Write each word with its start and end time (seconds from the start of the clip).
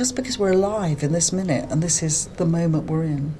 just 0.00 0.16
because 0.16 0.38
we're 0.38 0.52
alive 0.52 1.02
in 1.02 1.12
this 1.12 1.30
minute 1.30 1.70
and 1.70 1.82
this 1.82 2.02
is 2.02 2.28
the 2.38 2.46
moment 2.46 2.86
we're 2.86 3.02
in, 3.02 3.34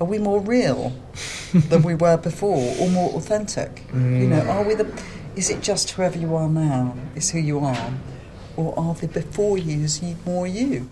are 0.00 0.04
we 0.04 0.18
more 0.18 0.40
real 0.40 0.92
than 1.68 1.80
we 1.84 1.94
were 1.94 2.16
before 2.16 2.74
or 2.80 2.90
more 2.90 3.10
authentic? 3.12 3.84
You 3.94 4.26
know, 4.26 4.40
are 4.40 4.64
we 4.64 4.74
the. 4.74 5.00
Is 5.36 5.48
it 5.48 5.62
just 5.62 5.92
whoever 5.92 6.18
you 6.18 6.34
are 6.34 6.48
now 6.48 6.96
is 7.14 7.30
who 7.30 7.38
you 7.38 7.60
are? 7.60 7.94
Or 8.56 8.76
are 8.76 8.94
the 8.94 9.06
before 9.06 9.58
yous 9.58 10.02
you 10.02 10.16
more 10.26 10.48
you? 10.48 10.90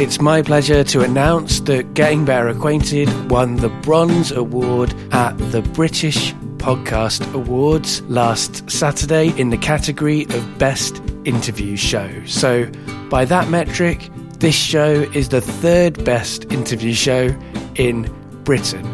It's 0.00 0.20
my 0.20 0.42
pleasure 0.42 0.82
to 0.82 1.02
announce 1.02 1.60
that 1.60 1.94
Getting 1.94 2.24
Better 2.24 2.48
Acquainted 2.48 3.08
won 3.30 3.54
the 3.54 3.68
Bronze 3.68 4.32
Award 4.32 4.92
at 5.12 5.38
the 5.52 5.62
British 5.62 6.34
Podcast 6.56 7.32
Awards 7.34 8.02
last 8.02 8.68
Saturday 8.68 9.28
in 9.38 9.50
the 9.50 9.58
category 9.58 10.24
of 10.24 10.58
Best 10.58 11.00
Interview 11.24 11.76
Show. 11.76 12.10
So, 12.26 12.66
by 13.10 13.24
that 13.26 13.48
metric, 13.48 14.10
this 14.40 14.54
show 14.54 15.02
is 15.12 15.28
the 15.28 15.42
third 15.42 16.02
best 16.02 16.50
interview 16.50 16.94
show 16.94 17.36
in 17.74 18.10
Britain. 18.42 18.86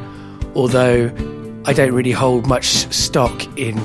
Although 0.56 1.12
I 1.64 1.72
don't 1.72 1.92
really 1.92 2.10
hold 2.10 2.48
much 2.48 2.66
stock 2.66 3.46
in 3.56 3.76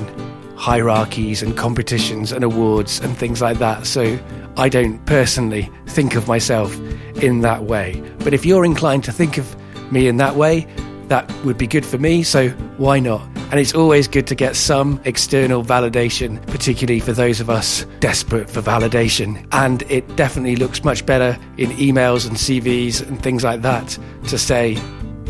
hierarchies 0.55 1.43
and 1.43 1.55
competitions 1.55 2.31
and 2.31 2.43
awards 2.43 2.99
and 2.99 3.15
things 3.15 3.41
like 3.41 3.59
that. 3.59 3.85
So 3.85 4.20
I 4.57 4.70
don't 4.70 5.05
personally 5.05 5.70
think 5.85 6.15
of 6.15 6.27
myself 6.27 6.75
in 7.21 7.41
that 7.41 7.65
way. 7.65 8.01
But 8.20 8.34
if 8.34 8.43
you're 8.43 8.65
inclined 8.65 9.03
to 9.03 9.12
think 9.12 9.37
of 9.37 9.55
me 9.91 10.07
in 10.07 10.17
that 10.17 10.35
way, 10.35 10.67
that 11.11 11.29
would 11.43 11.57
be 11.57 11.67
good 11.67 11.85
for 11.85 11.97
me. 11.97 12.23
So 12.23 12.47
why 12.77 13.01
not? 13.01 13.21
And 13.51 13.59
it's 13.59 13.75
always 13.75 14.07
good 14.07 14.27
to 14.27 14.35
get 14.35 14.55
some 14.55 14.97
external 15.03 15.61
validation, 15.61 16.41
particularly 16.47 17.01
for 17.01 17.11
those 17.11 17.41
of 17.41 17.49
us 17.49 17.85
desperate 17.99 18.49
for 18.49 18.61
validation. 18.61 19.45
And 19.51 19.84
it 19.91 20.15
definitely 20.15 20.55
looks 20.55 20.85
much 20.85 21.05
better 21.05 21.37
in 21.57 21.70
emails 21.71 22.25
and 22.25 22.37
CVs 22.37 23.05
and 23.05 23.21
things 23.21 23.43
like 23.43 23.61
that 23.61 23.99
to 24.29 24.37
say 24.37 24.77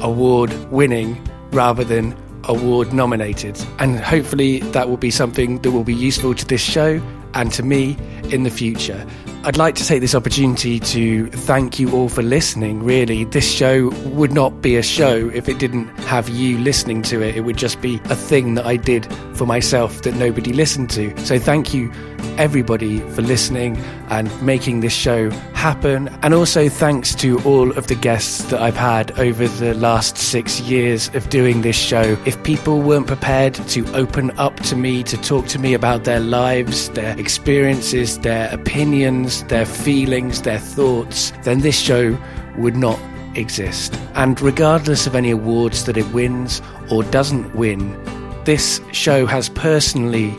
award 0.01 0.53
winning 0.71 1.19
rather 1.51 1.83
than 1.83 2.15
award 2.43 2.93
nominated. 2.93 3.59
And 3.79 3.97
hopefully 3.97 4.59
that 4.59 4.87
will 4.87 4.97
be 4.97 5.09
something 5.09 5.63
that 5.63 5.71
will 5.71 5.83
be 5.83 5.95
useful 5.95 6.35
to 6.35 6.45
this 6.45 6.61
show 6.61 7.01
and 7.33 7.51
to 7.53 7.63
me 7.63 7.97
in 8.25 8.43
the 8.43 8.51
future. 8.51 9.03
I'd 9.43 9.57
like 9.57 9.73
to 9.75 9.83
take 9.83 10.01
this 10.01 10.13
opportunity 10.13 10.79
to 10.79 11.25
thank 11.25 11.79
you 11.79 11.91
all 11.93 12.09
for 12.09 12.21
listening. 12.21 12.83
Really, 12.83 13.23
this 13.25 13.51
show 13.51 13.89
would 14.09 14.31
not 14.31 14.61
be 14.61 14.75
a 14.75 14.83
show 14.83 15.31
if 15.33 15.49
it 15.49 15.57
didn't 15.57 15.87
have 16.01 16.29
you 16.29 16.59
listening 16.59 17.01
to 17.03 17.23
it. 17.23 17.35
It 17.35 17.41
would 17.41 17.57
just 17.57 17.81
be 17.81 17.95
a 18.05 18.15
thing 18.15 18.53
that 18.53 18.67
I 18.67 18.75
did 18.75 19.11
for 19.33 19.47
myself 19.47 20.03
that 20.03 20.13
nobody 20.13 20.53
listened 20.53 20.91
to. 20.91 21.17
So, 21.25 21.39
thank 21.39 21.73
you, 21.73 21.91
everybody, 22.37 22.99
for 23.11 23.21
listening 23.21 23.77
and 24.09 24.29
making 24.41 24.79
this 24.79 24.93
show 24.93 25.29
happen. 25.53 26.07
And 26.23 26.33
also, 26.33 26.69
thanks 26.69 27.13
to 27.15 27.39
all 27.43 27.71
of 27.77 27.87
the 27.87 27.95
guests 27.95 28.43
that 28.45 28.61
I've 28.61 28.75
had 28.75 29.17
over 29.19 29.47
the 29.47 29.73
last 29.73 30.17
six 30.17 30.59
years 30.61 31.13
of 31.15 31.29
doing 31.29 31.61
this 31.61 31.77
show. 31.77 32.17
If 32.25 32.41
people 32.43 32.81
weren't 32.81 33.07
prepared 33.07 33.53
to 33.53 33.85
open 33.93 34.31
up 34.39 34.55
to 34.61 34.75
me, 34.75 35.03
to 35.03 35.17
talk 35.17 35.47
to 35.47 35.59
me 35.59 35.73
about 35.73 36.03
their 36.03 36.19
lives, 36.19 36.89
their 36.89 37.17
experiences, 37.19 38.19
their 38.19 38.53
opinions, 38.53 39.43
their 39.45 39.65
feelings, 39.65 40.41
their 40.41 40.59
thoughts, 40.59 41.31
then 41.43 41.61
this 41.61 41.79
show 41.79 42.17
would 42.57 42.75
not 42.75 42.99
exist. 43.35 43.93
And 44.15 44.41
regardless 44.41 45.07
of 45.07 45.15
any 45.15 45.31
awards 45.31 45.85
that 45.85 45.97
it 45.97 46.07
wins 46.11 46.61
or 46.89 47.03
doesn't 47.03 47.55
win, 47.55 47.97
this 48.43 48.81
show 48.91 49.25
has 49.25 49.49
personally 49.49 50.35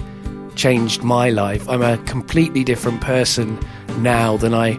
changed 0.54 1.02
my 1.02 1.30
life. 1.30 1.68
I'm 1.68 1.82
a 1.82 1.98
completely 2.04 2.64
different 2.64 3.00
person 3.00 3.58
now 3.98 4.36
than 4.36 4.54
I 4.54 4.78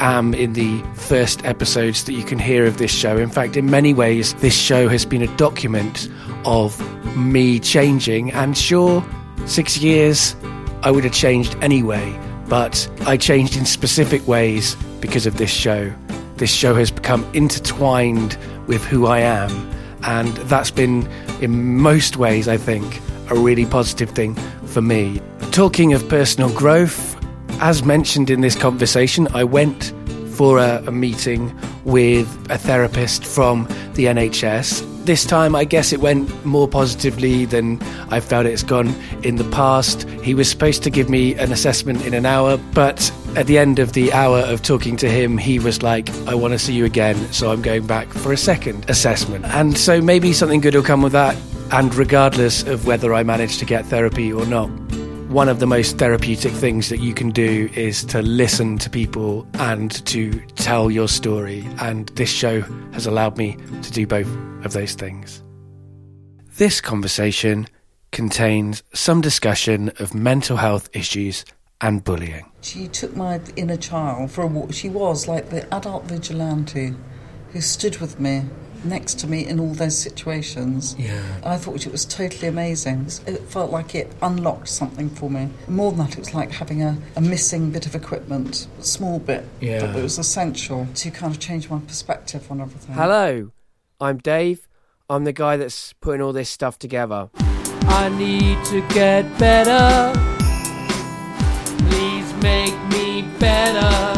am 0.00 0.34
in 0.34 0.52
the 0.52 0.82
first 0.94 1.44
episodes 1.44 2.04
that 2.04 2.12
you 2.12 2.24
can 2.24 2.38
hear 2.38 2.66
of 2.66 2.78
this 2.78 2.92
show. 2.92 3.16
In 3.16 3.30
fact, 3.30 3.56
in 3.56 3.70
many 3.70 3.94
ways, 3.94 4.34
this 4.34 4.56
show 4.56 4.88
has 4.88 5.04
been 5.04 5.22
a 5.22 5.36
document 5.36 6.08
of 6.44 6.78
me 7.16 7.58
changing. 7.58 8.32
And 8.32 8.56
sure, 8.56 9.04
six 9.46 9.78
years, 9.78 10.36
I 10.82 10.90
would 10.90 11.04
have 11.04 11.12
changed 11.14 11.56
anyway, 11.62 12.18
but 12.48 12.88
I 13.06 13.16
changed 13.16 13.56
in 13.56 13.64
specific 13.64 14.26
ways 14.28 14.76
because 15.00 15.26
of 15.26 15.38
this 15.38 15.50
show. 15.50 15.92
This 16.36 16.52
show 16.52 16.74
has 16.74 16.90
become 16.90 17.28
intertwined 17.32 18.36
with 18.66 18.84
who 18.84 19.06
I 19.06 19.20
am, 19.20 19.50
and 20.02 20.28
that's 20.48 20.70
been, 20.70 21.08
in 21.40 21.78
most 21.78 22.18
ways, 22.18 22.46
I 22.46 22.58
think, 22.58 23.00
a 23.30 23.34
really 23.34 23.64
positive 23.66 24.10
thing 24.10 24.36
for 24.76 24.82
me. 24.82 25.18
Talking 25.52 25.94
of 25.94 26.06
personal 26.06 26.52
growth, 26.52 27.16
as 27.62 27.82
mentioned 27.82 28.28
in 28.28 28.42
this 28.42 28.54
conversation, 28.54 29.26
I 29.32 29.42
went 29.42 29.94
for 30.34 30.58
a, 30.58 30.84
a, 30.86 30.92
meeting 30.92 31.58
with 31.86 32.28
a 32.50 32.58
therapist 32.58 33.24
from 33.24 33.64
the 33.94 34.04
NHS. 34.04 34.84
This 35.06 35.24
time, 35.24 35.56
I 35.56 35.64
guess 35.64 35.94
it 35.94 36.00
went 36.00 36.44
more 36.44 36.68
positively 36.68 37.46
than 37.46 37.80
I 38.10 38.20
felt 38.20 38.44
it's 38.44 38.62
gone 38.62 38.94
in 39.22 39.36
the 39.36 39.48
past. 39.48 40.06
He 40.22 40.34
was 40.34 40.50
supposed 40.50 40.82
to 40.82 40.90
give 40.90 41.08
me 41.08 41.34
an 41.36 41.52
assessment 41.52 42.04
in 42.04 42.12
an 42.12 42.26
hour, 42.26 42.58
but 42.74 43.10
at 43.34 43.46
the 43.46 43.56
end 43.56 43.78
of 43.78 43.94
the 43.94 44.12
hour 44.12 44.40
of 44.40 44.60
talking 44.60 44.98
to 44.98 45.08
him, 45.08 45.38
he 45.38 45.58
was 45.58 45.82
like, 45.82 46.10
I 46.26 46.34
want 46.34 46.52
to 46.52 46.58
see 46.58 46.74
you 46.74 46.84
again, 46.84 47.16
so 47.32 47.50
I'm 47.50 47.62
going 47.62 47.86
back 47.86 48.08
for 48.08 48.30
a 48.30 48.36
second 48.36 48.90
assessment. 48.90 49.46
And 49.46 49.78
so 49.78 50.02
maybe 50.02 50.34
something 50.34 50.60
good 50.60 50.74
will 50.74 50.82
come 50.82 51.00
with 51.00 51.12
that. 51.12 51.34
And 51.72 51.94
regardless 51.94 52.62
of 52.62 52.86
whether 52.86 53.12
I 53.12 53.22
manage 53.24 53.58
to 53.58 53.64
get 53.64 53.84
therapy 53.86 54.32
or 54.32 54.46
not, 54.46 54.68
one 55.28 55.48
of 55.48 55.58
the 55.58 55.66
most 55.66 55.98
therapeutic 55.98 56.52
things 56.52 56.88
that 56.88 57.00
you 57.00 57.12
can 57.12 57.30
do 57.30 57.68
is 57.74 58.04
to 58.06 58.22
listen 58.22 58.78
to 58.78 58.88
people 58.88 59.46
and 59.54 59.90
to 60.06 60.32
tell 60.54 60.90
your 60.90 61.08
story. 61.08 61.66
And 61.80 62.08
this 62.10 62.30
show 62.30 62.60
has 62.92 63.06
allowed 63.06 63.36
me 63.36 63.56
to 63.82 63.90
do 63.90 64.06
both 64.06 64.28
of 64.64 64.72
those 64.72 64.94
things. 64.94 65.42
This 66.56 66.80
conversation 66.80 67.66
contains 68.12 68.84
some 68.94 69.20
discussion 69.20 69.90
of 69.98 70.14
mental 70.14 70.56
health 70.56 70.88
issues 70.94 71.44
and 71.80 72.04
bullying. 72.04 72.50
She 72.62 72.86
took 72.86 73.16
my 73.16 73.40
inner 73.56 73.76
child 73.76 74.30
for 74.30 74.42
a 74.42 74.46
walk. 74.46 74.72
She 74.72 74.88
was 74.88 75.26
like 75.26 75.50
the 75.50 75.66
adult 75.74 76.04
vigilante 76.04 76.94
who 77.52 77.60
stood 77.60 77.98
with 77.98 78.20
me 78.20 78.44
next 78.84 79.18
to 79.20 79.26
me 79.26 79.46
in 79.46 79.58
all 79.60 79.72
those 79.74 79.96
situations. 79.96 80.94
Yeah. 80.98 81.22
I 81.44 81.56
thought 81.56 81.86
it 81.86 81.92
was 81.92 82.04
totally 82.04 82.48
amazing. 82.48 83.06
It 83.26 83.40
felt 83.48 83.70
like 83.70 83.94
it 83.94 84.12
unlocked 84.22 84.68
something 84.68 85.10
for 85.10 85.30
me. 85.30 85.48
More 85.68 85.90
than 85.92 86.00
that, 86.00 86.12
it 86.12 86.18
was 86.18 86.34
like 86.34 86.50
having 86.50 86.82
a, 86.82 86.96
a 87.16 87.20
missing 87.20 87.70
bit 87.70 87.86
of 87.86 87.94
equipment, 87.94 88.66
a 88.78 88.82
small 88.82 89.18
bit, 89.18 89.44
Yeah. 89.60 89.80
but 89.86 89.96
it 89.96 90.02
was 90.02 90.18
essential 90.18 90.86
to 90.96 91.10
kind 91.10 91.32
of 91.34 91.40
change 91.40 91.68
my 91.70 91.78
perspective 91.80 92.50
on 92.50 92.60
everything. 92.60 92.94
Hello, 92.94 93.50
I'm 94.00 94.18
Dave. 94.18 94.68
I'm 95.08 95.24
the 95.24 95.32
guy 95.32 95.56
that's 95.56 95.92
putting 95.94 96.20
all 96.20 96.32
this 96.32 96.50
stuff 96.50 96.78
together. 96.78 97.30
I 97.88 98.08
need 98.08 98.64
to 98.66 98.80
get 98.94 99.22
better. 99.38 100.12
Please 101.88 102.32
make 102.42 102.74
me 102.90 103.22
better. 103.38 104.12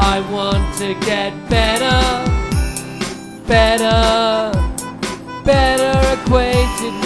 I 0.00 0.20
want 0.30 0.76
to 0.78 0.94
get 1.04 1.32
better. 1.50 2.27
Better. 3.48 4.52
Better 5.42 5.98
acquainted. 6.12 6.97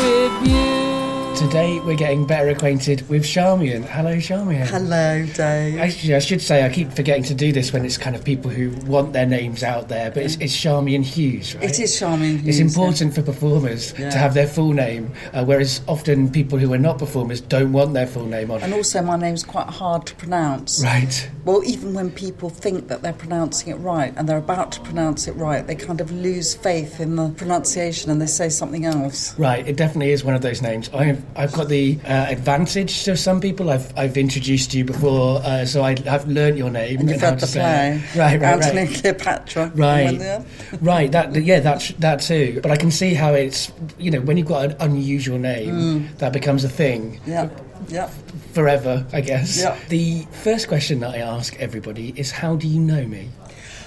Today 1.53 1.81
we're 1.81 1.97
getting 1.97 2.27
better 2.27 2.49
acquainted 2.49 3.07
with 3.11 3.25
Charmian. 3.25 3.83
Hello, 3.83 4.19
Charmian. 4.19 4.67
Hello, 4.67 5.27
Dave. 5.35 5.79
Actually, 5.79 6.15
I 6.15 6.19
should 6.19 6.41
say 6.41 6.65
I 6.65 6.71
keep 6.71 6.91
forgetting 6.91 7.25
to 7.25 7.35
do 7.35 7.53
this 7.53 7.75
when 7.75 7.85
it's 7.85 7.99
kind 7.99 8.17
of 8.17 8.25
people 8.25 8.51
who 8.51 8.71
want 8.91 9.13
their 9.13 9.27
names 9.27 9.63
out 9.63 9.91
there, 9.91 10.11
but 10.11 10.23
it's, 10.23 10.37
it's 10.37 10.57
Charmian 10.57 11.03
Hughes, 11.03 11.55
right? 11.55 11.65
It 11.65 11.79
is 11.79 11.95
Charmian 11.95 12.39
Hughes. 12.39 12.59
It's 12.59 12.75
important 12.75 13.15
for 13.15 13.21
performers 13.21 13.93
Yeah. 13.99 14.09
to 14.09 14.17
have 14.17 14.33
their 14.33 14.47
full 14.47 14.73
name, 14.73 15.13
uh, 15.35 15.45
whereas 15.45 15.83
often 15.89 16.31
people 16.31 16.59
who 16.59 16.73
are 16.73 16.79
not 16.79 16.99
performers 16.99 17.43
don't 17.43 17.73
want 17.73 17.93
their 17.93 18.07
full 18.07 18.25
name 18.25 18.51
on. 18.51 18.63
And 18.63 18.73
also, 18.73 19.03
my 19.03 19.19
name's 19.19 19.45
quite 19.45 19.69
hard 19.69 20.07
to 20.07 20.15
pronounce. 20.15 20.83
Right. 20.83 21.29
Well, 21.45 21.63
even 21.65 21.93
when 21.93 22.11
people 22.13 22.49
think 22.49 22.89
that 22.89 23.03
they're 23.03 23.13
pronouncing 23.13 23.75
it 23.75 23.77
right 23.77 24.15
and 24.17 24.27
they're 24.27 24.39
about 24.39 24.73
to 24.73 24.81
pronounce 24.81 25.29
it 25.29 25.33
right, 25.33 25.67
they 25.67 25.75
kind 25.75 26.01
of 26.01 26.11
lose 26.13 26.55
faith 26.55 26.99
in 26.99 27.17
the 27.17 27.29
pronunciation 27.31 28.11
and 28.11 28.23
they 28.23 28.27
say 28.27 28.49
something 28.49 28.87
else. 28.87 29.39
Right, 29.39 29.69
it 29.69 29.77
definitely 29.77 30.13
is 30.13 30.25
one 30.25 30.35
of 30.35 30.41
those 30.41 30.63
names. 30.63 30.89
I've, 30.95 31.23
I've 31.43 31.53
got 31.53 31.69
the 31.69 31.99
uh, 32.05 32.27
advantage 32.29 33.03
to 33.05 33.17
some 33.17 33.41
people. 33.41 33.69
I've, 33.69 33.93
I've 33.99 34.17
introduced 34.17 34.75
you 34.75 34.85
before, 34.85 35.41
uh, 35.43 35.67
so 35.67 35.83
I, 35.83 35.97
I've 36.07 36.29
learnt 36.29 36.57
your 36.57 36.71
name 36.71 37.01
And 37.01 37.11
you've 37.11 37.21
to 37.21 37.35
the 37.35 37.47
play. 37.49 38.01
Right, 38.15 38.41
right, 38.41 38.43
Antony 38.43 38.85
right. 38.87 38.95
Cleopatra. 38.95 39.73
Right, 39.75 40.45
right. 40.81 41.11
That 41.11 41.35
yeah, 41.35 41.59
that's 41.59 41.89
that 41.95 42.21
too. 42.21 42.61
But 42.63 42.71
I 42.71 42.77
can 42.77 42.93
see 42.93 43.15
how 43.15 43.35
it's 43.35 43.73
you 43.99 44.13
know 44.13 44.21
when 44.21 44.37
you've 44.37 44.47
got 44.47 44.65
an 44.67 44.77
unusual 44.79 45.39
name, 45.39 45.73
Mm. 45.73 46.19
that 46.19 46.33
becomes 46.33 46.63
a 46.65 46.69
thing 46.69 47.21
Yeah, 47.27 47.49
yeah. 47.89 48.09
forever, 48.53 49.05
I 49.13 49.21
guess. 49.21 49.59
Yeah. 49.59 49.77
The 49.89 50.23
first 50.45 50.69
question 50.69 51.01
that 51.01 51.11
I 51.11 51.19
ask 51.19 51.57
everybody 51.59 52.13
is, 52.17 52.31
"How 52.31 52.55
do 52.55 52.69
you 52.69 52.79
know 52.81 53.05
me?" 53.07 53.31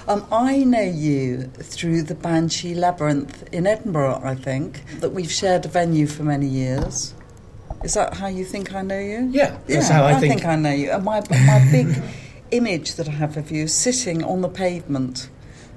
Um, 0.08 0.26
I 0.32 0.64
know 0.64 0.82
you 0.84 1.44
through 1.56 2.04
the 2.04 2.16
Banshee 2.16 2.76
Labyrinth 2.76 3.48
in 3.54 3.66
Edinburgh, 3.66 4.22
I 4.24 4.36
think, 4.36 4.84
that 5.00 5.12
we've 5.14 5.32
shared 5.32 5.66
a 5.66 5.68
venue 5.70 6.06
for 6.06 6.24
many 6.24 6.48
years. 6.48 7.14
Is 7.86 7.94
that 7.94 8.16
how 8.16 8.26
you 8.28 8.44
think 8.46 8.74
I 8.74 8.82
know 8.82 9.00
you? 9.00 9.30
Yeah, 9.32 9.58
that's 9.68 9.90
Yeah, 9.90 9.96
how 9.96 10.04
I 10.06 10.14
I 10.16 10.20
think. 10.20 10.34
think 10.42 10.46
I 10.46 10.56
know 10.56 10.72
you. 10.72 10.90
And 10.92 11.04
my, 11.06 11.22
my 11.30 11.68
big 11.72 11.88
image 12.52 12.96
that 12.96 13.08
I 13.08 13.12
have 13.12 13.38
of 13.38 13.52
you 13.52 13.68
sitting 13.68 14.24
on 14.24 14.42
the 14.42 14.50
pavement 14.50 15.30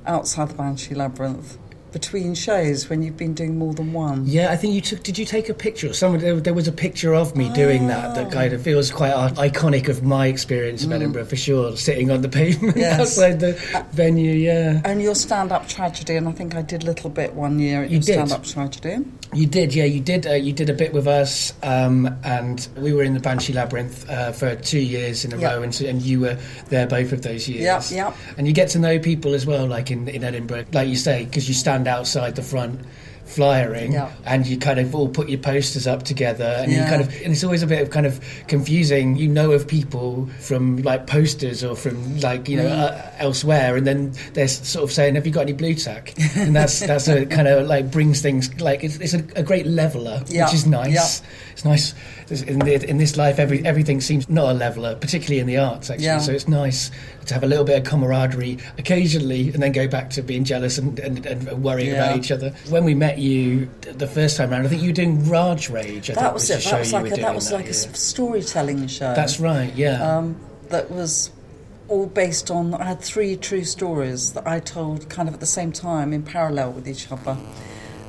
outside 0.07 0.49
the 0.49 0.55
Banshee 0.55 0.95
Labyrinth 0.95 1.59
between 1.93 2.35
shows 2.35 2.89
when 2.89 3.03
you've 3.03 3.17
been 3.17 3.35
doing 3.35 3.59
more 3.59 3.73
than 3.75 3.93
one. 3.93 4.25
Yeah, 4.27 4.51
I 4.51 4.57
think 4.57 4.75
you 4.75 4.81
took. 4.81 5.03
Did 5.03 5.19
you 5.19 5.25
take 5.25 5.49
a 5.49 5.55
picture? 5.55 5.93
Someone 5.93 6.21
there, 6.21 6.37
there 6.37 6.55
was 6.55 6.69
a 6.69 6.73
picture 6.73 7.15
of 7.15 7.37
me 7.37 7.49
doing 7.55 7.87
that. 7.89 8.15
That 8.15 8.31
kind 8.33 8.53
of 8.53 8.63
feels 8.63 8.91
quite 8.91 9.13
iconic 9.13 9.89
of 9.89 10.03
my 10.03 10.27
experience 10.27 10.85
of 10.85 10.93
Edinburgh 10.93 11.27
for 11.27 11.37
sure. 11.37 11.77
Sitting 11.77 12.11
on 12.11 12.23
the 12.23 12.29
pavement 12.29 12.77
Mm. 12.77 12.81
Yes. 12.81 13.01
outside 13.01 13.41
the 13.41 13.53
venue. 13.93 14.33
Yeah, 14.33 14.81
And 14.85 15.01
your 15.03 15.15
stand-up 15.15 15.69
tragedy, 15.69 16.17
and 16.17 16.29
I 16.29 16.33
think 16.33 16.55
I 16.55 16.63
did 16.63 16.83
a 16.83 16.87
little 16.87 17.11
bit 17.11 17.35
one 17.35 17.59
year 17.59 17.83
at 17.85 17.91
You 17.91 17.95
your 17.99 18.03
did. 18.03 18.13
stand-up 18.29 18.45
tragedy. 18.45 19.05
you 19.35 19.47
did. 19.47 19.75
Yeah, 19.75 19.85
you 19.85 20.01
did. 20.01 20.27
Uh, 20.27 20.33
you 20.33 20.53
did 20.53 20.69
a 20.71 20.75
bit 20.75 20.93
with 20.93 21.07
us, 21.07 21.53
um, 21.63 22.15
and 22.25 22.67
we 22.77 22.93
were 22.93 23.03
in 23.03 23.15
the 23.15 23.21
Banshee 23.21 23.53
Labyrinth 23.53 24.09
uh, 24.11 24.33
for 24.33 24.57
two 24.57 24.81
years 24.81 25.25
in 25.25 25.33
a 25.33 25.39
Yeah. 25.39 25.55
row, 25.55 25.63
and, 25.63 25.75
so, 25.75 25.87
and 25.87 26.03
you 26.03 26.21
were 26.21 26.37
there 26.71 26.87
both 26.87 27.13
of 27.13 27.23
those 27.23 27.49
years. 27.49 27.91
Yep, 27.93 28.15
yep. 28.15 28.17
And 28.39 28.47
you 28.47 28.53
get 28.53 28.69
to 28.71 28.79
know 28.79 28.99
people 28.99 29.35
as 29.35 29.47
well, 29.47 29.67
like 29.67 29.91
in, 29.91 30.09
in 30.09 30.25
Edinburgh, 30.25 30.65
like 30.73 30.89
you 30.89 30.97
say, 30.97 31.25
because 31.27 31.47
you 31.49 31.55
stand 31.55 31.78
outside 31.87 32.35
the 32.35 32.43
front 32.43 32.81
flyering 33.25 33.93
Yeah. 33.93 34.11
and 34.25 34.47
you 34.47 34.57
kind 34.57 34.81
of 34.81 34.95
all 34.95 35.07
put 35.07 35.29
your 35.29 35.39
posters 35.39 35.87
up 35.87 36.03
together 36.03 36.47
and 36.63 36.73
you 36.73 36.79
kind 36.85 37.03
of 37.03 37.09
and 37.23 37.33
it's 37.33 37.45
always 37.45 37.63
a 37.63 37.67
bit 37.67 37.83
of 37.83 37.91
kind 37.91 38.07
of 38.07 38.19
confusing 38.47 39.17
you 39.17 39.29
know 39.29 39.53
of 39.53 39.69
people 39.69 40.27
from 40.41 40.79
like 40.79 41.07
posters 41.07 41.63
or 41.63 41.77
from 41.77 42.21
like 42.21 42.49
you 42.49 42.57
know 42.57 42.65
Mm. 42.65 42.79
uh, 42.91 43.11
elsewhere 43.19 43.77
and 43.77 43.87
then 43.87 44.13
they're 44.33 44.49
sort 44.49 44.83
of 44.83 44.91
saying 44.93 45.15
have 45.17 45.27
you 45.27 45.33
got 45.33 45.43
any 45.43 45.53
Blu 45.53 45.75
Tack 45.75 46.15
and 46.39 46.57
that's 46.57 46.81
that's 46.91 47.07
a 47.07 47.27
kind 47.27 47.47
of 47.49 47.67
like 47.67 47.91
brings 47.91 48.23
things 48.23 48.59
like 48.63 48.83
it's, 48.83 48.97
it's 48.97 49.13
a, 49.13 49.23
a 49.37 49.43
great 49.43 49.67
leveler 49.67 50.23
Yeah. 50.29 50.47
which 50.47 50.55
is 50.55 50.67
nice 50.67 50.95
Yeah. 51.21 51.29
it's 51.53 51.65
nice 51.67 51.95
in, 52.31 52.61
the, 52.61 52.89
in 52.89 52.97
this 52.97 53.19
life 53.19 53.39
every, 53.39 53.63
everything 53.65 54.01
seems 54.01 54.27
not 54.31 54.51
a 54.51 54.55
leveler 54.55 54.95
particularly 54.95 55.41
in 55.41 55.47
the 55.47 55.59
arts 55.59 55.91
actually 55.91 56.07
Yeah. 56.07 56.19
so 56.19 56.33
it's 56.33 56.49
nice 56.49 56.91
to 57.29 57.35
have 57.35 57.43
a 57.45 57.47
little 57.47 57.65
bit 57.65 57.79
of 57.79 57.85
camaraderie 57.85 58.59
occasionally 58.79 59.51
and 59.51 59.63
then 59.63 59.73
go 59.73 59.87
back 59.89 60.11
to 60.11 60.23
being 60.23 60.45
jealous 60.45 60.79
and, 60.79 60.99
and, 60.99 61.25
and 61.27 61.63
worrying 61.63 61.89
Yeah. 61.95 62.05
about 62.07 62.19
each 62.19 62.31
other 62.33 62.51
when 62.71 62.85
we 62.85 62.95
met 62.95 63.19
you 63.19 63.69
the 63.81 64.07
first 64.07 64.37
time 64.37 64.51
around 64.51 64.65
I 64.67 64.69
think 64.69 64.83
you 64.83 64.89
were 64.89 64.95
doing 64.95 65.29
Raj 65.29 65.69
Rage 65.71 66.11
I 66.11 66.15
That 66.15 66.35
was 66.35 66.51
a 66.51 66.57
it. 66.59 66.65
That 66.65 66.79
was 66.81 66.93
like 66.93 67.13
a, 67.13 67.17
that 67.21 67.35
was 67.35 67.53
like 67.53 67.65
year. 67.65 67.71
s- 67.71 67.99
storytelling 67.99 68.87
show. 68.89 69.15
that's 69.15 69.39
right 69.41 69.75
yeah 69.75 70.17
um, 70.17 70.37
that 70.71 70.91
was 70.91 71.31
all 71.89 72.05
based 72.05 72.51
on. 72.51 72.75
I 72.75 72.85
had 72.85 73.01
three 73.01 73.35
true 73.35 73.65
stories 73.65 74.35
that 74.35 74.47
I 74.47 74.61
told 74.61 75.09
kind 75.09 75.27
of 75.27 75.33
at 75.35 75.41
the 75.41 75.47
same 75.47 75.73
time 75.73 76.13
in 76.13 76.23
parallel 76.23 76.73
with 76.73 76.87
each 76.87 77.11
other, 77.11 77.35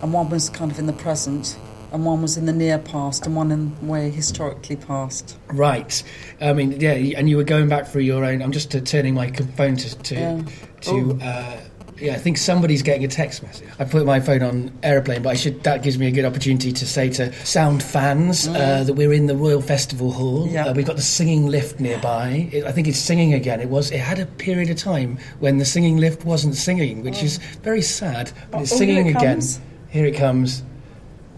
and 0.02 0.12
one 0.12 0.30
was 0.30 0.50
kind 0.50 0.70
of 0.70 0.78
in 0.80 0.86
the 0.86 0.92
present, 0.92 1.58
and 1.92 2.06
one 2.06 2.22
was 2.22 2.38
in 2.38 2.46
the 2.46 2.54
near 2.54 2.78
past, 2.78 3.26
and 3.26 3.36
one 3.36 3.52
in 3.52 3.88
way 3.88 4.10
historically 4.10 4.76
past. 4.76 5.38
Right. 5.48 6.02
I 6.42 6.54
mean, 6.54 6.80
yeah, 6.80 6.92
and 7.18 7.30
you 7.30 7.38
were 7.38 7.44
going 7.44 7.68
back 7.70 7.88
through 7.88 8.02
your 8.04 8.24
own. 8.26 8.42
I'm 8.42 8.52
just 8.52 8.76
uh, 8.76 8.80
turning 8.82 9.14
my 9.14 9.32
phone 9.32 9.76
to 9.78 9.96
to, 9.98 10.16
Yeah. 10.16 10.42
to 10.82 11.20
uh, 11.22 11.58
yeah. 12.02 12.14
I 12.14 12.18
think 12.18 12.38
somebody's 12.38 12.82
getting 12.82 13.04
a 13.04 13.08
text 13.10 13.44
message. 13.44 13.68
I 13.78 13.84
put 13.86 14.06
my 14.06 14.20
phone 14.22 14.42
on 14.42 14.72
airplane, 14.84 15.22
but 15.22 15.30
I 15.30 15.34
should. 15.34 15.64
That 15.64 15.84
gives 15.84 15.98
me 15.98 16.08
a 16.08 16.12
good 16.12 16.24
opportunity 16.26 16.72
to 16.72 16.86
say 16.88 17.10
to 17.10 17.34
sound 17.46 17.84
fans 17.84 18.48
uh, 18.48 18.84
that 18.86 18.94
we're 18.94 19.12
in 19.14 19.26
the 19.26 19.36
Royal 19.36 19.62
Festival 19.62 20.12
Hall. 20.12 20.48
Mm. 20.48 20.54
Yeah. 20.54 20.66
Uh, 20.68 20.74
we've 20.74 20.86
got 20.86 20.96
the 20.96 21.02
singing 21.02 21.48
lift 21.48 21.80
nearby. 21.80 22.50
It, 22.54 22.64
I 22.66 22.72
think 22.72 22.88
it's 22.88 23.00
singing 23.00 23.34
again. 23.34 23.60
It 23.60 23.70
was. 23.70 23.92
It 23.92 24.00
had 24.00 24.20
a 24.20 24.26
period 24.26 24.70
of 24.70 24.78
time 24.78 25.18
when 25.40 25.58
the 25.58 25.66
singing 25.66 25.98
lift 25.98 26.24
wasn't 26.24 26.56
singing, 26.56 27.04
which 27.04 27.22
is 27.24 27.38
very 27.64 27.82
sad. 27.82 28.32
But 28.52 28.62
it's 28.62 28.72
Oh, 28.72 28.78
here 28.78 28.86
singing 28.88 29.08
it 29.08 29.16
again. 29.18 29.34
comes. 29.36 29.60
Here 29.90 30.06
it 30.06 30.16
comes. 30.16 30.64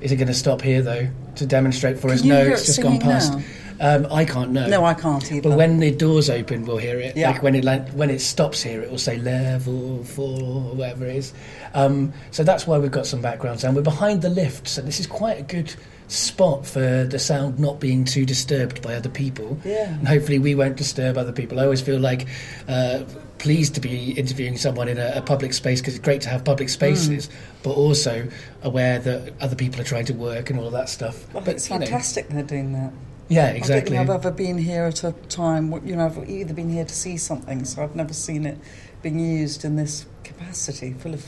Is 0.02 0.12
it 0.12 0.18
going 0.18 0.28
to 0.28 0.34
stop 0.34 0.62
here 0.62 0.82
though 0.82 1.08
to 1.36 1.46
demonstrate 1.46 1.98
for 1.98 2.08
Can 2.08 2.18
us? 2.18 2.24
no, 2.24 2.42
it's 2.42 2.64
it 2.64 2.66
just 2.66 2.82
gone 2.82 3.00
past. 3.00 3.34
Um, 3.80 4.06
I 4.12 4.26
can't 4.26 4.52
know. 4.52 4.68
No, 4.68 4.86
I 4.86 4.94
can't 4.94 5.32
either. 5.32 5.50
But 5.50 5.58
when 5.58 5.80
the 5.80 5.90
doors 5.90 6.30
open, 6.30 6.66
we'll 6.66 6.78
hear 6.78 7.00
it. 7.00 7.18
Yeah. 7.18 7.32
Like 7.32 7.42
when 7.42 7.56
it 7.56 7.64
like, 7.64 7.90
when 7.90 8.12
it 8.12 8.20
stops 8.22 8.62
here, 8.62 8.84
it 8.84 8.92
will 8.92 9.00
say 9.00 9.18
level 9.18 10.04
four 10.04 10.40
or 10.40 10.76
whatever 10.76 11.08
it 11.08 11.16
is. 11.16 11.34
Um, 11.74 12.14
so 12.30 12.44
that's 12.44 12.68
why 12.68 12.78
we've 12.78 12.92
got 12.92 13.08
some 13.08 13.22
background 13.22 13.60
sound. 13.60 13.76
We're 13.76 13.82
behind 13.82 14.22
the 14.22 14.30
lift, 14.30 14.68
so 14.68 14.84
this 14.84 15.00
is 15.00 15.08
quite 15.08 15.40
a 15.40 15.44
good 15.44 15.74
spot 16.12 16.66
for 16.66 17.06
the 17.06 17.18
sound 17.20 17.58
not 17.60 17.80
being 17.80 18.04
too 18.06 18.26
disturbed 18.26 18.82
by 18.82 18.96
other 18.96 19.10
people. 19.10 19.58
Yeah. 19.64 19.94
And 19.94 20.08
hopefully 20.08 20.40
we 20.40 20.56
won't 20.56 20.76
disturb 20.76 21.18
other 21.18 21.32
people. 21.32 21.60
I 21.60 21.64
always 21.64 21.82
feel 21.82 22.00
like. 22.00 22.28
Uh, 22.68 23.04
Pleased 23.38 23.74
to 23.74 23.82
be 23.82 24.12
interviewing 24.12 24.56
someone 24.56 24.88
in 24.88 25.00
a, 25.00 25.14
a 25.16 25.22
public 25.24 25.52
space 25.54 25.82
because 25.82 25.96
it's 25.96 26.04
great 26.06 26.22
to 26.22 26.30
have 26.30 26.46
public 26.46 26.70
spaces, 26.70 27.28
Mm. 27.28 27.32
but 27.64 27.72
also 27.72 28.28
aware 28.62 29.00
that 29.00 29.34
other 29.42 29.56
people 29.56 29.82
are 29.82 29.84
trying 29.84 30.06
to 30.06 30.14
work 30.14 30.52
and 30.52 30.60
all 30.60 30.68
of 30.68 30.74
that 30.74 30.90
stuff. 30.90 31.26
Well, 31.34 31.44
but 31.44 31.56
it's 31.56 31.68
you 31.68 31.80
know, 31.80 31.86
fantastic 31.88 32.30
they're 32.30 32.44
doing 32.44 32.74
that. 32.74 32.94
yeah, 33.30 33.48
exactly. 33.48 33.98
I 33.98 34.04
don't 34.04 34.10
think 34.10 34.10
I've 34.20 34.26
ever 34.28 34.30
been 34.32 34.60
here 34.60 34.84
at 34.84 35.04
a 35.04 35.14
time, 35.28 35.72
you 35.84 35.96
know, 35.96 36.06
I've 36.06 36.30
either 36.30 36.54
been 36.54 36.70
here 36.70 36.86
to 36.86 36.94
see 36.94 37.18
something, 37.18 37.66
so 37.66 37.82
I've 37.82 37.96
never 37.96 38.14
seen 38.14 38.46
it 38.46 38.60
being 39.02 39.18
used 39.20 39.66
in 39.66 39.76
this 39.76 40.06
capacity, 40.24 40.94
full 40.94 41.16
of 41.16 41.26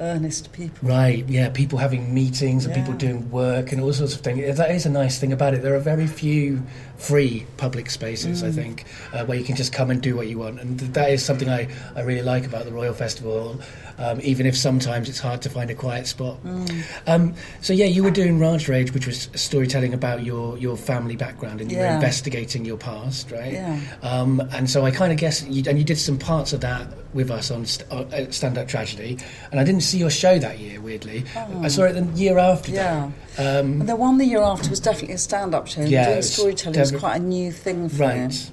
earnest 0.00 0.52
people. 0.52 0.88
Right, 0.88 1.28
yeah, 1.28 1.50
people 1.50 1.78
having 1.78 2.12
meetings 2.12 2.64
and 2.64 2.74
people 2.74 2.94
doing 2.94 3.30
work 3.30 3.72
and 3.72 3.80
all 3.80 3.92
sorts 3.92 4.14
of 4.14 4.20
things. 4.20 4.56
That 4.56 4.70
is 4.70 4.86
a 4.86 4.90
nice 4.90 5.18
thing 5.18 5.32
about 5.32 5.54
it. 5.54 5.62
There 5.62 5.74
are 5.74 5.80
very 5.80 6.06
few 6.06 6.62
free 7.00 7.46
public 7.56 7.88
spaces, 7.90 8.42
Mm. 8.42 8.48
I 8.48 8.52
think, 8.52 8.84
uh, 9.14 9.24
where 9.24 9.38
you 9.38 9.44
can 9.44 9.56
just 9.56 9.72
come 9.72 9.90
and 9.90 10.00
do 10.02 10.14
what 10.16 10.28
you 10.28 10.38
want. 10.38 10.60
And 10.60 10.78
th- 10.78 10.92
that 10.92 11.10
is 11.10 11.24
something 11.24 11.48
I, 11.48 11.66
I 11.96 12.02
really 12.02 12.22
like 12.22 12.44
about 12.44 12.66
the 12.66 12.72
Royal 12.72 12.92
Festival, 12.94 13.58
um, 13.98 14.20
even 14.22 14.44
if 14.46 14.56
sometimes 14.56 15.08
it's 15.08 15.18
hard 15.18 15.40
to 15.42 15.48
find 15.50 15.70
a 15.70 15.74
quiet 15.74 16.06
spot. 16.06 16.36
Mm. 16.44 16.82
Um, 17.06 17.34
so, 17.62 17.72
yeah, 17.72 17.86
you 17.86 18.02
were 18.04 18.10
doing 18.10 18.38
Raj 18.38 18.68
Rage, 18.68 18.92
which 18.92 19.06
was 19.06 19.30
storytelling 19.34 19.94
about 19.94 20.24
your, 20.24 20.58
your 20.58 20.76
family 20.76 21.16
background 21.16 21.60
and 21.62 21.72
you 21.72 21.78
were 21.78 21.86
investigating 21.86 22.64
your 22.66 22.76
past, 22.76 23.30
right? 23.30 23.52
Yeah. 23.54 23.80
Um, 24.02 24.40
and 24.52 24.68
so 24.68 24.84
I 24.84 24.90
kind 24.90 25.10
of 25.12 25.18
guess, 25.18 25.42
you, 25.48 25.62
and 25.66 25.78
you 25.78 25.84
did 25.84 25.98
some 25.98 26.18
parts 26.18 26.52
of 26.52 26.60
that 26.60 26.86
with 27.14 27.30
us 27.30 27.50
on 27.50 27.64
st- 27.66 27.90
uh, 27.90 28.30
Stand 28.30 28.56
Up 28.56 28.68
Tragedy, 28.68 29.18
and 29.50 29.58
I 29.58 29.64
didn't 29.64 29.80
see 29.80 29.98
your 29.98 30.10
show 30.10 30.38
that 30.38 30.60
year. 30.60 30.80
Weirdly, 30.80 31.24
I 31.60 31.66
saw 31.68 31.82
it 31.84 31.94
the 31.94 32.04
year 32.20 32.38
after 32.38 32.70
Oh. 32.70 32.74
Yeah. 32.74 33.00
that. 33.06 33.29
Um, 33.40 33.78
the 33.86 33.96
one 33.96 34.18
the 34.18 34.26
year 34.26 34.42
after 34.42 34.68
was 34.70 34.80
definitely 34.80 35.14
a 35.14 35.18
stand-up 35.18 35.66
show. 35.66 35.82
Yeah, 35.82 36.06
Doing 36.10 36.22
storytelling 36.22 36.78
was 36.80 36.92
quite 36.92 37.16
a 37.16 37.24
new 37.24 37.50
thing 37.52 37.88
for 37.88 37.96
me, 38.02 38.06
right, 38.08 38.50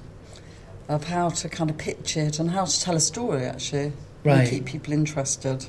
of 0.87 1.03
how 1.05 1.29
to 1.29 1.49
kind 1.49 1.69
of 1.69 1.77
pitch 1.77 2.15
it 2.17 2.39
and 2.39 2.51
how 2.51 2.65
to 2.65 2.81
tell 2.81 2.95
a 2.95 2.99
story, 2.99 3.45
actually. 3.45 3.91
Right. 4.23 4.39
And 4.41 4.49
keep 4.49 4.65
people 4.65 4.93
interested. 4.93 5.65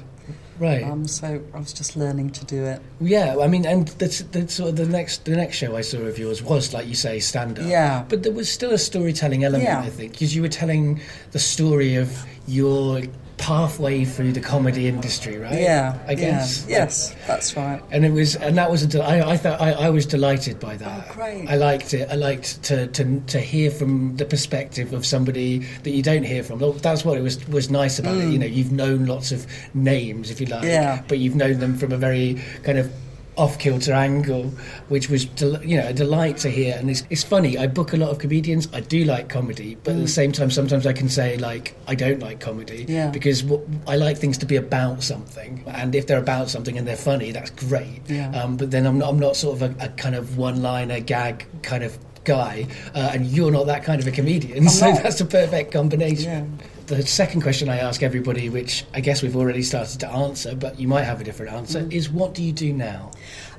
right. 0.59 0.83
Um, 0.83 1.07
so 1.07 1.41
I 1.55 1.59
was 1.59 1.73
just 1.73 1.97
learning 1.97 2.31
to 2.31 2.45
do 2.45 2.65
it. 2.65 2.81
yeah, 3.01 3.37
I 3.41 3.47
mean, 3.47 3.65
and 3.67 3.89
that's, 3.89 4.21
that's 4.23 4.55
sort 4.55 4.71
of 4.71 4.77
the 4.77 4.87
next 4.87 5.25
the 5.25 5.37
next 5.37 5.57
show 5.57 5.77
I 5.77 5.81
saw 5.83 5.99
of 5.99 6.19
yours 6.19 6.43
was 6.43 6.73
like 6.75 6.87
you 6.89 6.95
say 6.95 7.21
stand 7.21 7.59
up. 7.59 7.67
Yeah. 7.67 8.05
but 8.09 8.23
there 8.25 8.33
was 8.33 8.51
still 8.51 8.73
a 8.73 8.79
storytelling 8.79 9.45
element, 9.45 9.65
Yeah. 9.69 9.81
I 9.81 9.91
think, 9.91 10.13
because 10.13 10.35
you 10.35 10.43
were 10.43 10.49
telling 10.49 11.01
the 11.33 11.39
story 11.39 11.95
of 11.97 12.25
your 12.47 13.03
pathway 13.39 14.05
through 14.05 14.33
the 14.33 14.41
comedy 14.41 14.89
industry, 14.89 15.39
right? 15.39 15.61
Yeah. 15.61 15.99
I 16.07 16.15
guess. 16.15 16.67
Yeah. 16.69 16.79
Yes, 16.79 17.15
that's 17.27 17.57
right. 17.57 17.81
and 17.91 18.05
it 18.05 18.11
was 18.13 18.37
and 18.37 18.57
that 18.59 18.71
was 18.71 18.83
a 18.83 18.87
del- 18.87 19.03
I, 19.03 19.21
I 19.21 19.37
thought 19.37 19.61
I, 19.61 19.73
I 19.73 19.91
was 19.91 20.05
delighted 20.07 20.61
by 20.61 20.77
that 20.77 21.07
Oh, 21.11 21.15
great. 21.15 21.49
I 21.49 21.55
liked 21.57 21.95
it 21.95 22.09
I 22.11 22.15
liked 22.17 22.63
to, 22.65 22.87
to 22.89 23.21
to 23.29 23.41
hear 23.41 23.71
from 23.71 24.17
the 24.17 24.25
perspective 24.25 24.93
of 24.93 25.07
somebody 25.07 25.59
that 25.85 25.91
you 25.91 26.03
don't 26.03 26.25
hear 26.25 26.43
from 26.43 26.59
that's 26.81 27.05
what 27.05 27.17
it 27.17 27.23
was 27.23 27.47
was 27.49 27.71
nice 27.71 27.99
about 27.99 28.17
it 28.17 28.29
you 28.31 28.39
know 28.39 28.47
you've 28.47 28.73
known 28.73 29.07
lots 29.07 29.33
of 29.33 29.47
names 29.75 30.31
if 30.31 30.41
you 30.41 30.47
like 30.47 30.63
Mm. 30.63 30.69
Yeah. 30.69 31.03
but 31.09 31.19
you've 31.19 31.37
known 31.37 31.59
them 31.61 31.79
from 31.79 31.93
a 31.93 31.97
very 31.97 32.43
kind 32.65 32.79
of 32.79 32.93
off 33.39 33.59
kilter 33.59 33.93
angle, 33.93 34.45
which 34.89 35.09
was 35.09 35.25
del- 35.25 35.63
you 35.65 35.77
know 35.79 35.87
a 35.89 35.93
delight 35.93 36.37
to 36.39 36.51
hear. 36.51 36.77
And 36.77 36.91
it's, 36.91 37.05
it's 37.09 37.23
funny. 37.25 37.57
I 37.57 37.67
book 37.67 37.93
a 37.93 37.97
lot 37.97 38.11
of 38.11 38.19
comedians. 38.19 38.69
I 38.73 38.81
do 38.81 39.05
like 39.05 39.29
comedy, 39.29 39.77
but 39.85 39.95
at 39.95 40.01
the 40.01 40.09
same 40.09 40.33
time, 40.33 40.51
sometimes 40.51 40.87
I 40.87 40.93
can 40.93 41.09
say 41.09 41.37
like 41.39 41.75
I 41.87 41.95
don't 41.95 42.21
like 42.21 42.41
comedy 42.41 42.85
Mm. 42.85 42.89
Yeah. 42.89 43.11
because 43.11 43.43
what, 43.45 43.61
I 43.87 43.97
like 43.97 44.19
things 44.19 44.37
to 44.39 44.47
be 44.47 44.57
about 44.57 45.03
something. 45.03 45.63
And 45.67 45.95
if 45.95 46.07
they're 46.07 46.19
about 46.19 46.51
something 46.51 46.77
and 46.77 46.87
they're 46.87 46.97
funny, 46.97 47.33
that's 47.33 47.51
great. 47.51 48.01
Yeah. 48.09 48.31
Um, 48.33 48.57
but 48.57 48.71
then 48.71 48.85
I'm 48.87 48.99
not, 48.99 49.09
I'm 49.09 49.19
not 49.19 49.37
sort 49.37 49.61
of 49.61 49.63
a, 49.81 49.85
a 49.87 49.89
kind 49.91 50.15
of 50.15 50.37
one-liner 50.39 51.01
gag 51.01 51.47
kind 51.63 51.85
of 51.85 51.97
guy, 52.25 52.67
uh, 52.95 53.11
and 53.15 53.27
you're 53.27 53.51
not 53.51 53.67
that 53.67 53.85
kind 53.85 54.01
of 54.01 54.07
a 54.07 54.11
comedian. 54.11 54.69
so 54.69 54.91
not. 54.91 55.03
that's 55.03 55.21
a 55.21 55.25
perfect 55.25 55.73
combination. 55.73 56.25
Yeah. 56.59 56.67
The 56.89 57.07
second 57.07 57.43
question 57.43 57.69
I 57.69 57.77
ask 57.77 58.03
everybody, 58.03 58.49
which 58.49 58.85
I 58.95 59.01
guess 59.01 59.23
we've 59.23 59.37
already 59.37 59.63
started 59.63 60.01
to 60.01 60.09
answer, 60.11 60.55
but 60.55 60.81
you 60.81 60.89
might 60.89 61.03
have 61.03 61.21
a 61.21 61.25
different 61.25 61.53
answer, 61.53 61.81
Mm. 61.83 61.93
is 61.93 62.09
what 62.09 62.33
do 62.35 62.43
you 62.43 62.53
do 62.53 62.73
now? 62.73 63.11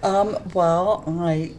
Um, 0.01 0.35
well, 0.55 1.03
I 1.05 1.51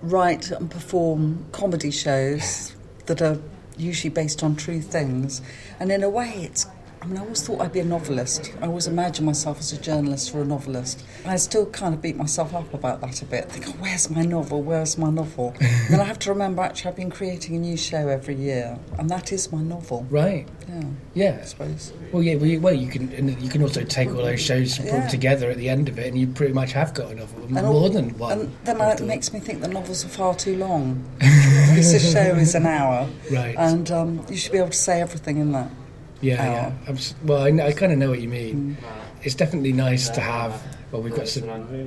write 0.00 0.50
and 0.50 0.70
perform 0.70 1.44
comedy 1.52 1.90
shows 1.90 2.72
that 3.06 3.20
are 3.20 3.38
usually 3.76 4.08
based 4.08 4.42
on 4.42 4.56
true 4.56 4.80
things. 4.80 5.42
And 5.78 5.92
in 5.92 6.02
a 6.02 6.08
way, 6.08 6.32
it's. 6.38 6.66
I 7.00 7.06
mean, 7.06 7.16
I 7.16 7.20
always 7.20 7.46
thought 7.46 7.60
I'd 7.60 7.72
be 7.72 7.78
a 7.80 7.84
novelist. 7.84 8.52
I 8.60 8.66
always 8.66 8.86
imagined 8.88 9.24
myself 9.24 9.60
as 9.60 9.72
a 9.72 9.80
journalist 9.80 10.34
or 10.34 10.42
a 10.42 10.44
novelist. 10.44 11.04
I 11.24 11.36
still 11.36 11.64
kind 11.66 11.94
of 11.94 12.02
beat 12.02 12.16
myself 12.16 12.52
up 12.54 12.74
about 12.74 13.00
that 13.02 13.22
a 13.22 13.24
bit. 13.24 13.50
Think, 13.50 13.68
oh, 13.68 13.76
where's 13.78 14.10
my 14.10 14.22
novel? 14.22 14.62
Where's 14.62 14.98
my 14.98 15.08
novel? 15.08 15.54
then 15.90 16.00
I 16.00 16.04
have 16.04 16.18
to 16.20 16.30
remember, 16.30 16.62
actually, 16.62 16.90
I've 16.90 16.96
been 16.96 17.10
creating 17.10 17.54
a 17.54 17.58
new 17.60 17.76
show 17.76 18.08
every 18.08 18.34
year, 18.34 18.78
and 18.98 19.08
that 19.10 19.32
is 19.32 19.50
my 19.52 19.62
novel. 19.62 20.06
Right. 20.10 20.46
Yeah, 20.68 20.82
Yeah. 21.14 21.38
I 21.40 21.44
suppose. 21.44 21.92
Well, 22.12 22.22
yeah. 22.22 22.34
Well, 22.34 22.46
you, 22.46 22.60
well, 22.60 22.74
you 22.74 22.88
can 22.88 23.12
and 23.14 23.40
you 23.40 23.48
can 23.48 23.62
also 23.62 23.84
take 23.84 24.08
all 24.08 24.16
those 24.16 24.40
shows, 24.40 24.76
and 24.78 24.86
put 24.88 24.92
them 24.92 25.02
Yeah. 25.02 25.08
together 25.08 25.50
at 25.50 25.56
the 25.56 25.68
end 25.68 25.88
of 25.88 25.98
it, 25.98 26.08
and 26.08 26.18
you 26.18 26.26
pretty 26.26 26.52
much 26.52 26.72
have 26.72 26.94
got 26.94 27.12
a 27.12 27.14
novel, 27.14 27.42
And 27.44 27.52
more 27.52 27.64
all- 27.64 27.88
than 27.90 28.10
one. 28.18 28.32
And 28.40 28.56
then 28.64 28.80
I 28.80 28.90
it 28.92 29.00
makes 29.02 29.32
me 29.32 29.38
think 29.40 29.60
the 29.62 29.68
novels 29.68 30.04
are 30.04 30.08
far 30.08 30.34
too 30.34 30.56
long. 30.56 31.04
because 31.20 31.92
this 31.92 32.12
show 32.12 32.34
is 32.34 32.54
an 32.56 32.66
hour, 32.66 33.08
Right. 33.30 33.54
and 33.56 33.90
um, 33.92 34.26
you 34.28 34.36
should 34.36 34.52
be 34.52 34.58
able 34.58 34.70
to 34.70 34.76
say 34.76 35.00
everything 35.00 35.38
in 35.38 35.52
that. 35.52 35.70
Yeah, 36.20 36.44
yeah. 36.44 36.72
I'm 36.86 36.98
well, 37.24 37.42
I, 37.42 37.68
I 37.68 37.72
kind 37.72 37.92
of 37.92 37.98
know 37.98 38.10
what 38.10 38.20
you 38.20 38.28
mean. 38.28 38.76
Mm. 38.80 38.86
It's 39.22 39.34
definitely 39.34 39.72
nice 39.72 40.08
to 40.10 40.20
have. 40.20 40.77
Well, 40.90 41.02
we've 41.02 41.14
got 41.14 41.28
some, 41.28 41.44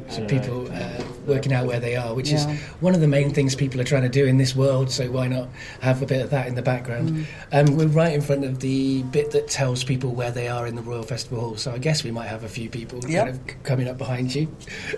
some 0.09 0.27
people 0.27 0.71
uh, 0.71 1.03
working 1.25 1.53
out 1.53 1.65
where 1.65 1.79
they 1.79 1.95
are, 1.95 2.13
which 2.13 2.29
Yeah. 2.29 2.47
is 2.51 2.61
one 2.81 2.93
of 2.93 3.01
the 3.01 3.07
main 3.07 3.33
things 3.33 3.55
people 3.55 3.81
are 3.81 3.83
trying 3.83 4.03
to 4.03 4.09
do 4.09 4.25
in 4.27 4.37
this 4.37 4.55
world. 4.55 4.91
So 4.91 5.09
why 5.09 5.27
not 5.27 5.49
have 5.79 6.03
a 6.03 6.05
bit 6.05 6.21
of 6.21 6.29
that 6.29 6.45
in 6.47 6.53
the 6.53 6.61
background? 6.61 7.09
Mm. 7.09 7.25
Um, 7.69 7.77
we're 7.77 7.87
right 7.87 8.13
in 8.13 8.21
front 8.21 8.43
of 8.45 8.59
the 8.59 9.01
bit 9.03 9.31
that 9.31 9.47
tells 9.47 9.83
people 9.83 10.11
where 10.11 10.29
they 10.29 10.47
are 10.47 10.67
in 10.67 10.75
the 10.75 10.83
Royal 10.83 11.01
Festival 11.01 11.39
Hall. 11.39 11.57
So 11.57 11.71
I 11.71 11.79
guess 11.79 12.03
we 12.03 12.11
might 12.11 12.27
have 12.27 12.43
a 12.43 12.47
few 12.49 12.69
people 12.69 12.99
Yep. 13.07 13.25
kind 13.25 13.29
of 13.49 13.63
coming 13.63 13.87
up 13.87 13.97
behind 13.97 14.35
you, 14.35 14.47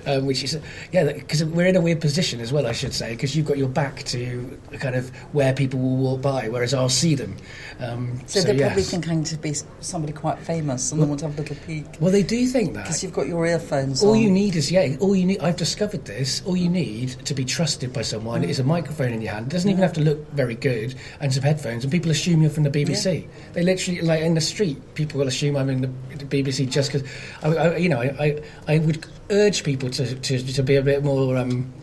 um, 0.06 0.26
which 0.26 0.44
is 0.44 0.60
yeah, 0.92 1.06
because 1.14 1.46
we're 1.46 1.68
in 1.68 1.78
a 1.78 1.82
weird 1.82 2.02
position 2.02 2.42
as 2.42 2.52
well, 2.52 2.68
I 2.68 2.74
should 2.74 2.94
say, 2.94 3.12
because 3.12 3.38
you've 3.38 3.46
got 3.48 3.58
your 3.58 3.70
back 3.70 4.04
to 4.04 4.60
kind 4.80 4.96
of 4.96 5.12
where 5.32 5.54
people 5.54 5.80
will 5.80 5.96
walk 5.96 6.22
by, 6.22 6.50
whereas 6.50 6.74
I'll 6.74 6.90
see 6.90 7.16
them. 7.16 7.38
Um, 7.80 8.20
So, 8.28 8.42
so 8.42 8.48
they're 8.48 8.68
probably 8.68 8.84
thinking 8.84 9.24
to 9.26 9.38
be 9.38 9.54
somebody 9.80 10.12
quite 10.14 10.40
famous, 10.40 10.92
and 10.92 11.02
they 11.02 11.06
want 11.06 11.20
to 11.22 11.28
have 11.28 11.38
a 11.38 11.42
little 11.42 11.56
peek 11.66 11.86
Well, 12.02 12.12
they 12.12 12.24
do 12.24 12.46
think 12.48 12.74
that. 12.74 12.84
because 12.84 13.02
you've 13.02 13.14
got 13.14 13.28
your 13.28 13.46
earphones 13.46 13.93
All 14.02 14.12
on. 14.12 14.20
you 14.20 14.32
need 14.32 14.56
is 14.56 14.72
yeah. 14.72 14.96
All 15.00 15.16
you 15.16 15.26
need. 15.26 15.42
I've 15.42 15.58
discovered 15.58 16.06
this. 16.06 16.42
All 16.46 16.56
you 16.56 16.70
need 16.70 17.10
to 17.26 17.34
be 17.34 17.46
trusted 17.46 17.92
by 17.94 18.02
someone 18.02 18.44
is 18.44 18.60
a 18.60 18.64
microphone 18.64 19.12
in 19.12 19.22
your 19.22 19.34
hand. 19.34 19.48
It 19.48 19.50
doesn't 19.50 19.70
even 19.70 19.84
have 19.84 19.94
to 19.94 20.02
look 20.02 20.32
very 20.32 20.56
good, 20.56 20.96
and 21.20 21.34
some 21.34 21.44
headphones. 21.44 21.84
And 21.84 21.92
people 21.92 22.10
assume 22.12 22.42
you're 22.42 22.50
from 22.50 22.64
the 22.64 22.70
BBC. 22.70 23.28
They 23.54 23.64
literally 23.64 24.02
like 24.02 24.22
in 24.22 24.34
the 24.34 24.42
street. 24.42 24.96
People 24.96 25.20
will 25.20 25.28
assume 25.28 25.56
I'm 25.58 25.70
in 25.70 25.82
the, 25.82 26.16
the 26.16 26.44
BBC 26.44 26.70
just 26.70 26.92
because. 26.92 27.08
I, 27.44 27.50
I, 27.50 27.78
you 27.78 27.90
know, 27.90 28.00
I, 28.00 28.42
I, 28.68 28.76
I 28.76 28.80
would 28.80 29.06
urge 29.30 29.64
people 29.64 29.90
to, 29.90 30.16
to, 30.16 30.54
to 30.54 30.64
be 30.64 30.76
a 30.76 30.82
bit 30.82 31.04
more. 31.04 31.38
Um, 31.38 31.74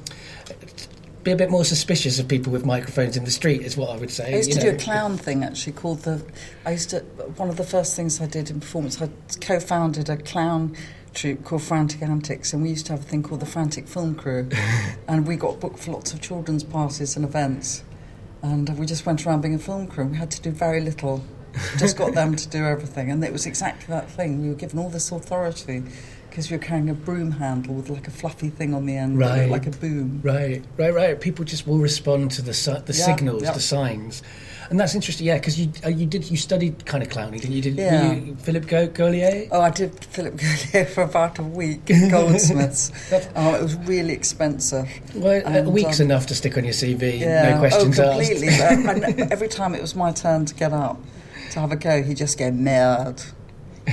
be 1.23 1.33
a 1.33 1.37
bit 1.37 1.51
more 1.51 1.65
suspicious 1.65 2.19
of 2.19 2.27
people 2.29 2.51
with 2.51 2.65
microphones 2.65 3.17
in 3.17 3.25
the 3.25 3.31
street 3.31 3.61
is 3.61 3.77
what 3.77 3.91
I 3.91 3.97
would 3.97 4.11
say. 4.11 4.33
I 4.33 4.37
used 4.39 4.49
you 4.49 4.55
to 4.55 4.65
know. 4.65 4.71
do 4.71 4.77
a 4.77 4.79
clown 4.79 5.19
thing 5.19 5.45
actually 5.45 5.75
called 5.75 6.01
the. 6.01 6.25
I 6.65 6.73
used 6.73 6.91
to 6.91 7.01
one 7.37 7.51
of 7.51 7.57
the 7.57 7.65
first 7.65 7.95
things 7.95 8.21
I 8.21 8.27
did 8.27 8.51
in 8.51 8.61
performance. 8.61 9.01
I 9.03 9.11
co-founded 9.41 10.09
a 10.09 10.17
clown 10.17 10.75
troupe 11.15 11.45
called 11.45 11.63
Frantic 11.63 12.03
Antics, 12.03 12.53
and 12.53 12.63
we 12.63 12.71
used 12.71 12.87
to 12.87 12.93
have 12.93 13.01
a 13.01 13.05
thing 13.05 13.23
called 13.23 13.41
the 13.41 13.47
Frantic 13.47 13.89
Film 13.89 14.15
Crew, 14.15 14.49
and 15.09 15.27
we 15.27 15.37
got 15.37 15.61
booked 15.61 15.79
for 15.81 15.93
lots 15.93 16.13
of 16.13 16.21
children's 16.21 16.65
parties 16.65 17.17
and 17.17 17.25
events, 17.25 17.83
and 18.43 18.79
we 18.79 18.87
just 18.87 19.05
went 19.07 19.27
around 19.27 19.41
being 19.43 19.55
a 19.55 19.59
film 19.59 19.87
crew. 19.87 20.07
We 20.07 20.17
had 20.17 20.31
to 20.33 20.41
do 20.41 20.51
very 20.51 20.81
little, 20.81 21.23
just 21.79 21.97
got 21.97 22.15
them 22.15 22.37
to 22.37 22.49
do 22.49 22.65
everything, 22.75 23.11
and 23.11 23.23
it 23.25 23.33
was 23.33 23.47
exactly 23.47 23.87
that 23.89 24.09
thing. 24.09 24.43
You 24.43 24.51
were 24.51 24.57
given 24.57 24.79
all 24.79 24.89
this 24.91 25.11
authority. 25.13 25.83
Because 26.31 26.49
you're 26.49 26.61
carrying 26.61 26.89
a 26.89 26.95
broom 26.95 27.33
handle 27.33 27.75
with 27.75 27.91
like 27.91 28.07
a 28.07 28.11
fluffy 28.13 28.51
thing 28.51 28.73
on 28.73 28.87
the 28.87 28.97
end, 28.97 29.19
Right. 29.19 29.51
like 29.51 29.67
a 29.67 29.71
boom. 29.73 30.21
Right, 30.23 30.65
right, 30.79 30.95
right. 30.95 31.21
People 31.21 31.45
just 31.45 31.67
will 31.67 31.79
respond 31.81 32.31
to 32.31 32.41
the 32.43 32.55
si- 32.55 32.71
the 32.87 32.93
Yeah, 32.93 33.05
signals, 33.05 33.43
yeah. 33.43 33.51
the 33.51 33.59
signs, 33.59 34.23
and 34.71 34.79
that's 34.79 34.95
interesting. 34.95 35.27
Yeah, 35.27 35.35
because 35.37 35.59
you 35.59 35.73
uh, 35.85 35.89
you 35.89 36.07
did 36.07 36.31
you 36.31 36.37
studied 36.37 36.87
kind 36.87 37.03
of 37.03 37.11
clowning, 37.11 37.41
didn't 37.41 37.57
you? 37.57 37.63
Did 37.63 37.75
Yeah. 37.77 38.13
you, 38.13 38.37
Philip 38.37 38.69
Go-? 38.69 39.49
Oh, 39.51 39.61
I 39.61 39.71
did 39.71 40.05
Philip 40.05 40.37
Gaulier 40.37 40.89
for 40.89 41.03
about 41.03 41.39
a 41.41 41.43
week 41.43 41.91
at 41.91 42.11
Goldsmiths. 42.11 42.93
oh, 43.37 43.55
it 43.57 43.63
was 43.63 43.75
really 43.79 44.13
expensive. 44.13 44.89
Well, 45.15 45.43
a 45.45 45.69
week's 45.69 45.99
um, 46.01 46.07
enough 46.07 46.27
to 46.27 46.35
stick 46.37 46.57
on 46.57 46.65
your 46.65 46.73
CV. 46.73 47.19
Yeah. 47.19 47.51
No 47.51 47.59
questions 47.59 47.99
oh, 47.99 48.11
completely. 48.11 48.49
I, 48.49 49.29
every 49.31 49.49
time 49.49 49.75
it 49.75 49.81
was 49.81 49.97
my 49.97 50.13
turn 50.13 50.47
to 50.47 50.55
get 50.55 50.73
up 50.73 51.01
to 51.51 51.61
have 51.61 51.73
a 51.73 51.77
go, 51.77 52.03
he'd 52.03 52.17
just 52.17 52.39
go 52.39 52.53
mad. 52.53 53.23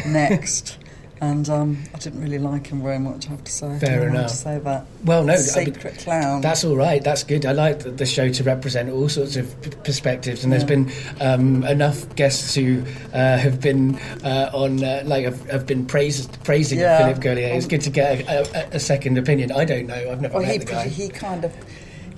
Next. 0.05 0.77
And 1.19 1.49
um, 1.49 1.83
I 1.95 1.97
didn't 1.97 2.21
really 2.21 2.37
like 2.37 2.67
him 2.67 2.83
very 2.83 2.99
much, 2.99 3.27
I 3.27 3.31
have 3.31 3.43
to 3.43 3.51
say. 3.51 3.79
Fair 3.79 4.03
I 4.03 4.07
enough. 4.07 4.29
to 4.31 4.35
say 4.37 4.59
that. 4.59 4.85
Well, 5.03 5.23
no, 5.23 5.33
I 5.33 5.37
mean, 5.37 5.43
Sacred 5.45 5.97
clown. 5.97 6.41
That's 6.41 6.63
all 6.63 6.75
right. 6.75 7.03
That's 7.03 7.23
good. 7.23 7.45
I 7.45 7.53
like 7.53 7.79
the, 7.79 7.89
the 7.91 8.05
show 8.05 8.29
to 8.29 8.43
represent 8.43 8.89
all 8.89 9.09
sorts 9.09 9.35
of 9.35 9.61
p- 9.61 9.71
perspectives, 9.83 10.43
and 10.43 10.53
there's 10.53 10.63
been 10.63 10.91
um, 11.19 11.63
enough 11.63 12.15
guests 12.15 12.53
who 12.53 12.83
uh, 13.13 13.37
have 13.37 13.59
been 13.59 13.95
uh, 14.23 14.51
on, 14.53 14.83
uh, 14.83 15.01
like, 15.05 15.25
have, 15.25 15.49
have 15.49 15.65
been 15.65 15.85
praised, 15.85 16.41
praising 16.43 16.79
Yeah. 16.79 16.99
Philip 16.99 17.17
Gaulier. 17.23 17.55
It's 17.55 17.65
good 17.65 17.81
to 17.81 17.89
get 17.89 18.21
a, 18.29 18.73
a, 18.73 18.75
a 18.75 18.79
second 18.79 19.17
opinion. 19.17 19.51
I 19.51 19.65
don't 19.65 19.87
know. 19.87 20.11
I've 20.11 20.21
never 20.21 20.35
Well, 20.35 20.43
met 20.43 20.51
he, 20.51 20.57
the 20.59 20.65
guy. 20.65 20.87
he 20.87 21.09
kind 21.09 21.43
of 21.45 21.53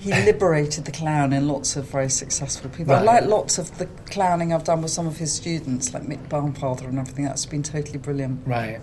he 0.00 0.10
liberated 0.12 0.84
the 0.86 0.92
clown 0.92 1.32
in 1.32 1.46
lots 1.46 1.76
of 1.76 1.84
very 1.86 2.08
successful 2.08 2.70
people. 2.70 2.94
I 2.94 2.96
Right. 3.04 3.06
like 3.22 3.24
lots 3.30 3.58
of 3.58 3.76
the 3.78 3.86
clowning 4.10 4.52
I've 4.52 4.64
done 4.64 4.80
with 4.82 4.90
some 4.90 5.06
of 5.06 5.18
his 5.18 5.30
students, 5.32 5.92
like 5.92 6.04
Mick 6.04 6.26
Barnfather 6.28 6.86
and 6.88 6.98
everything. 6.98 7.24
That's 7.26 7.44
been 7.46 7.62
totally 7.62 7.98
brilliant. 7.98 8.40
Right. 8.46 8.80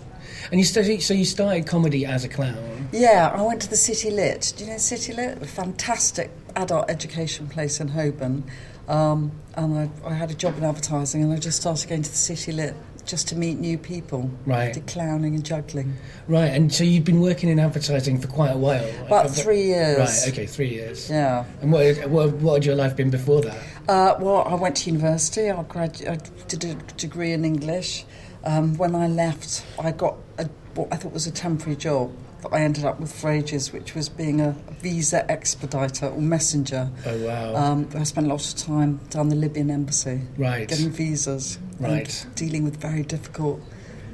And 0.51 0.59
you 0.59 0.65
started, 0.65 1.01
so 1.01 1.13
you 1.13 1.25
started 1.25 1.65
comedy 1.65 2.05
as 2.05 2.23
a 2.23 2.29
clown. 2.29 2.87
Yeah, 2.91 3.31
I 3.33 3.41
went 3.41 3.61
to 3.63 3.69
the 3.69 3.75
City 3.77 4.11
Lit. 4.11 4.53
Do 4.57 4.65
you 4.65 4.71
know 4.71 4.77
City 4.77 5.11
Lit? 5.13 5.41
A 5.41 5.45
fantastic 5.45 6.29
adult 6.55 6.89
education 6.89 7.47
place 7.47 7.79
in 7.79 7.89
Holborn. 7.89 8.43
Um, 8.87 9.31
and 9.55 9.77
I, 10.05 10.09
I 10.09 10.13
had 10.13 10.29
a 10.31 10.35
job 10.35 10.57
in 10.57 10.63
advertising, 10.63 11.23
and 11.23 11.33
I 11.33 11.37
just 11.37 11.59
started 11.61 11.89
going 11.89 12.03
to 12.03 12.09
the 12.11 12.15
City 12.15 12.51
Lit 12.51 12.75
just 13.07 13.27
to 13.29 13.35
meet 13.35 13.57
new 13.57 13.77
people. 13.77 14.29
Right. 14.45 14.73
Did 14.73 14.85
clowning 14.85 15.33
and 15.33 15.43
juggling. 15.43 15.95
Right, 16.27 16.47
and 16.47 16.71
so 16.71 16.83
you've 16.83 17.05
been 17.05 17.21
working 17.21 17.49
in 17.49 17.57
advertising 17.59 18.19
for 18.19 18.27
quite 18.27 18.51
a 18.51 18.57
while. 18.57 18.87
About 19.05 19.25
Uh, 19.27 19.29
three 19.29 19.63
years. 19.63 19.97
Right, 19.97 20.33
okay, 20.33 20.45
three 20.45 20.69
years. 20.69 21.09
Yeah. 21.09 21.45
And 21.61 21.71
what, 21.71 22.07
what, 22.09 22.33
what 22.35 22.53
had 22.55 22.65
your 22.65 22.75
life 22.75 22.95
been 22.95 23.09
before 23.09 23.41
that? 23.41 23.57
Uh, 23.87 24.15
well, 24.19 24.43
I 24.45 24.55
went 24.55 24.75
to 24.77 24.91
university. 24.91 25.49
I, 25.49 25.63
gradu- 25.63 26.09
I 26.09 26.17
did 26.47 26.63
a 26.65 26.73
degree 26.97 27.31
in 27.31 27.45
English. 27.45 28.05
Um, 28.43 28.77
when 28.77 28.93
I 28.95 29.07
left, 29.07 29.65
I 29.79 29.91
got 29.91 30.17
a, 30.37 30.45
what 30.75 30.89
I 30.91 30.97
thought 30.97 31.13
was 31.13 31.25
a 31.27 31.31
temporary 31.31 31.75
job 31.77 32.11
that 32.49 32.55
I 32.55 32.61
ended 32.61 32.85
up 32.85 32.99
with 32.99 33.13
for 33.13 33.29
ages, 33.29 33.73
which 33.73 33.95
was 33.95 34.09
being 34.09 34.41
a 34.41 34.55
visa 34.79 35.29
expediter 35.29 36.07
or 36.07 36.21
messenger. 36.21 36.89
Oh, 37.05 37.17
wow. 37.25 37.55
Um, 37.55 37.89
I 37.95 38.03
spent 38.03 38.27
a 38.27 38.29
lot 38.29 38.45
of 38.45 38.55
time 38.55 38.99
down 39.09 39.29
the 39.29 39.35
Libyan 39.35 39.69
embassy 39.71 40.21
right. 40.37 40.67
getting 40.67 40.89
visas 40.91 41.59
Right. 41.79 42.25
dealing 42.35 42.63
with 42.63 42.77
very 42.77 43.03
difficult, 43.03 43.61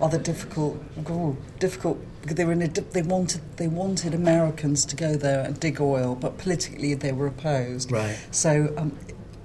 other 0.01 0.17
difficult, 0.17 0.83
oh, 1.07 1.37
difficult. 1.59 1.99
Because 2.21 2.35
they 2.35 2.45
were 2.45 2.53
in 2.53 2.61
a, 2.61 2.67
they 2.67 3.01
wanted 3.01 3.41
they 3.57 3.67
wanted 3.67 4.13
Americans 4.13 4.85
to 4.85 4.95
go 4.95 5.15
there 5.15 5.43
and 5.43 5.59
dig 5.59 5.81
oil, 5.81 6.15
but 6.15 6.37
politically 6.37 6.93
they 6.93 7.11
were 7.11 7.27
opposed. 7.27 7.91
Right. 7.91 8.17
So 8.31 8.73
um, 8.77 8.97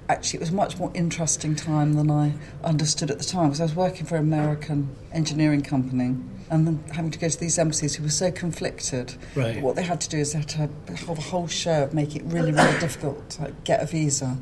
actually, 0.09 0.37
it 0.37 0.41
was 0.41 0.49
a 0.49 0.55
much 0.55 0.77
more 0.77 0.91
interesting 0.93 1.55
time 1.55 1.93
than 1.93 2.09
I 2.11 2.33
understood 2.63 3.09
at 3.11 3.19
the 3.19 3.23
time 3.23 3.45
because 3.49 3.61
I 3.61 3.65
was 3.65 3.75
working 3.75 4.05
for 4.05 4.15
an 4.15 4.23
American 4.23 4.89
engineering 5.13 5.61
company 5.61 6.15
and 6.51 6.65
then 6.65 6.83
having 6.93 7.11
to 7.11 7.19
go 7.19 7.29
to 7.29 7.39
these 7.39 7.59
embassies 7.59 7.95
who 7.95 8.03
were 8.03 8.09
so 8.09 8.31
conflicted. 8.31 9.13
Right. 9.35 9.61
What 9.61 9.75
they 9.75 9.83
had 9.83 10.01
to 10.01 10.09
do 10.09 10.17
is 10.17 10.33
they 10.33 10.39
had 10.39 10.49
to 10.49 10.57
have 10.57 11.09
a 11.09 11.21
whole 11.21 11.47
show 11.47 11.83
of 11.83 11.93
make 11.93 12.15
it 12.15 12.23
really, 12.25 12.51
really 12.51 12.79
difficult 12.79 13.29
to 13.31 13.53
get 13.63 13.81
a 13.83 13.85
visa, 13.85 14.35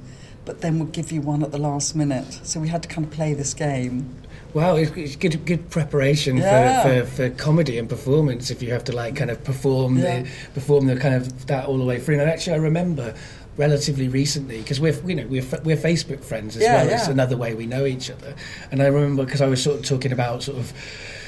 but 0.45 0.62
then 0.62 0.79
would 0.79 0.93
give 0.93 1.12
you 1.12 1.19
one 1.21 1.43
at 1.43 1.51
the 1.51 1.57
last 1.57 1.95
minute. 1.95 2.39
So 2.43 2.62
we 2.62 2.69
had 2.69 2.81
to 2.83 2.89
kind 2.89 3.05
of 3.05 3.12
play 3.12 3.33
this 3.33 3.53
game. 3.53 4.15
Wow, 4.53 4.77
it's, 4.77 4.91
it's 4.95 5.17
good, 5.17 5.45
good 5.45 5.69
preparation 5.69 6.38
Yeah. 6.38 6.81
for, 6.81 7.05
for, 7.05 7.29
for 7.29 7.29
comedy 7.31 7.77
and 7.77 7.89
performance. 7.89 8.50
If 8.50 8.63
you 8.63 8.71
have 8.71 8.86
to 8.86 8.93
like 8.95 9.17
kind 9.17 9.29
of 9.29 9.43
perform 9.43 9.97
Yeah. 9.97 10.21
the 10.24 10.29
perform 10.53 10.86
the 10.88 10.95
kind 10.95 11.13
of 11.13 11.47
that 11.47 11.65
all 11.65 11.77
the 11.77 11.83
way 11.83 12.00
through. 12.00 12.19
And 12.21 12.29
actually, 12.29 12.53
I 12.53 12.59
remember 12.59 13.13
relatively 13.57 14.07
recently 14.07 14.59
because 14.59 14.79
we're 14.79 14.93
you 15.05 15.15
know 15.15 15.27
we're 15.27 15.43
we're 15.63 15.75
Facebook 15.77 16.23
friends 16.23 16.55
as 16.55 16.63
Yeah, 16.63 16.85
well. 16.85 16.93
It's 16.93 17.07
another 17.07 17.35
way 17.37 17.53
we 17.55 17.65
know 17.65 17.85
each 17.85 18.09
other. 18.09 18.35
And 18.71 18.81
I 18.81 18.87
remember 18.87 19.25
because 19.25 19.41
I 19.41 19.47
was 19.47 19.61
sort 19.61 19.79
of 19.79 19.85
talking 19.85 20.11
about 20.11 20.43
sort 20.43 20.57
of 20.57 20.71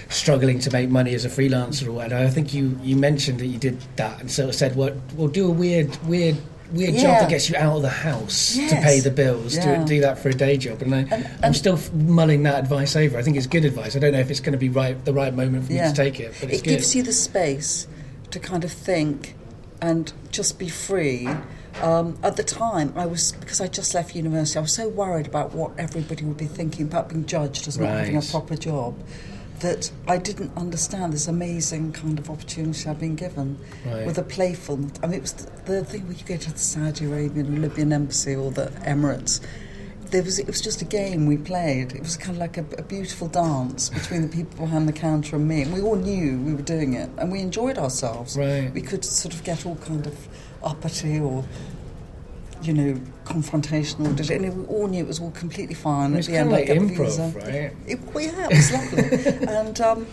struggling 0.09 0.57
to 0.59 0.71
make 0.71 0.89
money 0.89 1.13
as 1.13 1.25
a 1.25 1.29
freelancer 1.29 1.87
or 1.87 1.91
whatever. 1.91 2.23
I 2.23 2.29
think 2.29 2.53
you 2.53 2.79
you 2.83 2.95
mentioned 2.95 3.39
that 3.39 3.47
you 3.47 3.57
did 3.57 3.79
that 3.97 4.19
and 4.21 4.29
sort 4.31 4.49
of 4.49 4.55
said, 4.55 4.75
"Well, 4.75 4.95
we'll 5.15 5.27
do 5.27 5.47
a 5.47 5.51
weird 5.51 5.95
weird." 6.07 6.37
Weird 6.71 6.97
job 6.97 7.21
that 7.21 7.29
gets 7.31 7.49
you 7.49 7.55
out 7.55 7.77
of 7.77 7.81
the 7.81 7.89
house 7.89 8.53
to 8.53 8.75
pay 8.75 8.99
the 8.99 9.09
bills. 9.09 9.55
Yeah. 9.55 9.79
Do, 9.79 9.85
do 9.87 10.01
that 10.01 10.19
for 10.19 10.29
a 10.29 10.33
day 10.35 10.55
job, 10.55 10.83
and, 10.83 10.93
I, 10.93 11.31
I'm 11.41 11.55
still 11.55 11.73
f- 11.73 11.91
mulling 11.93 12.43
that 12.43 12.59
advice 12.59 12.95
over. 12.95 13.17
I 13.17 13.23
think 13.23 13.37
it's 13.37 13.47
good 13.47 13.65
advice. 13.65 13.95
I 13.95 13.99
don't 13.99 14.11
know 14.11 14.19
if 14.19 14.29
it's 14.29 14.39
going 14.39 14.51
to 14.51 14.59
be 14.59 14.69
right 14.69 15.03
the 15.03 15.11
right 15.11 15.33
moment 15.33 15.65
for 15.65 15.71
me 15.73 15.79
to 15.79 15.91
take 15.93 16.19
it, 16.19 16.35
but 16.39 16.51
it's 16.51 16.59
it 16.59 16.65
good. 16.65 16.69
gives 16.69 16.95
you 16.95 17.01
the 17.01 17.11
space 17.11 17.87
to 18.29 18.39
kind 18.39 18.63
of 18.63 18.71
think 18.71 19.33
and 19.81 20.13
just 20.29 20.59
be 20.59 20.69
free. 20.69 21.27
Um, 21.81 22.17
at 22.23 22.35
the 22.35 22.43
time, 22.43 22.93
I 22.95 23.05
was 23.05 23.31
because 23.33 23.61
I 23.61 23.67
just 23.67 23.93
left 23.93 24.15
university. 24.15 24.57
I 24.57 24.61
was 24.61 24.73
so 24.73 24.89
worried 24.89 25.27
about 25.27 25.53
what 25.53 25.71
everybody 25.77 26.25
would 26.25 26.37
be 26.37 26.45
thinking 26.47 26.85
about 26.87 27.09
being 27.09 27.25
judged 27.25 27.67
as 27.67 27.77
not 27.77 27.89
having 27.89 28.17
a 28.17 28.21
proper 28.21 28.55
job 28.57 28.95
that 29.61 29.91
I 30.07 30.17
didn't 30.17 30.51
understand 30.55 31.11
this 31.13 31.27
amazing 31.27 31.91
kind 31.91 32.17
of 32.17 32.29
opportunity 32.29 32.89
I'd 32.89 32.99
been 32.99 33.15
given 33.15 33.59
Right. 33.85 34.05
with 34.05 34.17
a 34.17 34.23
playfulness. 34.23 34.93
I 35.03 35.07
mean, 35.07 35.15
it 35.19 35.21
was 35.21 35.33
the, 35.33 35.51
the 35.65 35.85
thing 35.85 36.07
when 36.07 36.17
you 36.17 36.23
go 36.25 36.37
to 36.37 36.51
the 36.53 36.57
Saudi 36.59 37.05
Arabian 37.05 37.57
or 37.57 37.59
Libyan 37.59 37.91
embassy 37.91 38.35
or 38.35 38.51
the 38.51 38.67
Emirates. 38.85 39.41
There 40.11 40.23
was, 40.23 40.39
it 40.39 40.47
was 40.47 40.59
just 40.61 40.81
a 40.81 40.85
game 40.85 41.27
we 41.27 41.37
played. 41.37 41.91
It 41.91 42.01
was 42.01 42.15
kind 42.17 42.31
of 42.37 42.37
like 42.39 42.57
a, 42.57 42.65
a 42.77 42.83
beautiful 42.83 43.27
dance 43.27 43.89
between 43.99 44.21
the 44.23 44.29
people 44.29 44.65
behind 44.65 44.87
the 44.87 44.93
counter 44.93 45.35
and 45.35 45.47
me. 45.47 45.61
And 45.63 45.73
we 45.73 45.81
all 45.81 45.97
knew 45.97 46.39
we 46.39 46.53
were 46.53 46.61
doing 46.61 46.93
it, 46.93 47.09
and 47.17 47.29
we 47.31 47.41
enjoyed 47.41 47.77
ourselves. 47.77 48.37
Right. 48.37 48.73
We 48.73 48.81
could 48.81 49.03
sort 49.05 49.33
of 49.33 49.43
get 49.43 49.65
all 49.65 49.75
kind 49.75 50.07
of 50.07 50.27
uppity 50.63 51.19
or, 51.19 51.43
you 52.61 52.73
know, 52.73 52.99
confrontational. 53.25 54.15
did 54.15 54.29
it- 54.29 54.41
And 54.41 54.57
we 54.57 54.65
all 54.65 54.87
knew 54.87 55.03
it 55.03 55.07
was 55.07 55.19
all 55.19 55.31
completely 55.31 55.75
fine. 55.75 56.15
It's 56.15 56.27
At 56.27 56.31
the 56.31 56.37
kind 56.37 56.53
end, 56.53 56.91
of 56.91 56.97
like 56.99 57.09
improv, 57.17 57.35
right? 57.35 57.73
It, 57.87 57.99
well, 58.13 58.23
yeah, 58.23 58.47
it 58.49 58.55
was 58.57 58.71
lovely. 58.71 59.47
and 59.47 59.81
um, 59.81 60.07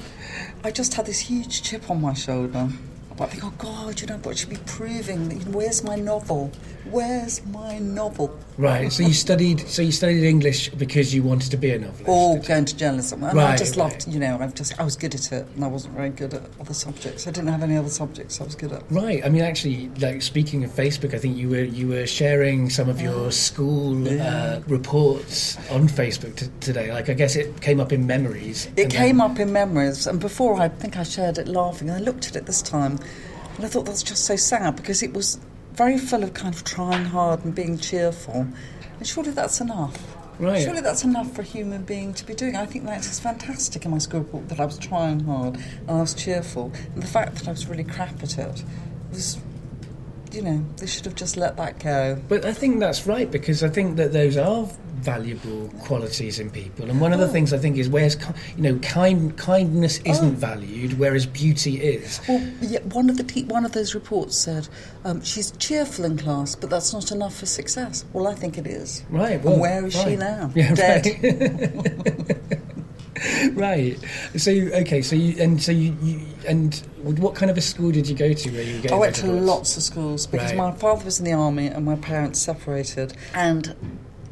I 0.64 0.70
just 0.70 0.94
had 0.94 1.06
this 1.06 1.20
huge 1.20 1.62
chip 1.62 1.90
on 1.90 2.00
my 2.00 2.14
shoulder. 2.14 2.68
But 3.16 3.24
I 3.24 3.26
think, 3.28 3.44
oh 3.44 3.52
God, 3.58 4.00
you 4.00 4.06
know, 4.06 4.16
what 4.18 4.36
should 4.36 4.50
be 4.50 4.58
proving? 4.66 5.28
That, 5.28 5.36
you 5.38 5.44
know, 5.46 5.52
where's 5.58 5.82
my 5.82 5.96
novel? 5.96 6.50
Where's 6.90 7.44
my 7.46 7.78
novel? 7.78 8.38
Right. 8.58 8.92
So 8.92 9.02
you 9.02 9.12
studied. 9.12 9.60
So 9.68 9.82
you 9.82 9.90
studied 9.92 10.22
English 10.24 10.68
because 10.70 11.14
you 11.14 11.22
wanted 11.22 11.50
to 11.50 11.56
be 11.56 11.70
a 11.72 11.78
novelist. 11.78 12.08
Or 12.08 12.38
going 12.38 12.64
to 12.66 12.76
journalism, 12.76 13.22
and 13.24 13.38
I 13.40 13.50
Right, 13.50 13.58
just 13.58 13.76
right. 13.76 13.90
loved. 13.90 14.06
You 14.08 14.20
know, 14.20 14.38
I've 14.40 14.54
just 14.54 14.78
I 14.78 14.84
was 14.84 14.96
good 14.96 15.14
at 15.14 15.32
it, 15.32 15.46
and 15.56 15.64
I 15.64 15.68
wasn't 15.68 15.94
very 15.94 16.10
good 16.10 16.32
at 16.34 16.42
other 16.60 16.74
subjects. 16.74 17.26
I 17.26 17.30
didn't 17.32 17.48
have 17.48 17.62
any 17.62 17.76
other 17.76 17.88
subjects 17.88 18.40
I 18.40 18.44
was 18.44 18.54
good 18.54 18.72
at. 18.72 18.82
Right. 18.90 19.24
I 19.24 19.28
mean, 19.30 19.42
actually, 19.42 19.88
like 20.00 20.22
speaking 20.22 20.62
of 20.62 20.70
Facebook, 20.70 21.12
I 21.14 21.18
think 21.18 21.36
you 21.36 21.48
were 21.48 21.64
you 21.64 21.88
were 21.88 22.06
sharing 22.06 22.70
some 22.70 22.88
of 22.88 23.00
your 23.00 23.32
school 23.32 24.06
uh, 24.20 24.60
reports 24.68 25.56
on 25.70 25.88
Facebook 25.88 26.36
t- 26.36 26.46
today. 26.60 26.92
Like, 26.92 27.08
I 27.08 27.14
guess 27.14 27.34
it 27.36 27.60
came 27.60 27.80
up 27.80 27.92
in 27.92 28.06
memories. 28.06 28.68
It 28.76 28.90
came 28.90 29.18
then- 29.18 29.30
up 29.32 29.38
in 29.40 29.52
memories, 29.52 30.06
and 30.06 30.20
before 30.20 30.60
I 30.60 30.68
think 30.68 30.96
I 30.96 31.02
shared 31.02 31.38
it 31.38 31.48
laughing, 31.48 31.90
I 31.90 31.98
looked 31.98 32.28
at 32.28 32.36
it 32.36 32.46
this 32.46 32.62
time, 32.62 32.98
and 33.56 33.64
I 33.64 33.68
thought 33.68 33.86
that's 33.86 34.02
just 34.02 34.24
so 34.24 34.36
sad 34.36 34.76
because 34.76 35.02
it 35.02 35.12
was 35.12 35.38
very 35.72 35.98
full 35.98 36.22
of 36.22 36.34
kind 36.34 36.54
of 36.54 36.64
trying 36.64 37.06
hard 37.06 37.44
and 37.44 37.54
being 37.54 37.78
cheerful. 37.78 38.46
And 38.98 39.06
surely 39.06 39.30
that's 39.30 39.60
enough. 39.60 40.16
Right. 40.38 40.62
Surely 40.62 40.80
that's 40.80 41.04
enough 41.04 41.34
for 41.34 41.40
a 41.40 41.44
human 41.44 41.84
being 41.84 42.12
to 42.14 42.26
be 42.26 42.34
doing. 42.34 42.56
I 42.56 42.66
think 42.66 42.84
that 42.84 43.00
is 43.00 43.18
fantastic 43.18 43.84
in 43.84 43.90
my 43.90 43.98
school 43.98 44.20
report 44.20 44.48
that 44.50 44.60
I 44.60 44.66
was 44.66 44.78
trying 44.78 45.20
hard 45.20 45.56
and 45.56 45.90
I 45.90 46.00
was 46.00 46.12
cheerful. 46.12 46.72
And 46.94 47.02
the 47.02 47.06
fact 47.06 47.36
that 47.36 47.48
I 47.48 47.52
was 47.52 47.66
really 47.66 47.84
crap 47.84 48.22
at 48.22 48.38
it 48.38 48.62
was, 49.10 49.38
you 50.36 50.42
know, 50.42 50.62
they 50.76 50.86
should 50.86 51.04
have 51.06 51.14
just 51.14 51.36
let 51.36 51.56
that 51.56 51.78
go. 51.80 52.20
But 52.28 52.44
I 52.44 52.52
think 52.52 52.78
that's 52.78 53.06
right 53.06 53.30
because 53.30 53.64
I 53.64 53.68
think 53.68 53.96
that 53.96 54.12
those 54.12 54.36
are 54.36 54.68
valuable 54.96 55.68
qualities 55.80 56.38
in 56.38 56.50
people. 56.50 56.90
And 56.90 57.00
one 57.00 57.12
of 57.12 57.18
the 57.20 57.26
Oh. 57.26 57.32
things 57.32 57.52
I 57.52 57.58
think 57.58 57.76
is 57.78 57.88
where's 57.88 58.16
you 58.56 58.62
know 58.62 58.78
kind 58.80 59.36
kindness 59.36 59.98
isn't 60.04 60.34
Oh. 60.36 60.38
valued, 60.48 60.98
whereas 60.98 61.24
beauty 61.26 61.80
is. 61.80 62.20
Well, 62.28 62.42
yeah, 62.60 62.80
one 62.92 63.08
of 63.08 63.16
the 63.16 63.22
te- 63.24 63.44
one 63.44 63.64
of 63.64 63.72
those 63.72 63.94
reports 63.94 64.36
said 64.36 64.68
um, 65.04 65.22
she's 65.22 65.52
cheerful 65.52 66.04
in 66.04 66.16
class, 66.18 66.54
but 66.54 66.68
that's 66.70 66.92
not 66.92 67.10
enough 67.12 67.34
for 67.36 67.46
success. 67.46 68.04
Well, 68.12 68.26
I 68.28 68.34
think 68.34 68.58
it 68.58 68.66
is. 68.66 69.02
Right. 69.10 69.42
Well, 69.42 69.54
and 69.54 69.62
where 69.62 69.86
is 69.86 69.94
she 69.94 70.16
now? 70.16 70.50
Yeah, 70.54 70.74
Dead. 70.74 71.06
right. 71.06 72.36
right. 73.52 73.96
So 74.36 74.50
okay. 74.50 75.02
So 75.02 75.16
you 75.16 75.40
and 75.42 75.62
so 75.62 75.72
you, 75.72 75.96
you 76.02 76.20
and 76.46 76.74
what 77.02 77.34
kind 77.34 77.50
of 77.50 77.56
a 77.56 77.60
school 77.60 77.90
did 77.90 78.08
you 78.08 78.14
go 78.16 78.32
to 78.32 78.50
where 78.50 78.62
you 78.62 78.82
I 78.90 78.94
went 78.96 79.14
to 79.16 79.26
lots 79.26 79.76
of 79.76 79.82
schools 79.82 80.26
because 80.26 80.50
Right. 80.50 80.56
my 80.58 80.72
father 80.72 81.04
was 81.04 81.18
in 81.18 81.24
the 81.24 81.32
army 81.32 81.66
and 81.68 81.84
my 81.84 81.96
parents 81.96 82.40
separated, 82.40 83.14
and 83.34 83.74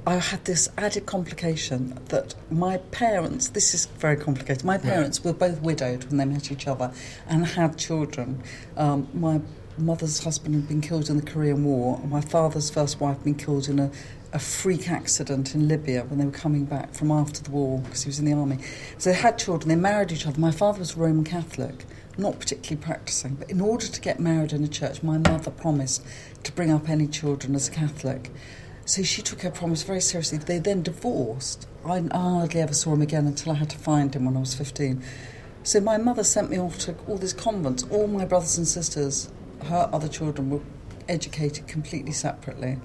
I 0.06 0.16
had 0.16 0.44
this 0.44 0.68
added 0.76 1.06
complication 1.06 1.98
that 2.08 2.34
my 2.50 2.76
parents. 2.76 3.48
This 3.48 3.72
is 3.74 3.86
very 3.86 4.16
complicated. 4.16 4.64
My 4.64 4.76
parents 4.78 5.24
were 5.24 5.32
both 5.32 5.62
widowed 5.62 6.04
when 6.04 6.18
they 6.18 6.26
met 6.26 6.52
each 6.52 6.66
other 6.66 6.92
and 7.26 7.46
had 7.46 7.78
children. 7.78 8.42
Um, 8.76 9.08
my 9.14 9.40
mother's 9.78 10.22
husband 10.22 10.54
had 10.54 10.68
been 10.68 10.80
killed 10.80 11.08
in 11.10 11.16
the 11.16 11.22
Korean 11.22 11.64
War, 11.64 11.98
and 12.02 12.10
my 12.10 12.20
father's 12.20 12.70
first 12.70 13.00
wife 13.00 13.16
had 13.16 13.24
been 13.24 13.34
killed 13.34 13.68
in 13.68 13.78
a 13.78 13.90
a 14.34 14.38
freak 14.40 14.90
accident 14.90 15.54
in 15.54 15.68
Libya 15.68 16.02
when 16.02 16.18
they 16.18 16.24
were 16.24 16.32
coming 16.32 16.64
back 16.64 16.92
from 16.92 17.12
after 17.12 17.40
the 17.40 17.52
war 17.52 17.78
because 17.78 18.02
he 18.02 18.08
was 18.08 18.18
in 18.18 18.24
the 18.24 18.32
army. 18.32 18.58
So 18.98 19.10
they 19.10 19.16
had 19.16 19.38
children, 19.38 19.68
they 19.68 19.76
married 19.76 20.10
each 20.10 20.26
other. 20.26 20.40
My 20.40 20.50
father 20.50 20.80
was 20.80 20.96
Roman 20.96 21.22
Catholic, 21.22 21.84
not 22.18 22.40
particularly 22.40 22.84
practicing, 22.84 23.36
but 23.36 23.48
in 23.48 23.60
order 23.60 23.86
to 23.86 24.00
get 24.00 24.18
married 24.18 24.52
in 24.52 24.64
a 24.64 24.68
church, 24.68 25.04
my 25.04 25.18
mother 25.18 25.52
promised 25.52 26.04
to 26.42 26.50
bring 26.50 26.72
up 26.72 26.88
any 26.88 27.06
children 27.06 27.54
as 27.54 27.68
a 27.68 27.70
Catholic. 27.70 28.32
So 28.84 29.04
she 29.04 29.22
took 29.22 29.42
her 29.42 29.52
promise 29.52 29.84
very 29.84 30.00
seriously. 30.00 30.38
They 30.38 30.58
then 30.58 30.82
divorced. 30.82 31.68
I 31.86 32.02
hardly 32.12 32.60
ever 32.60 32.74
saw 32.74 32.94
him 32.94 33.02
again 33.02 33.28
until 33.28 33.52
I 33.52 33.54
had 33.54 33.70
to 33.70 33.78
find 33.78 34.14
him 34.14 34.24
when 34.24 34.36
I 34.36 34.40
was 34.40 34.54
15. 34.54 35.00
So 35.62 35.80
my 35.80 35.96
mother 35.96 36.24
sent 36.24 36.50
me 36.50 36.58
off 36.58 36.76
to 36.80 36.96
all 37.06 37.18
these 37.18 37.32
convents. 37.32 37.84
All 37.84 38.08
my 38.08 38.24
brothers 38.24 38.58
and 38.58 38.66
sisters, 38.66 39.30
her 39.66 39.88
other 39.92 40.08
children, 40.08 40.50
were 40.50 40.60
educated 41.08 41.68
completely 41.68 42.12
separately. 42.12 42.78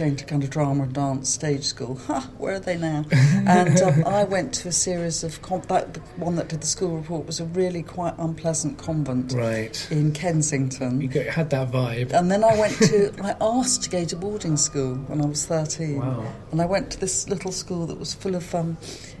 Going 0.00 0.16
to 0.16 0.24
kind 0.24 0.42
of 0.42 0.48
drama 0.48 0.84
and 0.84 0.94
dance 0.94 1.28
stage 1.28 1.62
school. 1.64 1.96
Ha! 2.06 2.26
Where 2.38 2.54
are 2.54 2.58
they 2.58 2.78
now? 2.78 3.04
and 3.12 3.78
um, 3.82 4.02
I 4.06 4.24
went 4.24 4.54
to 4.54 4.68
a 4.68 4.72
series 4.72 5.22
of 5.22 5.42
con- 5.42 5.60
that 5.68 5.92
the 5.92 6.00
one 6.16 6.36
that 6.36 6.48
did 6.48 6.62
the 6.62 6.66
school 6.66 6.96
report 6.96 7.26
was 7.26 7.38
a 7.38 7.44
really 7.44 7.82
quite 7.82 8.14
unpleasant 8.16 8.78
convent 8.78 9.32
Right. 9.32 9.86
in 9.90 10.12
Kensington. 10.12 11.02
You 11.02 11.08
got, 11.08 11.26
had 11.26 11.50
that 11.50 11.70
vibe. 11.70 12.14
And 12.14 12.30
then 12.30 12.42
I 12.44 12.58
went 12.58 12.78
to, 12.78 13.12
I 13.22 13.36
asked 13.42 13.82
to 13.82 13.90
go 13.90 14.06
to 14.06 14.16
boarding 14.16 14.56
school 14.56 14.94
when 14.94 15.20
I 15.20 15.26
was 15.26 15.44
13. 15.44 15.98
Wow. 15.98 16.32
And 16.50 16.62
I 16.62 16.64
went 16.64 16.90
to 16.92 16.98
this 16.98 17.28
little 17.28 17.52
school 17.52 17.86
that 17.88 17.98
was 17.98 18.14
full 18.14 18.34
of, 18.34 18.54
um, 18.54 18.78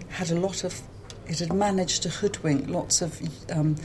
had 0.08 0.30
a 0.30 0.36
lot 0.40 0.64
of, 0.64 0.80
it 1.26 1.40
had 1.40 1.52
managed 1.52 2.04
to 2.04 2.08
hoodwink 2.08 2.70
lots 2.70 3.02
of 3.02 3.20
um, 3.52 3.76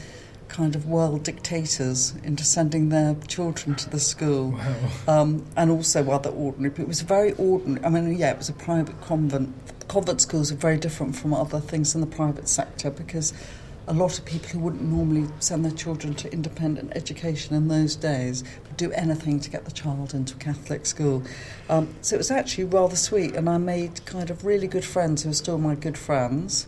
kind 0.48 0.74
of 0.74 0.86
world 0.86 1.22
dictators 1.22 2.14
into 2.22 2.44
sending 2.44 2.88
their 2.88 3.14
children 3.26 3.74
to 3.76 3.90
the 3.90 4.00
school. 4.00 4.52
Wow. 4.52 4.76
Um, 5.08 5.46
and 5.56 5.70
also 5.70 6.10
other 6.10 6.30
ordinary 6.30 6.70
people. 6.70 6.84
It 6.84 6.88
was 6.88 7.02
very 7.02 7.32
ordinary. 7.34 7.84
I 7.84 7.88
mean, 7.88 8.16
yeah, 8.16 8.32
it 8.32 8.38
was 8.38 8.48
a 8.48 8.54
private 8.54 9.00
convent. 9.00 9.54
Convent 9.88 10.20
schools 10.20 10.50
are 10.50 10.56
very 10.56 10.78
different 10.78 11.14
from 11.16 11.32
other 11.32 11.60
things 11.60 11.94
in 11.94 12.00
the 12.00 12.06
private 12.06 12.48
sector 12.48 12.90
because 12.90 13.32
a 13.88 13.92
lot 13.92 14.18
of 14.18 14.24
people 14.24 14.48
who 14.48 14.58
wouldn't 14.58 14.82
normally 14.82 15.28
send 15.38 15.64
their 15.64 15.72
children 15.72 16.14
to 16.14 16.32
independent 16.32 16.92
education 16.96 17.54
in 17.54 17.68
those 17.68 17.94
days 17.94 18.42
would 18.64 18.76
do 18.76 18.90
anything 18.92 19.38
to 19.40 19.50
get 19.50 19.64
the 19.64 19.70
child 19.70 20.12
into 20.12 20.34
a 20.34 20.38
Catholic 20.38 20.86
school. 20.86 21.22
Um, 21.68 21.94
so 22.02 22.16
it 22.16 22.18
was 22.18 22.30
actually 22.30 22.64
rather 22.64 22.96
sweet, 22.96 23.36
and 23.36 23.48
I 23.48 23.58
made 23.58 24.04
kind 24.04 24.30
of 24.30 24.44
really 24.44 24.66
good 24.66 24.84
friends 24.84 25.22
who 25.22 25.30
are 25.30 25.34
still 25.34 25.58
my 25.58 25.76
good 25.76 25.96
friends. 25.96 26.66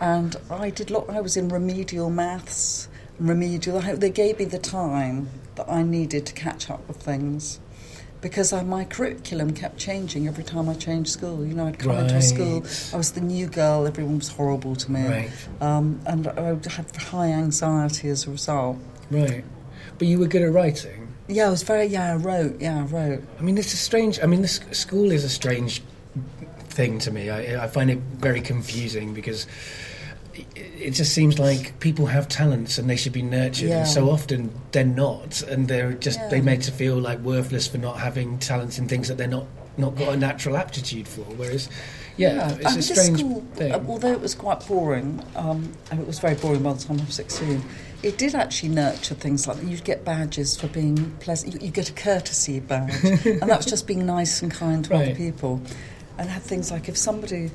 And 0.00 0.36
I 0.50 0.70
did. 0.70 0.90
Lot, 0.90 1.08
I 1.10 1.20
was 1.20 1.36
in 1.36 1.48
remedial 1.48 2.10
maths, 2.10 2.88
remedial. 3.18 3.80
They 3.80 4.10
gave 4.10 4.38
me 4.38 4.44
the 4.44 4.58
time 4.58 5.28
that 5.56 5.68
I 5.70 5.82
needed 5.82 6.26
to 6.26 6.32
catch 6.32 6.70
up 6.70 6.86
with 6.88 6.98
things. 6.98 7.60
Because 8.20 8.52
I, 8.52 8.62
my 8.62 8.84
curriculum 8.84 9.52
kept 9.52 9.78
changing 9.78 10.26
every 10.26 10.42
time 10.42 10.68
I 10.68 10.74
changed 10.74 11.10
school. 11.10 11.44
You 11.46 11.54
know, 11.54 11.66
I'd 11.66 11.78
come 11.78 11.92
into 11.92 12.16
a 12.16 12.22
school, 12.22 12.64
I 12.92 12.96
was 12.96 13.12
the 13.12 13.20
new 13.20 13.46
girl, 13.46 13.86
everyone 13.86 14.18
was 14.18 14.28
horrible 14.28 14.74
to 14.74 14.90
me. 14.90 15.06
Right. 15.06 15.30
Um, 15.60 16.00
and 16.06 16.26
I 16.26 16.56
had 16.68 16.96
high 16.96 17.28
anxiety 17.28 18.08
as 18.08 18.26
a 18.26 18.30
result. 18.30 18.78
Right. 19.10 19.44
But 19.98 20.08
you 20.08 20.18
were 20.18 20.26
good 20.26 20.42
at 20.42 20.52
writing. 20.52 21.14
Yeah, 21.28 21.46
I 21.46 21.50
was 21.50 21.62
very, 21.62 21.86
yeah, 21.86 22.12
I 22.12 22.16
wrote, 22.16 22.60
yeah, 22.60 22.80
I 22.80 22.82
wrote. 22.82 23.22
I 23.38 23.42
mean, 23.42 23.58
it's 23.58 23.74
a 23.74 23.76
strange. 23.76 24.18
I 24.22 24.26
mean, 24.26 24.42
this 24.42 24.60
school 24.72 25.12
is 25.12 25.22
a 25.22 25.28
strange 25.28 25.82
thing 26.68 26.98
to 27.00 27.10
me. 27.10 27.30
I, 27.30 27.64
I 27.64 27.68
find 27.68 27.90
it 27.90 27.98
very 27.98 28.40
confusing 28.40 29.12
because 29.12 29.46
it, 30.54 30.90
just 30.90 31.12
seems 31.14 31.38
like 31.38 31.78
people 31.80 32.06
have 32.06 32.28
talents 32.28 32.78
and 32.78 32.88
they 32.90 32.96
should 32.96 33.12
be 33.12 33.22
nurtured, 33.22 33.68
Yeah. 33.68 33.78
and 33.80 33.88
so 33.88 34.10
often 34.10 34.50
they're 34.72 34.84
not, 34.84 35.42
and 35.42 35.68
they're 35.68 35.92
just 35.92 36.18
Yeah. 36.18 36.28
they 36.28 36.40
made 36.40 36.62
to 36.62 36.72
feel 36.72 36.98
like 36.98 37.20
worthless 37.20 37.66
for 37.66 37.78
not 37.78 37.98
having 37.98 38.38
talents 38.38 38.78
in 38.78 38.88
things 38.88 39.08
that 39.08 39.16
they're 39.18 39.26
not 39.28 39.46
not 39.78 39.94
got 39.94 40.14
a 40.14 40.16
natural 40.16 40.56
aptitude 40.56 41.06
for. 41.06 41.20
Whereas, 41.20 41.68
yeah, 42.16 42.50
it's 42.60 42.64
I 42.76 42.78
a 42.78 42.82
strange 42.82 43.18
school, 43.18 43.44
thing. 43.56 43.72
uh, 43.72 43.84
although 43.86 44.12
it 44.12 44.20
was 44.22 44.34
quite 44.34 44.66
boring, 44.66 45.22
um, 45.34 45.70
and 45.90 46.00
it 46.00 46.06
was 46.06 46.18
very 46.18 46.34
boring 46.34 46.62
by 46.62 46.72
the 46.72 46.82
time 46.82 46.98
I 46.98 47.04
was 47.04 47.14
16, 47.14 47.62
it 48.02 48.16
did 48.16 48.34
actually 48.34 48.70
nurture 48.70 49.14
things 49.14 49.46
like 49.46 49.58
that. 49.58 49.66
You'd 49.66 49.84
get 49.84 50.02
badges 50.02 50.56
for 50.56 50.68
being 50.68 51.10
pleasant. 51.20 51.52
You, 51.52 51.66
you 51.66 51.70
get 51.70 51.90
a 51.90 51.92
courtesy 51.92 52.58
badge, 52.60 53.04
and 53.04 53.42
that 53.42 53.58
was 53.58 53.66
just 53.66 53.86
being 53.86 54.06
nice 54.06 54.40
and 54.40 54.50
kind 54.50 54.82
to 54.86 54.94
other 54.94 55.14
people. 55.14 55.60
And 56.18 56.30
had 56.30 56.40
things 56.40 56.70
like 56.70 56.88
if 56.88 56.96
somebody, 56.96 57.50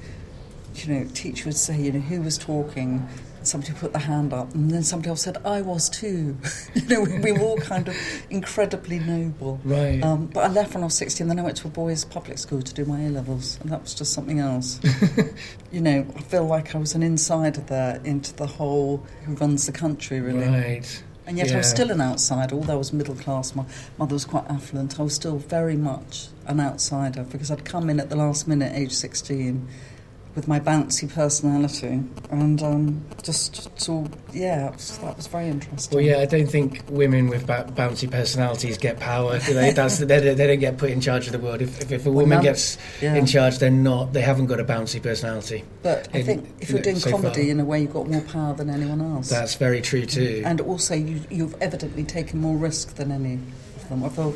you 0.76 0.94
know, 0.94 1.08
teacher 1.14 1.46
would 1.46 1.58
say, 1.58 1.80
you 1.80 1.92
know, 1.92 2.00
who 2.00 2.22
was 2.22 2.38
talking, 2.38 3.08
somebody 3.44 3.74
put 3.74 3.94
their 3.94 4.02
hand 4.02 4.34
up, 4.34 4.54
and 4.54 4.70
then 4.70 4.84
somebody 4.84 5.10
else 5.10 5.22
said, 5.22 5.38
I 5.46 5.62
was 5.62 5.90
too. 5.90 6.38
you 6.76 6.86
know, 6.88 7.02
we, 7.02 7.20
we 7.20 7.32
were 7.32 7.42
all 7.42 7.58
kind 7.58 7.88
of 7.88 7.96
incredibly 8.30 9.00
noble. 9.00 9.60
Right. 9.64 10.02
Um, 10.04 10.28
but 10.28 10.44
I 10.46 10.48
left 10.48 10.74
when 10.74 10.84
I 10.84 10.88
was 10.88 10.96
16, 10.96 11.28
then 11.28 11.40
I 11.40 11.44
went 11.44 11.58
to 11.58 11.68
a 11.68 11.72
boys' 11.72 12.06
public 12.06 12.38
school 12.38 12.62
to 12.62 12.74
do 12.74 12.86
my 12.86 13.02
A 13.02 13.10
levels, 13.10 13.60
and 13.62 13.72
that 13.72 13.82
was 13.82 13.94
just 13.94 14.14
something 14.14 14.40
else. 14.40 14.80
you 15.72 15.82
know, 15.82 16.06
I 16.16 16.22
feel 16.22 16.46
like 16.46 16.76
I 16.76 16.78
was 16.78 16.96
an 16.96 17.04
insider 17.04 17.62
there 17.62 18.02
into 18.04 18.36
the 18.36 18.48
whole 18.48 19.04
who 19.26 19.34
runs 19.36 19.66
the 19.66 19.72
country, 19.72 20.22
really. 20.22 20.48
Right. 20.48 21.04
And 21.28 21.38
yet 21.38 21.54
I 21.54 21.58
was 21.58 21.70
still 21.70 21.92
an 21.92 22.02
outsider, 22.02 22.56
although 22.56 22.74
I 22.74 22.78
was 22.78 22.92
middle 22.92 23.16
class. 23.16 23.56
My 23.56 23.64
mother 23.98 24.16
was 24.16 24.26
quite 24.26 24.46
affluent. 24.50 25.00
I 25.00 25.04
was 25.04 25.14
still 25.14 25.38
very 25.38 25.78
much 25.78 26.28
an 26.48 26.60
outsider 26.60 27.24
because 27.24 27.52
I'd 27.52 27.64
come 27.64 27.90
in 27.90 28.00
at 28.00 28.10
the 28.10 28.16
last 28.16 28.48
minute, 28.48 28.74
age 28.76 28.92
16, 28.92 29.66
with 30.36 30.48
my 30.48 30.60
bouncy 30.60 31.12
personality, 31.14 32.02
and 32.30 32.62
um, 32.64 33.06
just 33.22 33.70
so 33.80 34.08
yeah, 34.34 34.68
it 34.70 34.74
was, 34.74 34.98
that 35.00 35.18
was 35.18 35.28
very 35.28 35.48
interesting. 35.48 35.96
Well, 35.98 36.06
yeah, 36.06 36.20
I 36.20 36.26
don't 36.26 36.48
think 36.48 36.84
women 36.90 37.28
with 37.28 37.46
ba- 37.46 37.70
bouncy 37.76 38.10
personalities 38.10 38.78
get 38.78 39.00
power. 39.00 39.40
Do 39.40 39.54
they? 39.54 39.72
That's, 39.72 39.98
they, 39.98 40.34
they 40.34 40.48
don't 40.48 40.60
get 40.60 40.78
put 40.78 40.90
in 40.90 41.02
charge 41.02 41.26
of 41.28 41.34
the 41.34 41.40
world. 41.40 41.62
If, 41.62 41.82
if, 41.82 41.92
if 41.92 42.06
a 42.06 42.12
woman 42.12 42.42
gets 42.42 42.78
Yeah. 43.02 43.16
in 43.16 43.26
charge, 43.26 43.58
they're 43.60 43.70
not. 43.70 44.14
They 44.14 44.22
haven't 44.22 44.46
got 44.48 44.60
a 44.60 44.64
bouncy 44.64 45.02
personality. 45.04 45.64
But 45.84 46.08
I 46.14 46.22
think 46.24 46.48
if 46.60 46.70
you 46.70 46.76
you're 46.76 46.84
doing 46.84 46.96
so 46.98 47.12
comedy, 47.12 47.42
far. 47.44 47.52
in 47.52 47.60
a 47.60 47.66
way, 47.66 47.82
you've 47.82 47.94
got 47.94 48.08
more 48.08 48.22
power 48.22 48.54
than 48.54 48.70
anyone 48.70 49.02
else. 49.02 49.30
That's 49.30 49.56
very 49.56 49.82
true 49.82 50.06
too. 50.06 50.44
and 50.46 50.62
also, 50.62 50.96
you, 50.96 51.22
you've 51.30 51.56
evidently 51.62 52.04
taken 52.04 52.40
more 52.40 52.56
risk 52.58 52.96
than 52.96 53.12
any 53.12 53.34
of 53.36 53.90
them. 53.90 54.10
Feel, 54.10 54.34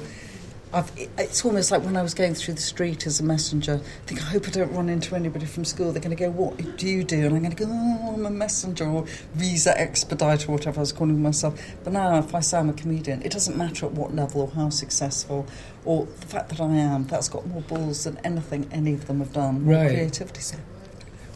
I've, 0.76 0.92
it's 1.18 1.46
almost 1.46 1.72
like 1.72 1.84
when 1.84 1.96
I 1.96 2.02
was 2.02 2.14
going 2.14 2.34
through 2.34 2.56
the 2.56 2.62
street 2.62 3.08
as 3.08 3.22
a 3.22 3.24
messenger, 3.24 3.76
I 3.76 4.08
think, 4.08 4.22
I 4.22 4.26
hope 4.26 4.46
I 4.46 4.52
don't 4.52 4.74
run 4.74 4.90
into 4.90 5.16
anybody 5.16 5.46
from 5.46 5.64
school. 5.64 5.94
They're 5.94 6.02
going 6.02 6.16
to 6.16 6.22
go, 6.22 6.30
What 6.30 6.78
do 6.78 6.86
you 6.86 7.06
do? 7.06 7.16
And 7.26 7.34
I'm 7.34 7.40
going 7.40 7.56
to 7.56 7.66
go, 7.66 7.70
Oh, 7.70 8.14
I'm 8.14 8.26
a 8.26 8.30
messenger 8.30 8.86
or 8.86 9.06
visa 9.36 9.74
expediter 9.80 10.50
or 10.50 10.56
whatever 10.56 10.80
I 10.80 10.82
was 10.82 10.92
calling 10.92 11.22
myself. 11.22 11.58
But 11.86 11.94
now, 11.94 12.20
if 12.20 12.36
I 12.36 12.42
say 12.42 12.58
I'm 12.58 12.70
a 12.70 12.74
comedian, 12.74 13.22
it 13.22 13.32
doesn't 13.32 13.56
matter 13.56 13.86
at 13.86 13.94
what 13.94 14.14
level 14.14 14.42
or 14.42 14.50
how 14.50 14.70
successful 14.70 15.48
or 15.86 16.08
the 16.20 16.28
fact 16.28 16.50
that 16.50 16.60
I 16.60 16.76
am, 16.76 17.08
that's 17.08 17.30
got 17.30 17.48
more 17.48 17.62
balls 17.62 18.04
than 18.04 18.18
anything 18.26 18.68
any 18.74 18.94
of 18.94 19.08
them 19.08 19.20
have 19.20 19.32
done. 19.32 19.66
Right. 19.66 19.92
creativity. 19.92 20.42
So 20.42 20.58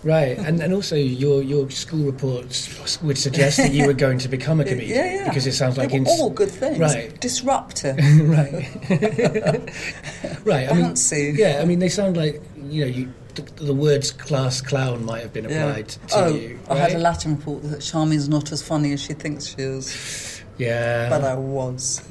Right, 0.03 0.37
and 0.37 0.61
and 0.61 0.73
also 0.73 0.95
your 0.95 1.43
your 1.43 1.69
school 1.69 2.05
reports 2.05 3.01
would 3.01 3.17
suggest 3.17 3.57
that 3.57 3.73
you 3.73 3.85
were 3.85 3.93
going 4.05 4.17
to 4.19 4.29
become 4.29 4.59
a 4.59 4.63
comedian 4.65 4.97
Yeah, 4.97 5.13
yeah. 5.13 5.23
because 5.25 5.45
it 5.45 5.53
sounds 5.53 5.77
like 5.77 5.93
ins- 5.93 6.07
all 6.07 6.29
good 6.29 6.49
things. 6.49 6.79
Right. 6.79 7.19
Disruptive, 7.19 7.97
right, 8.29 8.69
right. 10.45 10.69
I 10.69 10.73
mean, 10.73 10.95
yeah, 11.35 11.59
I 11.61 11.65
mean 11.65 11.79
they 11.79 11.89
sound 11.89 12.17
like 12.17 12.41
you 12.63 12.85
know 12.85 12.91
you. 12.91 13.13
The, 13.35 13.43
the 13.63 13.75
words 13.75 14.11
class 14.11 14.59
clown 14.59 15.05
might 15.05 15.21
have 15.21 15.31
been 15.31 15.45
applied 15.45 15.89
to 15.89 15.99
oh, 16.15 16.27
you. 16.33 16.59
I 16.67 16.75
had 16.75 16.93
a? 16.93 16.97
Latin 16.97 17.37
report 17.37 17.61
that 17.63 17.79
Charmy's 17.79 18.27
not 18.27 18.51
as 18.51 18.63
funny 18.63 18.91
as 18.91 19.01
she 19.01 19.13
thinks 19.13 19.45
she 19.45 19.61
is, 19.61 20.41
yeah, 20.57 21.09
but 21.09 21.23
I 21.23 21.35
was. 21.35 22.01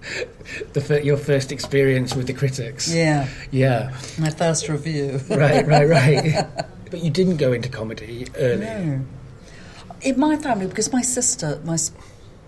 the 0.72 1.00
your 1.04 1.16
first 1.16 1.52
experience 1.52 2.14
with 2.14 2.26
the 2.26 2.32
critics. 2.32 2.92
yeah, 2.92 3.28
Yeah. 3.50 3.96
my 4.18 4.30
first 4.30 4.68
review. 4.68 5.20
Right, 5.28 5.66
right, 5.66 5.88
right. 5.88 6.46
but 6.90 7.02
you 7.04 7.10
didn't 7.10 7.36
go 7.36 7.52
into 7.52 7.68
comedy 7.68 8.26
early. 8.36 8.60
No. 8.64 9.00
In 10.02 10.18
my 10.18 10.36
family, 10.36 10.66
because 10.66 10.92
my 10.92 11.02
sister, 11.02 11.60
my 11.64 11.76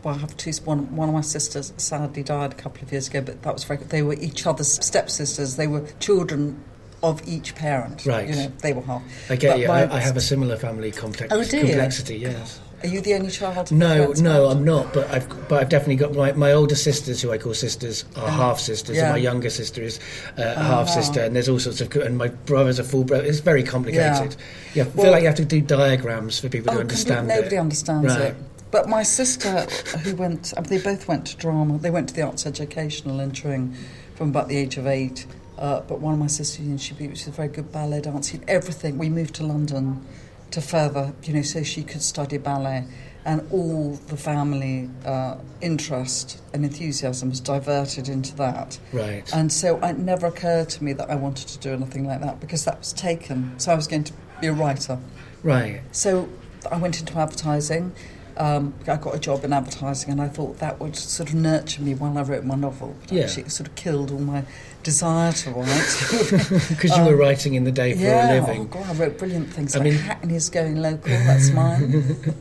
well, 0.03 0.15
I 0.15 0.19
have 0.19 0.37
two. 0.37 0.51
One, 0.65 0.97
one 0.97 1.09
of 1.09 1.15
my 1.15 1.21
sisters 1.21 1.73
sadly 1.77 2.23
died 2.23 2.53
a 2.53 2.57
couple 2.57 2.83
of 2.83 2.91
years 2.91 3.09
ago, 3.09 3.21
but 3.21 3.43
that 3.43 3.53
was 3.53 3.65
very. 3.65 3.79
They 3.85 4.03
were 4.03 4.15
each 4.15 4.47
other's 4.47 4.83
stepsisters. 4.85 5.57
They 5.57 5.67
were 5.69 5.87
children 6.01 6.63
of 7.03 7.21
each 7.29 7.55
parent. 7.55 8.07
Right. 8.07 8.29
You 8.29 8.35
know, 8.35 8.53
they 8.63 8.73
were 8.73 8.83
half. 8.83 9.03
I 9.31 9.37
get 9.37 9.51
But 9.51 9.59
you. 9.61 9.69
I, 9.69 9.97
I 9.97 10.01
have 10.01 10.17
a 10.17 10.21
similar 10.21 10.57
family 10.57 10.91
complex, 10.93 11.33
Oh, 11.33 11.45
do 11.45 11.59
you? 11.59 11.65
complexity. 11.67 12.17
Yes. 12.17 12.61
Are 12.83 12.89
you 12.89 13.01
the 13.01 13.15
only 13.15 13.31
child? 13.31 13.71
No, 13.71 14.13
no, 14.13 14.47
I'm 14.47 14.65
not. 14.65 14.93
But 14.93 15.11
I've 15.11 15.49
but 15.49 15.61
I've 15.61 15.69
definitely 15.69 15.97
got 15.97 16.15
my, 16.15 16.33
my 16.33 16.53
older 16.53 16.75
sisters, 16.75 17.23
who 17.23 17.31
I 17.31 17.39
call 17.39 17.55
sisters, 17.55 18.05
are 18.17 18.29
half 18.29 18.59
sisters, 18.59 18.97
yeah. 18.97 19.05
and 19.05 19.13
my 19.13 19.19
younger 19.19 19.51
sister 19.51 19.83
is 19.83 20.01
uh, 20.39 20.43
a 20.43 20.55
Oh, 20.57 20.63
half 20.63 20.89
sister, 20.89 21.21
and 21.21 21.35
there's 21.37 21.49
all 21.49 21.59
sorts 21.61 21.81
of 21.81 21.95
and 21.97 22.19
my 22.19 22.29
brother's 22.29 22.79
a 22.79 22.85
full 22.85 23.05
brother. 23.05 23.25
It's 23.25 23.41
very 23.41 23.63
complicated. 23.63 24.37
Yeah, 24.75 24.83
I 24.85 24.87
feel 24.87 25.03
Well- 25.05 25.13
like 25.13 25.23
you 25.23 25.29
have 25.29 25.37
to 25.37 25.45
do 25.45 25.61
diagrams 25.61 26.41
for 26.41 26.49
people 26.49 26.71
Oh, 26.73 26.75
to 26.77 26.81
understand 26.81 27.29
Nobody 27.29 27.57
it. 27.57 27.59
understands 27.61 28.15
Right. 28.15 28.21
it. 28.29 28.37
But 28.71 28.89
my 28.89 29.03
sister, 29.03 29.61
who 30.03 30.17
went, 30.17 30.55
I 30.57 30.61
mean, 30.63 30.71
they 30.71 30.79
both 30.79 31.07
went 31.07 31.27
to 31.27 31.37
drama. 31.37 31.77
They 31.79 31.91
went 31.91 32.09
to 32.09 32.15
the 32.15 32.23
arts 32.23 32.47
educational 32.47 33.21
entering 33.21 33.75
from 34.15 34.31
about 34.31 34.49
the 34.49 34.57
age 34.57 34.79
of 34.79 34.87
eight. 34.87 35.27
Uh, 35.59 35.81
but 35.83 36.01
one 36.01 36.15
of 36.15 36.19
my 36.19 36.27
sisters, 36.27 36.65
you 36.65 36.71
know, 36.73 36.79
she, 36.79 36.95
she 36.97 37.07
was 37.07 37.27
a 37.27 37.31
very 37.31 37.49
good 37.49 37.71
ballet 37.71 38.01
dancer. 38.01 38.39
Everything. 38.49 38.97
We 38.97 39.11
moved 39.11 39.35
to 39.37 39.45
London 39.47 40.05
to 40.53 40.61
further, 40.61 41.13
you 41.25 41.35
know, 41.35 41.43
so 41.43 41.63
she 41.63 41.83
could 41.83 42.03
study 42.03 42.39
ballet. 42.39 42.85
And 43.25 43.47
all 43.53 43.95
the 44.09 44.17
family 44.17 44.91
uh, 45.05 45.37
interest 45.61 46.43
and 46.53 46.65
enthusiasm 46.65 47.31
was 47.31 47.39
diverted 47.39 48.09
into 48.09 48.35
that. 48.37 48.81
Right. 48.93 49.33
And 49.33 49.53
so 49.53 49.79
it 49.79 49.99
never 49.99 50.27
occurred 50.27 50.71
to 50.71 50.83
me 50.83 50.93
that 50.95 51.09
I 51.09 51.15
wanted 51.15 51.47
to 51.49 51.59
do 51.59 51.73
anything 51.73 52.05
like 52.05 52.21
that 52.21 52.41
because 52.41 52.65
that 52.65 52.81
was 52.81 52.93
taken. 52.93 53.57
So 53.61 53.71
I 53.71 53.77
was 53.77 53.87
going 53.87 54.05
to 54.05 54.13
be 54.41 54.49
a 54.49 54.53
writer. 54.53 54.99
right. 55.45 55.83
So 55.93 56.29
I 56.71 56.77
went 56.79 56.99
into 56.99 57.17
advertising. 57.17 57.93
Um, 58.37 58.75
I 58.89 58.97
got 58.97 59.15
a 59.15 59.19
job 59.19 59.45
in 59.45 59.53
advertising, 59.53 60.11
and 60.11 60.21
I 60.21 60.29
thought 60.29 60.59
that 60.59 60.81
would 60.81 60.97
sort 60.97 61.29
of 61.29 61.35
nurture 61.35 61.83
me 61.83 61.95
while 61.95 62.17
I 62.17 62.23
wrote 62.23 62.45
my 62.45 62.55
novel. 62.55 62.95
But 63.03 63.13
Yeah. 63.13 63.25
actually, 63.25 63.43
it 63.45 63.53
sort 63.53 63.69
of 63.69 63.75
killed 63.75 64.11
all 64.11 64.19
my 64.21 64.45
desire 64.83 65.33
to 65.33 65.51
write. 65.51 65.69
Because 66.69 66.97
you 66.97 67.05
were 67.05 67.17
writing 67.17 67.55
in 67.55 67.65
the 67.65 67.71
day 67.73 67.93
for 67.93 67.99
Um, 67.99 68.05
yeah, 68.05 68.33
a 68.33 68.37
oh 68.37 68.41
living. 68.41 68.69
God, 68.69 68.87
I 68.89 68.93
wrote 68.95 69.19
brilliant 69.19 69.53
things. 69.53 69.75
I 69.77 69.79
like 69.81 69.85
mean- 69.93 69.99
Hackney's 69.99 70.49
Going 70.49 70.77
Local, 70.81 71.11
that's 71.13 71.51
mine. 71.63 72.35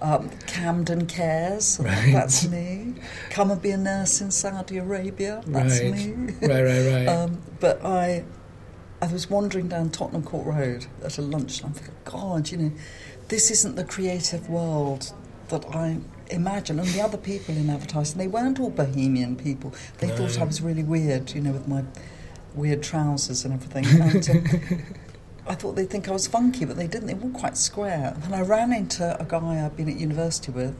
um, 0.00 0.30
Camden 0.46 1.06
Cares, 1.06 1.78
Right. 1.82 2.12
that's 2.12 2.48
me. 2.48 2.94
Come 3.30 3.50
and 3.50 3.60
be 3.60 3.70
a 3.72 3.76
nurse 3.76 4.20
in 4.20 4.30
Saudi 4.30 4.78
Arabia, 4.78 5.42
that's 5.46 5.80
Right. 5.80 5.92
me. 5.92 6.34
Right, 6.40 6.62
right, 6.62 6.92
right. 6.92 7.06
Um, 7.08 7.38
but 7.60 7.84
I, 7.84 8.24
I 9.02 9.06
was 9.12 9.28
wandering 9.28 9.68
down 9.68 9.90
Tottenham 9.90 10.22
Court 10.22 10.46
Road 10.46 10.86
at 11.04 11.18
a 11.18 11.22
lunchtime. 11.22 11.72
thinking, 11.74 11.94
God, 12.06 12.50
you 12.50 12.56
know, 12.56 12.72
this 13.28 13.50
isn't 13.50 13.74
the 13.76 13.84
creative 13.84 14.48
world 14.48 15.12
that 15.48 15.64
I 15.74 15.98
imagine. 16.30 16.78
And 16.78 16.88
the 16.88 17.00
other 17.00 17.18
people 17.18 17.56
in 17.56 17.70
advertising, 17.70 18.18
they 18.18 18.28
weren't 18.28 18.60
all 18.60 18.70
bohemian 18.70 19.36
people. 19.36 19.74
They 19.98 20.08
thought 20.08 20.38
I 20.40 20.44
was 20.44 20.60
really 20.60 20.82
weird, 20.82 21.32
you 21.32 21.40
know, 21.40 21.52
with 21.52 21.68
my 21.68 21.84
weird 22.54 22.82
trousers 22.82 23.44
and 23.44 23.54
everything. 23.54 23.86
And, 24.00 24.30
um, 24.30 24.82
I 25.48 25.54
thought 25.54 25.76
they'd 25.76 25.88
think 25.88 26.08
I 26.08 26.12
was 26.12 26.26
funky, 26.26 26.64
but 26.64 26.76
they 26.76 26.88
didn't. 26.88 27.06
They 27.06 27.14
were 27.14 27.30
quite 27.30 27.56
square. 27.56 28.16
And 28.24 28.34
I 28.34 28.40
ran 28.40 28.72
into 28.72 29.18
a 29.20 29.24
guy 29.24 29.64
I'd 29.64 29.76
been 29.76 29.88
at 29.88 29.96
university 29.96 30.50
with 30.50 30.74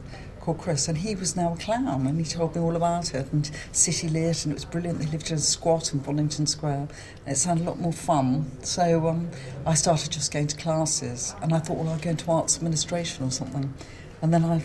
called 0.47 0.59
Chris, 0.59 0.87
and 0.87 0.97
he 0.99 1.13
was 1.13 1.35
now 1.35 1.51
a 1.51 1.57
clown, 1.57 2.07
and 2.07 2.17
he 2.17 2.23
told 2.23 2.55
me 2.55 2.61
all 2.61 2.77
about 2.77 3.13
it. 3.13 3.31
And 3.33 3.51
City 3.73 4.07
Lit, 4.07 4.45
and 4.45 4.53
it 4.53 4.55
was 4.55 4.63
brilliant. 4.63 4.99
They 4.99 5.05
lived 5.05 5.29
in 5.29 5.35
a 5.35 5.39
squat 5.39 5.93
in 5.93 5.99
Bonnington 5.99 6.47
Square, 6.47 6.87
and 7.25 7.35
it 7.35 7.37
sounded 7.37 7.65
a 7.65 7.69
lot 7.69 7.79
more 7.79 7.91
fun. 7.91 8.49
So 8.63 9.09
um, 9.09 9.29
I 9.65 9.73
started 9.73 10.09
just 10.09 10.31
going 10.31 10.47
to 10.47 10.55
classes, 10.55 11.35
and 11.41 11.53
I 11.53 11.59
thought, 11.59 11.75
well, 11.75 11.89
I'll 11.89 11.99
go 11.99 12.11
into 12.11 12.31
arts 12.31 12.55
administration 12.55 13.25
or 13.25 13.31
something. 13.31 13.73
And 14.21 14.33
then 14.33 14.43
I 14.45 14.63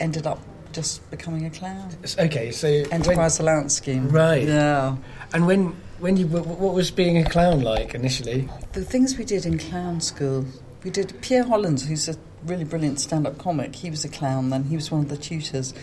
ended 0.00 0.26
up 0.26 0.40
just 0.72 1.08
becoming 1.10 1.46
a 1.46 1.50
clown. 1.50 1.90
okay, 2.18 2.50
so 2.50 2.68
when, 2.68 2.92
Enterprise 2.92 3.40
allowance 3.40 3.74
scheme. 3.74 4.08
Right. 4.08 4.46
Yeah. 4.46 4.96
and 5.32 5.46
when 5.46 5.74
when 5.98 6.16
you 6.16 6.26
what 6.26 6.74
was 6.74 6.90
being 6.90 7.18
a 7.18 7.24
clown 7.24 7.60
like 7.62 7.94
initially? 7.94 8.48
The 8.72 8.84
things 8.84 9.18
we 9.18 9.24
did 9.24 9.46
in 9.46 9.58
clown 9.58 10.00
school, 10.00 10.46
we 10.84 10.90
did 10.90 11.20
Pierre 11.22 11.44
Hollins, 11.44 11.86
who's 11.88 12.08
a 12.08 12.16
really 12.44 12.64
brilliant 12.64 13.00
stand-up 13.00 13.38
comic. 13.38 13.74
He 13.74 13.90
was 13.90 14.04
a 14.04 14.08
clown 14.08 14.50
then. 14.50 14.64
He 14.64 14.76
was 14.76 14.90
one 14.90 15.00
of 15.00 15.08
the 15.08 15.16
tutors. 15.16 15.74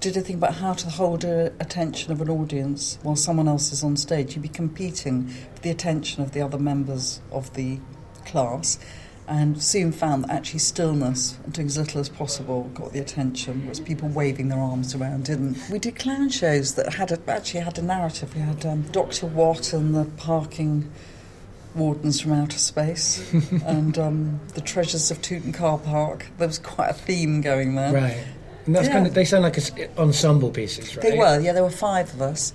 Did 0.00 0.16
a 0.16 0.20
thing 0.20 0.36
about 0.36 0.54
how 0.54 0.74
to 0.74 0.90
hold 0.90 1.22
the 1.22 1.52
attention 1.60 2.12
of 2.12 2.20
an 2.20 2.28
audience 2.28 2.98
while 3.02 3.16
someone 3.16 3.48
else 3.48 3.72
is 3.72 3.82
on 3.82 3.96
stage. 3.96 4.36
You'd 4.36 4.42
be 4.42 4.48
competing 4.48 5.28
for 5.28 5.62
the 5.62 5.70
attention 5.70 6.22
of 6.22 6.32
the 6.32 6.42
other 6.42 6.58
members 6.58 7.20
of 7.32 7.52
the 7.54 7.80
class. 8.26 8.78
And 9.26 9.62
soon 9.62 9.90
found 9.90 10.24
that 10.24 10.30
actually 10.30 10.58
stillness 10.58 11.38
and 11.44 11.52
doing 11.54 11.66
as 11.68 11.78
little 11.78 11.98
as 12.00 12.10
possible 12.10 12.64
got 12.74 12.92
the 12.92 12.98
attention, 13.00 13.62
whereas 13.62 13.80
people 13.80 14.08
waving 14.08 14.48
their 14.48 14.58
arms 14.58 14.94
around 14.94 15.24
didn't. 15.24 15.56
We 15.70 15.78
did 15.78 15.96
clown 15.96 16.28
shows 16.28 16.74
that 16.74 16.92
had 16.92 17.10
a, 17.10 17.18
actually 17.26 17.60
had 17.60 17.78
a 17.78 17.82
narrative. 17.82 18.34
We 18.34 18.42
had 18.42 18.66
um, 18.66 18.82
Dr. 18.92 19.24
Watt 19.26 19.72
and 19.72 19.94
the 19.94 20.04
parking 20.18 20.90
wardens 21.74 22.20
from 22.20 22.32
outer 22.34 22.58
space 22.58 23.32
and 23.64 23.98
um, 23.98 24.40
the 24.54 24.60
treasures 24.60 25.10
of 25.10 25.20
Tooting 25.22 25.52
Car 25.52 25.78
Park. 25.78 26.26
There 26.38 26.46
was 26.46 26.58
quite 26.58 26.90
a 26.90 26.94
theme 26.94 27.40
going 27.40 27.74
there. 27.76 27.92
Right. 27.94 28.24
And 28.66 28.76
that's 28.76 28.88
Yeah. 28.88 28.92
kind 28.92 29.06
of 29.06 29.14
they 29.14 29.24
sound 29.24 29.44
like 29.44 29.56
a 29.56 29.98
ensemble 30.00 30.50
pieces, 30.50 30.96
right? 30.96 31.02
They 31.02 31.16
were, 31.18 31.40
yeah, 31.40 31.52
there 31.52 31.62
were 31.64 31.70
five 31.70 32.12
of 32.12 32.20
us. 32.22 32.52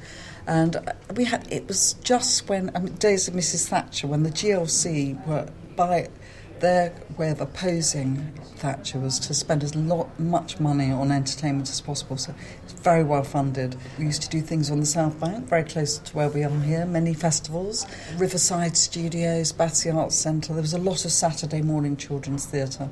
And 0.48 0.76
uh, 0.76 0.82
we 1.16 1.26
had, 1.26 1.52
it 1.52 1.68
was 1.68 1.94
just 2.04 2.48
when, 2.48 2.72
I 2.76 2.80
mean, 2.80 2.94
days 2.96 3.28
of 3.28 3.34
Mrs. 3.34 3.68
Thatcher, 3.68 4.08
when 4.08 4.24
the 4.24 4.30
GLC 4.32 5.26
were, 5.28 5.50
by 5.76 6.10
their 6.60 6.93
way 7.17 7.30
of 7.32 7.41
opposing 7.41 8.34
Thatcher 8.56 9.00
was 9.00 9.19
to 9.19 9.34
spend 9.34 9.63
as 9.63 9.76
lot, 9.76 10.19
much 10.19 10.60
money 10.60 10.91
on 10.91 11.12
entertainment 11.12 11.69
as 11.69 11.80
possible. 11.82 12.17
So 12.17 12.34
it's 12.63 12.74
very 12.74 13.04
well 13.04 13.24
funded. 13.24 13.76
We 13.98 14.06
used 14.06 14.22
to 14.24 14.30
do 14.30 14.41
things 14.41 14.69
on 14.69 14.80
the 14.80 14.86
South 14.86 15.19
Bank, 15.19 15.48
very 15.48 15.63
close 15.63 15.98
to 15.98 16.15
where 16.15 16.30
we 16.30 16.43
are 16.43 16.50
here, 16.62 16.86
many 16.86 17.13
festivals, 17.13 17.86
Riverside 18.17 18.76
Studios, 18.76 19.52
Battersea 19.52 19.91
Arts 19.91 20.15
Centre. 20.15 20.54
There 20.54 20.62
was 20.62 20.74
a 20.74 20.78
lot 20.78 21.06
of 21.06 21.12
Saturday 21.12 21.62
morning 21.62 21.95
children's 21.95 22.45
theatre. 22.45 22.89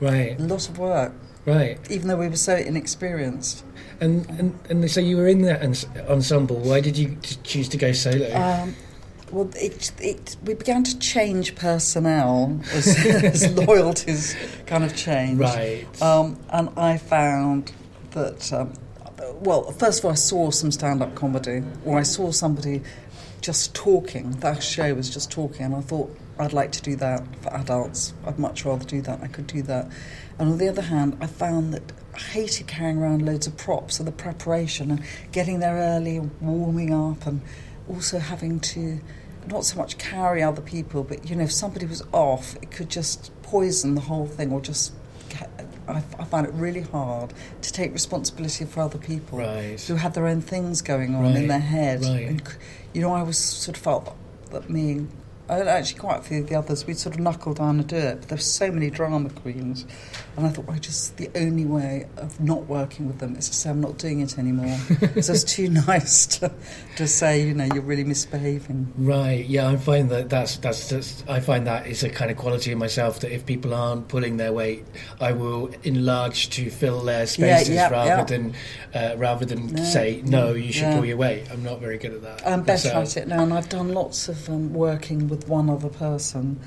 Right, 0.00 0.38
A 0.38 0.42
lot 0.42 0.68
of 0.68 0.78
work, 0.78 1.12
right. 1.46 1.78
even 1.90 2.08
though 2.08 2.16
we 2.16 2.28
were 2.28 2.36
so 2.36 2.56
inexperienced. 2.56 3.64
And 4.00 4.28
and 4.30 4.58
and 4.68 4.90
so 4.90 5.00
you 5.00 5.16
were 5.16 5.28
in 5.28 5.42
that 5.42 5.62
ensemble. 6.08 6.56
Why 6.56 6.80
did 6.80 6.98
you 6.98 7.16
choose 7.44 7.68
to 7.68 7.76
go 7.76 7.92
solo? 7.92 8.34
Um, 8.34 8.74
well, 9.32 9.50
it, 9.56 9.92
it, 9.98 10.36
we 10.44 10.54
began 10.54 10.84
to 10.84 10.98
change 10.98 11.54
personnel 11.54 12.60
as, 12.72 12.86
as 13.06 13.52
loyalties 13.54 14.36
kind 14.66 14.84
of 14.84 14.94
changed. 14.94 15.40
right. 15.40 16.02
Um, 16.02 16.38
and 16.50 16.68
I 16.76 16.98
found 16.98 17.72
that, 18.10 18.52
um, 18.52 18.74
well, 19.40 19.72
first 19.72 20.00
of 20.00 20.04
all, 20.04 20.10
I 20.12 20.16
saw 20.16 20.50
some 20.50 20.70
stand 20.70 21.02
up 21.02 21.14
comedy, 21.14 21.62
or 21.84 21.98
I 21.98 22.02
saw 22.02 22.30
somebody 22.30 22.82
just 23.40 23.74
talking. 23.74 24.32
That 24.32 24.62
show 24.62 24.94
was 24.94 25.08
just 25.08 25.30
talking, 25.30 25.64
and 25.66 25.74
I 25.74 25.80
thought, 25.80 26.14
I'd 26.38 26.52
like 26.52 26.72
to 26.72 26.82
do 26.82 26.96
that 26.96 27.22
for 27.40 27.54
adults. 27.54 28.12
I'd 28.26 28.38
much 28.38 28.64
rather 28.64 28.84
do 28.84 29.00
that. 29.02 29.20
I 29.22 29.28
could 29.28 29.46
do 29.46 29.62
that. 29.62 29.90
And 30.38 30.52
on 30.52 30.58
the 30.58 30.68
other 30.68 30.82
hand, 30.82 31.16
I 31.20 31.26
found 31.26 31.72
that 31.74 31.92
I 32.14 32.18
hated 32.18 32.66
carrying 32.66 32.98
around 32.98 33.24
loads 33.24 33.46
of 33.46 33.56
props 33.56 33.98
and 33.98 34.06
the 34.06 34.12
preparation 34.12 34.90
and 34.90 35.02
getting 35.30 35.60
there 35.60 35.76
early 35.76 36.18
and 36.18 36.30
warming 36.40 36.92
up 36.92 37.26
and 37.26 37.40
also 37.88 38.18
having 38.18 38.60
to 38.60 39.00
not 39.48 39.64
so 39.64 39.76
much 39.76 39.98
carry 39.98 40.42
other 40.42 40.62
people, 40.62 41.02
but 41.04 41.28
you 41.28 41.36
know, 41.36 41.44
if 41.44 41.52
somebody 41.52 41.86
was 41.86 42.02
off, 42.12 42.56
it 42.62 42.70
could 42.70 42.88
just 42.88 43.30
poison 43.42 43.94
the 43.94 44.00
whole 44.02 44.26
thing 44.26 44.52
or 44.52 44.60
just 44.60 44.92
I, 45.88 46.02
I 46.18 46.24
find 46.24 46.46
it 46.46 46.52
really 46.54 46.82
hard 46.82 47.32
to 47.62 47.72
take 47.72 47.92
responsibility 47.92 48.64
for 48.64 48.80
other 48.82 48.98
people 48.98 49.38
Right. 49.38 49.80
who 49.80 49.96
had 49.96 50.14
their 50.14 50.26
own 50.26 50.40
things 50.40 50.80
going 50.82 51.14
on 51.14 51.24
Right, 51.24 51.36
in 51.36 51.48
their 51.48 51.58
head. 51.58 52.02
right. 52.02 52.28
And, 52.28 52.42
you 52.92 53.00
know, 53.00 53.12
I 53.12 53.22
was 53.22 53.36
sort 53.38 53.76
of 53.76 53.82
felt 53.82 54.16
that 54.50 54.70
me, 54.70 55.06
and 55.48 55.68
actually 55.68 55.98
quite 55.98 56.20
a 56.20 56.22
few 56.22 56.40
of 56.42 56.48
the 56.48 56.54
others, 56.54 56.86
we'd 56.86 56.98
sort 56.98 57.16
of 57.16 57.20
knuckle 57.20 57.52
down 57.54 57.80
and 57.80 57.88
do 57.88 57.96
it. 57.96 58.20
But 58.20 58.28
there's 58.28 58.44
so 58.46 58.70
many 58.70 58.90
drama 58.90 59.30
queens, 59.30 59.84
and 60.36 60.46
I 60.46 60.48
thought, 60.50 60.66
well, 60.66 60.78
just 60.78 61.18
the 61.18 61.30
only 61.34 61.66
way 61.66 62.08
of 62.16 62.40
not 62.40 62.66
working 62.66 63.06
with 63.06 63.18
them 63.18 63.36
is 63.36 63.50
to 63.50 63.54
say 63.54 63.68
I'm 63.68 63.82
not 63.82 63.98
doing 63.98 64.20
it 64.20 64.38
anymore. 64.38 64.78
Because 64.88 65.28
it's 65.30 65.44
too 65.44 65.68
nice 65.68 66.26
to, 66.38 66.50
to 66.96 67.06
say, 67.06 67.46
you 67.46 67.52
know, 67.52 67.64
you're 67.64 67.82
really 67.82 68.04
misbehaving. 68.04 68.92
Right. 68.96 69.44
Yeah, 69.44 69.68
I 69.68 69.76
find 69.76 70.10
that 70.10 70.30
that's, 70.30 70.56
that's 70.56 70.88
that's 70.88 71.22
I 71.28 71.40
find 71.40 71.66
that 71.66 71.86
is 71.86 72.02
a 72.02 72.08
kind 72.08 72.30
of 72.30 72.38
quality 72.38 72.72
in 72.72 72.78
myself 72.78 73.20
that 73.20 73.32
if 73.32 73.44
people 73.44 73.74
aren't 73.74 74.08
pulling 74.08 74.38
their 74.38 74.54
weight, 74.54 74.84
I 75.20 75.32
will 75.32 75.70
enlarge 75.82 76.48
to 76.50 76.70
fill 76.70 77.02
their 77.02 77.26
spaces 77.26 77.68
yeah, 77.68 77.90
rather 77.90 78.08
yeah. 78.08 78.24
than 78.24 78.54
uh, 78.94 79.16
rather 79.18 79.44
than 79.44 79.66
No, 79.66 79.84
say 79.84 80.22
no, 80.24 80.54
you 80.54 80.72
should 80.72 80.94
pull 80.94 81.04
your 81.04 81.18
weight. 81.18 81.50
I'm 81.50 81.62
not 81.62 81.80
very 81.80 81.98
good 81.98 82.14
at 82.14 82.22
that. 82.22 82.46
I'm 82.46 82.62
better 82.62 82.88
myself. 82.88 83.16
at 83.16 83.22
it 83.24 83.28
now, 83.28 83.42
and 83.42 83.52
I've 83.52 83.68
done 83.68 83.92
lots 83.92 84.28
of 84.28 84.48
um, 84.48 84.72
working 84.72 85.28
with 85.28 85.46
one 85.46 85.68
other 85.68 85.90
person 85.90 86.58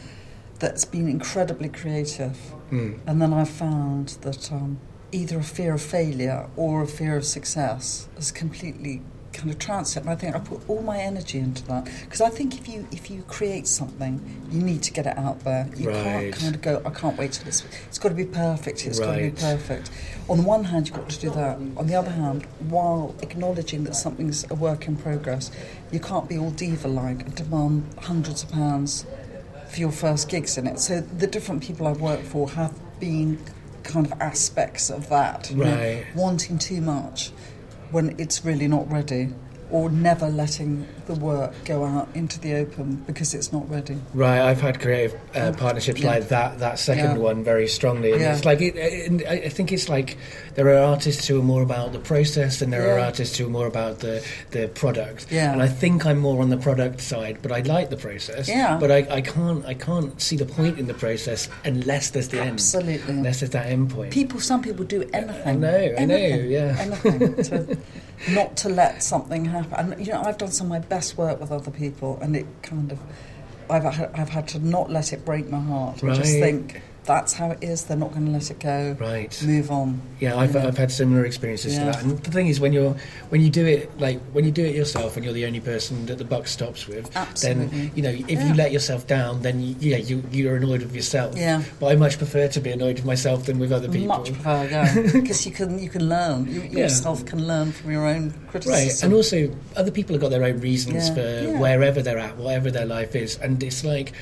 that's 0.60 0.86
been 0.86 1.08
incredibly 1.08 1.70
creative. 1.70 2.38
Mm. 2.72 3.00
And 3.06 3.22
then 3.22 3.34
I've 3.34 3.50
found 3.50 4.10
that 4.22 4.52
um, 4.52 4.80
either 5.12 5.39
a 5.39 5.44
fear 5.44 5.74
of 5.74 5.82
failure 5.82 6.48
or 6.56 6.82
a 6.84 6.88
fear 6.88 7.15
of 7.18 7.26
success 7.26 8.08
has 8.15 8.32
completely 8.32 9.02
kind 9.34 9.52
of 9.52 9.60
trounced 9.60 9.98
it. 9.98 10.00
And 10.02 10.10
I 10.10 10.15
think 10.15 10.34
I 10.34 10.39
put 10.39 10.62
all 10.70 10.82
my 10.82 10.98
energy 10.98 11.39
into 11.39 11.62
that 11.68 11.89
because 12.04 12.22
I 12.22 12.30
think 12.30 12.58
if 12.58 12.70
you 12.70 12.88
if 12.91 13.12
you 13.12 13.22
create 13.24 13.68
something, 13.68 14.22
you 14.50 14.62
need 14.62 14.82
to 14.84 14.94
get 14.94 15.06
it 15.06 15.18
out 15.18 15.41
there. 15.41 15.70
You 15.76 15.89
Right. 15.89 16.04
can't 16.04 16.36
kind 16.36 16.56
of 16.56 16.62
go. 16.62 16.82
I 16.86 16.89
can't 16.89 17.18
wait 17.18 17.34
till 17.34 17.48
it's. 17.48 17.63
It's 17.88 18.00
got 18.00 18.10
to 18.10 18.15
be 18.15 18.26
perfect. 18.26 18.86
It's 18.88 19.00
got 19.00 19.15
to 19.15 19.22
be 19.22 19.32
perfect. 19.32 19.91
On 20.30 20.38
the 20.38 20.44
one 20.44 20.63
hand, 20.63 20.88
you've 20.88 20.96
got 20.96 21.10
to 21.10 21.20
do 21.20 21.30
that. 21.32 21.58
On 21.76 21.86
the 21.86 21.96
other 21.96 22.12
hand, 22.12 22.46
while 22.70 23.13
acknowledging 23.22 23.84
that 23.84 23.96
something's 23.96 24.46
a 24.50 24.56
work 24.56 24.88
in 24.88 24.96
progress, 24.96 25.52
you 25.91 26.00
can't 26.00 26.28
be 26.30 26.38
all 26.38 26.52
diva-like 26.52 27.22
and 27.24 27.36
demand 27.36 27.94
hundreds 28.02 28.41
of 28.41 28.52
pounds 28.52 29.06
for 29.76 29.82
your 29.82 29.92
first 29.92 30.30
gigs 30.30 30.58
in 30.58 30.68
it. 30.68 30.80
So 30.80 31.02
the 31.02 31.28
different 31.28 31.62
people 31.62 31.86
I've 31.86 32.00
worked 32.00 32.26
for 32.26 32.50
have 32.52 32.74
been 33.00 33.38
kind 33.84 34.06
of 34.06 34.14
aspects 34.22 34.90
of 34.90 35.10
that. 35.10 35.52
you 35.52 35.58
know, 35.58 35.76
Right. 35.76 36.06
wanting 36.16 36.58
too 36.58 36.82
much 36.82 37.32
when 37.92 38.16
it's 38.18 38.44
really 38.46 38.68
not 38.68 38.90
ready. 38.92 39.34
Or 39.72 39.90
never 39.90 40.30
letting 40.30 40.88
the 41.08 41.15
work 41.15 41.54
go 41.65 41.84
out 41.86 42.08
into 42.13 42.39
the 42.39 42.56
open 42.56 42.96
because 43.08 43.34
it's 43.34 43.52
not 43.54 43.70
ready. 43.70 43.98
Right, 44.13 44.39
I've 44.41 44.62
had 44.62 44.80
creative 44.80 45.20
uh, 45.36 45.52
partnerships 45.54 46.02
Yeah. 46.02 46.10
like 46.12 46.28
that. 46.30 46.60
That 46.60 46.80
second 46.80 47.15
Yeah. 47.15 47.18
one 47.18 47.44
very 47.44 47.68
strongly, 47.68 48.12
and 48.13 48.22
Yeah. 48.22 48.36
it's 48.36 48.46
like 48.46 48.62
it, 48.62 48.76
and 49.08 49.24
I 49.28 49.50
think 49.50 49.72
it's 49.72 49.89
like 49.89 50.18
there 50.56 50.68
are 50.70 50.84
artists 50.84 51.28
who 51.28 51.39
are 51.39 51.44
more 51.44 51.62
about 51.62 51.94
the 51.94 52.00
process, 52.00 52.62
and 52.62 52.72
there 52.74 52.96
are 52.96 53.00
artists 53.00 53.38
who 53.38 53.46
are 53.48 53.50
more 53.50 53.68
about 53.68 54.00
the 54.00 54.24
the 54.52 54.68
product. 54.70 55.28
Yeah. 55.30 55.52
And 55.52 55.62
I 55.62 55.68
think 55.68 56.06
I'm 56.06 56.20
more 56.20 56.41
on 56.41 56.50
the 56.50 56.58
product 56.58 57.02
side, 57.02 57.38
but 57.41 57.52
I 57.52 57.60
like 57.62 57.89
the 57.89 57.98
process. 57.98 58.48
Yeah. 58.48 58.78
But 58.80 58.91
I, 58.91 59.08
I 59.10 59.22
can't 59.22 59.65
I 59.65 59.74
can't 59.74 60.20
see 60.22 60.38
the 60.38 60.46
point 60.46 60.80
in 60.80 60.88
the 60.88 60.94
process 60.94 61.50
unless 61.63 62.10
there's 62.12 62.30
the 62.30 62.39
end. 62.41 62.52
Absolutely. 62.52 63.13
Unless 63.13 63.39
there's 63.41 63.52
that 63.52 63.68
end 63.68 63.89
point. 63.91 64.12
People, 64.12 64.39
some 64.39 64.62
people 64.62 64.86
do 64.86 65.02
anything. 65.13 65.48
I 65.48 65.54
know, 65.56 65.94
I 66.00 66.06
know, 66.06 66.15
yeah. 66.15 66.76
anything 66.80 67.36
to 67.44 67.78
not 68.32 68.56
to 68.58 68.70
let 68.70 69.04
something 69.04 69.44
happen. 69.46 69.94
And 69.94 70.06
you 70.06 70.13
know, 70.13 70.22
I've 70.22 70.38
done 70.38 70.52
some 70.52 70.68
of 70.68 70.70
my 70.72 70.80
best 70.80 70.95
work 71.18 71.40
with 71.40 71.52
other 71.52 71.72
people, 71.72 72.20
and 72.22 72.36
it 72.36 72.46
kind 72.62 72.92
of, 72.92 73.00
I've 73.70 73.84
had, 73.84 74.12
I've 74.14 74.30
had 74.30 74.48
to 74.50 74.60
not 74.60 74.90
let 74.90 75.14
it 75.14 75.26
break 75.26 75.50
my 75.50 75.60
heart. 75.60 76.02
and 76.04 76.16
Just 76.16 76.34
think 76.34 76.82
that's 77.06 77.34
how 77.34 77.52
it 77.52 77.60
is. 77.63 77.86
They're 77.86 77.98
not 77.98 78.12
going 78.13 78.26
to 78.26 78.32
let 78.32 78.50
it 78.52 78.60
go. 78.60 78.96
Right. 79.00 79.41
Move 79.44 79.72
on. 79.72 80.02
Yeah, 80.20 80.36
I've. 80.38 80.56
I've 80.56 80.78
had 80.78 80.91
similar 80.91 81.26
experiences 81.26 81.74
Yeah. 81.74 81.80
to 81.80 81.86
that. 81.91 82.04
And 82.04 82.18
the 82.20 82.32
thing 82.32 82.48
is, 82.48 82.60
when 82.60 82.74
you're 82.74 82.96
when 83.30 83.41
you 83.41 83.50
do 83.50 83.65
it 83.65 83.98
like 84.00 84.20
when 84.34 84.46
you 84.46 84.52
do 84.52 84.63
it 84.65 84.76
yourself, 84.76 85.15
and 85.15 85.24
you're 85.26 85.34
the 85.34 85.46
only 85.46 85.60
person 85.60 86.06
that 86.08 86.18
the 86.18 86.24
buck 86.26 86.48
stops 86.48 86.88
with, 86.88 87.15
Absolutely. 87.15 87.65
then 87.68 87.91
you 87.96 88.02
know 88.02 88.10
if 88.10 88.30
Yeah. 88.30 88.48
you 88.48 88.54
let 88.54 88.72
yourself 88.72 89.08
down, 89.08 89.41
then 89.41 89.62
you, 89.62 89.76
yeah, 89.80 89.98
you 89.98 90.24
you're 90.32 90.56
annoyed 90.58 90.82
with 90.82 90.96
yourself. 90.96 91.38
Yeah. 91.38 91.62
But 91.80 91.88
I 91.91 91.96
much 91.96 92.18
prefer 92.18 92.48
to 92.48 92.60
be 92.60 92.72
annoyed 92.72 92.96
with 92.98 93.06
myself 93.06 93.46
than 93.46 93.60
with 93.60 93.72
other 93.72 93.88
people. 93.89 94.08
Much 94.08 94.32
prefer, 94.34 94.68
yeah, 94.70 94.94
because 95.13 95.46
you 95.46 95.52
can 95.52 95.80
you 95.80 95.89
can 95.89 96.10
learn. 96.10 96.48
You 96.52 96.62
Yeah. 96.72 96.80
yourself 96.84 97.26
can 97.26 97.46
learn 97.48 97.72
from 97.72 97.91
your 97.91 98.06
own 98.08 98.34
criticism. 98.50 98.74
Right, 98.88 99.04
and 99.04 99.13
also 99.13 99.50
other 99.76 99.91
people 99.91 100.13
have 100.15 100.22
got 100.22 100.32
their 100.32 100.44
own 100.44 100.60
reasons 100.60 101.10
Yeah. 101.10 101.13
for 101.15 101.22
Yeah. 101.52 101.60
wherever 101.60 102.02
they're 102.02 102.18
at, 102.20 102.38
whatever 102.38 102.72
their 102.72 102.86
life 102.86 103.15
is, 103.15 103.38
and 103.41 103.62
it's 103.62 103.84
like 103.84 104.13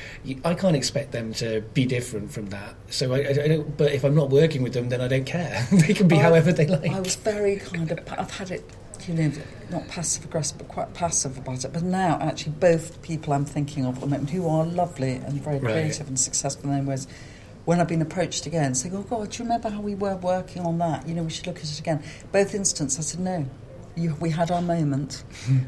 I 0.44 0.54
can't 0.54 0.76
expect 0.76 1.12
them 1.12 1.32
to 1.34 1.62
be 1.72 1.86
different 1.86 2.32
from 2.32 2.46
that. 2.50 2.73
So 2.90 3.12
I, 3.12 3.18
I, 3.28 3.32
don't. 3.32 3.76
But 3.76 3.92
if 3.92 4.04
I'm 4.04 4.14
not 4.14 4.30
working 4.30 4.62
with 4.62 4.72
them, 4.72 4.88
then 4.88 5.00
I 5.00 5.08
don't 5.08 5.24
care. 5.24 5.66
they 5.72 5.94
can 5.94 6.06
be 6.08 6.16
I- 6.16 6.22
however 6.22 6.52
they 6.52 6.66
like. 6.66 6.90
I 6.90 7.00
was 7.00 7.16
very 7.16 7.56
kind 7.56 7.90
of. 7.90 7.98
I've 8.12 8.30
had 8.30 8.50
it, 8.50 8.64
you 9.08 9.14
know, 9.14 9.32
not 9.70 9.88
passive 9.88 10.24
aggressive, 10.24 10.58
but 10.58 10.68
quite 10.68 10.94
passive 10.94 11.36
about 11.38 11.64
it. 11.64 11.72
But 11.72 11.82
now, 11.82 12.18
actually, 12.20 12.52
both 12.52 13.02
people 13.02 13.32
I'm 13.32 13.44
thinking 13.44 13.84
of 13.84 13.96
at 13.96 14.00
the 14.02 14.06
moment, 14.06 14.30
who 14.30 14.48
are 14.48 14.64
lovely 14.64 15.12
and 15.14 15.42
very 15.42 15.58
Right. 15.58 15.72
creative 15.72 16.06
and 16.08 16.18
successful 16.20 16.70
in 16.70 16.76
their 16.76 16.84
ways, 16.84 17.08
when 17.64 17.80
I've 17.80 17.88
been 17.88 18.02
approached 18.02 18.46
again, 18.46 18.74
saying, 18.74 18.94
"Oh 18.94 19.02
God, 19.02 19.30
do 19.30 19.38
you 19.42 19.44
remember 19.44 19.70
how 19.70 19.80
we 19.80 19.94
were 19.94 20.16
working 20.16 20.62
on 20.62 20.78
that? 20.78 21.08
You 21.08 21.14
know, 21.14 21.22
we 21.24 21.30
should 21.30 21.46
look 21.46 21.56
at 21.58 21.64
it 21.64 21.78
again." 21.80 22.02
Both 22.30 22.54
instances, 22.54 22.98
I 22.98 23.02
said, 23.02 23.20
"No." 23.20 23.46
You, 23.96 24.16
we 24.20 24.30
had 24.30 24.50
our 24.50 24.60
moment. 24.62 25.22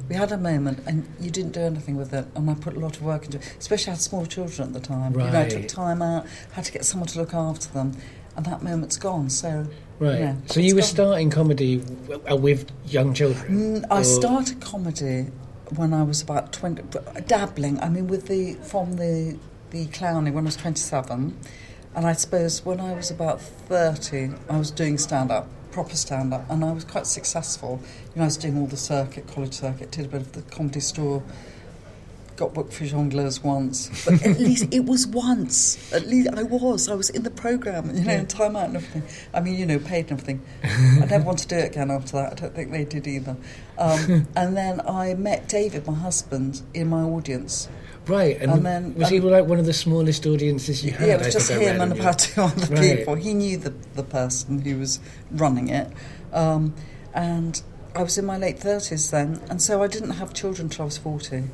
we 0.08 0.14
had 0.16 0.32
a 0.32 0.36
moment, 0.38 0.80
and 0.86 1.06
you 1.20 1.30
didn't 1.30 1.52
do 1.52 1.60
anything 1.60 1.96
with 1.96 2.12
it. 2.12 2.26
And 2.34 2.50
I 2.50 2.54
put 2.54 2.76
a 2.76 2.80
lot 2.80 2.96
of 2.96 3.02
work 3.02 3.24
into 3.24 3.38
it. 3.38 3.56
Especially 3.58 3.90
I 3.92 3.94
had 3.94 4.00
small 4.02 4.26
children 4.26 4.68
at 4.68 4.74
the 4.74 4.80
time. 4.80 5.12
You 5.12 5.18
know, 5.30 5.40
I 5.40 5.48
took 5.48 5.68
time 5.68 6.02
out, 6.02 6.26
had 6.52 6.64
to 6.64 6.72
get 6.72 6.84
someone 6.84 7.08
to 7.08 7.18
look 7.20 7.34
after 7.34 7.68
them, 7.72 7.96
and 8.36 8.44
that 8.46 8.62
moment's 8.62 8.96
gone. 8.96 9.30
So, 9.30 9.66
Right. 9.98 10.18
yeah, 10.20 10.34
so 10.46 10.60
you 10.60 10.74
were 10.74 10.80
gone. 10.82 10.88
starting 10.90 11.30
comedy 11.30 11.82
uh, 12.30 12.36
with 12.36 12.70
young 12.86 13.14
children. 13.14 13.80
Mm, 13.82 13.84
I 13.90 14.02
started 14.02 14.60
comedy 14.60 15.30
when 15.76 15.94
I 15.94 16.02
was 16.02 16.20
about 16.20 16.52
20, 16.52 16.82
dabbling. 17.26 17.80
I 17.80 17.88
mean, 17.88 18.06
with 18.08 18.26
the 18.26 18.54
from 18.54 18.96
the 18.96 19.38
the 19.70 19.86
clowning 19.86 20.34
when 20.34 20.44
I 20.44 20.48
was 20.48 20.56
27, 20.56 21.36
and 21.94 22.06
I 22.06 22.12
suppose 22.12 22.64
when 22.64 22.78
I 22.80 22.92
was 22.92 23.10
about 23.10 23.40
30, 23.40 24.30
I 24.50 24.58
was 24.58 24.70
doing 24.70 24.98
stand 24.98 25.30
up, 25.30 25.48
proper 25.76 25.94
stand 25.94 26.32
up, 26.32 26.48
and 26.48 26.64
I 26.64 26.72
was 26.72 26.84
quite 26.84 27.06
successful. 27.06 27.78
You 27.82 28.16
know, 28.16 28.22
I 28.22 28.24
was 28.24 28.38
doing 28.38 28.56
all 28.56 28.66
the 28.66 28.78
circuit, 28.78 29.26
college 29.26 29.52
circuit, 29.52 29.90
did 29.90 30.06
a 30.06 30.08
bit 30.08 30.22
of 30.22 30.32
the 30.32 30.40
comedy 30.40 30.80
store. 30.80 31.22
Got 32.36 32.54
booked 32.54 32.72
for 32.72 32.84
jongleurs 32.84 33.44
once, 33.44 34.06
but 34.06 34.24
at 34.24 34.40
least 34.46 34.72
it 34.72 34.86
was 34.86 35.06
once. 35.06 35.92
At 35.92 36.06
least 36.06 36.30
I 36.32 36.44
was. 36.44 36.88
I 36.88 36.94
was 36.94 37.10
in 37.10 37.24
the 37.24 37.30
program, 37.30 37.94
you 37.94 38.04
know, 38.04 38.14
in 38.14 38.26
time 38.26 38.56
out 38.56 38.68
and 38.68 38.76
everything. 38.76 39.02
I 39.34 39.40
mean, 39.40 39.58
you 39.58 39.66
know, 39.66 39.78
paid 39.78 40.10
and 40.10 40.12
everything. 40.12 40.40
I 40.64 41.04
never 41.04 41.24
want 41.24 41.40
to 41.40 41.46
do 41.46 41.56
it 41.56 41.66
again 41.66 41.90
after 41.90 42.12
that. 42.12 42.32
I 42.32 42.34
don't 42.36 42.54
think 42.54 42.72
they 42.72 42.86
did 42.86 43.06
either. 43.06 43.36
Um, 43.76 44.28
and 44.34 44.56
then 44.56 44.80
I 44.88 45.12
met 45.12 45.46
David, 45.46 45.86
my 45.86 45.92
husband, 45.92 46.62
in 46.72 46.88
my 46.88 47.02
audience. 47.02 47.68
Right, 48.08 48.40
and, 48.40 48.52
And 48.52 48.64
then- 48.66 48.94
was 48.94 49.08
he 49.08 49.20
like 49.20 49.46
one 49.46 49.58
of 49.58 49.66
the 49.66 49.72
smallest 49.72 50.26
audiences 50.26 50.84
you 50.84 50.92
had? 50.92 51.08
yeah, 51.08 51.14
it 51.14 51.18
was 51.18 51.26
I 51.28 51.30
just 51.30 51.50
him 51.50 51.80
and 51.80 51.92
about 51.92 52.18
two 52.20 52.40
other 52.42 52.74
Right. 52.74 52.98
people. 52.98 53.14
He 53.16 53.34
knew 53.34 53.56
the 53.56 53.72
the 53.94 54.04
person 54.04 54.60
who 54.60 54.78
was 54.78 55.00
running 55.32 55.68
it, 55.68 55.88
um, 56.32 56.74
and 57.14 57.60
I 57.96 58.02
was 58.02 58.16
in 58.18 58.24
my 58.24 58.36
late 58.38 58.58
thirties 58.60 59.10
then, 59.10 59.40
and 59.50 59.60
so 59.60 59.82
I 59.82 59.86
didn't 59.88 60.10
have 60.12 60.32
children 60.34 60.68
till 60.68 60.82
I 60.82 60.86
was 60.86 60.98
forty. 60.98 61.44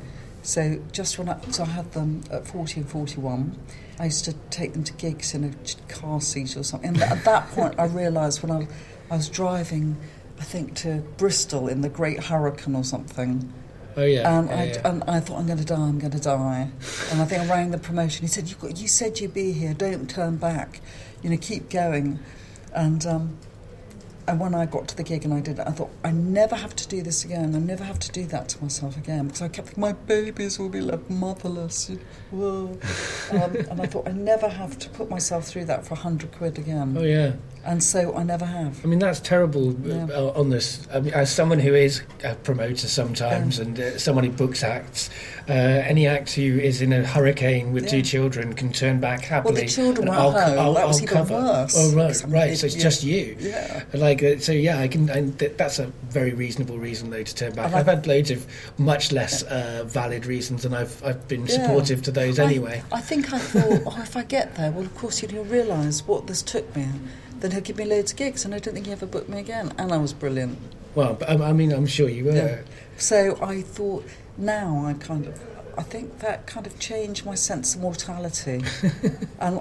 So 0.42 0.80
just 0.90 1.18
when 1.18 1.28
I, 1.28 1.36
so 1.50 1.62
I 1.62 1.66
had 1.66 1.92
them 1.92 2.22
at 2.30 2.46
forty 2.46 2.80
and 2.80 2.88
forty-one. 2.88 3.56
I 4.00 4.06
used 4.06 4.24
to 4.24 4.32
take 4.50 4.72
them 4.72 4.82
to 4.84 4.92
gigs 4.94 5.32
in 5.34 5.44
a 5.44 5.52
car 5.92 6.20
seat 6.20 6.56
or 6.56 6.64
something. 6.64 6.88
And 6.90 7.02
at 7.02 7.24
that 7.24 7.48
point, 7.52 7.74
I 7.78 7.84
realised 7.84 8.42
when 8.42 8.50
I, 8.50 8.66
I 9.10 9.16
was 9.16 9.28
driving, 9.28 9.96
I 10.40 10.42
think 10.44 10.74
to 10.76 11.02
Bristol 11.18 11.68
in 11.68 11.82
the 11.82 11.88
Great 11.88 12.24
Hurricane 12.24 12.74
or 12.74 12.82
something. 12.84 13.52
Oh 13.96 14.04
yeah, 14.04 14.38
And, 14.38 14.48
yeah, 14.48 14.56
I, 14.56 14.64
yeah. 14.64 14.88
and 14.88 15.04
I 15.04 15.20
thought, 15.20 15.38
I'm 15.38 15.46
going 15.46 15.58
to 15.58 15.64
die, 15.64 15.74
I'm 15.76 15.98
going 15.98 16.12
to 16.12 16.20
die. 16.20 16.70
And 17.10 17.20
I 17.20 17.24
think 17.24 17.42
I 17.42 17.46
rang 17.46 17.70
the 17.70 17.78
promotion. 17.78 18.22
He 18.22 18.28
said, 18.28 18.48
you, 18.48 18.56
got, 18.56 18.78
you 18.78 18.88
said 18.88 19.20
you'd 19.20 19.34
be 19.34 19.52
here, 19.52 19.74
don't 19.74 20.08
turn 20.08 20.36
back. 20.36 20.80
You 21.22 21.30
know, 21.30 21.36
keep 21.36 21.70
going. 21.70 22.18
And, 22.74 23.04
um, 23.06 23.38
and 24.26 24.38
when 24.38 24.54
I 24.54 24.66
got 24.66 24.88
to 24.88 24.96
the 24.96 25.02
gig 25.02 25.24
and 25.24 25.34
I 25.34 25.40
did 25.40 25.58
it, 25.58 25.66
I 25.66 25.72
thought, 25.72 25.90
I 26.04 26.10
never 26.12 26.54
have 26.54 26.74
to 26.76 26.88
do 26.88 27.02
this 27.02 27.24
again. 27.24 27.54
I 27.54 27.58
never 27.58 27.84
have 27.84 27.98
to 27.98 28.12
do 28.12 28.24
that 28.26 28.48
to 28.50 28.62
myself 28.62 28.96
again. 28.96 29.26
Because 29.26 29.42
I 29.42 29.48
kept 29.48 29.68
thinking, 29.68 29.80
my 29.80 29.92
babies 29.92 30.58
will 30.58 30.68
be 30.68 30.80
left 30.80 31.10
motherless. 31.10 31.90
Whoa. 32.30 32.78
um, 33.32 33.56
and 33.56 33.80
I 33.80 33.86
thought, 33.86 34.08
I 34.08 34.12
never 34.12 34.48
have 34.48 34.78
to 34.78 34.88
put 34.90 35.10
myself 35.10 35.46
through 35.46 35.66
that 35.66 35.84
for 35.84 35.94
a 35.94 35.98
hundred 35.98 36.32
quid 36.32 36.58
again. 36.58 36.96
oh 36.96 37.02
yeah. 37.02 37.32
And 37.64 37.82
so 37.82 38.16
I 38.16 38.24
never 38.24 38.44
have. 38.44 38.84
I 38.84 38.88
mean, 38.88 38.98
that's 38.98 39.20
terrible 39.20 39.72
Yeah. 39.84 40.06
uh, 40.12 40.32
on 40.34 40.50
this. 40.50 40.84
I 40.92 40.98
mean, 40.98 41.14
as 41.14 41.32
someone 41.32 41.60
who 41.60 41.74
is 41.74 42.02
a 42.24 42.34
promoter 42.34 42.88
sometimes 42.88 43.60
and 43.60 43.78
uh, 43.78 43.98
someone 43.98 44.24
who 44.24 44.30
books 44.32 44.64
acts, 44.64 45.10
uh, 45.48 45.52
any 45.52 46.08
act 46.08 46.32
who 46.32 46.42
is 46.58 46.82
in 46.82 46.92
a 46.92 47.06
hurricane 47.06 47.72
with 47.72 47.88
two 47.88 48.02
children 48.02 48.52
can 48.54 48.72
turn 48.72 48.98
back 48.98 49.20
happily. 49.22 49.54
Well, 49.54 49.62
the 49.62 49.68
children 49.68 50.08
were 50.08 50.14
I'll, 50.14 50.32
home. 50.32 50.58
I'll, 50.58 50.74
that 50.74 50.88
was 50.88 50.96
I'll 50.98 51.02
even 51.04 51.16
cover. 51.18 51.34
worse. 51.34 51.74
Oh, 51.78 51.94
right, 51.96 52.06
Because, 52.08 52.22
I 52.22 52.26
mean, 52.26 52.34
right. 52.34 52.58
So 52.58 52.66
it's 52.66 52.76
yeah. 52.76 52.82
just 52.82 53.04
you. 53.04 53.36
Yeah. 53.38 53.84
Like, 53.94 54.22
uh, 54.24 54.38
so 54.38 54.50
yeah, 54.50 54.80
I 54.80 54.88
can. 54.88 55.08
I, 55.10 55.30
th- 55.30 55.56
that's 55.56 55.78
a 55.78 55.86
very 56.08 56.32
reasonable 56.34 56.78
reason 56.78 57.10
though 57.10 57.22
to 57.22 57.34
turn 57.34 57.52
back. 57.54 57.66
And 57.66 57.76
I- 57.76 57.78
I've 57.78 57.86
had 57.86 58.06
loads 58.08 58.32
of 58.32 58.44
much 58.78 59.12
less 59.12 59.44
uh, 59.44 59.84
valid 59.86 60.26
reasons, 60.26 60.64
and 60.64 60.74
I've 60.74 61.00
I've 61.04 61.28
been 61.28 61.46
Yeah. 61.46 61.62
supportive 61.62 62.02
to 62.02 62.10
those 62.10 62.40
I- 62.40 62.44
anyway. 62.44 62.82
I, 62.90 63.00
think 63.00 63.32
I 63.32 63.38
thought, 63.38 63.82
oh, 63.86 64.02
if 64.02 64.16
I 64.16 64.24
get 64.24 64.56
there, 64.56 64.72
well, 64.72 64.84
of 64.84 64.94
course, 64.96 65.22
you'll 65.22 65.44
realise 65.44 66.06
what 66.08 66.26
this 66.26 66.42
took 66.42 66.74
me. 66.74 66.88
Then 67.42 67.50
he'll 67.50 67.60
give 67.60 67.76
me 67.76 67.84
loads 67.84 68.12
of 68.12 68.18
gigs, 68.18 68.44
and 68.44 68.54
I 68.54 68.60
don't 68.60 68.72
think 68.72 68.86
he 68.86 68.92
ever 68.92 69.04
booked 69.04 69.28
me 69.28 69.40
again. 69.40 69.72
And 69.76 69.92
I 69.92 69.96
was 69.96 70.12
brilliant. 70.12 70.58
Well, 70.94 71.18
um, 71.26 71.42
I 71.42 71.52
mean, 71.52 71.72
I'm 71.72 71.86
sure 71.86 72.08
you 72.08 72.24
were. 72.26 72.32
Yeah. 72.36 72.60
So 72.96 73.36
I 73.42 73.62
thought, 73.62 74.04
now 74.38 74.84
I 74.86 74.92
kind 74.94 75.26
of, 75.26 75.40
I 75.76 75.82
think 75.82 76.20
that 76.20 76.46
kind 76.46 76.68
of 76.68 76.78
changed 76.78 77.26
my 77.26 77.34
sense 77.34 77.74
of 77.74 77.80
mortality. 77.80 78.62
and, 79.40 79.60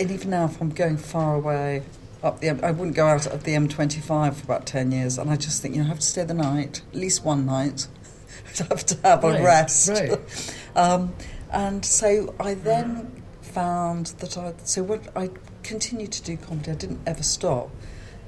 and 0.00 0.10
even 0.10 0.30
now, 0.30 0.46
if 0.46 0.60
I'm 0.60 0.70
going 0.70 0.96
far 0.96 1.36
away 1.36 1.84
up 2.24 2.40
the, 2.40 2.50
I 2.50 2.72
wouldn't 2.72 2.96
go 2.96 3.06
out 3.06 3.26
of 3.28 3.44
the 3.44 3.52
M25 3.52 4.34
for 4.34 4.44
about 4.44 4.66
10 4.66 4.90
years. 4.90 5.16
And 5.16 5.30
I 5.30 5.36
just 5.36 5.62
think, 5.62 5.76
you 5.76 5.82
know, 5.82 5.86
I 5.86 5.90
have 5.90 6.00
to 6.00 6.06
stay 6.06 6.24
the 6.24 6.34
night, 6.34 6.82
at 6.92 6.98
least 6.98 7.24
one 7.24 7.46
night. 7.46 7.86
I 8.60 8.64
have 8.64 8.84
to 8.86 8.98
have 9.04 9.22
Right, 9.22 9.40
a 9.40 9.44
rest. 9.44 9.88
right. 9.90 10.56
um, 10.74 11.14
and 11.52 11.84
so 11.84 12.34
I 12.40 12.54
then 12.54 13.22
found 13.42 14.06
that 14.18 14.36
I, 14.36 14.54
so 14.64 14.82
when 14.82 15.02
I 15.14 15.30
continued 15.66 16.12
to 16.12 16.22
do 16.22 16.36
comedy, 16.36 16.70
I 16.70 16.74
didn't 16.74 17.00
ever 17.06 17.22
stop. 17.22 17.70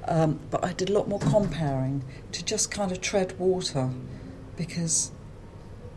Um, 0.07 0.39
but 0.49 0.63
I 0.63 0.73
did 0.73 0.89
a 0.89 0.93
lot 0.93 1.07
more 1.07 1.19
compering 1.19 2.01
to 2.31 2.43
just 2.43 2.71
kind 2.71 2.91
of 2.91 2.99
tread 3.01 3.37
water 3.39 3.89
because 4.57 5.11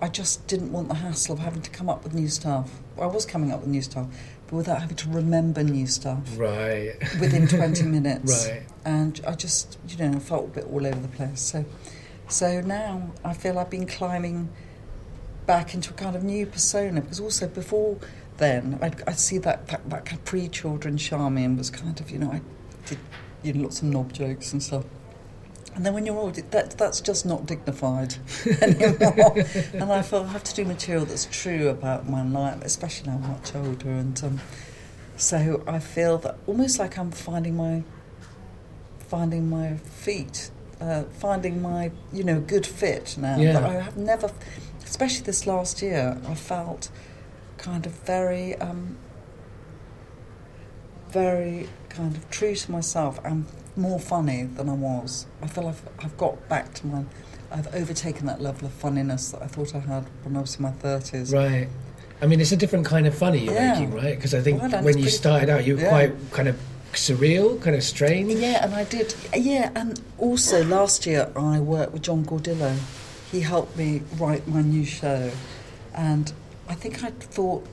I 0.01 0.09
just 0.09 0.47
didn't 0.47 0.73
want 0.73 0.89
the 0.89 0.95
hassle 0.97 1.35
of 1.35 1.39
having 1.39 1.63
to 1.63 1.71
come 1.71 1.89
up 1.89 2.05
with 2.05 2.13
new 2.15 2.29
stuff. 2.29 2.71
I 3.01 3.07
was 3.07 3.25
coming 3.25 3.53
up 3.53 3.61
with 3.61 3.69
new 3.69 3.81
stuff, 3.83 4.09
but 4.49 4.57
without 4.57 4.81
having 4.81 4.97
to 4.97 5.09
remember 5.11 5.63
new 5.63 5.87
stuff 5.87 6.19
Right. 6.37 6.95
within 7.21 7.47
20 7.49 7.85
minutes. 7.85 8.49
Right. 8.49 8.63
And 8.85 9.21
I 9.27 9.35
just, 9.35 9.79
you 9.89 9.97
know, 9.97 10.19
felt 10.19 10.47
a 10.47 10.49
bit 10.49 10.65
all 10.65 10.87
over 10.87 11.01
the 11.01 11.09
place. 11.09 11.41
So, 11.41 11.65
so 12.29 12.61
now 12.61 13.13
I 13.25 13.33
feel 13.35 13.59
I've 13.59 13.71
been 13.71 13.87
climbing 13.87 14.51
back 15.47 15.75
into 15.75 15.91
a 15.91 15.95
kind 15.95 16.15
of 16.17 16.23
new 16.23 16.47
persona 16.47 17.01
because 17.01 17.19
also 17.21 17.47
before 17.49 17.97
then 18.39 18.79
I'd, 18.83 19.03
I'd 19.07 19.19
see 19.19 19.39
that, 19.39 19.69
that, 19.69 19.89
that 19.91 20.05
kind 20.05 20.19
of 20.19 20.25
pre-children 20.25 20.97
Charmian 20.97 21.57
was 21.57 21.71
kind 21.71 22.01
of, 22.01 22.11
you 22.11 22.19
know, 22.19 22.31
I 22.31 22.41
did 22.87 22.99
you 23.43 23.53
know, 23.53 23.63
lots 23.63 23.83
of 23.83 23.89
knob 23.89 24.13
jokes 24.13 24.53
and 24.53 24.63
stuff. 24.63 24.85
And 25.75 25.87
then 25.87 25.95
when 25.95 26.05
you're 26.05 26.19
old, 26.19 26.35
that, 26.35 26.77
that's 26.77 27.01
just 27.01 27.25
not 27.25 27.47
dignified 27.47 28.17
anymore. 28.61 29.35
and 29.73 29.91
I 29.91 30.03
feel 30.03 30.21
I 30.21 30.27
have 30.29 30.45
to 30.45 30.55
do 30.55 30.65
material 30.65 31.07
that's 31.07 31.25
true 31.25 31.69
about 31.69 32.09
my 32.09 32.23
life, 32.23 32.63
especially 32.63 33.11
now 33.11 33.17
I'm 33.23 33.29
much 33.29 33.55
older. 33.55 33.89
And 33.89 34.23
um, 34.23 34.41
so 35.17 35.63
I 35.67 35.79
feel 35.79 36.19
that 36.19 36.37
almost 36.47 36.79
like 36.79 36.99
I'm 36.99 37.11
finding 37.11 37.57
my 37.57 37.85
finding 39.01 39.49
my 39.49 39.77
feet, 39.77 40.51
uh, 40.81 41.05
finding 41.05 41.63
my 41.63 41.91
you 42.13 42.25
know 42.25 42.41
good 42.41 42.67
fit 42.67 43.17
now. 43.19 43.39
Yeah. 43.39 43.55
But 43.55 43.65
I 43.65 43.73
have 43.75 43.97
never, 43.97 44.31
especially 44.85 45.25
this 45.25 45.47
last 45.47 45.81
year, 45.81 46.19
I 46.27 46.35
felt 46.35 46.91
kind 47.63 47.87
of 47.87 47.93
very, 47.93 48.57
um, 48.57 48.97
very 51.11 51.69
kind 51.89 52.15
of 52.17 52.29
true 52.31 52.55
to 52.55 52.71
myself 52.71 53.21
and 53.25 53.47
more 53.77 54.01
funny 54.01 54.45
than 54.45 54.69
I 54.69 54.75
was. 54.75 55.27
I 55.43 55.47
feel 55.47 55.69
I've 55.69 55.83
I've 56.01 56.17
got 56.19 56.49
back 56.49 56.75
to 56.75 56.87
my. 56.87 57.05
I've 57.51 57.75
overtaken 57.75 58.27
that 58.27 58.41
level 58.41 58.67
of 58.67 58.73
funniness 58.73 59.31
that 59.33 59.43
I 59.43 59.47
thought 59.47 59.75
I 59.75 59.79
had 59.79 60.05
when 60.25 60.37
I 60.37 60.41
was 60.41 60.57
in 60.57 60.63
my 60.63 60.71
thirties. 60.73 61.33
Right. 61.33 61.69
I 62.21 62.27
mean, 62.27 62.41
it's 62.41 62.53
a 62.53 62.57
different 62.57 62.87
kind 62.87 63.07
of 63.07 63.15
funny 63.15 63.45
you're 63.45 63.55
Yeah. 63.55 63.73
making, 63.75 63.93
right? 63.95 64.15
Because 64.15 64.33
I 64.35 64.41
think 64.41 64.63
Well, 64.63 64.83
when 64.83 64.99
you 64.99 65.09
started 65.09 65.51
out, 65.51 65.67
you 65.67 65.75
were 65.77 65.83
yeah. 65.83 65.89
quite 65.89 66.31
kind 66.31 66.49
of 66.49 66.57
surreal, 66.93 67.61
kind 67.61 67.75
of 67.77 67.83
strange. 67.83 68.33
Yeah, 68.33 68.65
and 68.65 68.75
I 68.75 68.85
did. 68.85 69.15
Yeah, 69.37 69.71
and 69.75 70.01
also 70.19 70.65
last 70.65 71.05
year 71.05 71.31
I 71.37 71.59
worked 71.61 71.93
with 71.93 72.03
John 72.03 72.25
Gordillo. 72.25 72.77
He 73.31 73.41
helped 73.41 73.77
me 73.77 74.03
write 74.19 74.47
my 74.47 74.63
new 74.63 74.85
show, 74.85 75.31
and 75.95 76.33
I 76.69 76.75
think 76.75 77.03
I 77.03 77.11
thought 77.11 77.67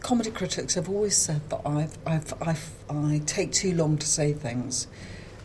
comedy 0.00 0.30
critics 0.30 0.74
have 0.74 0.88
always 0.88 1.16
said 1.16 1.48
that 1.50 1.60
I've, 1.66 1.98
I've, 2.06 2.34
I've, 2.40 2.70
I 2.88 3.20
take 3.26 3.52
too 3.52 3.74
long 3.74 3.98
to 3.98 4.06
say 4.06 4.32
things. 4.32 4.86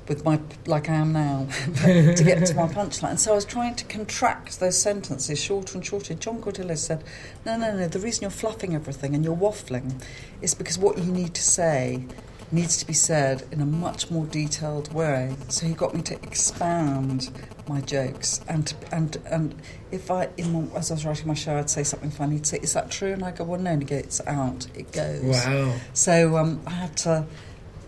With 0.07 0.25
my 0.25 0.41
like 0.65 0.89
I 0.89 0.95
am 0.95 1.13
now 1.13 1.47
to 1.75 2.23
get 2.23 2.45
to 2.47 2.55
my 2.55 2.67
punchline, 2.67 3.17
so 3.17 3.31
I 3.31 3.35
was 3.35 3.45
trying 3.45 3.75
to 3.75 3.85
contract 3.85 4.59
those 4.59 4.77
sentences 4.77 5.41
shorter 5.41 5.75
and 5.75 5.85
shorter. 5.85 6.15
John 6.15 6.41
Gordillo 6.41 6.77
said, 6.77 7.03
"No, 7.45 7.55
no, 7.55 7.77
no. 7.77 7.87
The 7.87 7.99
reason 7.99 8.23
you're 8.23 8.31
fluffing 8.31 8.75
everything 8.75 9.15
and 9.15 9.23
you're 9.23 9.37
waffling 9.37 10.03
is 10.41 10.53
because 10.53 10.77
what 10.77 10.97
you 10.97 11.05
need 11.05 11.33
to 11.35 11.41
say 11.41 12.05
needs 12.51 12.77
to 12.77 12.85
be 12.85 12.93
said 12.93 13.43
in 13.51 13.61
a 13.61 13.65
much 13.65 14.11
more 14.11 14.25
detailed 14.25 14.93
way. 14.93 15.35
So 15.47 15.65
he 15.65 15.73
got 15.73 15.93
me 15.95 16.01
to 16.03 16.15
expand 16.15 17.29
my 17.67 17.79
jokes 17.81 18.41
and 18.49 18.67
to, 18.67 18.75
and 18.91 19.15
and 19.29 19.55
if 19.91 20.11
I 20.11 20.29
in 20.37 20.51
my, 20.51 20.77
as 20.77 20.91
I 20.91 20.95
was 20.95 21.05
writing 21.05 21.27
my 21.27 21.33
show, 21.33 21.55
I'd 21.57 21.69
say 21.69 21.83
something 21.83 22.11
funny. 22.11 22.35
He'd 22.35 22.45
say, 22.47 22.59
"Is 22.61 22.73
that 22.73 22.91
true?" 22.91 23.13
And 23.13 23.23
I 23.23 23.31
go, 23.31 23.43
"Well, 23.45 23.59
no." 23.59 23.71
And 23.71 23.81
he 23.81 23.87
goes, 23.87 23.99
"It's 24.03 24.27
out. 24.27 24.67
It 24.75 24.91
goes." 24.91 25.23
Wow. 25.23 25.75
So 25.93 26.35
um, 26.37 26.61
I 26.67 26.71
had 26.71 26.97
to 26.97 27.25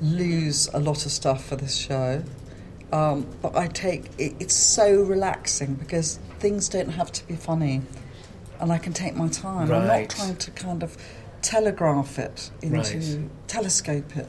lose 0.02 0.69
a 0.73 0.80
lot 0.80 1.06
of 1.06 1.12
stuff 1.12 1.45
for 1.45 1.56
this 1.56 1.76
show. 1.76 2.23
Um, 2.91 3.26
but 3.41 3.56
I 3.56 3.67
take 3.67 4.06
it, 4.19 4.36
it's 4.39 4.54
so 4.54 5.02
relaxing 5.02 5.73
because 5.76 6.19
things 6.39 6.69
don't 6.69 6.89
have 6.89 7.12
to 7.13 7.28
be 7.28 7.36
funny, 7.36 7.82
and 8.60 8.71
I 8.71 8.78
can 8.78 8.93
take 8.93 9.15
my 9.15 9.28
time. 9.30 9.71
I'm 9.71 9.88
not 9.88 10.10
trying 10.10 10.36
to 10.38 10.52
kind 10.52 10.84
of 10.84 10.95
telegraph 11.41 12.19
it 12.19 12.52
into 12.62 12.78
Right. 12.97 13.30
telescope 13.47 14.15
it. 14.15 14.28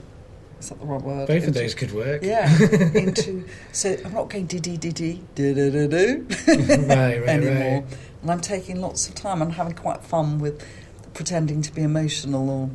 Is 0.64 0.70
that 0.70 0.80
the 0.80 0.86
right 0.86 1.02
word? 1.02 1.28
Both 1.28 1.46
of 1.46 1.52
those 1.52 1.74
could 1.74 1.92
work. 1.92 2.22
Yeah, 2.22 2.48
into 2.94 3.44
so 3.72 3.98
I'm 4.02 4.14
not 4.14 4.30
going 4.30 4.46
diddy 4.46 4.78
diddy 4.78 5.22
do 5.34 5.54
do 5.54 5.70
do 5.70 5.86
do 5.88 6.26
right, 6.46 6.88
right, 6.88 7.28
anymore, 7.28 7.82
right. 7.82 7.98
and 8.22 8.30
I'm 8.30 8.40
taking 8.40 8.80
lots 8.80 9.06
of 9.06 9.14
time 9.14 9.42
and 9.42 9.52
having 9.52 9.74
quite 9.74 10.02
fun 10.02 10.38
with 10.38 10.66
pretending 11.12 11.60
to 11.60 11.70
be 11.74 11.82
emotional 11.82 12.48
or 12.48 12.70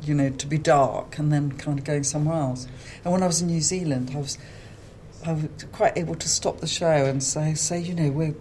you 0.00 0.14
know 0.14 0.30
to 0.30 0.46
be 0.46 0.56
dark 0.56 1.18
and 1.18 1.30
then 1.30 1.52
kind 1.52 1.78
of 1.78 1.84
going 1.84 2.04
somewhere 2.04 2.38
else. 2.38 2.66
And 3.04 3.12
when 3.12 3.22
I 3.22 3.26
was 3.26 3.42
in 3.42 3.48
New 3.48 3.60
Zealand, 3.60 4.12
I 4.14 4.18
was 4.18 4.38
I 5.26 5.32
was 5.34 5.48
quite 5.72 5.98
able 5.98 6.14
to 6.14 6.26
stop 6.28 6.60
the 6.60 6.66
show 6.66 6.86
and 7.04 7.22
say 7.22 7.52
say 7.52 7.78
you 7.80 7.92
know 7.94 8.10
we're 8.10 8.34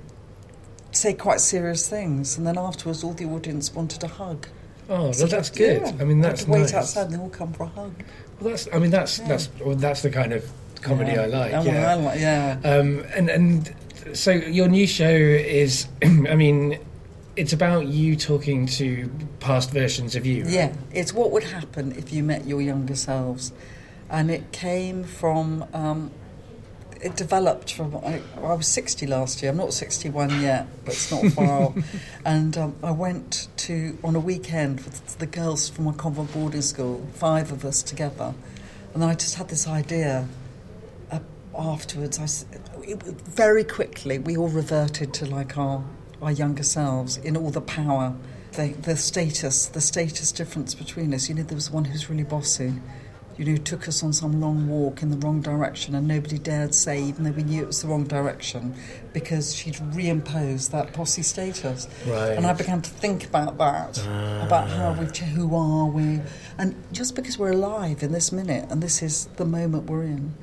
say 0.94 1.14
quite 1.14 1.42
serious 1.42 1.90
things, 1.90 2.38
and 2.38 2.48
then 2.48 2.58
afterwards 2.58 3.04
all 3.04 3.12
the 3.12 3.26
audience 3.26 3.74
wanted 3.74 4.06
a 4.06 4.08
hug. 4.08 4.48
Oh, 4.88 5.04
well, 5.04 5.14
So 5.14 5.28
that's 5.28 5.50
good. 5.50 5.82
yeah, 5.82 5.98
I 6.00 6.04
mean, 6.06 6.20
that's 6.22 6.46
to 6.46 6.50
wait 6.50 6.62
nice. 6.62 6.74
outside 6.74 7.08
and 7.08 7.14
they 7.16 7.20
all 7.20 7.30
come 7.30 7.52
for 7.54 7.64
a 7.64 7.68
hug. 7.68 7.94
Well, 8.40 8.50
that's. 8.52 8.68
I 8.74 8.80
mean, 8.80 8.92
that's 8.92 9.20
Yeah. 9.20 9.28
that's 9.28 9.50
well, 9.64 9.76
that's 9.76 10.02
the 10.02 10.10
kind 10.10 10.34
of 10.34 10.50
comedy 10.82 11.12
Yeah. 11.12 11.22
I 11.24 11.26
like. 11.26 11.52
Yeah. 11.52 11.92
I 11.92 11.94
like- 11.96 12.20
yeah. 12.20 12.58
Um, 12.64 13.04
and 13.16 13.30
and 13.30 13.74
so 14.14 14.32
your 14.32 14.68
new 14.68 14.88
show 14.88 15.10
is, 15.10 15.88
I 16.04 16.36
mean, 16.36 16.80
it's 17.36 17.54
about 17.54 17.88
you 17.88 18.16
talking 18.16 18.66
to 18.66 19.10
past 19.40 19.72
versions 19.72 20.16
of 20.16 20.26
you. 20.26 20.44
right? 20.44 20.52
Yeah, 20.54 20.74
it's 20.94 21.14
what 21.14 21.32
would 21.32 21.44
happen 21.44 21.92
if 21.98 22.12
you 22.14 22.24
met 22.24 22.48
your 22.48 22.62
younger 22.62 22.96
selves. 22.96 23.52
And 24.10 24.32
it 24.32 24.52
came 24.52 25.04
from, 25.04 25.66
um, 25.74 26.10
it 27.02 27.16
developed 27.16 27.74
from, 27.74 27.96
I, 27.98 28.22
I 28.38 28.54
was 28.54 28.68
60 28.68 29.08
last 29.08 29.42
year. 29.42 29.52
I'm 29.52 29.58
not 29.58 29.74
61 29.74 30.42
yet, 30.42 30.68
but 30.84 30.94
it's 30.94 31.12
not 31.12 31.26
far 31.32 31.62
off. 31.64 31.76
And 32.26 32.58
um, 32.58 32.76
I 32.84 32.92
went 32.92 33.48
to, 33.58 33.98
on 34.04 34.16
a 34.16 34.20
weekend 34.20 34.82
with 34.82 35.18
the 35.20 35.26
girls 35.26 35.70
from 35.70 35.86
my 35.86 35.94
convent 35.94 36.34
boarding 36.34 36.62
school, 36.62 37.08
five 37.14 37.52
of 37.52 37.64
us 37.64 37.82
together. 37.82 38.34
And 38.94 39.02
then 39.02 39.10
I 39.10 39.16
just 39.16 39.36
had 39.36 39.50
this 39.50 39.68
idea 39.68 40.28
uh, 41.12 41.20
afterwards. 41.58 42.20
I 42.20 42.28
it, 42.84 43.02
very 43.04 43.64
quickly, 43.64 44.20
we 44.20 44.36
all 44.36 44.50
reverted 44.50 45.14
to 45.16 45.26
like 45.26 45.58
our, 45.58 45.84
our 46.22 46.32
younger 46.32 46.64
selves 46.64 47.18
in 47.18 47.38
all 47.38 47.52
the 47.52 47.62
power, 47.62 48.16
the, 48.54 48.74
the 48.74 48.98
status, 48.98 49.68
the 49.68 49.82
status 49.82 50.32
difference 50.32 50.76
between 50.76 51.14
us. 51.14 51.30
You 51.30 51.36
know, 51.36 51.44
there 51.44 51.56
was 51.56 51.72
one 51.72 51.86
who's 51.86 52.10
really 52.10 52.24
bossy. 52.24 52.74
You 53.40 53.46
know, 53.46 53.56
took 53.56 53.88
us 53.88 54.04
on 54.04 54.12
some 54.12 54.42
long 54.42 54.68
walk 54.68 55.02
in 55.02 55.12
the 55.12 55.16
wrong 55.16 55.40
direction, 55.40 55.96
and 55.96 56.06
nobody 56.06 56.38
dared 56.38 56.76
say, 56.76 57.02
even 57.02 57.24
though 57.24 57.32
we 57.32 57.44
knew 57.44 57.62
it 57.62 57.68
was 57.68 57.82
the 57.82 57.88
wrong 57.88 58.04
direction, 58.04 58.76
because 59.14 59.56
she'd 59.56 59.76
reimposed 59.76 60.72
that 60.72 60.92
posse 60.92 61.24
status. 61.24 61.88
Right. 62.06 62.32
And 62.32 62.46
I 62.46 62.52
began 62.52 62.82
to 62.82 62.90
think 62.90 63.26
about 63.26 63.58
that, 63.58 64.06
ah. 64.06 64.46
about 64.46 64.68
how 64.70 64.92
we, 64.92 65.06
who 65.28 65.56
are 65.56 65.86
we, 65.86 66.20
and 66.58 66.76
just 66.92 67.16
because 67.16 67.40
we're 67.40 67.54
alive 67.54 68.04
in 68.04 68.12
this 68.12 68.34
minute, 68.34 68.70
and 68.70 68.84
this 68.84 69.02
is 69.02 69.28
the 69.38 69.46
moment 69.46 69.90
we're 69.90 70.04
in, 70.04 70.36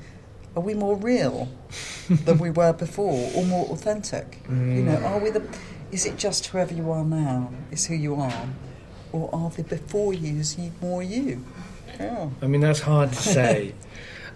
are 0.55 0.63
we 0.63 0.73
more 0.73 0.95
real 0.95 1.49
than 2.09 2.39
we 2.39 2.49
were 2.49 2.73
before, 2.73 3.29
or 3.35 3.45
more 3.45 3.67
authentic? 3.67 4.39
You 4.49 4.55
know, 4.55 4.97
mm. 4.97 5.05
are 5.05 5.19
we 5.19 5.29
the? 5.29 5.47
Is 5.91 6.07
it 6.07 6.17
just 6.17 6.47
whoever 6.47 6.73
you 6.73 6.89
are 6.89 7.05
now 7.05 7.51
is 7.69 7.85
who 7.85 7.93
you 7.93 8.15
are, 8.15 8.47
or 9.11 9.29
are 9.31 9.51
the 9.51 9.61
before 9.61 10.15
yous 10.15 10.57
you 10.57 10.71
more 10.81 11.03
you? 11.03 11.45
I 11.99 12.47
mean, 12.47 12.61
that's 12.61 12.79
hard 12.81 13.09
to 13.09 13.15
say. 13.15 13.73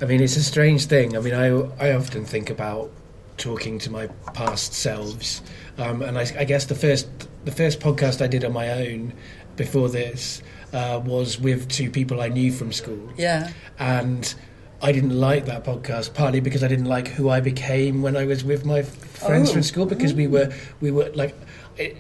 I 0.01 0.05
mean, 0.05 0.21
it's 0.21 0.35
a 0.37 0.43
strange 0.43 0.85
thing. 0.85 1.15
I 1.15 1.19
mean, 1.19 1.33
I, 1.33 1.47
I 1.89 1.93
often 1.93 2.25
think 2.25 2.49
about 2.49 2.91
talking 3.37 3.77
to 3.79 3.91
my 3.91 4.07
past 4.33 4.73
selves, 4.73 5.41
um, 5.77 6.01
and 6.01 6.17
I, 6.17 6.21
I 6.37 6.43
guess 6.43 6.65
the 6.65 6.75
first 6.75 7.07
the 7.45 7.51
first 7.51 7.79
podcast 7.79 8.21
I 8.21 8.27
did 8.27 8.43
on 8.45 8.53
my 8.53 8.69
own 8.69 9.13
before 9.57 9.89
this 9.89 10.41
uh, 10.73 11.01
was 11.03 11.39
with 11.39 11.67
two 11.69 11.89
people 11.89 12.21
I 12.21 12.29
knew 12.29 12.51
from 12.51 12.71
school, 12.71 13.09
Yeah. 13.17 13.51
and 13.79 14.33
I 14.81 14.91
didn't 14.91 15.19
like 15.19 15.45
that 15.45 15.63
podcast 15.63 16.13
partly 16.13 16.39
because 16.39 16.63
I 16.63 16.67
didn't 16.67 16.85
like 16.85 17.07
who 17.09 17.29
I 17.29 17.39
became 17.39 18.01
when 18.01 18.15
I 18.17 18.25
was 18.25 18.43
with 18.43 18.65
my 18.65 18.81
friends 18.83 19.49
Oh. 19.49 19.53
from 19.53 19.63
school 19.63 19.85
because 19.85 20.13
we 20.13 20.27
were 20.27 20.51
we 20.81 20.91
were 20.91 21.09
like. 21.13 21.35
It, 21.77 21.97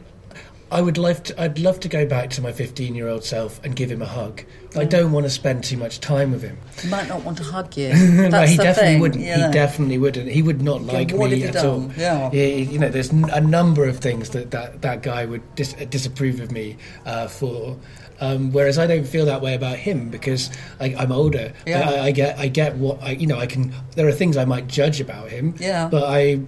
I 0.71 0.81
would 0.81 0.97
love 0.97 1.21
to. 1.23 1.41
I'd 1.41 1.59
love 1.59 1.79
to 1.81 1.89
go 1.89 2.05
back 2.05 2.29
to 2.31 2.41
my 2.41 2.51
15 2.51 2.95
year 2.95 3.07
old 3.09 3.23
self 3.23 3.63
and 3.63 3.75
give 3.75 3.91
him 3.91 4.01
a 4.01 4.05
hug. 4.05 4.43
I 4.75 4.85
don't 4.85 5.11
want 5.11 5.25
to 5.25 5.29
spend 5.29 5.65
too 5.65 5.75
much 5.75 5.99
time 5.99 6.31
with 6.31 6.41
him. 6.41 6.57
He 6.81 6.87
might 6.87 7.09
not 7.09 7.23
want 7.25 7.37
to 7.39 7.43
hug 7.43 7.75
you. 7.75 7.89
no, 8.29 8.41
he 8.43 8.55
definitely 8.55 8.73
thing, 8.93 8.99
wouldn't. 9.01 9.23
you 9.25 9.33
He 9.33 9.51
definitely 9.51 9.97
wouldn't. 9.97 10.29
He 10.29 10.41
would 10.41 10.61
not 10.61 10.81
like 10.81 11.11
me 11.13 11.43
at 11.43 11.57
all. 11.57 11.91
Yeah. 11.97 12.29
He- 12.31 12.63
you 12.63 12.79
know, 12.79 12.87
there's 12.89 13.11
n- 13.11 13.29
a 13.33 13.41
number 13.41 13.85
of 13.85 13.99
things 13.99 14.29
that 14.29 14.51
that, 14.51 14.81
that 14.81 15.03
guy 15.03 15.25
would 15.25 15.43
dis- 15.55 15.73
disapprove 15.89 16.39
of 16.39 16.51
me 16.51 16.77
uh, 17.05 17.27
for. 17.27 17.77
Um, 18.21 18.51
whereas 18.53 18.77
I 18.77 18.85
don't 18.87 19.05
feel 19.05 19.25
that 19.25 19.41
way 19.41 19.55
about 19.55 19.75
him 19.77 20.09
because 20.09 20.51
I, 20.79 20.95
I'm 20.97 21.11
older. 21.11 21.51
Yeah. 21.65 21.89
I, 21.89 21.99
I 22.05 22.11
get, 22.11 22.37
I 22.39 22.47
get 22.47 22.75
what 22.77 23.01
I, 23.03 23.11
you 23.11 23.27
know. 23.27 23.39
I 23.39 23.45
can. 23.47 23.73
There 23.95 24.07
are 24.07 24.11
things 24.13 24.37
I 24.37 24.45
might 24.45 24.67
judge 24.67 25.01
about 25.01 25.29
him. 25.29 25.55
Yeah. 25.59 25.89
But 25.89 26.03
I 26.05 26.39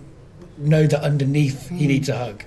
know 0.58 0.86
that 0.88 1.02
underneath 1.02 1.68
he 1.70 1.88
needs 1.88 2.08
a 2.10 2.18
hug. 2.18 2.44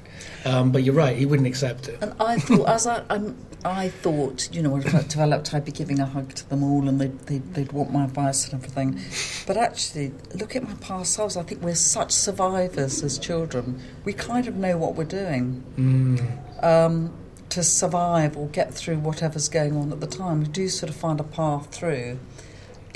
Um, 0.47 0.70
but 0.70 0.84
you're 0.84 0.94
right. 0.94 1.16
He 1.16 1.26
wouldn't 1.26 1.49
accept 1.49 1.88
it. 1.88 1.99
And 2.01 2.14
I 2.20 2.38
thought, 2.38 2.68
as 2.68 2.86
I, 2.86 3.03
I'm, 3.11 3.36
I 3.64 3.88
thought, 3.88 4.49
you 4.53 4.62
know, 4.62 4.70
when 4.70 4.86
I 4.94 5.03
developed, 5.03 5.53
I'd 5.53 5.64
be 5.64 5.72
giving 5.72 5.99
a 5.99 6.07
hug 6.07 6.32
to 6.34 6.49
them 6.49 6.62
all, 6.62 6.88
and 6.88 7.01
they'd, 7.01 7.18
they'd, 7.26 7.55
they'd 7.55 7.72
want 7.72 7.92
my 7.92 8.05
advice 8.05 8.44
and 8.44 8.55
everything. 8.55 9.01
But 9.47 9.57
actually, 9.57 10.12
look 10.34 10.55
at 10.55 10.62
my 10.62 10.74
past 10.74 11.14
selves. 11.14 11.36
I 11.36 11.42
think 11.42 11.62
we're 11.62 11.74
such 11.74 12.12
survivors 12.12 13.03
as 13.03 13.18
children. 13.18 13.80
We 14.05 14.12
kind 14.12 14.47
of 14.47 14.55
know 14.57 14.76
what 14.76 14.94
we're 14.94 15.05
doing 15.05 15.64
Mm. 15.76 16.64
um, 16.64 17.12
to 17.49 17.62
survive 17.64 18.36
or 18.36 18.47
get 18.49 18.72
through 18.74 18.99
whatever's 18.99 19.49
going 19.49 19.76
on 19.76 19.90
at 19.92 20.01
the 20.01 20.07
time. 20.07 20.40
We 20.40 20.47
do 20.47 20.68
sort 20.68 20.90
of 20.90 20.97
find 20.97 21.18
a 21.20 21.24
path 21.24 21.74
through, 21.74 22.18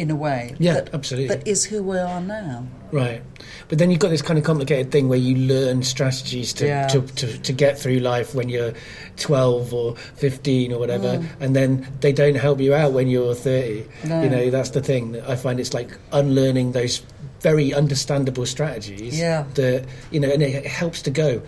in 0.01 0.11
a 0.11 0.16
way. 0.16 0.55
Yeah, 0.59 0.74
that, 0.74 0.94
absolutely. 0.94 1.28
That 1.36 1.46
is 1.46 1.64
who 1.64 1.82
we 1.82 1.98
are 1.98 2.20
now. 2.20 2.66
Right. 2.90 3.22
But 3.68 3.78
then 3.78 3.90
you've 3.90 4.01
got 4.01 4.09
this 4.11 4.22
kind 4.22 4.38
of 4.38 4.44
complicated 4.44 4.90
thing 4.90 5.09
where 5.09 5.18
you 5.18 5.36
learn 5.36 5.82
strategies 5.82 6.53
to, 6.55 6.66
Yeah. 6.66 6.88
to, 6.88 7.03
to, 7.03 7.38
to 7.38 7.53
get 7.53 7.78
through 7.78 7.98
life 8.01 8.34
when 8.34 8.48
you're 8.48 8.72
12 9.18 9.72
or 9.74 9.96
15 10.16 10.72
or 10.72 10.78
whatever, 10.78 11.18
Mm. 11.18 11.26
and 11.40 11.55
then 11.55 11.86
they 12.01 12.12
don't 12.12 12.34
help 12.36 12.59
you 12.61 12.74
out 12.74 12.92
when 12.92 13.07
you're 13.09 13.34
30. 13.34 13.84
No. 14.05 14.22
You 14.22 14.30
know, 14.30 14.51
that's 14.51 14.70
the 14.70 14.80
thing. 14.82 15.20
I 15.28 15.36
find 15.36 15.61
it's 15.61 15.74
like 15.74 15.90
unlearning 16.12 16.72
those 16.72 17.03
very 17.42 17.72
understandable 17.72 18.46
strategies 18.46 19.18
Yeah. 19.18 19.44
that, 19.55 19.84
you 20.11 20.18
know, 20.20 20.30
and 20.30 20.42
it 20.42 20.66
helps 20.66 21.03
to 21.03 21.11
go, 21.11 21.40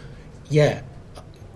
yeah, 0.48 0.82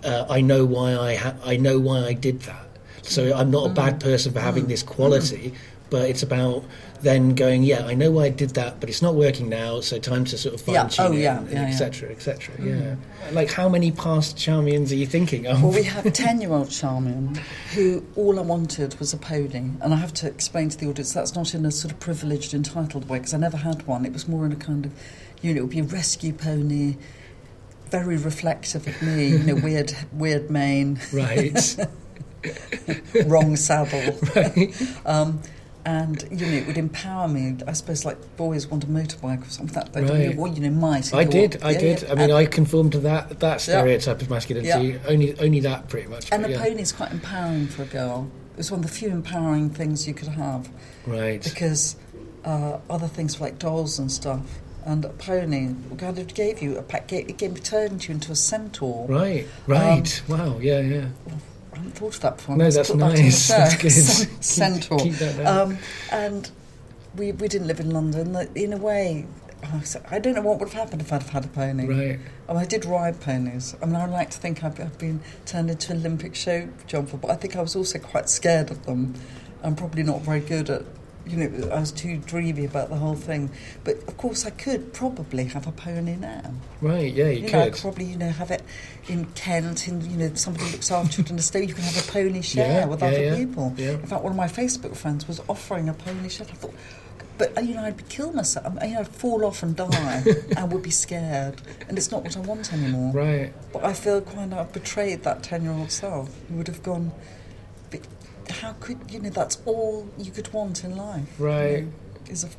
uh, 0.03 0.25
I 0.29 0.41
know 0.41 0.65
why 0.65 0.95
I 0.95 1.15
ha- 1.15 1.35
I 1.45 1.57
know 1.57 1.79
why 1.79 2.05
I 2.05 2.13
did 2.13 2.41
that. 2.41 2.63
So 3.03 3.33
I'm 3.35 3.49
not 3.51 3.67
a 3.67 3.69
Mm. 3.69 3.75
bad 3.75 3.99
person 3.99 4.33
for 4.33 4.41
having 4.41 4.65
this 4.67 4.83
quality, 4.83 5.53
but 5.89 6.09
it's 6.09 6.23
about 6.23 6.63
then 7.01 7.35
going, 7.35 7.61
yeah, 7.63 7.85
I 7.85 7.93
know 7.93 8.09
why 8.11 8.23
I 8.25 8.29
did 8.29 8.51
that, 8.55 8.79
but 8.79 8.89
it's 8.89 9.01
not 9.03 9.13
working 9.15 9.49
now, 9.49 9.81
so 9.81 9.99
time 9.99 10.25
to 10.25 10.37
sort 10.37 10.55
of 10.55 10.67
Yeah. 10.67 10.81
fine 10.81 10.89
tune 10.89 11.05
Oh, 11.05 11.11
it, 11.13 11.19
yeah. 11.21 11.37
and 11.39 11.49
Yeah, 11.51 11.61
yeah. 11.61 11.67
et 11.67 11.77
cetera, 11.77 12.09
et 12.11 12.21
cetera. 12.21 12.55
Yeah. 12.61 12.95
Like 13.31 13.51
how 13.51 13.69
many 13.69 13.91
past 13.91 14.35
Charmians 14.35 14.91
are 14.91 14.95
you 14.95 15.05
thinking 15.05 15.45
of? 15.45 15.61
Well, 15.61 15.71
we 15.73 15.83
have 15.83 16.05
a 16.07 16.11
10 16.11 16.41
year 16.41 16.51
old 16.51 16.69
Charmian 16.69 17.37
who 17.75 18.03
all 18.15 18.39
I 18.39 18.41
wanted 18.41 18.99
was 18.99 19.13
a 19.13 19.17
pony. 19.17 19.69
And 19.81 19.93
I 19.93 19.97
have 19.97 20.13
to 20.15 20.27
explain 20.27 20.69
to 20.69 20.77
the 20.77 20.87
audience 20.89 21.13
that's 21.13 21.35
not 21.35 21.53
in 21.53 21.65
a 21.65 21.71
sort 21.71 21.91
of 21.93 21.99
privileged, 21.99 22.53
entitled 22.55 23.07
way 23.07 23.19
because 23.19 23.33
I 23.35 23.37
never 23.37 23.57
had 23.57 23.85
one. 23.85 24.03
It 24.05 24.13
was 24.13 24.27
more 24.27 24.45
in 24.45 24.51
a 24.51 24.55
kind 24.55 24.85
of, 24.87 24.91
you 25.41 25.53
know, 25.53 25.59
it 25.59 25.61
would 25.61 25.69
be 25.69 25.79
a 25.79 25.83
rescue 25.83 26.33
pony, 26.33 26.97
very 27.91 28.17
reflective 28.17 28.87
of 28.87 29.01
me, 29.03 29.27
you 29.27 29.39
know, 29.39 29.55
weird, 29.63 29.93
weird 30.11 30.49
mane, 30.49 30.99
right. 31.13 31.77
wrong 33.25 33.55
saddle. 33.55 34.17
right. 34.35 34.73
Um, 35.05 35.41
and 35.87 36.27
you 36.29 36.45
know, 36.45 36.51
it 36.51 36.67
would 36.67 36.77
empower 36.77 37.29
me. 37.29 37.55
I 37.65 37.71
suppose, 37.71 38.03
like 38.03 38.17
boys 38.35 38.67
want 38.67 38.83
a 38.83 38.87
motorbike 38.87 39.47
or 39.47 39.49
something. 39.49 39.73
Like 39.75 39.93
that 39.93 40.05
they 40.05 40.27
Right. 40.27 40.37
well, 40.37 40.53
you 40.53 40.59
know, 40.59 40.69
might. 40.69 41.13
I 41.13 41.23
did, 41.23 41.63
I 41.63 41.71
yeah, 41.71 41.79
did. 41.79 42.01
yeah. 42.01 42.11
I 42.11 42.15
mean, 42.15 42.23
and, 42.25 42.33
I 42.33 42.45
conformed 42.45 42.91
to 42.91 42.99
that 42.99 43.39
that 43.39 43.53
Yeah. 43.53 43.57
stereotype 43.57 44.21
of 44.21 44.29
masculinity. 44.29 44.99
Only, 45.07 45.39
only 45.39 45.61
that, 45.61 45.87
pretty 45.87 46.09
much. 46.09 46.29
and 46.29 46.45
a 46.45 46.49
yeah. 46.51 46.61
pony 46.61 46.81
is 46.81 46.91
quite 46.91 47.13
empowering 47.13 47.67
for 47.67 47.83
a 47.83 47.85
girl. 47.85 48.27
It 48.51 48.57
was 48.57 48.69
one 48.69 48.81
of 48.81 48.85
the 48.85 48.91
few 48.91 49.09
empowering 49.09 49.69
things 49.69 50.07
you 50.07 50.13
could 50.13 50.27
have. 50.29 50.69
Right. 51.05 51.41
because 51.41 51.95
uh, 52.43 52.79
other 52.89 53.07
things 53.07 53.39
like 53.39 53.57
dolls 53.57 53.97
and 53.97 54.11
stuff. 54.11 54.41
And 54.85 55.05
a 55.05 55.09
pony 55.09 55.73
kind 55.97 56.17
of 56.19 56.33
gave 56.33 56.61
you 56.61 56.77
a 56.77 56.81
pack, 56.81 57.11
it 57.13 57.37
gave, 57.37 57.61
turned 57.63 58.07
you 58.07 58.13
into 58.13 58.31
a 58.33 58.35
centaur. 58.35 59.05
Right. 59.07 59.47
Right. 59.67 60.21
wow. 60.27 60.59
Yeah. 60.59 60.79
Yeah. 60.81 61.05
I 61.77 61.79
haven't 61.79 61.91
thought 61.91 62.15
of 62.15 62.21
that 62.21 62.37
before. 62.37 62.57
No, 62.57 62.63
Let's 62.63 62.75
that's 62.75 62.89
put 62.89 62.99
that 62.99 63.13
nice. 63.13 63.47
That's 63.49 63.75
good. 63.75 64.27
Keep- 64.29 64.43
Centaur. 64.43 64.99
keep 64.99 65.21
um, 65.45 65.77
and 66.11 66.49
we, 67.15 67.31
we 67.33 67.47
didn't 67.47 67.67
live 67.67 67.79
in 67.79 67.91
London. 67.91 68.35
In 68.55 68.73
a 68.73 68.77
way, 68.77 69.27
I 70.09 70.19
don't 70.19 70.33
know 70.33 70.41
what 70.41 70.59
would 70.59 70.69
have 70.69 70.73
happened 70.73 71.01
if 71.01 71.13
I'd 71.13 71.21
have 71.21 71.29
had 71.31 71.45
a 71.45 71.49
pony. 71.49 71.85
Right. 71.85 72.19
Oh, 72.49 72.57
I 72.57 72.65
did 72.65 72.85
ride 72.85 73.19
ponies. 73.21 73.75
I 73.81 73.85
mean, 73.85 73.95
I 73.95 74.05
like 74.05 74.31
to 74.31 74.37
think 74.37 74.63
I've, 74.63 74.79
I've 74.79 74.97
been 74.97 75.21
turned 75.45 75.69
into 75.69 75.91
an 75.91 75.99
Olympic 75.99 76.35
show 76.35 76.67
jumper, 76.87 77.17
but 77.17 77.29
I 77.29 77.35
think 77.35 77.55
I 77.55 77.61
was 77.61 77.75
also 77.75 77.99
quite 77.99 78.29
scared 78.29 78.71
of 78.71 78.85
them. 78.85 79.13
I'm 79.63 79.75
probably 79.75 80.03
not 80.03 80.21
very 80.21 80.39
good 80.39 80.69
at, 80.69 80.83
you 81.29 81.37
know, 81.37 81.69
I 81.69 81.79
was 81.79 81.91
too 81.91 82.17
dreamy 82.17 82.65
about 82.65 82.89
the 82.89 82.95
whole 82.95 83.15
thing. 83.15 83.49
But 83.83 83.97
of 84.07 84.17
course, 84.17 84.45
I 84.45 84.49
could 84.51 84.93
probably 84.93 85.45
have 85.45 85.67
a 85.67 85.71
pony 85.71 86.15
now. 86.15 86.51
Right. 86.81 87.13
Yeah. 87.13 87.29
You, 87.29 87.45
You 87.45 87.51
know, 87.51 87.59
I 87.59 87.63
could. 87.65 87.73
could 87.73 87.81
probably, 87.81 88.05
you 88.05 88.17
know, 88.17 88.29
have 88.29 88.51
it 88.51 88.63
in 89.07 89.25
Kent, 89.35 89.87
in, 89.87 90.01
you 90.09 90.17
know, 90.17 90.33
somebody 90.35 90.71
looks 90.71 90.91
after 90.91 91.21
it 91.21 91.29
in 91.29 91.37
a 91.37 91.41
state. 91.41 91.67
You 91.69 91.75
can 91.75 91.83
have 91.83 92.07
a 92.07 92.11
pony 92.11 92.41
share 92.41 92.81
Yeah, 92.81 92.85
with 92.85 93.01
yeah, 93.01 93.07
other 93.07 93.23
yeah, 93.23 93.35
people. 93.35 93.73
yeah. 93.77 93.91
In 93.91 94.05
fact, 94.07 94.23
one 94.23 94.31
of 94.33 94.37
my 94.37 94.47
Facebook 94.47 94.95
friends 94.95 95.27
was 95.27 95.39
offering 95.47 95.89
a 95.89 95.93
pony 95.93 96.29
share. 96.29 96.47
I 96.49 96.53
thought, 96.55 96.73
but 97.37 97.55
uh, 97.57 97.61
you 97.61 97.75
know, 97.75 97.83
I'd 97.83 98.09
kill 98.09 98.33
myself. 98.33 98.65
I 98.81 98.87
mean, 98.87 98.97
I'd 98.97 99.07
fall 99.07 99.45
off 99.45 99.61
and 99.63 99.75
die. 99.75 100.23
I 100.57 100.63
would 100.63 100.81
be 100.81 100.89
scared, 100.89 101.61
and 101.87 101.97
it's 101.97 102.11
not 102.11 102.23
what 102.23 102.35
I 102.35 102.39
want 102.39 102.73
anymore. 102.73 103.13
Right. 103.13 103.53
But 103.71 103.83
I 103.85 103.93
feel 103.93 104.21
kind 104.21 104.53
of 104.53 104.59
I've 104.59 104.73
betrayed 104.73 105.21
that 105.23 105.43
ten-year-old 105.43 105.91
self. 105.91 106.29
who 106.49 106.55
would 106.55 106.67
have 106.67 106.81
gone. 106.81 107.11
How 108.51 108.73
could 108.79 108.99
you 109.09 109.19
know? 109.19 109.29
That's 109.29 109.57
all 109.65 110.07
you 110.17 110.31
could 110.31 110.51
want 110.53 110.83
in 110.83 110.95
life. 110.95 111.27
you 111.39 111.45
Right. 111.45 111.83
know, 111.83 111.91
is 112.29 112.43
a 112.43 112.49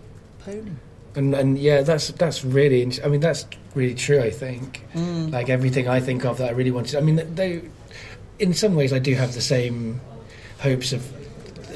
pony. 0.44 0.70
And 1.14 1.34
and 1.34 1.58
yeah, 1.58 1.82
that's 1.82 2.08
that's 2.08 2.44
really. 2.44 2.82
int- 2.82 3.00
I 3.04 3.08
mean, 3.08 3.20
that's 3.20 3.46
really 3.74 3.94
true. 3.94 4.20
I 4.20 4.30
think. 4.30 4.84
Mm. 4.94 5.32
Like 5.32 5.48
everything 5.48 5.88
I 5.88 6.00
think 6.00 6.24
of 6.24 6.38
that 6.38 6.48
I 6.48 6.52
really 6.52 6.70
wanted. 6.70 6.96
I 6.96 7.00
mean, 7.00 7.34
they. 7.34 7.62
In 8.38 8.54
some 8.54 8.74
ways, 8.76 8.92
I 8.92 8.98
do 9.00 9.14
have 9.14 9.34
the 9.34 9.40
same 9.40 10.00
hopes 10.60 10.92
of 10.92 11.02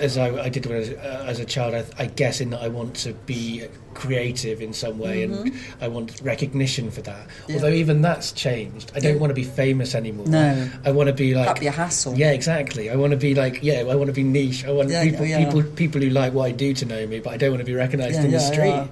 as 0.01 0.17
I, 0.17 0.45
I 0.45 0.49
did 0.49 0.67
when 0.67 0.77
I 0.77 0.79
was, 0.81 0.91
uh, 0.91 1.25
as 1.27 1.41
a 1.41 1.45
child. 1.45 1.75
I, 1.75 1.85
I 1.99 2.07
guess 2.07 2.41
in 2.41 2.51
that 2.51 2.63
I 2.63 2.69
want 2.69 2.95
to 2.97 3.13
be 3.15 3.67
creative 3.95 4.61
in 4.61 4.73
some 4.73 4.99
way, 4.99 5.23
and 5.23 5.53
I 5.81 5.89
want 5.89 6.21
recognition 6.23 6.91
for 6.91 7.03
that. 7.03 7.27
Mm-hmm. 7.29 7.51
Yeah. 7.51 7.55
Although 7.57 7.69
even 7.71 8.03
that's 8.03 8.33
changed. 8.33 8.93
I 8.95 9.01
don't 9.01 9.15
Yeah. 9.15 9.21
want 9.21 9.31
to 9.31 9.35
be 9.35 9.45
famous 9.45 9.95
anymore. 9.95 10.27
No. 10.27 10.69
I 10.85 10.91
want 10.91 11.09
to 11.09 11.13
be 11.13 11.35
like 11.35 11.47
That'd 11.47 11.61
be 11.61 11.67
a 11.67 11.73
hassle. 11.73 12.15
Yeah, 12.17 12.33
exactly. 12.33 12.91
I 12.91 12.97
want 12.97 13.11
to 13.13 13.17
be 13.17 13.35
like, 13.35 13.61
yeah, 13.63 13.85
I 13.89 13.95
want 13.95 14.09
to 14.09 14.13
be 14.13 14.23
niche. 14.23 14.65
I 14.65 14.71
want 14.73 14.91
Yeah, 14.91 15.03
people, 15.05 15.27
people, 15.27 15.63
people 15.75 16.01
who 16.01 16.11
like 16.11 16.33
what 16.33 16.45
I 16.47 16.53
do 16.53 16.73
to 16.75 16.85
know 16.87 17.07
me, 17.07 17.21
but 17.21 17.33
I 17.33 17.37
don't 17.37 17.51
want 17.51 17.61
to 17.61 17.65
be 17.67 17.75
recognised 17.75 18.17
Yeah, 18.19 18.25
in 18.25 18.31
the 18.33 18.41
street. 18.41 18.89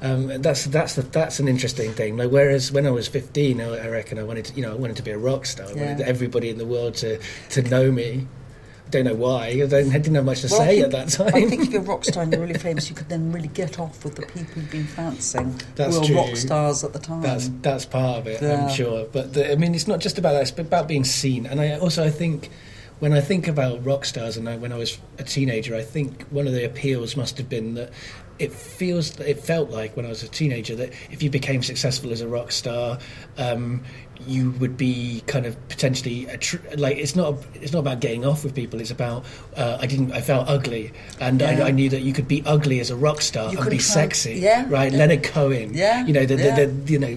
Um, 0.00 0.40
that's 0.42 0.66
that's 0.66 0.94
the, 0.94 1.02
that's 1.02 1.40
an 1.40 1.48
interesting 1.48 1.92
thing. 1.92 2.16
Like, 2.16 2.30
whereas 2.30 2.70
when 2.70 2.86
I 2.86 2.90
was 2.90 3.08
fifteen, 3.08 3.60
I, 3.60 3.78
I 3.84 3.88
reckon 3.88 4.16
I 4.18 4.22
wanted 4.22 4.44
to, 4.46 4.54
you 4.54 4.62
know, 4.62 4.70
I 4.70 4.76
wanted 4.76 4.96
to 4.98 5.02
be 5.02 5.10
a 5.10 5.18
rock 5.18 5.44
star. 5.44 5.66
I 5.66 5.72
wanted 5.72 6.00
everybody 6.02 6.50
in 6.50 6.58
the 6.58 6.66
world 6.66 6.94
to 6.96 7.18
to 7.50 7.62
know 7.62 7.90
me. 7.90 8.26
Don't 8.90 9.04
know 9.04 9.14
why. 9.14 9.46
I 9.48 9.52
didn't 9.66 10.14
have 10.14 10.24
much 10.24 10.40
to 10.40 10.48
Well, 10.50 10.60
say 10.60 10.80
think- 10.82 10.84
at 10.84 10.90
that 10.92 11.08
time. 11.08 11.34
I 11.34 11.46
think 11.48 11.62
if 11.62 11.70
you're 11.72 11.82
a 11.82 11.84
rock 11.84 12.04
star 12.04 12.22
and 12.22 12.32
you're 12.32 12.40
really 12.40 12.58
famous, 12.58 12.88
you 12.88 12.96
could 12.96 13.08
then 13.08 13.32
really 13.32 13.48
get 13.48 13.78
off 13.78 14.02
with 14.04 14.14
the 14.14 14.22
people 14.22 14.62
you've 14.62 14.70
been 14.70 14.84
fancying 14.86 15.60
That's 15.74 15.94
who 15.94 16.00
were 16.00 16.06
true. 16.06 16.16
rock 16.16 16.36
stars 16.36 16.84
at 16.84 16.92
the 16.94 16.98
time. 16.98 17.20
That's 17.22 17.50
that's 17.62 17.84
part 17.84 18.18
of 18.20 18.26
it, 18.26 18.40
Yeah. 18.40 18.64
I'm 18.66 18.70
sure. 18.74 19.06
But 19.12 19.34
the, 19.34 19.52
I 19.52 19.56
mean, 19.56 19.74
it's 19.74 19.86
not 19.88 20.00
just 20.00 20.16
about 20.18 20.32
that; 20.32 20.42
it's 20.42 20.58
about 20.58 20.88
being 20.88 21.04
seen. 21.04 21.44
And 21.46 21.60
I 21.60 21.76
also 21.78 22.02
I 22.04 22.10
think 22.10 22.50
when 23.00 23.12
I 23.12 23.20
think 23.20 23.46
about 23.46 23.84
rock 23.84 24.04
stars, 24.04 24.36
and 24.36 24.48
I, 24.48 24.56
when 24.56 24.72
I 24.72 24.76
was 24.76 24.98
a 25.18 25.22
teenager, 25.22 25.76
I 25.76 25.82
think 25.82 26.24
one 26.30 26.46
of 26.46 26.52
the 26.52 26.64
appeals 26.64 27.16
must 27.16 27.36
have 27.38 27.48
been 27.48 27.74
that 27.74 27.90
it 28.38 28.52
feels 28.52 29.18
it 29.20 29.40
felt 29.40 29.68
like 29.70 29.96
when 29.96 30.06
I 30.06 30.08
was 30.08 30.22
a 30.22 30.28
teenager 30.28 30.74
that 30.76 30.92
if 31.10 31.22
you 31.22 31.28
became 31.30 31.62
successful 31.62 32.10
as 32.12 32.20
a 32.22 32.28
rock 32.28 32.52
star. 32.52 32.98
Um, 33.36 33.82
you 34.26 34.50
would 34.52 34.76
be 34.76 35.22
kind 35.26 35.46
of 35.46 35.56
potentially 35.68 36.26
a 36.26 36.36
tr- 36.36 36.56
like 36.76 36.96
it's 36.96 37.14
not 37.14 37.36
it's 37.54 37.72
not 37.72 37.80
about 37.80 38.00
getting 38.00 38.24
off 38.26 38.44
with 38.44 38.54
people 38.54 38.80
it's 38.80 38.90
about 38.90 39.24
uh, 39.56 39.78
I 39.80 39.86
didn't 39.86 40.12
I 40.12 40.20
felt 40.20 40.48
ugly. 40.48 40.92
And 41.20 41.40
Yeah. 41.40 41.50
I, 41.64 41.68
I 41.68 41.70
knew 41.70 41.88
that 41.90 42.00
you 42.02 42.12
could 42.12 42.28
be 42.28 42.42
ugly 42.46 42.80
as 42.80 42.90
a 42.90 42.96
rock 42.96 43.20
star 43.20 43.52
You 43.52 43.58
and 43.58 43.70
be 43.70 43.78
sexy 43.78 44.34
yeah, 44.34 44.64
right? 44.68 44.90
Yeah. 44.92 44.98
Leonard 44.98 45.22
Cohen. 45.24 45.72
Yeah, 45.74 46.04
you 46.06 46.12
know 46.12 46.26
the, 46.26 46.36
the, 46.36 46.66
the 46.66 46.92
you 46.92 46.98
know 46.98 47.16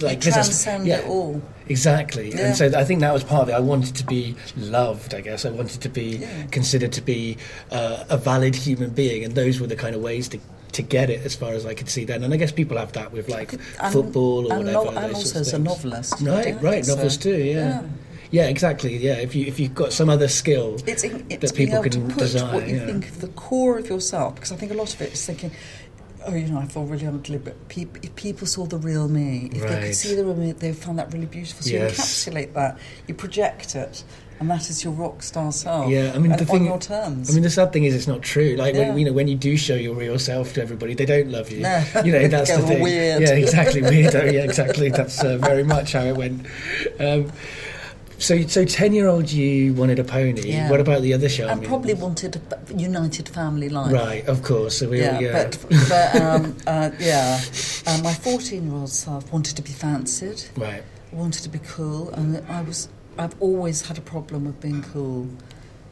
like 0.00 0.24
you 0.24 0.32
transcend 0.32 0.86
yeah, 0.86 0.98
it 0.98 1.06
all. 1.06 1.40
exactly. 1.68 2.30
Yeah. 2.30 2.48
and 2.48 2.56
so 2.56 2.66
I 2.78 2.84
think 2.84 3.00
that 3.00 3.12
was 3.12 3.24
part 3.24 3.42
of 3.42 3.48
it. 3.48 3.52
I 3.52 3.60
wanted 3.60 3.94
to 3.96 4.04
be 4.04 4.36
loved 4.56 5.14
I 5.14 5.20
guess. 5.22 5.44
I 5.44 5.50
wanted 5.50 5.80
to 5.82 5.88
be 5.88 6.26
considered 6.50 6.92
to 6.92 7.00
be 7.02 7.38
uh, 7.70 8.04
a 8.08 8.16
valid 8.16 8.54
human 8.54 8.90
being 8.90 9.24
and 9.24 9.34
those 9.34 9.60
were 9.60 9.66
the 9.66 9.76
kind 9.76 9.94
of 9.96 10.02
ways 10.02 10.28
to 10.28 10.38
to 10.76 10.82
get 10.82 11.10
it 11.10 11.20
as 11.24 11.34
far 11.34 11.52
as 11.52 11.66
I 11.66 11.74
could 11.74 11.88
see 11.88 12.04
then 12.04 12.22
and 12.24 12.32
I 12.32 12.36
guess 12.36 12.52
people 12.52 12.76
have 12.78 12.92
that 12.92 13.12
with 13.12 13.28
like 13.28 13.52
And- 13.52 13.92
football 13.92 14.46
or 14.46 14.52
and 14.56 14.64
whatever 14.66 14.92
no- 14.92 15.00
and 15.02 15.14
also 15.14 15.40
as 15.40 15.52
a 15.52 15.58
novelist, 15.58 16.12
right 16.20 16.54
know, 16.54 16.60
right 16.70 16.84
so- 16.84 16.94
novels 16.94 17.16
too 17.16 17.36
yeah. 17.36 17.54
yeah. 17.54 17.82
yeah 18.30 18.46
exactly 18.54 18.96
yeah 18.96 19.14
if 19.26 19.34
you 19.34 19.46
if 19.46 19.58
you've 19.60 19.74
got 19.74 19.92
some 19.92 20.08
other 20.10 20.28
skill 20.28 20.76
It's, 20.86 21.04
it's 21.04 21.50
that 21.50 21.54
people 21.54 21.82
can 21.82 22.08
desire 22.16 22.54
what 22.54 22.68
you 22.68 22.76
yeah. 22.76 22.86
think 22.86 23.08
of 23.08 23.20
the 23.20 23.28
core 23.28 23.78
of 23.78 23.88
yourself, 23.88 24.34
because 24.36 24.52
I 24.52 24.56
think 24.56 24.70
a 24.72 24.74
lot 24.82 24.92
of 24.94 25.00
it 25.00 25.12
is 25.12 25.24
thinking, 25.24 25.50
oh, 26.26 26.34
you 26.34 26.48
know, 26.48 26.58
I 26.58 26.66
feel 26.66 26.84
really 26.84 27.06
ugly, 27.06 27.38
but 27.38 27.54
peop 27.68 27.98
if 28.02 28.14
people 28.16 28.46
saw 28.46 28.66
the 28.66 28.78
real 28.78 29.06
me, 29.08 29.48
if 29.52 29.62
they 29.68 29.80
could 29.86 29.94
see 29.94 30.14
the 30.16 30.24
real 30.24 30.34
me, 30.34 30.52
they 30.52 30.72
found 30.72 30.98
that 30.98 31.12
really 31.12 31.26
beautiful. 31.26 31.62
So 31.62 31.70
you 31.70 31.80
encapsulate 31.80 32.52
that, 32.54 32.78
you 33.06 33.14
project 33.14 33.76
it, 33.76 34.02
and 34.38 34.50
that 34.50 34.68
is 34.68 34.84
your 34.84 34.92
rock 34.92 35.22
star 35.22 35.50
self. 35.52 35.90
Yeah, 35.90 36.12
I 36.14 36.18
mean, 36.18 36.32
the 36.32 36.44
thing- 36.44 36.60
on 36.60 36.64
your 36.66 36.78
terms. 36.78 37.30
I 37.30 37.34
mean, 37.34 37.42
the 37.42 37.50
sad 37.50 37.72
thing 37.72 37.84
is, 37.84 37.94
it's 37.94 38.06
not 38.06 38.22
true. 38.22 38.54
Like 38.56 38.74
Yeah. 38.74 38.88
when 38.90 38.98
you 38.98 39.04
know 39.06 39.12
when 39.12 39.28
you 39.28 39.36
do 39.36 39.56
show 39.56 39.74
your 39.74 39.94
real 39.94 40.18
self 40.18 40.52
to 40.54 40.62
everybody, 40.62 40.94
they 40.94 41.06
don't 41.06 41.30
love 41.30 41.50
you. 41.50 41.60
No. 41.60 41.82
You 42.04 42.12
know 42.12 42.28
that's 42.36 42.54
the 42.54 42.62
thing. 42.62 42.82
weird. 42.82 43.22
Yeah, 43.22 43.30
exactly. 43.34 43.80
Weirdo. 43.92 44.32
Yeah, 44.32 44.42
exactly. 44.42 44.90
That's 44.90 45.22
uh, 45.24 45.38
very 45.38 45.64
much 45.64 45.92
how 45.92 46.04
it 46.04 46.16
went. 46.16 46.46
Um, 47.00 47.32
so, 48.18 48.40
so 48.46 48.64
ten-year-old 48.64 49.30
you 49.30 49.74
wanted 49.74 49.98
a 49.98 50.04
pony. 50.04 50.40
Yeah. 50.42 50.70
What 50.70 50.80
about 50.80 51.02
the 51.02 51.12
other 51.12 51.28
show? 51.28 51.48
and 51.48 51.62
probably 51.62 51.92
wanted 51.94 52.36
a 52.36 52.74
united 52.74 53.28
family 53.28 53.68
life. 53.68 53.92
right, 53.92 54.26
of 54.26 54.42
course. 54.42 54.78
So 54.78 54.88
we, 54.88 55.00
Yeah, 55.00 55.20
yeah, 55.20 55.32
but, 55.50 55.66
but 55.88 56.16
um, 56.22 56.56
uh, 56.66 56.90
yeah, 56.98 57.38
uh, 57.86 58.00
my 58.02 58.12
14-year-old 58.12 58.88
self 58.88 59.30
wanted 59.32 59.54
to 59.56 59.62
be 59.62 59.70
fancied. 59.70 60.44
right. 60.56 60.82
wanted 61.12 61.42
to 61.42 61.48
be 61.50 61.58
cool, 61.58 62.08
and 62.10 62.42
I 62.48 62.62
was. 62.62 62.88
I've 63.18 63.34
always 63.40 63.88
had 63.88 63.98
a 63.98 64.02
problem 64.02 64.44
with 64.44 64.60
being 64.60 64.82
cool, 64.82 65.28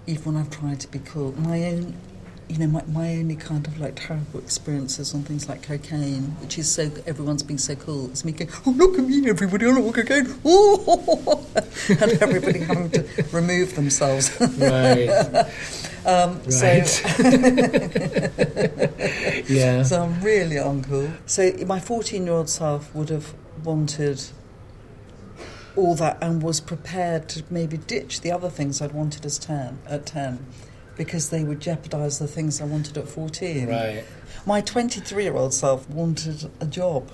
even 0.07 0.35
when 0.35 0.43
I've 0.43 0.51
tried 0.51 0.81
to 0.81 0.89
be 0.89 0.99
cool. 0.99 1.33
My 1.41 1.65
own, 1.65 1.95
you 2.49 2.59
know, 2.59 2.67
my, 2.67 2.83
my 2.87 3.11
only 3.17 3.37
kind 3.37 3.67
of 3.67 3.81
like 3.81 3.95
terrible 3.97 4.41
experiences 4.41 5.15
on 5.15 5.23
things 5.23 5.49
like 5.49 5.63
cocaine, 5.63 6.37
which 6.43 6.59
is 6.59 6.71
so 6.71 6.91
everyone's 7.07 7.43
being 7.43 7.59
so 7.59 7.75
cool. 7.77 8.11
It's 8.11 8.25
me 8.25 8.33
going, 8.33 8.51
oh 8.67 8.71
look 8.71 8.99
at 8.99 9.05
me, 9.05 9.29
everybody, 9.29 9.67
love 9.67 9.95
cocaine, 9.95 10.35
oh, 10.45 11.47
and 11.89 12.23
everybody 12.23 12.61
having 12.61 12.91
to 12.91 13.05
remove 13.33 13.75
themselves. 13.75 14.31
Right. 14.59 15.09
um, 16.07 16.41
Right. 16.45 16.87
So. 16.87 17.23
yeah. 19.49 19.83
So 19.83 20.03
I'm 20.03 20.21
really 20.21 20.57
uncool. 20.57 21.11
So 21.25 21.51
my 21.67 21.81
14 21.81 22.25
year 22.25 22.35
old 22.35 22.51
self 22.51 22.95
would 22.95 23.09
have 23.09 23.33
wanted 23.65 24.23
all 25.77 25.95
that 25.97 26.19
and 26.21 26.43
was 26.43 26.61
prepared 26.61 27.29
to 27.31 27.43
maybe 27.51 27.77
ditch 27.77 28.21
the 28.21 28.31
other 28.31 28.51
things 28.51 28.81
I'd 28.81 28.93
wanted 28.93 29.25
as 29.27 29.39
10 29.39 29.79
at 29.87 30.07
10 30.07 30.45
because 30.97 31.31
they 31.31 31.43
would 31.43 31.61
jeopardize 31.61 32.19
the 32.19 32.29
things 32.29 32.61
I 32.61 32.65
wanted 32.65 32.97
at 32.97 33.09
14. 33.09 33.69
Right. 33.69 34.05
My 34.47 34.61
23 34.61 35.25
year 35.25 35.35
old 35.35 35.55
self 35.55 35.89
wanted 35.89 36.51
a 36.61 36.67
job, 36.67 37.11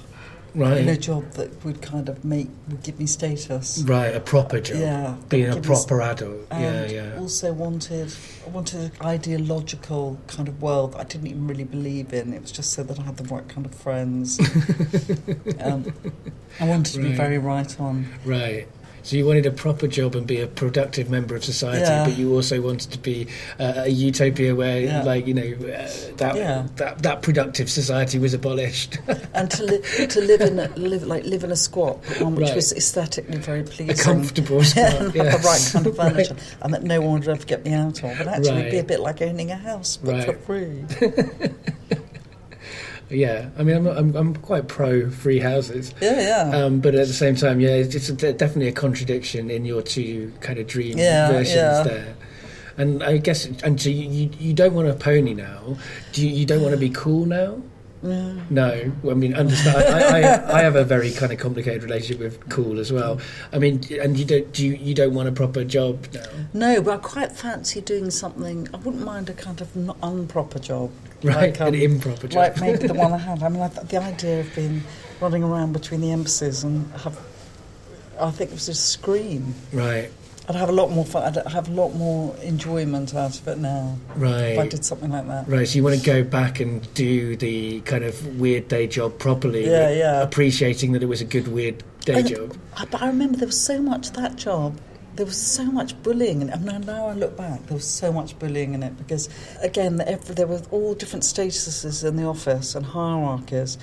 Right. 0.55 0.81
you 0.81 0.87
know, 0.87 0.93
a 0.93 0.97
job 0.97 1.31
that 1.33 1.65
would 1.65 1.81
kind 1.83 2.09
of 2.09 2.25
make 2.25 2.49
would 2.69 2.83
give 2.83 2.99
me 2.99 3.07
status. 3.07 3.83
Right. 3.87 4.15
A 4.15 4.21
proper 4.21 4.61
job. 4.61 4.79
Yeah, 4.79 5.15
Being 5.29 5.45
a 5.51 5.55
give 5.55 5.67
me 5.69 5.75
s- 5.75 5.85
proper 5.85 6.03
adult. 6.03 6.47
Yeah. 6.51 6.57
and 6.59 6.91
Yeah. 6.91 7.19
also 7.19 7.53
wanted 7.53 8.13
I 8.47 8.51
wanted 8.51 8.81
an 8.81 8.93
ideological 9.05 10.19
kind 10.27 10.49
of 10.49 10.61
world 10.61 10.93
that 10.95 11.01
I 11.01 11.05
didn't 11.05 11.29
even 11.29 11.47
really 11.47 11.65
believe 11.65 12.13
in. 12.13 12.33
It 12.33 12.43
was 12.43 12.53
just 12.53 12.73
so 12.73 12.83
that 12.83 12.99
I 12.99 13.03
had 13.03 13.17
the 13.17 13.25
right 13.35 13.47
kind 13.49 13.65
of 13.67 13.75
friends. 13.75 14.39
um, 15.61 15.93
I 16.59 16.65
wanted 16.67 16.93
to 16.95 16.99
be 17.03 17.13
very 17.13 17.39
right 17.39 17.81
on. 17.81 18.09
Right. 18.25 18.67
So 19.03 19.17
you 19.17 19.27
wanted 19.27 19.47
a 19.47 19.51
proper 19.51 19.87
job 19.87 20.15
and 20.15 20.27
be 20.27 20.41
a 20.41 20.47
productive 20.47 21.11
member 21.11 21.35
of 21.35 21.45
society, 21.45 21.81
Yeah. 21.83 22.05
but 22.05 22.17
you 22.19 22.35
also 22.35 22.61
wanted 22.61 22.91
to 22.93 22.99
be 22.99 23.27
uh, 23.59 23.85
a 23.85 23.89
utopia 23.89 24.55
where, 24.55 24.81
Yeah. 24.81 25.03
like 25.03 25.27
you 25.27 25.35
know, 25.35 25.43
uh, 25.43 25.89
that, 26.19 26.37
Yeah. 26.37 26.67
that 26.77 27.03
that 27.03 27.23
productive 27.23 27.71
society 27.71 28.19
was 28.19 28.35
abolished. 28.35 28.99
and 29.35 29.51
to, 29.51 29.65
li- 29.65 30.07
to 30.07 30.21
live 30.21 30.41
in 30.43 30.59
a, 30.59 30.69
live 30.77 31.03
like 31.05 31.25
live 31.25 31.45
in 31.45 31.51
a 31.51 31.57
squat, 31.57 31.99
one 32.21 32.35
which 32.37 32.47
Right. 32.49 32.57
was 32.57 32.73
aesthetically 32.73 33.39
very 33.39 33.63
pleasing. 33.63 33.91
a 33.91 33.95
comfortable 33.95 34.63
spot. 34.63 34.93
and 34.95 35.15
yes. 35.15 35.33
have 35.33 35.43
the 35.43 35.49
right 35.49 35.71
kind 35.73 35.87
of 35.87 35.99
Right. 35.99 36.13
furniture, 36.13 36.37
and 36.63 36.75
that 36.75 36.83
no 36.83 37.01
one 37.01 37.21
would 37.21 37.29
ever 37.29 37.45
get 37.45 37.65
me 37.65 37.73
out 37.73 37.99
of. 38.03 38.21
And 38.21 38.29
actually, 38.29 38.61
it'd 38.61 38.71
be 38.73 38.79
a 38.79 38.85
bit 38.85 39.01
like 39.01 39.23
owning 39.23 39.51
a 39.51 39.57
house, 39.57 39.97
but 39.97 40.25
for 40.25 40.35
free. 40.35 40.85
Yeah, 43.11 43.51
I 43.59 43.65
mean, 43.65 43.77
I'm, 43.77 43.87
I'm 43.87 44.17
I'm 44.17 44.37
quite 44.37 44.69
pro 44.69 45.11
free 45.11 45.41
houses, 45.41 45.93
Yeah, 46.01 46.51
yeah. 46.51 46.57
um, 46.65 46.81
but 46.81 46.95
at 46.95 47.09
the 47.09 47.13
same 47.13 47.35
time, 47.35 47.59
yeah, 47.61 47.71
it's, 47.71 47.95
it's 47.97 48.09
a, 48.09 48.33
definitely 48.33 48.69
a 48.69 48.73
contradiction 48.73 49.51
in 49.51 49.65
your 49.65 49.83
two 49.83 50.33
kind 50.41 50.59
of 50.59 50.67
dream 50.69 50.97
Yeah, 50.97 51.29
versions 51.33 51.57
yeah. 51.57 51.83
there. 51.83 52.15
And 52.79 53.03
I 53.03 53.19
guess, 53.19 53.47
and 53.47 53.81
so 53.81 53.91
you, 53.91 54.09
you, 54.09 54.31
you 54.39 54.53
don't 54.55 54.75
want 54.75 54.89
a 54.89 54.95
pony 54.95 55.35
now. 55.35 55.77
Do 56.13 56.27
you, 56.27 56.33
you 56.35 56.47
don't 56.47 56.63
want 56.63 56.73
to 56.73 56.79
be 56.81 56.89
cool 56.91 57.27
now? 57.27 57.61
No. 58.03 58.41
No, 58.49 58.93
I 59.11 59.15
mean, 59.15 59.35
understand. 59.35 59.77
I, 59.77 60.21
I, 60.23 60.59
I 60.61 60.63
have 60.63 60.75
a 60.77 60.85
very 60.85 61.11
kind 61.11 61.33
of 61.33 61.39
complicated 61.39 61.83
relationship 61.83 62.19
with 62.21 62.49
cool 62.49 62.79
as 62.79 62.91
well. 62.91 63.21
I 63.53 63.59
mean, 63.59 63.83
and 64.01 64.17
you 64.19 64.25
don't 64.25 64.51
do 64.53 64.67
you, 64.67 64.75
you 64.77 64.95
don't 64.95 65.13
want 65.13 65.29
a 65.29 65.33
proper 65.33 65.65
job 65.65 66.07
now, 66.15 66.25
No, 66.55 66.81
but 66.81 66.95
I 66.95 66.97
quite 66.97 67.33
fancy 67.33 67.83
doing 67.83 68.11
something. 68.11 68.69
I 68.73 68.79
wouldn't 68.79 69.05
mind 69.05 69.29
a 69.29 69.35
kind 69.35 69.61
of 69.61 69.69
unproper 69.75 70.61
job. 70.61 70.91
Right? 71.23 71.37
Like, 71.37 71.61
um, 71.61 71.68
An 71.68 71.75
improper 71.75 72.29
job, 72.29 72.37
Like 72.37 72.61
maybe 72.61 72.87
the 72.87 72.95
one 72.95 73.12
I 73.12 73.18
had. 73.29 73.43
I 73.43 73.49
mean, 73.49 73.61
like 73.61 73.75
the 73.75 73.97
idea 74.03 74.41
of 74.41 74.55
being 74.55 74.83
running 75.21 75.43
around 75.45 75.73
between 75.73 76.01
the 76.01 76.12
embassies 76.12 76.64
and 76.64 76.91
have. 77.01 77.18
I 78.21 78.31
think 78.31 78.51
it 78.51 78.55
was 78.55 78.68
a 78.68 78.75
scream. 78.75 79.55
right? 79.73 80.11
I'd 80.49 80.57
have 80.57 80.68
a 80.68 80.73
lot 80.73 80.91
more 80.91 81.05
fun. 81.05 81.23
I'd 81.39 81.47
have 81.53 81.68
a 81.68 81.73
lot 81.73 81.95
more 81.95 82.35
enjoyment 82.43 83.14
out 83.14 83.39
of 83.39 83.47
it 83.47 83.59
now 83.59 83.97
Right. 84.16 84.49
if 84.55 84.59
I 84.59 84.66
did 84.66 84.85
something 84.85 85.11
like 85.11 85.27
that. 85.29 85.47
Right, 85.49 85.66
so 85.68 85.77
you 85.77 85.85
want 85.85 85.97
to 85.99 86.05
go 86.05 86.25
back 86.25 86.59
and 86.59 86.93
do 86.95 87.37
the 87.37 87.81
kind 87.83 88.03
of 88.03 88.41
weird 88.41 88.66
day 88.66 88.89
job 88.89 89.18
properly, 89.21 89.71
Yeah, 89.71 89.91
yeah. 89.91 90.23
appreciating 90.23 90.91
that 90.93 91.03
it 91.05 91.07
was 91.07 91.21
a 91.21 91.25
good 91.25 91.47
weird 91.49 91.85
day 92.05 92.14
And- 92.21 92.29
job. 92.29 92.57
I, 92.77 92.85
but 92.87 93.01
I 93.01 93.07
remember 93.07 93.39
there 93.39 93.47
was 93.47 93.61
so 93.61 93.81
much 93.81 94.11
that 94.12 94.35
job. 94.37 94.77
There 95.17 95.27
was 95.27 95.37
so 95.37 95.65
much 95.65 96.01
bullying, 96.03 96.41
in 96.41 96.49
it. 96.49 96.55
and 96.55 96.65
now, 96.65 96.79
now 96.79 97.07
I 97.09 97.15
look 97.15 97.37
back, 97.37 97.67
there 97.67 97.77
was 97.77 97.85
so 97.87 98.13
much 98.13 98.39
bullying 98.39 98.75
in 98.75 98.83
it 98.83 98.97
because, 98.97 99.29
again, 99.61 100.01
every, 100.07 100.35
there 100.35 100.47
were 100.47 100.63
all 100.71 100.95
different 100.95 101.25
statuses 101.25 102.05
in 102.07 102.17
the 102.17 102.25
office 102.25 102.75
and 102.75 102.87
hierarchies, 102.87 103.77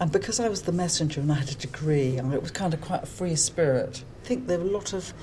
and 0.00 0.12
because 0.12 0.38
I 0.40 0.48
was 0.48 0.62
the 0.62 0.72
messenger 0.72 1.20
and 1.20 1.32
I 1.32 1.36
had 1.36 1.50
a 1.50 1.54
degree, 1.54 2.18
I 2.18 2.22
mean, 2.22 2.32
it 2.32 2.42
was 2.42 2.50
kind 2.50 2.74
of 2.74 2.80
quite 2.80 3.02
a 3.02 3.06
free 3.06 3.34
spirit. 3.36 4.04
I 4.22 4.26
think 4.26 4.46
there 4.46 4.58
were 4.58 4.66
a 4.66 4.70
lot 4.70 4.92
of, 4.92 5.14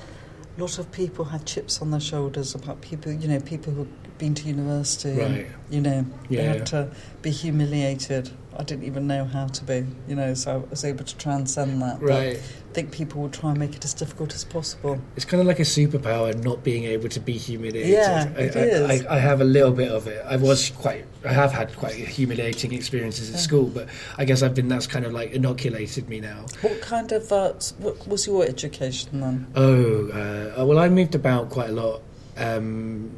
lot 0.58 0.78
of 0.80 0.92
people 0.92 1.26
had 1.26 1.46
chips 1.46 1.82
on 1.82 1.92
their 1.92 2.00
shoulders 2.00 2.56
about 2.56 2.82
people, 2.82 3.12
you 3.12 3.28
know, 3.28 3.40
people 3.40 3.72
who'd 3.72 4.18
been 4.18 4.34
to 4.36 4.48
university, 4.48 5.22
and, 5.22 5.46
you 5.70 5.80
know, 5.82 6.06
they 6.30 6.38
Yeah. 6.38 6.54
had 6.54 6.66
to 6.68 6.92
be 7.22 7.30
humiliated. 7.32 8.32
I 8.62 8.64
didn't 8.64 8.84
even 8.84 9.08
know 9.08 9.26
how 9.26 9.48
to 9.48 9.64
be, 9.64 9.84
you 10.08 10.16
know, 10.16 10.36
so 10.36 10.52
I 10.52 10.58
was 10.70 10.86
able 10.86 11.04
to 11.04 11.18
transcend 11.18 11.82
that. 11.82 12.00
But 12.00 12.10
Right. 12.10 12.38
I 12.38 12.74
think 12.74 12.92
people 12.92 13.20
will 13.24 13.30
try 13.32 13.50
and 13.50 13.58
make 13.58 13.76
it 13.76 13.84
as 13.84 13.96
difficult 13.96 14.36
as 14.36 14.44
possible. 14.46 15.02
It's 15.16 15.26
kind 15.26 15.42
of 15.42 15.48
like 15.48 15.58
a 15.60 15.64
superpower 15.64 16.32
not 16.44 16.64
being 16.64 16.84
able 16.84 17.10
to 17.10 17.20
be 17.20 17.34
humiliated. 17.34 17.90
Yeah, 17.92 18.32
I, 18.38 18.40
it 18.42 18.56
I, 18.56 18.60
is. 18.60 19.06
I, 19.08 19.16
I 19.16 19.18
have 19.18 19.42
a 19.42 19.44
little 19.44 19.72
bit 19.72 19.92
of 19.92 20.06
it. 20.06 20.24
I 20.30 20.36
was 20.36 20.70
quite, 20.70 21.06
I 21.26 21.34
have 21.34 21.52
had 21.52 21.76
quite 21.76 21.96
humiliating 21.96 22.72
experiences 22.72 23.30
at 23.30 23.38
Yeah. 23.38 23.42
school, 23.42 23.66
but 23.66 23.90
I 24.20 24.26
guess 24.26 24.44
I've 24.44 24.54
been, 24.54 24.68
that's 24.68 24.86
kind 24.86 25.06
of 25.06 25.12
like 25.12 25.32
inoculated 25.32 26.08
me 26.08 26.20
now. 26.20 26.46
What 26.62 26.82
kind 26.82 27.12
of 27.12 27.32
uh, 27.32 27.54
what 27.80 28.08
was 28.08 28.28
your 28.28 28.46
education 28.46 29.22
then? 29.22 29.48
Oh, 29.56 30.10
uh, 30.10 30.64
well, 30.66 30.78
I 30.78 30.88
moved 30.88 31.16
about 31.16 31.50
quite 31.50 31.72
a 31.72 31.74
lot 31.74 32.02
um, 32.38 33.10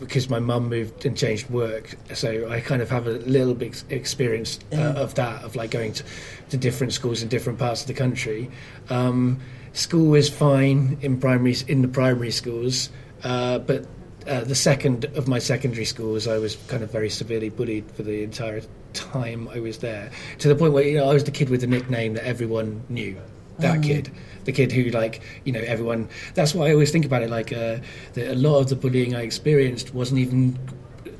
because 0.00 0.28
my 0.28 0.38
mum 0.40 0.68
moved 0.68 1.06
and 1.06 1.16
changed 1.16 1.48
work. 1.50 1.96
So 2.14 2.50
I 2.50 2.60
kind 2.60 2.82
of 2.82 2.90
have 2.90 3.06
a 3.06 3.12
little 3.12 3.54
bit 3.54 3.84
experience 3.90 4.58
uh, 4.72 4.76
Yeah. 4.76 4.88
of 4.94 5.14
that, 5.14 5.44
of 5.44 5.54
like 5.56 5.70
going 5.70 5.92
to, 5.94 6.04
to 6.50 6.56
different 6.56 6.92
schools 6.92 7.22
in 7.22 7.28
different 7.28 7.58
parts 7.58 7.82
of 7.82 7.86
the 7.86 7.94
country. 7.94 8.50
Um, 8.90 9.38
school 9.72 10.14
is 10.14 10.28
fine 10.28 10.98
in 11.02 11.18
primary 11.20 11.56
in 11.68 11.82
the 11.82 11.88
primary 11.88 12.30
schools, 12.30 12.90
uh, 13.24 13.58
but 13.60 13.86
uh, 14.26 14.44
the 14.44 14.54
second 14.54 15.04
of 15.16 15.28
my 15.28 15.38
secondary 15.38 15.84
schools, 15.84 16.28
I 16.28 16.38
was 16.38 16.56
kind 16.68 16.82
of 16.82 16.90
very 16.92 17.10
severely 17.10 17.48
bullied 17.48 17.90
for 17.92 18.02
the 18.02 18.22
entire 18.22 18.62
time 18.92 19.48
I 19.48 19.58
was 19.60 19.78
there, 19.78 20.10
to 20.38 20.48
the 20.48 20.54
point 20.54 20.72
where 20.74 20.84
you 20.84 20.98
know 20.98 21.08
I 21.10 21.14
was 21.14 21.24
the 21.24 21.30
kid 21.30 21.48
with 21.48 21.60
the 21.62 21.66
nickname 21.66 22.14
that 22.14 22.24
everyone 22.26 22.82
knew. 22.88 23.16
That 23.62 23.82
kid, 23.82 24.10
the 24.44 24.52
kid 24.52 24.72
who 24.72 24.84
like 24.90 25.22
you 25.44 25.52
know 25.52 25.60
everyone. 25.60 26.08
That's 26.34 26.54
why 26.54 26.68
I 26.68 26.72
always 26.72 26.90
think 26.90 27.04
about 27.04 27.22
it. 27.22 27.30
Like 27.30 27.52
uh, 27.52 27.78
that 28.14 28.32
a 28.32 28.34
lot 28.34 28.58
of 28.60 28.68
the 28.68 28.76
bullying 28.76 29.14
I 29.14 29.22
experienced 29.22 29.94
wasn't 29.94 30.20
even 30.20 30.58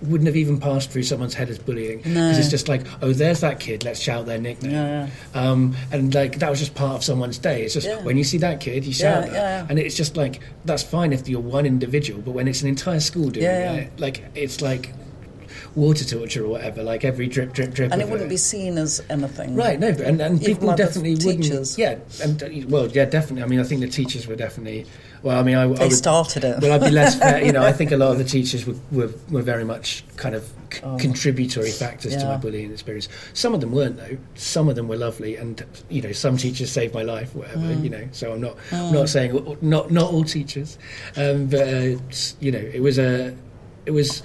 wouldn't 0.03 0.27
have 0.27 0.35
even 0.35 0.59
passed 0.59 0.91
through 0.91 1.05
someone's 1.05 1.33
head 1.35 1.49
as 1.49 1.61
bullying 1.61 1.99
because 1.99 2.13
No. 2.13 2.31
it's 2.31 2.49
just 2.49 2.67
like 2.69 2.83
oh 3.03 3.13
there's 3.13 3.39
that 3.39 3.61
kid 3.61 3.85
let's 3.85 4.01
shout 4.01 4.27
their 4.27 4.37
nickname 4.41 4.73
Yeah, 4.73 5.09
um, 5.33 5.77
and 5.93 6.13
like 6.13 6.41
that 6.41 6.51
was 6.51 6.59
just 6.59 6.75
part 6.75 6.97
of 6.97 7.05
someone's 7.05 7.39
day. 7.39 7.63
It's 7.63 7.75
just 7.75 7.87
Yeah. 7.87 8.03
when 8.03 8.17
you 8.17 8.25
see 8.25 8.39
that 8.39 8.59
kid, 8.59 8.85
you 8.85 8.93
shout 8.93 9.27
Yeah, 9.27 9.31
that, 9.31 9.33
yeah, 9.33 9.59
yeah. 9.61 9.67
and 9.71 9.79
it's 9.79 9.95
just 9.95 10.17
like 10.17 10.41
that's 10.65 10.83
fine 10.83 11.13
if 11.13 11.29
you're 11.29 11.41
one 11.41 11.67
individual, 11.67 12.21
but 12.21 12.33
when 12.33 12.49
it's 12.49 12.63
an 12.63 12.69
entire 12.69 12.99
school 12.99 13.31
doing 13.31 13.45
Yeah, 13.47 13.75
yeah. 13.75 13.81
it, 13.83 14.01
like 14.01 14.25
it's 14.35 14.61
like 14.61 14.93
water 15.75 16.05
torture 16.05 16.45
or 16.45 16.49
whatever. 16.49 16.83
Like 16.83 17.05
every 17.05 17.27
drip, 17.29 17.53
drip, 17.53 17.75
drip. 17.75 17.93
and 17.93 18.01
it 18.03 18.09
wouldn't 18.09 18.29
be 18.31 18.37
seen 18.37 18.79
as 18.79 19.03
anything. 19.11 19.55
Right, 19.55 19.79
no, 19.79 19.89
and, 19.89 20.21
and 20.21 20.41
people 20.43 20.75
definitely 20.75 21.17
teachers. 21.17 21.77
wouldn't. 21.77 21.79
Yeah, 21.79 21.99
and 22.23 22.71
well, 22.71 22.87
yeah, 22.89 23.05
definitely. 23.05 23.43
I 23.43 23.47
mean, 23.47 23.61
I 23.61 23.65
think 23.65 23.81
the 23.81 23.89
teachers 23.89 24.27
were 24.27 24.37
definitely. 24.37 24.87
Well, 25.23 25.39
I 25.39 25.45
mean, 25.45 25.55
I, 25.55 25.63
I 25.63 25.67
They 25.69 25.85
would, 25.85 25.93
started 25.93 26.43
it. 26.43 26.61
well, 26.61 26.73
I'd 26.73 26.81
be 26.85 26.91
less 26.91 27.17
fair. 27.17 27.45
You 27.45 27.53
know, 27.53 27.63
I 27.63 27.73
think 27.73 27.93
a 27.93 27.97
lot 27.97 28.11
of 28.11 28.19
the 28.19 28.25
teachers 28.37 28.67
were, 28.67 28.75
were, 28.91 29.11
were 29.31 29.43
very 29.43 29.65
much 29.65 30.03
kind 30.17 30.35
of 30.35 30.43
c- 30.73 30.81
Oh. 30.83 30.97
contributory 30.99 31.71
factors 31.71 32.17
to 32.17 32.25
my 32.25 32.37
bullying 32.39 32.73
experience. 32.73 33.09
Some 33.35 33.55
of 33.55 33.61
them 33.61 33.71
weren't 33.73 33.99
though. 33.99 34.17
Some 34.35 34.69
of 34.69 34.75
them 34.75 34.89
were 34.89 34.97
lovely, 34.97 35.37
and 35.37 35.65
you 35.91 36.03
know, 36.03 36.11
some 36.13 36.37
teachers 36.39 36.73
saved 36.73 36.93
my 36.95 37.03
life, 37.03 37.35
whatever. 37.37 37.61
Mm. 37.61 37.85
You 37.85 37.91
know, 37.91 38.09
so 38.11 38.33
I'm 38.33 38.41
not 38.41 38.57
I'm 38.73 38.93
not 38.93 39.09
saying 39.11 39.59
not 39.61 39.93
not 39.93 40.11
all 40.11 40.25
teachers, 40.25 40.77
um, 41.17 41.47
but 41.47 41.69
uh, 41.69 41.97
you 42.41 42.51
know, 42.51 42.59
it 42.59 42.81
was 42.83 42.99
a 42.99 43.37
it 43.87 43.91
was 43.93 44.23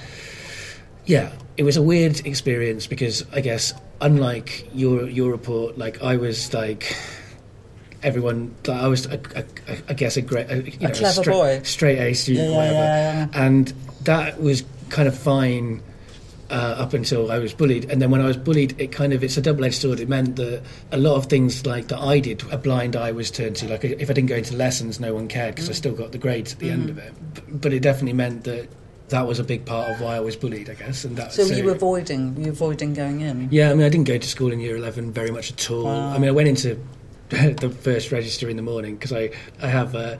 yeah. 1.07 1.31
it 1.57 1.63
was 1.63 1.75
a 1.77 1.81
weird 1.81 2.25
experience 2.27 2.85
because 2.87 3.25
I 3.33 3.41
guess 3.41 3.73
unlike 4.01 4.67
your 4.73 5.09
your 5.09 5.31
report, 5.31 5.77
like 5.77 6.01
I 6.03 6.17
was 6.17 6.53
like 6.53 6.95
everyone. 8.03 8.53
Like, 8.67 8.81
I 8.81 8.87
was, 8.87 9.05
a, 9.07 9.19
a, 9.35 9.43
a, 9.71 9.77
I 9.89 9.93
guess, 9.93 10.17
a 10.17 10.21
great, 10.21 10.49
a, 10.51 10.61
you 10.61 10.77
A 10.81 10.83
know, 10.83 10.93
clever 10.93 11.21
straight, 11.23 11.33
boy. 11.33 11.61
straight 11.63 11.97
A 11.99 12.13
student, 12.13 12.45
Yeah, 12.45 12.51
yeah, 12.51 12.57
whatever, 12.57 12.75
yeah, 12.75 13.27
yeah. 13.33 13.45
and 13.45 13.73
that 14.03 14.39
was 14.41 14.63
kind 14.89 15.07
of 15.07 15.17
fine. 15.17 15.81
Uh, 16.49 16.75
up 16.79 16.93
until 16.93 17.29
I 17.29 17.39
was 17.39 17.53
bullied, 17.53 17.91
and 17.91 18.01
then 18.01 18.09
when 18.09 18.21
I 18.21 18.25
was 18.25 18.37
bullied, 18.37 18.79
it 18.79 18.93
kind 18.93 19.11
of 19.11 19.21
it's 19.21 19.35
a 19.35 19.41
double-edged 19.41 19.81
sword. 19.81 19.99
It 19.99 20.07
meant 20.07 20.37
that 20.37 20.63
a 20.93 20.97
lot 20.97 21.17
of 21.17 21.25
things 21.25 21.65
like 21.65 21.89
that 21.89 21.99
I 21.99 22.21
did, 22.21 22.41
a 22.49 22.57
blind 22.57 22.95
eye 22.95 23.11
was 23.11 23.29
turned 23.29 23.57
to. 23.57 23.67
Like 23.67 23.83
if 23.83 24.09
I 24.09 24.13
didn't 24.13 24.27
go 24.29 24.37
into 24.37 24.55
lessons, 24.55 24.97
no 24.97 25.13
one 25.13 25.27
cared 25.27 25.51
Mm. 25.51 25.55
because 25.55 25.69
I 25.69 25.73
still 25.73 25.91
got 25.93 26.13
the 26.13 26.17
grades 26.17 26.53
at 26.53 26.59
the 26.59 26.69
end 26.69 26.89
of 26.89 26.97
it. 26.99 27.11
But 27.59 27.73
it 27.73 27.81
definitely 27.81 28.13
meant 28.13 28.45
that 28.45 28.69
that 29.09 29.25
was 29.25 29.39
a 29.39 29.43
big 29.43 29.65
part 29.65 29.89
of 29.89 30.01
why 30.01 30.15
I 30.15 30.19
was 30.19 30.35
bullied, 30.35 30.69
I 30.69 30.73
guess. 30.73 31.05
And 31.05 31.15
that 31.17 31.31
So, 31.33 31.45
were 31.45 31.53
you 31.53 31.69
avoiding? 31.69 32.35
Were 32.35 32.41
you 32.41 32.49
avoiding 32.51 32.93
going 32.93 33.21
in? 33.21 33.47
yeah, 33.51 33.71
I 33.71 33.73
mean, 33.73 33.85
I 33.85 33.89
didn't 33.89 34.07
go 34.07 34.17
to 34.17 34.27
school 34.27 34.51
in 34.51 34.59
year 34.59 34.75
11 34.75 35.11
very 35.11 35.31
much 35.31 35.51
at 35.51 35.71
all. 35.71 35.85
Wow. 35.85 36.09
I 36.13 36.17
mean, 36.17 36.27
I 36.27 36.31
went 36.31 36.49
into 36.49 36.79
the 37.29 37.69
first 37.81 38.11
register 38.11 38.49
in 38.49 38.55
the 38.57 38.63
morning 38.63 38.95
because 38.95 39.13
I, 39.13 39.31
I 39.61 39.67
have 39.67 39.95
a, 39.95 40.19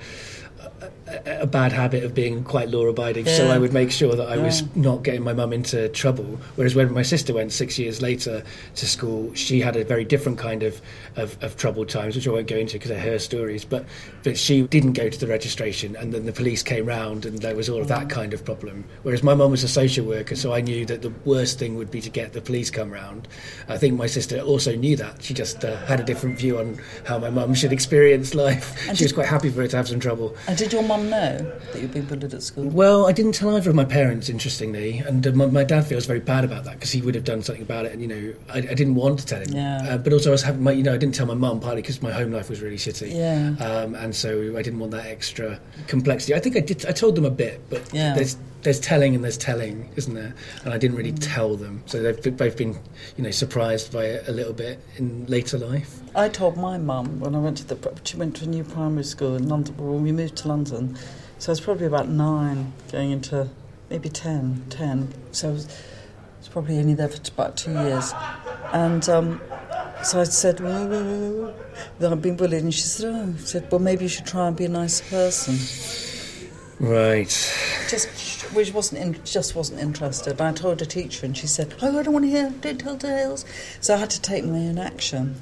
a, 1.26 1.48
bad 1.48 1.72
habit 1.72 2.04
of 2.04 2.14
being 2.14 2.44
quite 2.44 2.70
law 2.70 2.86
abiding, 2.86 3.26
so 3.26 3.50
I 3.50 3.58
would 3.58 3.74
make 3.74 3.92
sure 3.92 4.16
that 4.16 4.28
I 4.28 4.38
was 4.38 4.64
not 4.76 5.04
getting 5.04 5.24
my 5.24 5.34
mum 5.34 5.54
into 5.54 5.90
trouble. 5.90 6.40
Whereas 6.56 6.76
when 6.76 6.94
my 6.94 7.02
sister 7.02 7.34
went 7.34 7.52
six 7.52 7.80
years 7.80 8.02
later 8.02 8.44
to 8.76 8.86
school, 8.86 9.34
she 9.34 9.62
had 9.62 9.76
a 9.76 9.86
very 9.86 10.04
different 10.04 10.38
kind 10.38 10.64
of, 10.64 10.82
of, 11.16 11.42
of 11.42 11.56
troubled 11.56 11.90
times, 11.90 12.16
which 12.16 12.28
I 12.28 12.32
won't 12.32 12.48
go 12.48 12.58
into 12.58 12.74
because 12.74 12.90
they're 12.90 13.00
her 13.00 13.20
stories. 13.20 13.64
But, 13.64 13.86
but 14.24 14.38
she 14.38 14.64
didn't 14.64 14.94
go 14.94 15.10
to 15.10 15.20
the 15.20 15.28
registration, 15.28 15.96
and 15.96 16.14
then 16.14 16.26
the 16.26 16.34
police 16.34 16.64
came 16.64 16.86
round, 16.86 17.26
and 17.26 17.40
there 17.40 17.56
was 17.56 17.70
all 17.70 17.82
of 17.82 17.88
that 17.88 18.10
kind 18.10 18.34
of 18.34 18.44
problem. 18.44 18.84
Whereas 19.04 19.24
my 19.24 19.34
mum 19.34 19.52
was 19.52 19.64
a 19.64 19.70
social 19.70 20.06
worker, 20.06 20.36
so 20.36 20.54
I 20.54 20.62
knew 20.62 20.86
that 20.86 21.02
the 21.02 21.14
worst 21.26 21.60
thing 21.60 21.76
would 21.76 21.92
be 21.92 22.02
to 22.02 22.10
get 22.10 22.34
the 22.34 22.42
police 22.42 22.70
come 22.70 22.92
round. 22.92 23.28
I 23.70 23.78
think 23.78 23.98
my 23.98 24.08
sister 24.08 24.40
also 24.40 24.76
knew 24.76 24.96
that. 24.98 25.24
She 25.24 25.34
just 25.34 25.64
uh, 25.64 25.78
had 25.86 26.00
a 26.00 26.04
different 26.04 26.38
view 26.38 26.60
on 26.60 26.80
how 27.06 27.18
my 27.20 27.30
mum 27.30 27.54
should 27.54 27.72
experience 27.72 28.36
life. 28.36 28.88
And 28.88 28.98
She 28.98 29.06
was 29.06 29.14
quite 29.14 29.28
happy 29.28 29.50
for 29.50 29.62
her 29.62 29.68
to 29.68 29.78
have 29.78 29.88
some 29.88 30.00
trouble. 30.00 30.36
And 30.48 30.58
did 30.58 30.74
your 30.74 30.84
mum 30.84 30.97
know 31.04 31.38
that 31.74 31.82
you'd 31.82 31.92
been 31.94 32.06
bullied 32.06 32.34
at 32.34 32.44
school? 32.44 32.66
Well, 32.70 33.08
I 33.08 33.12
didn't 33.12 33.34
tell 33.34 33.56
either 33.56 33.70
of 33.70 33.76
my 33.76 33.86
parents, 33.86 34.30
interestingly, 34.30 35.00
and 35.00 35.26
uh, 35.26 35.32
my, 35.32 35.46
my 35.48 35.64
dad 35.64 35.86
feels 35.86 36.06
very 36.06 36.20
bad 36.20 36.44
about 36.44 36.64
that 36.66 36.76
because 36.76 36.92
he 36.92 37.02
would 37.02 37.16
have 37.16 37.24
done 37.24 37.42
something 37.44 37.62
about 37.64 37.86
it, 37.86 37.92
and 37.94 38.02
you 38.02 38.08
know, 38.08 38.34
I, 38.50 38.58
I 38.60 38.74
didn't 38.74 38.96
want 38.96 39.20
to 39.20 39.26
tell 39.26 39.42
him. 39.42 39.54
Yeah. 39.54 39.82
Uh, 39.90 39.98
but 39.98 40.14
also, 40.14 40.30
I 40.30 40.32
was 40.32 40.44
having 40.44 40.64
my, 40.64 40.72
you 40.72 40.84
know, 40.84 40.94
I 40.94 40.98
didn't 40.98 41.16
tell 41.16 41.26
my 41.26 41.34
mum 41.34 41.60
partly 41.60 41.82
because 41.82 42.02
my 42.02 42.12
home 42.12 42.32
life 42.32 42.50
was 42.50 42.62
really 42.62 42.78
shitty. 42.78 43.14
Yeah. 43.14 43.56
Um, 43.66 43.96
and 43.96 44.16
so 44.16 44.58
I 44.58 44.62
didn't 44.62 44.80
want 44.80 44.92
that 44.92 45.06
extra 45.06 45.60
complexity. 45.88 46.34
I 46.36 46.40
think 46.40 46.56
I 46.58 46.62
did. 46.62 46.86
I 46.86 46.92
told 46.92 47.16
them 47.16 47.26
a 47.26 47.30
bit, 47.32 47.62
but 47.70 47.82
Yeah. 47.94 48.14
there's 48.14 48.38
there's 48.68 48.82
telling 48.82 49.16
and 49.16 49.24
there's 49.24 49.38
telling, 49.38 49.90
isn't 49.96 50.14
there? 50.14 50.34
And 50.66 50.74
I 50.74 50.78
didn't 50.78 50.98
really 50.98 51.14
Mm. 51.14 51.20
tell 51.34 51.56
them, 51.56 51.84
so 51.86 52.02
they've 52.04 52.36
both 52.36 52.58
been, 52.58 52.78
you 53.16 53.24
know, 53.24 53.32
surprised 53.32 53.94
by 53.94 54.04
it 54.04 54.28
a 54.28 54.34
little 54.34 54.52
bit 54.52 54.82
in 54.98 55.26
later 55.30 55.58
life. 55.58 56.02
I 56.14 56.28
told 56.28 56.58
my 56.58 56.78
mum 56.78 57.22
when 57.22 57.34
I 57.34 57.40
went 57.40 57.56
to 57.60 57.66
the 57.66 57.78
she 58.04 58.18
went 58.18 58.36
to 58.38 58.44
a 58.44 58.48
new 58.48 58.66
primary 58.66 59.06
school 59.06 59.38
in 59.38 59.48
London. 59.48 59.74
When 59.78 60.04
we 60.04 60.12
moved 60.12 60.36
to 60.40 60.50
London, 60.50 60.98
so 61.40 61.50
I 61.50 61.54
was 61.54 61.62
probably 61.62 61.86
about 61.86 62.10
nine, 62.10 62.74
going 62.92 63.12
into 63.12 63.48
maybe 63.90 64.10
10, 64.10 64.64
10. 64.70 65.14
So 65.32 65.48
I 65.48 65.52
was, 65.54 65.66
I 65.68 66.40
was 66.40 66.48
probably 66.50 66.78
only 66.78 66.94
there 66.94 67.08
for 67.08 67.20
t- 67.20 67.32
about 67.34 67.56
two 67.56 67.72
years, 67.72 68.12
and 68.74 69.08
um, 69.08 69.40
so 70.04 70.20
I 70.20 70.26
said 70.26 70.60
"Whoa, 70.60 70.88
whoa, 70.88 71.04
whoa," 71.04 71.54
that 72.00 72.12
I've 72.12 72.22
been 72.22 72.36
bullied, 72.36 72.64
and 72.64 72.74
she 72.74 72.82
said, 72.82 73.06
"Oh," 73.16 73.34
I 73.34 73.40
said, 73.40 73.72
well, 73.72 73.80
maybe 73.80 74.04
you 74.04 74.10
should 74.10 74.26
try 74.26 74.46
and 74.50 74.58
be 74.58 74.66
a 74.66 74.70
nicer 74.70 75.06
person." 75.06 75.56
Right. 76.80 77.28
Just 77.90 78.08
which 78.54 78.72
wasn't 78.74 79.02
in, 79.02 79.24
just 79.24 79.56
wasn't 79.56 79.80
interested. 79.82 80.40
I 80.40 80.52
told 80.54 80.82
a 80.82 80.86
teacher, 80.86 81.26
and 81.26 81.36
she 81.36 81.48
said, 81.48 81.74
"Oh, 81.82 81.98
I 82.00 82.04
don't 82.04 82.14
want 82.14 82.26
to 82.26 82.30
hear. 82.30 82.54
Don't 82.62 82.78
tell 82.80 82.98
tales." 82.98 83.46
So 83.82 83.96
I 83.96 83.98
had 83.98 84.10
to 84.12 84.22
take 84.22 84.46
my 84.46 84.58
own 84.60 84.78
action, 84.78 85.42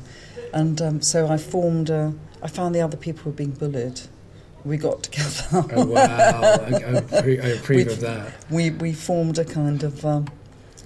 and 0.54 0.82
um, 0.82 1.02
so 1.02 1.28
I 1.28 1.38
formed. 1.38 1.90
A, 1.90 2.14
I 2.42 2.48
found 2.48 2.74
the 2.76 2.82
other 2.82 2.96
people 2.98 3.24
who 3.24 3.30
were 3.32 3.36
being 3.36 3.52
bullied. 3.52 4.02
We 4.64 4.78
got 4.78 5.04
together. 5.04 5.44
Oh 5.76 5.86
wow. 5.86 6.00
I, 6.02 6.66
I, 6.68 7.02
appre- 7.02 7.44
I 7.44 7.48
approve 7.50 7.86
With- 7.88 7.94
of 7.96 8.00
that. 8.02 8.34
we 8.50 8.70
we 8.72 8.94
formed 8.94 9.38
a 9.38 9.46
kind 9.46 9.84
of 9.84 10.06
um, 10.06 10.28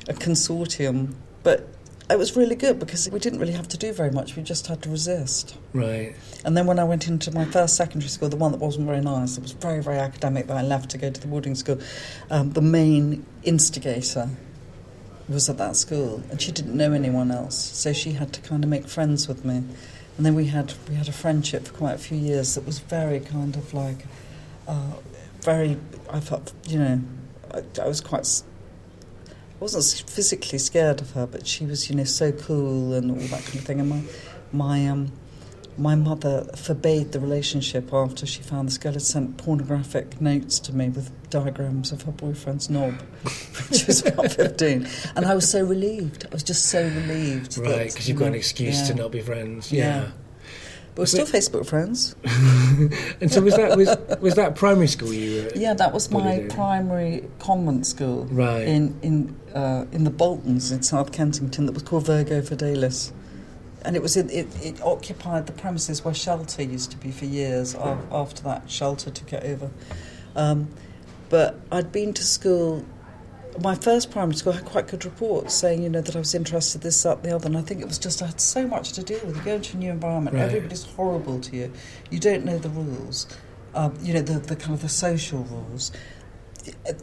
a 0.07 0.13
consortium, 0.13 1.13
but 1.43 1.67
it 2.09 2.17
was 2.17 2.35
really 2.35 2.55
good 2.55 2.79
because 2.79 3.09
we 3.09 3.19
didn't 3.19 3.39
really 3.39 3.53
have 3.53 3.67
to 3.67 3.77
do 3.77 3.93
very 3.93 4.11
much. 4.11 4.35
We 4.35 4.41
just 4.41 4.67
had 4.67 4.81
to 4.83 4.89
resist. 4.89 5.55
Right. 5.73 6.15
And 6.43 6.57
then 6.57 6.65
when 6.65 6.79
I 6.79 6.83
went 6.83 7.07
into 7.07 7.31
my 7.31 7.45
first 7.45 7.75
secondary 7.75 8.09
school, 8.09 8.29
the 8.29 8.35
one 8.35 8.51
that 8.51 8.59
wasn't 8.59 8.87
very 8.87 9.01
nice, 9.01 9.37
it 9.37 9.41
was 9.41 9.51
very, 9.51 9.81
very 9.81 9.99
academic, 9.99 10.47
that 10.47 10.57
I 10.57 10.63
left 10.63 10.89
to 10.91 10.97
go 10.97 11.11
to 11.11 11.21
the 11.21 11.27
boarding 11.27 11.55
school, 11.55 11.79
um, 12.31 12.51
the 12.53 12.61
main 12.61 13.25
instigator 13.43 14.29
was 15.27 15.47
at 15.49 15.57
that 15.59 15.75
school, 15.75 16.23
and 16.31 16.41
she 16.41 16.51
didn't 16.51 16.75
know 16.75 16.91
anyone 16.91 17.29
else, 17.29 17.55
so 17.55 17.93
she 17.93 18.13
had 18.13 18.33
to 18.33 18.41
kind 18.41 18.63
of 18.63 18.69
make 18.69 18.87
friends 18.87 19.27
with 19.27 19.45
me. 19.45 19.63
And 20.17 20.25
then 20.25 20.35
we 20.35 20.45
had 20.47 20.73
we 20.89 20.95
had 20.95 21.07
a 21.07 21.13
friendship 21.13 21.67
for 21.67 21.73
quite 21.73 21.93
a 21.93 21.97
few 21.97 22.17
years 22.17 22.55
that 22.55 22.65
was 22.65 22.79
very 22.79 23.19
kind 23.19 23.55
of 23.55 23.73
like, 23.73 24.05
uh, 24.67 24.93
very. 25.41 25.77
I 26.09 26.19
felt 26.19 26.51
you 26.67 26.79
know, 26.79 27.01
I, 27.53 27.63
I 27.81 27.87
was 27.87 28.01
quite. 28.01 28.27
I 29.59 29.61
wasn't 29.61 30.09
physically 30.09 30.57
scared 30.57 31.01
of 31.01 31.11
her, 31.11 31.27
but 31.27 31.45
she 31.45 31.65
was, 31.65 31.89
you 31.89 31.95
know, 31.97 32.05
so 32.05 32.31
cool 32.31 32.93
and 32.93 33.11
all 33.11 33.17
that 33.17 33.43
kind 33.43 33.59
of 33.59 33.65
thing. 33.65 33.81
And 33.81 33.89
my, 33.89 34.01
my 34.53 34.87
um, 34.87 35.11
my 35.79 35.95
mother 35.95 36.45
forbade 36.55 37.13
the 37.13 37.19
relationship 37.19 37.93
after 37.93 38.25
she 38.25 38.41
found 38.41 38.67
this 38.67 38.77
girl 38.77 38.93
had 38.93 39.01
sent 39.01 39.37
pornographic 39.37 40.19
notes 40.19 40.59
to 40.59 40.75
me 40.75 40.89
with 40.89 41.11
diagrams 41.29 41.91
of 41.91 42.01
her 42.03 42.11
boyfriend's 42.11 42.69
knob, 42.69 42.93
when 42.93 43.79
she 43.79 43.85
was 43.85 44.05
about 44.05 44.31
15. 44.33 44.87
And 45.15 45.25
I 45.25 45.33
was 45.33 45.49
so 45.49 45.63
relieved. 45.63 46.25
I 46.25 46.33
was 46.33 46.43
just 46.43 46.65
so 46.65 46.83
relieved. 46.83 47.57
Right, 47.57 47.87
because 47.87 48.09
you've 48.09 48.17
got 48.19 48.29
an 48.29 48.35
excuse 48.35 48.87
to 48.87 48.93
not 48.93 49.11
be 49.11 49.21
friends. 49.21 49.71
Yeah. 49.71 50.09
Yeah. 50.99 51.21
We're 51.21 51.25
still 51.25 51.25
Facebook 51.25 51.65
friends. 51.65 52.15
And 53.21 53.31
so 53.31 53.41
was 53.41 53.55
that 53.55 53.75
was 53.77 53.89
was 54.21 54.35
that 54.35 54.55
primary 54.55 54.87
school 54.87 55.13
you 55.13 55.43
were? 55.43 55.51
Yeah, 55.55 55.73
that 55.73 55.93
was 55.93 56.09
my 56.11 56.45
primary 56.49 57.23
convent 57.39 57.85
school 57.85 58.25
Right. 58.31 58.67
in 58.67 58.95
in 59.01 59.35
uh, 59.53 59.85
in 59.91 60.03
the 60.03 60.09
Boltons 60.11 60.71
in 60.71 60.81
South 60.83 61.11
Kensington 61.11 61.65
that 61.65 61.73
was 61.73 61.83
called 61.83 62.05
Virgo 62.05 62.41
Fidelis. 62.41 63.11
And 63.85 63.95
it 63.95 64.01
was 64.01 64.17
in, 64.17 64.29
it, 64.29 64.47
it 64.61 64.81
occupied 64.81 65.45
the 65.47 65.53
premises 65.53 66.03
where 66.03 66.13
shelter 66.13 66.61
used 66.63 66.91
to 66.91 66.97
be 66.97 67.11
for 67.11 67.25
years. 67.25 67.75
Af- 67.75 67.97
After 68.11 68.43
that, 68.43 68.69
shelter 68.69 69.09
took 69.09 69.31
it 69.33 69.43
over. 69.45 69.69
Um, 70.35 70.67
but 71.29 71.55
I'd 71.71 71.91
been 71.91 72.13
to 72.13 72.23
school. 72.23 72.83
My 73.61 73.75
first 73.75 74.11
primary 74.11 74.35
school 74.35 74.53
had 74.53 74.65
quite 74.65 74.87
good 74.87 75.03
reports 75.05 75.53
saying, 75.53 75.83
you 75.83 75.89
know, 75.89 76.01
that 76.01 76.15
I 76.15 76.19
was 76.19 76.33
interested 76.35 76.81
this, 76.81 77.03
that, 77.03 77.23
the 77.23 77.35
other. 77.35 77.47
And 77.47 77.57
I 77.57 77.61
think 77.61 77.81
it 77.81 77.87
was 77.87 77.97
just 77.99 78.21
I 78.21 78.27
had 78.27 78.39
so 78.39 78.67
much 78.67 78.93
to 78.93 79.03
deal 79.03 79.19
with. 79.25 79.35
You 79.37 79.41
go 79.43 79.55
into 79.55 79.75
a 79.75 79.79
new 79.79 79.91
environment, 79.91 80.35
Right. 80.35 80.43
everybody's 80.45 80.83
horrible 80.83 81.39
to 81.41 81.55
you. 81.55 81.71
You 82.09 82.19
don't 82.19 82.45
know 82.45 82.57
the 82.57 82.69
rules. 82.69 83.27
Um, 83.75 83.97
you 84.01 84.13
know, 84.13 84.21
the, 84.21 84.39
the 84.39 84.55
kind 84.55 84.73
of 84.73 84.81
the 84.81 84.89
social 84.89 85.43
rules 85.43 85.91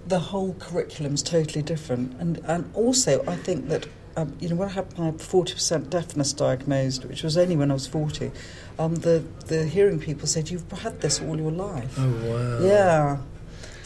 the 0.07 0.19
whole 0.19 0.55
curriculum's 0.59 1.23
totally 1.23 1.63
different. 1.63 2.15
And, 2.21 2.39
and 2.45 2.71
also, 2.75 3.25
I 3.27 3.37
think 3.37 3.69
that, 3.69 3.87
um, 4.17 4.37
you 4.39 4.49
know, 4.49 4.55
when 4.57 4.69
I 4.69 4.73
had 4.73 4.97
my 4.99 5.11
40% 5.13 5.91
deafness 5.91 6.33
diagnosed, 6.33 7.05
which 7.05 7.23
was 7.23 7.37
only 7.37 7.57
when 7.57 7.71
I 7.71 7.75
was 7.75 7.87
40, 7.87 8.31
um, 8.79 8.97
the, 8.97 9.25
the 9.47 9.65
hearing 9.67 9.99
people 9.99 10.27
said, 10.27 10.51
You've 10.51 10.71
had 10.71 11.01
this 11.01 11.21
all 11.21 11.37
your 11.39 11.51
life. 11.51 11.95
Oh 11.99 12.11
wow. 12.31 12.67
Yeah. 12.67 13.19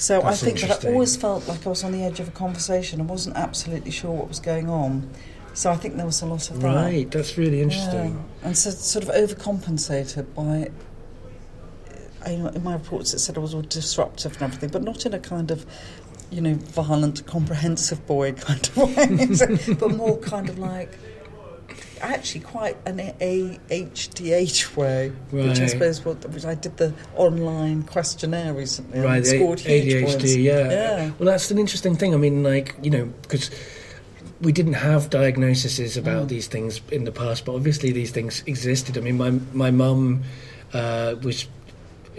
So 0.00 0.22
That's 0.22 0.42
I 0.42 0.46
think 0.46 0.60
that 0.60 0.82
I 0.82 0.92
always 0.92 1.14
felt 1.14 1.46
like 1.46 1.66
I 1.66 1.68
was 1.68 1.84
on 1.84 1.92
the 1.92 2.02
edge 2.02 2.20
of 2.20 2.28
a 2.28 2.30
conversation. 2.30 3.02
I 3.02 3.04
wasn't 3.04 3.36
absolutely 3.36 3.90
sure 3.90 4.10
what 4.10 4.28
was 4.28 4.40
going 4.40 4.70
on. 4.70 5.10
So 5.52 5.70
I 5.70 5.76
think 5.76 5.96
there 5.96 6.06
was 6.06 6.22
a 6.22 6.26
lot 6.26 6.50
of 6.50 6.58
that. 6.62 6.74
Right. 6.74 7.10
That's 7.10 7.36
really 7.36 7.60
interesting. 7.60 8.14
Yeah. 8.14 8.46
And 8.46 8.56
so 8.56 8.70
sort 8.70 9.04
of 9.06 9.10
overcompensated 9.10 10.34
by. 10.34 10.70
I, 12.24 12.30
in 12.30 12.64
my 12.64 12.72
reports, 12.72 13.12
it 13.12 13.18
said 13.18 13.36
I 13.36 13.40
was 13.40 13.52
all 13.52 13.60
disruptive 13.60 14.32
and 14.34 14.42
everything, 14.42 14.70
but 14.70 14.82
not 14.82 15.04
in 15.04 15.12
a 15.12 15.18
kind 15.18 15.50
of, 15.50 15.66
you 16.30 16.40
know, 16.40 16.54
violent, 16.54 17.26
comprehensive 17.26 18.06
boy 18.06 18.32
kind 18.48 18.68
of 18.68 18.76
way, 18.78 19.74
but 19.74 19.90
more 19.96 20.16
kind 20.16 20.48
of 20.48 20.58
like. 20.58 20.98
Actually, 22.02 22.40
quite 22.40 22.76
an 22.86 22.98
AHDH 23.20 24.76
way, 24.76 25.10
which 25.30 25.60
I 25.60 25.66
suppose 25.66 26.04
what 26.04 26.28
which 26.30 26.44
I 26.44 26.54
did 26.54 26.76
the 26.76 26.94
online 27.14 27.82
questionnaire 27.82 28.52
recently 28.54 29.00
Right, 29.00 29.18
and 29.18 29.26
scored 29.26 29.60
huge 29.60 29.84
ADHD, 29.92 30.04
points. 30.06 30.36
yeah. 30.36 30.70
yeah. 30.70 31.10
Well, 31.18 31.26
that's 31.26 31.50
an 31.50 31.58
interesting 31.58 31.96
thing. 31.96 32.14
I 32.14 32.16
mean, 32.16 32.42
like 32.42 32.74
you 32.82 32.90
know, 32.90 33.06
because 33.22 33.50
we 34.40 34.52
didn't 34.52 34.74
have 34.74 35.10
diagnoses 35.10 35.96
about 35.96 36.24
Mm. 36.26 36.28
these 36.28 36.46
things 36.48 36.80
in 36.90 37.04
the 37.04 37.12
past, 37.12 37.44
but 37.44 37.54
obviously 37.54 37.92
these 37.92 38.10
things 38.10 38.42
existed. 38.46 38.96
I 38.96 39.00
mean, 39.02 39.18
my 39.18 39.30
my 39.52 39.70
mum 39.70 40.22
uh, 40.72 41.16
was 41.22 41.46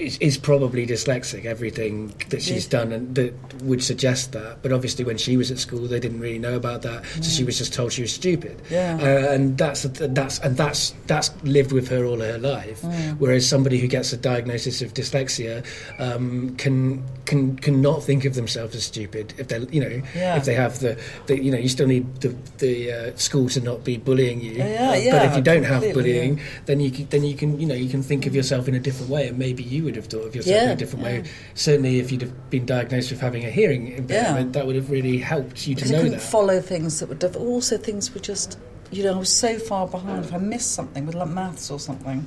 is, 0.01 0.17
is 0.17 0.37
probably 0.37 0.85
dyslexic. 0.85 1.45
Everything 1.45 2.13
that 2.29 2.41
she's 2.41 2.67
done 2.67 2.91
and 2.91 3.15
that 3.15 3.33
would 3.63 3.83
suggest 3.83 4.31
that. 4.33 4.61
But 4.61 4.71
obviously, 4.71 5.05
when 5.05 5.17
she 5.17 5.37
was 5.37 5.51
at 5.51 5.59
school, 5.59 5.87
they 5.87 5.99
didn't 5.99 6.19
really 6.19 6.39
know 6.39 6.55
about 6.55 6.81
that, 6.81 7.05
so 7.05 7.23
she 7.23 7.43
was 7.43 7.57
just 7.57 7.73
told 7.73 7.93
she 7.93 8.01
was 8.01 8.13
stupid. 8.13 8.61
Yeah. 8.69 8.97
Uh, 9.01 9.33
and 9.33 9.57
that's 9.57 9.83
that's 9.83 10.39
and 10.39 10.57
that's 10.57 10.93
that's 11.07 11.31
lived 11.43 11.71
with 11.71 11.87
her 11.89 12.05
all 12.05 12.19
her 12.19 12.37
life. 12.37 12.81
Mm. 12.81 13.17
Whereas 13.19 13.47
somebody 13.47 13.77
who 13.79 13.87
gets 13.87 14.11
a 14.13 14.17
diagnosis 14.17 14.81
of 14.81 14.93
dyslexia 14.93 15.65
um, 15.99 16.55
can 16.57 17.03
can 17.25 17.55
can 17.57 17.81
not 17.81 18.03
think 18.03 18.25
of 18.25 18.33
themselves 18.35 18.75
as 18.75 18.83
stupid 18.83 19.33
if 19.37 19.47
they 19.47 19.59
you 19.71 19.81
know 19.81 20.01
Yeah. 20.15 20.37
if 20.37 20.45
they 20.45 20.55
have 20.55 20.79
the, 20.79 20.99
the 21.27 21.41
you 21.41 21.51
know 21.51 21.57
you 21.57 21.69
still 21.69 21.87
need 21.87 22.21
the 22.21 22.35
the 22.57 22.91
uh, 22.91 23.15
school 23.15 23.49
to 23.49 23.61
not 23.61 23.83
be 23.83 23.97
bullying 23.97 24.41
you. 24.41 24.53
Yeah, 24.53 24.95
yeah, 24.95 25.11
but 25.11 25.25
if 25.27 25.35
you 25.35 25.41
don't 25.41 25.63
have 25.63 25.81
bullying, 25.93 26.39
then 26.65 26.79
you 26.79 26.91
can, 26.91 27.05
then 27.07 27.23
you 27.23 27.35
can 27.35 27.59
you 27.59 27.67
know 27.67 27.75
you 27.75 27.89
can 27.89 28.01
think 28.03 28.25
of 28.25 28.35
yourself 28.35 28.67
in 28.67 28.75
a 28.75 28.79
different 28.79 29.09
way, 29.11 29.27
and 29.27 29.37
maybe 29.37 29.63
you 29.63 29.83
would 29.83 29.90
have 29.95 30.05
thought 30.05 30.25
of 30.27 30.35
yourself 30.35 30.63
in 30.63 30.69
a 30.69 30.75
different 30.75 31.05
yeah. 31.05 31.11
way. 31.21 31.23
Certainly, 31.55 31.99
if 31.99 32.11
you'd 32.11 32.21
have 32.21 32.49
been 32.49 32.65
diagnosed 32.65 33.11
with 33.11 33.19
having 33.21 33.45
a 33.45 33.49
hearing 33.49 33.89
impairment, 33.89 34.53
that 34.53 34.65
would 34.65 34.75
have 34.75 34.89
really 34.91 35.17
helped 35.17 35.67
you 35.67 35.75
to 35.75 35.85
I 35.85 35.89
know 35.89 35.97
couldn't 35.97 36.11
that. 36.13 36.21
follow 36.21 36.59
things 36.61 36.99
that 36.99 37.09
were 37.09 37.15
diff- 37.15 37.35
also 37.35 37.77
things 37.77 38.13
were 38.13 38.19
just 38.21 38.57
you 38.91 39.03
know 39.03 39.15
I 39.15 39.17
was 39.17 39.29
so 39.31 39.57
far 39.57 39.87
behind 39.87 40.25
if 40.25 40.33
I 40.33 40.37
missed 40.37 40.71
something 40.73 41.05
with 41.05 41.15
like 41.15 41.29
maths 41.29 41.71
or 41.71 41.79
something. 41.79 42.25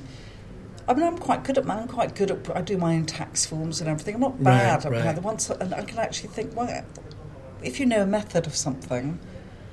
I 0.87 0.93
mean, 0.93 1.03
I'm 1.03 1.17
quite 1.17 1.43
good 1.43 1.57
at 1.57 1.65
math. 1.65 1.81
I'm 1.81 1.87
quite 1.87 2.13
good 2.15 2.29
at. 2.31 2.55
I 2.55 2.61
do 2.61 2.77
my 2.77 2.95
own 2.95 3.05
tax 3.05 3.45
forms 3.45 3.81
and 3.81 3.89
everything. 3.89 4.15
I'm 4.15 4.21
not 4.21 4.33
Right, 4.37 4.43
bad 4.43 4.85
at 4.85 4.91
right. 4.91 5.03
math. 5.03 5.15
The 5.15 5.21
ones, 5.21 5.49
and 5.49 5.73
I 5.73 5.81
can 5.83 5.97
actually 5.97 6.29
think, 6.29 6.55
well, 6.55 6.85
if 7.63 7.79
you 7.79 7.85
know 7.87 8.03
a 8.03 8.05
method 8.05 8.45
of 8.45 8.55
something, 8.55 9.17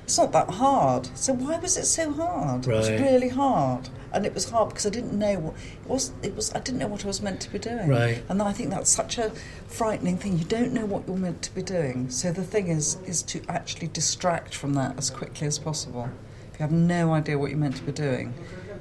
it's 0.03 0.17
not 0.17 0.31
that 0.31 0.49
hard. 0.49 1.09
So 1.15 1.33
why 1.33 1.59
was 1.59 1.77
it 1.77 1.85
so 1.85 2.11
hard? 2.11 2.67
It 2.67 2.73
was 2.73 2.89
really 2.89 3.29
hard, 3.29 3.89
and 4.13 4.25
it 4.25 4.33
was 4.33 4.49
hard 4.49 4.69
because 4.69 4.85
I 4.85 4.89
didn't 4.89 5.17
know 5.17 5.39
what 5.39 5.55
it 5.55 5.89
was. 5.89 6.11
It 6.21 6.35
was 6.35 6.53
I 6.53 6.59
didn't 6.59 6.79
know 6.79 6.87
what 6.87 7.03
I 7.03 7.07
was 7.07 7.21
meant 7.21 7.41
to 7.41 7.51
be 7.51 7.59
doing. 7.59 7.89
Right. 7.89 8.23
And 8.29 8.41
I 8.41 8.53
think 8.53 8.69
that's 8.69 8.89
such 8.89 9.17
a 9.17 9.31
frightening 9.67 10.17
thing. 10.17 10.37
You 10.37 10.45
don't 10.45 10.71
know 10.71 10.85
what 10.85 11.07
you're 11.07 11.17
meant 11.17 11.41
to 11.43 11.55
be 11.55 11.63
doing. 11.63 12.09
So 12.09 12.31
the 12.31 12.43
thing 12.43 12.67
is, 12.67 12.97
is 13.05 13.23
to 13.23 13.41
actually 13.49 13.87
distract 13.87 14.55
from 14.55 14.75
that 14.75 14.97
as 14.97 15.09
quickly 15.09 15.47
as 15.47 15.59
possible. 15.59 16.09
If 16.53 16.59
you 16.59 16.63
have 16.63 16.71
no 16.71 17.13
idea 17.13 17.37
what 17.37 17.49
you're 17.49 17.59
meant 17.59 17.77
to 17.77 17.83
be 17.83 17.91
doing, 17.91 18.33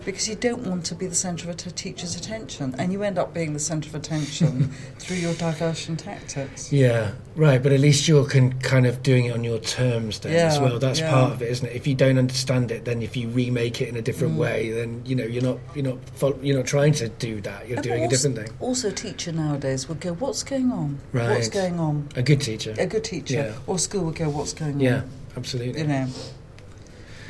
because 0.04 0.28
you 0.28 0.34
don't 0.34 0.66
want 0.66 0.84
to 0.86 0.94
be 0.94 1.06
the 1.06 1.14
centre 1.14 1.48
of 1.48 1.54
a 1.54 1.70
teacher's 1.70 2.16
attention, 2.16 2.74
and 2.78 2.92
you 2.92 3.02
end 3.02 3.18
up 3.18 3.32
being 3.32 3.52
the 3.52 3.58
centre 3.60 3.88
of 3.88 3.94
attention 3.94 4.70
through 4.98 5.16
your 5.16 5.34
diversion 5.34 5.96
tactics. 5.96 6.72
Yeah, 6.72 7.12
right. 7.36 7.62
But 7.62 7.72
at 7.72 7.80
least 7.80 8.08
you're 8.08 8.24
can, 8.26 8.58
kind 8.60 8.86
of 8.86 9.02
doing 9.02 9.26
it 9.26 9.30
on 9.34 9.44
your 9.44 9.58
terms 9.58 10.20
then 10.20 10.32
as 10.34 10.58
well. 10.58 10.78
That's 10.78 11.00
yeah. 11.00 11.10
part 11.10 11.32
of 11.32 11.42
it, 11.42 11.50
isn't 11.50 11.66
it? 11.66 11.76
If 11.76 11.86
you 11.86 11.94
don't 11.94 12.18
understand 12.18 12.70
it, 12.70 12.84
then 12.84 13.02
if 13.02 13.16
you 13.16 13.28
remake 13.28 13.80
it 13.80 13.88
in 13.88 13.96
a 13.96 14.00
Mm. 14.00 14.04
different 14.04 14.36
way, 14.38 14.70
then 14.70 15.02
you 15.04 15.14
know 15.14 15.24
you're 15.24 15.42
not 15.42 15.58
you're 15.74 15.84
not 15.84 15.98
you're 16.42 16.56
not 16.56 16.66
trying 16.66 16.92
to 16.94 17.08
do 17.08 17.40
that. 17.42 17.68
You're 17.68 17.76
And 17.78 17.84
doing 17.84 18.00
a 18.00 18.04
also- 18.04 18.28
different 18.28 18.36
thing. 18.48 18.56
Also, 18.60 18.88
a 18.88 18.92
teacher 18.92 19.32
nowadays 19.32 19.88
would 19.88 20.00
go, 20.00 20.12
"What's 20.14 20.42
going 20.42 20.70
on? 20.72 20.98
What's 21.12 21.48
going 21.48 21.78
on?" 21.78 22.08
A 22.16 22.22
good 22.22 22.40
teacher. 22.40 22.74
A 22.78 22.86
good 22.86 23.04
teacher 23.04 23.34
Yeah. 23.34 23.52
or 23.66 23.78
school 23.78 24.04
would 24.06 24.16
go, 24.16 24.28
"What's 24.28 24.52
going 24.52 24.74
on?" 24.74 24.80
Yeah, 24.80 25.02
absolutely. 25.36 25.80
You 25.80 25.86
know. 25.86 26.06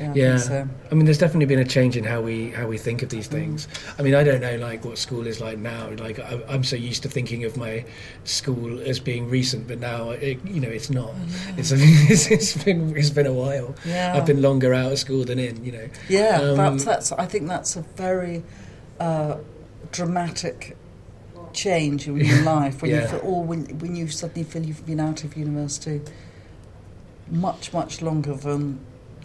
Yeah. 0.03 0.11
I 0.11 0.15
Yeah, 0.15 0.37
think 0.37 0.47
so. 0.49 0.67
I 0.91 0.95
mean, 0.95 1.05
there's 1.05 1.17
definitely 1.17 1.45
been 1.45 1.59
a 1.59 1.69
change 1.77 1.95
in 1.97 2.03
how 2.03 2.21
we 2.21 2.51
how 2.51 2.67
we 2.67 2.77
think 2.77 3.01
of 3.03 3.09
these 3.09 3.27
Mm. 3.27 3.31
things. 3.31 3.67
I 3.97 4.01
mean, 4.01 4.15
I 4.15 4.23
don't 4.23 4.41
know 4.41 4.57
like 4.57 4.83
what 4.85 4.97
school 4.97 5.25
is 5.27 5.39
like 5.39 5.57
now. 5.57 5.89
Like 5.97 6.19
I, 6.19 6.41
I'm 6.49 6.63
so 6.63 6.75
used 6.75 7.03
to 7.03 7.09
thinking 7.09 7.43
of 7.45 7.57
my 7.57 7.85
school 8.25 8.79
as 8.81 8.99
being 8.99 9.29
recent, 9.29 9.67
but 9.67 9.79
now 9.79 10.11
it, 10.11 10.39
you 10.45 10.59
know 10.59 10.69
it's 10.69 10.89
not. 10.89 11.13
It's, 11.57 11.71
it's 11.75 12.29
it's 12.31 12.63
been 12.63 12.95
it's 12.97 13.09
been 13.11 13.27
a 13.27 13.33
while. 13.33 13.75
Yeah. 13.85 14.13
I've 14.15 14.25
been 14.25 14.41
longer 14.41 14.73
out 14.73 14.91
of 14.91 14.99
school 14.99 15.23
than 15.25 15.39
in. 15.39 15.63
You 15.65 15.71
know. 15.71 15.89
Yeah, 16.09 16.39
Um, 16.41 16.57
that's 16.57 16.83
that's. 16.85 17.11
I 17.13 17.25
think 17.25 17.47
that's 17.47 17.75
a 17.75 17.81
very 17.95 18.43
uh, 18.99 19.37
dramatic 19.91 20.75
change 21.53 22.07
in 22.07 22.17
your 22.17 22.41
life 22.55 22.81
when 22.81 22.91
you 22.91 23.07
feel, 23.07 23.21
or 23.23 23.43
when 23.43 23.65
when 23.79 23.95
you 23.95 24.07
suddenly 24.07 24.43
feel 24.43 24.63
you've 24.65 24.85
been 24.85 24.99
out 24.99 25.23
of 25.23 25.37
university 25.37 26.01
much 27.29 27.71
much 27.73 28.01
longer 28.01 28.33
than 28.35 28.79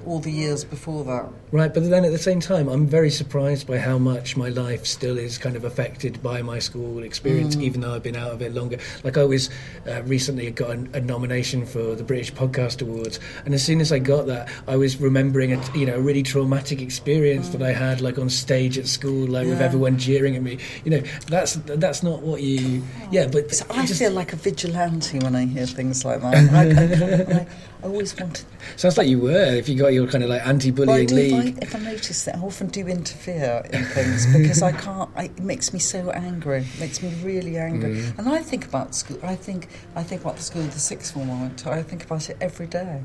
all 0.06 0.20
the 0.20 0.30
years 0.30 0.64
before 0.64 1.04
that. 1.04 1.28
Right, 1.52 1.72
but 1.72 1.88
then 1.88 2.04
at 2.04 2.12
the 2.12 2.18
same 2.18 2.40
time, 2.40 2.68
I'm 2.68 2.86
very 2.86 3.10
surprised 3.10 3.66
by 3.66 3.78
how 3.78 3.98
much 3.98 4.36
my 4.36 4.48
life 4.48 4.86
still 4.86 5.18
is 5.18 5.38
kind 5.38 5.56
of 5.56 5.64
affected 5.64 6.22
by 6.22 6.42
my 6.42 6.58
school 6.58 7.02
experience, 7.02 7.56
Mm. 7.56 7.62
even 7.62 7.80
though 7.80 7.94
I've 7.94 8.02
been 8.02 8.16
out 8.16 8.32
of 8.32 8.42
it 8.42 8.54
longer. 8.54 8.78
Like 9.04 9.16
I 9.16 9.24
was 9.24 9.50
uh, 9.88 10.02
recently 10.04 10.50
got 10.50 10.70
a, 10.70 10.88
a 10.94 11.00
nomination 11.00 11.64
for 11.66 11.94
the 11.94 12.04
British 12.04 12.32
Podcast 12.32 12.82
Awards, 12.82 13.18
and 13.44 13.54
as 13.54 13.62
soon 13.64 13.80
as 13.80 13.92
I 13.92 13.98
got 13.98 14.26
that, 14.26 14.48
I 14.66 14.76
was 14.76 15.00
remembering 15.00 15.52
a 15.52 15.76
you 15.76 15.86
know 15.86 15.96
a 15.96 16.00
really 16.00 16.22
traumatic 16.22 16.80
experience 16.80 17.48
that 17.50 17.62
I 17.62 17.72
had 17.72 18.00
like 18.00 18.18
on 18.18 18.28
stage 18.30 18.78
at 18.78 18.86
school, 18.86 19.26
like 19.26 19.46
with 19.46 19.58
Mm. 19.58 19.68
Everyone 19.68 19.98
jeering 19.98 20.36
at 20.36 20.42
me. 20.42 20.58
You 20.84 20.90
know, 20.92 21.02
that's 21.28 21.54
that's 21.66 22.02
not 22.02 22.22
what 22.22 22.42
you. 22.42 22.82
Yeah, 23.10 23.26
but 23.26 23.54
So 23.54 23.64
I 23.70 23.84
just 23.86 23.98
feel 23.98 24.12
like 24.12 24.32
a 24.32 24.36
vigilante 24.36 25.18
when 25.18 25.34
I 25.34 25.44
hear 25.46 25.66
things 25.66 26.04
like 26.04 26.20
that. 26.20 26.34
I, 27.32 27.34
I, 27.34 27.40
I, 27.40 27.46
I 27.82 27.86
always 27.86 28.18
wanted. 28.18 28.44
sounds 28.76 28.98
like 28.98 29.08
you 29.08 29.20
were. 29.20 29.54
If 29.54 29.68
you 29.68 29.76
got 29.76 29.92
your 29.92 30.06
kind 30.08 30.24
of 30.24 30.30
like 30.30 30.40
Well, 30.42 30.50
anti-bullying 30.50 31.06
do, 31.06 31.16
if, 31.16 31.32
I, 31.32 31.36
league. 31.38 31.58
if 31.62 31.76
I 31.76 31.78
notice 31.78 32.24
that, 32.24 32.36
I 32.36 32.40
often 32.40 32.66
do 32.68 32.86
interfere 32.86 33.62
in 33.72 33.84
things 33.84 34.26
because 34.36 34.62
I 34.62 34.72
can't. 34.72 35.08
I, 35.14 35.24
it 35.24 35.38
makes 35.40 35.72
me 35.72 35.78
so 35.78 36.10
angry. 36.10 36.58
It 36.74 36.80
makes 36.80 37.02
me 37.02 37.14
really 37.22 37.56
angry. 37.56 37.96
Mm. 37.96 38.18
And 38.18 38.28
I 38.28 38.40
think 38.40 38.66
about 38.66 38.94
school. 38.94 39.18
I 39.22 39.36
think 39.36 39.68
I 39.94 40.02
think 40.02 40.22
about 40.22 40.36
the 40.36 40.42
school, 40.42 40.62
the 40.62 40.78
sixth 40.78 41.14
form 41.14 41.30
I 41.30 41.40
went 41.40 41.58
to. 41.60 41.70
I 41.70 41.82
think 41.82 42.04
about 42.04 42.28
it 42.28 42.36
every 42.40 42.66
day. 42.66 43.02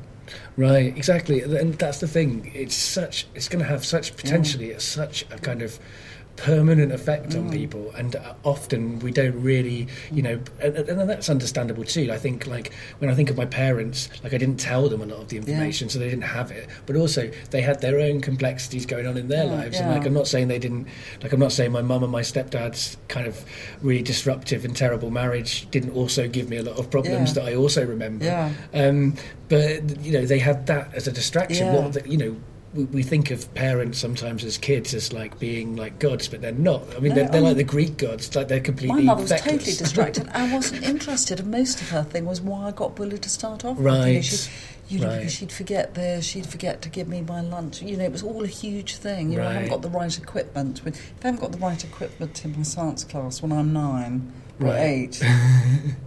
Right, 0.56 0.96
exactly, 0.96 1.42
and 1.42 1.74
that's 1.74 2.00
the 2.00 2.08
thing. 2.08 2.50
It's 2.54 2.74
such. 2.74 3.26
It's 3.34 3.48
going 3.48 3.62
to 3.62 3.68
have 3.68 3.84
such 3.84 4.16
potentially. 4.16 4.70
It's 4.70 4.84
such 4.84 5.22
a 5.30 5.38
kind 5.38 5.60
of 5.62 5.78
permanent 6.36 6.92
effect 6.92 7.34
on 7.36 7.50
people, 7.50 7.90
and 7.96 8.16
uh, 8.16 8.34
often 8.42 8.98
we 8.98 9.10
don't 9.12 9.40
really, 9.40 9.86
you 10.12 10.22
know, 10.22 10.40
and, 10.60 10.76
and 10.76 11.08
that's 11.08 11.28
understandable 11.30 11.84
too. 11.84 12.10
I 12.12 12.18
think, 12.18 12.46
like 12.46 12.72
when 12.98 13.10
I 13.10 13.14
think 13.14 13.30
of 13.30 13.36
my 13.36 13.44
parents, 13.46 14.08
like 14.22 14.34
I 14.34 14.38
didn't 14.38 14.58
tell 14.58 14.88
them 14.88 15.00
a 15.00 15.06
lot 15.06 15.20
of 15.20 15.28
the 15.28 15.36
information, 15.36 15.88
so 15.88 15.98
they 15.98 16.08
didn't 16.10 16.22
have 16.24 16.50
it. 16.50 16.68
But 16.86 16.96
also, 16.96 17.30
they 17.50 17.62
had 17.62 17.80
their 17.80 18.00
own 18.00 18.20
complexities 18.20 18.84
going 18.86 19.06
on 19.06 19.16
in 19.16 19.28
their 19.28 19.44
Yeah, 19.44 19.52
lives, 19.52 19.78
and 19.78 19.90
like 19.90 20.06
I'm 20.06 20.14
not 20.14 20.26
saying 20.26 20.48
they 20.48 20.58
didn't. 20.58 20.88
Like 21.22 21.32
I'm 21.32 21.40
not 21.40 21.52
saying 21.52 21.72
my 21.72 21.82
mum 21.82 22.02
and 22.02 22.12
my 22.12 22.22
stepdad's 22.22 22.96
kind 23.08 23.26
of 23.26 23.44
really 23.82 24.02
disruptive 24.02 24.64
and 24.64 24.76
terrible 24.76 25.10
marriage 25.10 25.70
didn't 25.70 25.90
also 25.90 26.28
give 26.28 26.48
me 26.48 26.56
a 26.56 26.62
lot 26.62 26.78
of 26.78 26.90
problems 26.90 27.30
Yeah. 27.30 27.42
that 27.44 27.52
I 27.52 27.54
also 27.54 27.86
remember. 27.86 28.24
Yeah. 28.24 28.52
Um, 28.72 29.14
but 29.48 30.02
you 30.04 30.12
know, 30.12 30.24
they 30.26 30.38
had 30.38 30.66
that 30.66 30.92
as 30.94 31.06
a 31.06 31.12
distraction. 31.12 31.66
Yeah. 31.66 31.74
What 31.80 31.92
the, 31.92 32.08
you 32.08 32.16
know, 32.16 32.36
we, 32.74 32.84
we 32.84 33.02
think 33.02 33.30
of 33.30 33.52
parents 33.54 33.98
sometimes 33.98 34.44
as 34.44 34.58
kids 34.58 34.92
as 34.94 35.12
like 35.12 35.38
being 35.38 35.76
like 35.76 35.98
gods, 35.98 36.28
but 36.28 36.40
they're 36.42 36.52
not. 36.52 36.82
I 36.94 36.98
mean, 36.98 37.10
No, 37.10 37.14
they're, 37.14 37.28
they're 37.28 37.40
um, 37.40 37.44
like 37.46 37.56
the 37.56 37.64
Greek 37.64 37.96
gods. 37.96 38.34
Like 38.34 38.48
they're 38.48 38.60
completely. 38.60 38.96
My 38.96 39.02
mother 39.02 39.22
was 39.22 39.30
feckless. 39.30 39.52
totally 39.52 39.76
distracted. 39.76 40.28
I 40.34 40.52
wasn't 40.54 40.82
interested, 40.84 41.40
and 41.40 41.50
most 41.50 41.80
of 41.80 41.90
her 41.90 42.02
thing 42.02 42.26
was 42.26 42.40
why 42.40 42.66
I 42.68 42.70
got 42.72 42.96
bullied 42.96 43.22
to 43.22 43.28
start 43.30 43.64
off 43.64 43.76
with. 43.78 43.86
You 43.86 43.90
know, 43.92 43.98
Right, 44.04 44.24
she'd, 44.24 44.50
you 44.88 44.98
know, 45.00 45.06
right. 45.08 45.18
because 45.20 45.32
she'd 45.34 45.52
forget 45.52 45.94
this, 45.94 46.26
she'd 46.26 46.46
forget 46.46 46.82
to 46.82 46.88
give 46.88 47.08
me 47.08 47.22
my 47.22 47.40
lunch. 47.40 47.80
You 47.80 47.96
know, 47.96 48.04
it 48.04 48.12
was 48.12 48.22
all 48.22 48.44
a 48.44 48.48
huge 48.48 48.96
thing. 48.96 49.30
You 49.32 49.38
know, 49.38 49.48
I 49.48 49.52
haven't 49.54 49.70
got 49.70 49.82
the 49.82 49.88
right 49.88 50.18
equipment. 50.18 50.82
If 50.84 51.12
I 51.22 51.28
haven't 51.28 51.40
got 51.40 51.52
the 51.52 51.58
right 51.58 51.82
equipment 51.82 52.44
in 52.44 52.56
my 52.56 52.62
science 52.64 53.04
class 53.04 53.40
when 53.40 53.52
I'm 53.52 53.72
nine 53.72 54.32
or 54.60 54.66
Right. 54.68 54.80
eight, 54.80 55.22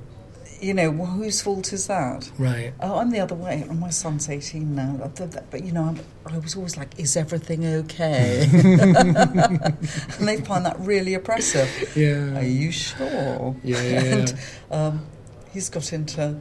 you 0.59 0.73
know, 0.73 0.89
well, 0.91 1.07
whose 1.07 1.41
fault 1.41 1.71
is 1.73 1.87
that? 1.87 2.31
Right. 2.37 2.73
Oh, 2.79 2.97
I'm 2.97 3.11
the 3.11 3.19
other 3.19 3.35
way. 3.35 3.65
Oh, 3.69 3.73
my 3.73 3.89
son's 3.89 4.29
18 4.29 4.73
now. 4.75 4.99
I 5.03 5.07
thought 5.09 5.31
that- 5.31 5.49
But, 5.51 5.63
you 5.63 5.71
know, 5.71 5.83
I'm, 5.83 5.99
I 6.25 6.37
was 6.39 6.55
always 6.55 6.77
like, 6.77 6.99
is 6.99 7.15
everything 7.15 7.65
okay? 7.65 8.47
and 8.53 10.27
they 10.27 10.37
find 10.41 10.65
that 10.65 10.75
really 10.79 11.13
oppressive. 11.13 11.69
Yeah. 11.95 12.37
Are 12.39 12.43
you 12.43 12.71
sure? 12.71 13.55
Yeah, 13.63 13.81
yeah, 13.81 13.99
and 14.15 14.35
um, 14.71 15.05
he's 15.51 15.69
got 15.69 15.93
into 15.93 16.39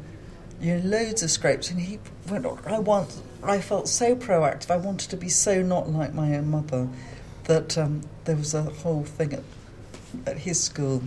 you 0.60 0.76
know, 0.78 0.88
loads 0.88 1.22
of 1.22 1.30
scrapes, 1.30 1.70
and 1.70 1.80
he 1.80 1.98
went. 2.28 2.46
I 2.66 2.78
want. 2.78 3.20
I 3.42 3.60
felt 3.60 3.88
so 3.88 4.16
proactive. 4.16 4.70
I 4.70 4.76
wanted 4.78 5.10
to 5.10 5.16
be 5.16 5.28
so 5.28 5.62
not 5.62 5.88
like 5.90 6.14
my 6.14 6.36
own 6.36 6.50
mother 6.50 6.88
that 7.44 7.76
um, 7.78 8.00
there 8.24 8.34
was 8.36 8.54
a 8.54 8.62
whole 8.62 9.04
thing 9.04 9.34
at, 9.34 9.42
at 10.26 10.38
his 10.38 10.60
school 10.60 11.02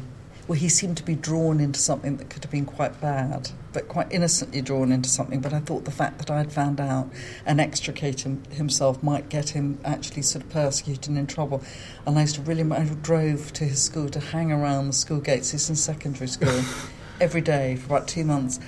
where 0.49 0.57
he 0.57 0.67
seemed 0.67 0.97
to 0.97 1.03
be 1.03 1.13
drawn 1.13 1.59
into 1.59 1.79
something 1.79 2.17
that 2.17 2.27
could 2.31 2.43
have 2.43 2.49
been 2.49 2.65
quite 2.65 2.99
bad, 2.99 3.51
but 3.71 3.87
quite 3.87 4.11
innocently 4.11 4.63
drawn 4.63 4.91
into 4.91 5.07
something. 5.07 5.41
But 5.41 5.53
I 5.53 5.59
thought 5.59 5.85
the 5.85 5.91
fact 5.91 6.17
that 6.17 6.31
I'd 6.31 6.51
found 6.51 6.79
out 6.81 7.07
and 7.45 7.61
extricate 7.61 8.21
him, 8.21 8.41
himself 8.49 9.03
might 9.03 9.29
get 9.29 9.49
him 9.49 9.77
actually 9.85 10.23
sort 10.23 10.43
of 10.43 10.49
persecuted 10.49 11.07
and 11.07 11.19
in 11.19 11.27
trouble. 11.27 11.61
And 12.03 12.17
I 12.17 12.21
used 12.21 12.33
to 12.33 12.41
really, 12.41 12.63
I 12.71 12.83
drove 12.83 13.53
to 13.53 13.63
his 13.63 13.79
school 13.79 14.09
to 14.09 14.19
hang 14.19 14.51
around 14.51 14.87
the 14.87 14.93
school 14.93 15.19
gates. 15.19 15.51
He's 15.51 15.69
in 15.69 15.75
secondary 15.75 16.27
school 16.27 16.63
every 17.21 17.41
day 17.41 17.75
for 17.75 17.85
about 17.85 18.07
two 18.07 18.23
months. 18.23 18.59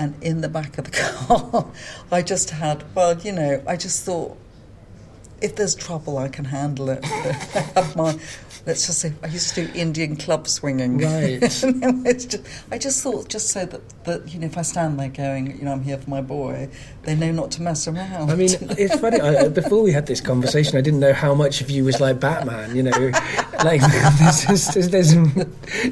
And 0.00 0.20
in 0.24 0.40
the 0.40 0.48
back 0.48 0.76
of 0.76 0.86
the 0.86 0.90
car, 0.90 1.70
I 2.10 2.22
just 2.22 2.50
had, 2.50 2.82
well, 2.96 3.16
you 3.16 3.30
know, 3.30 3.62
I 3.64 3.76
just 3.76 4.04
thought, 4.04 4.36
if 5.42 5.56
there's 5.56 5.74
trouble, 5.74 6.18
I 6.18 6.28
can 6.28 6.44
handle 6.44 6.88
it. 6.88 7.02
My, 7.96 8.16
let's 8.66 8.86
just 8.86 9.00
say, 9.00 9.12
I 9.22 9.26
used 9.26 9.54
to 9.54 9.66
do 9.66 9.72
Indian 9.78 10.16
club 10.16 10.46
swinging. 10.46 10.98
Right. 10.98 11.38
it's 11.42 12.24
just, 12.26 12.46
I 12.70 12.78
just 12.78 13.02
thought, 13.02 13.28
just 13.28 13.48
so 13.48 13.64
that, 13.66 14.04
that, 14.04 14.32
you 14.32 14.38
know, 14.38 14.46
if 14.46 14.56
I 14.56 14.62
stand 14.62 14.98
there 15.00 15.08
going, 15.08 15.58
you 15.58 15.64
know, 15.64 15.72
I'm 15.72 15.82
here 15.82 15.98
for 15.98 16.08
my 16.08 16.20
boy, 16.20 16.68
they 17.02 17.14
know 17.14 17.32
not 17.32 17.50
to 17.52 17.62
mess 17.62 17.88
around. 17.88 18.30
I 18.30 18.36
mean, 18.36 18.50
it's 18.52 18.98
funny. 19.00 19.20
I, 19.20 19.48
before 19.48 19.82
we 19.82 19.92
had 19.92 20.06
this 20.06 20.20
conversation, 20.20 20.78
I 20.78 20.80
didn't 20.80 21.00
know 21.00 21.12
how 21.12 21.34
much 21.34 21.60
of 21.60 21.70
you 21.70 21.84
was 21.84 22.00
like 22.00 22.20
Batman. 22.20 22.76
You 22.76 22.84
know, 22.84 23.10
like 23.64 23.80
there's, 24.18 24.68
there's, 24.68 24.88
there's 24.88 25.14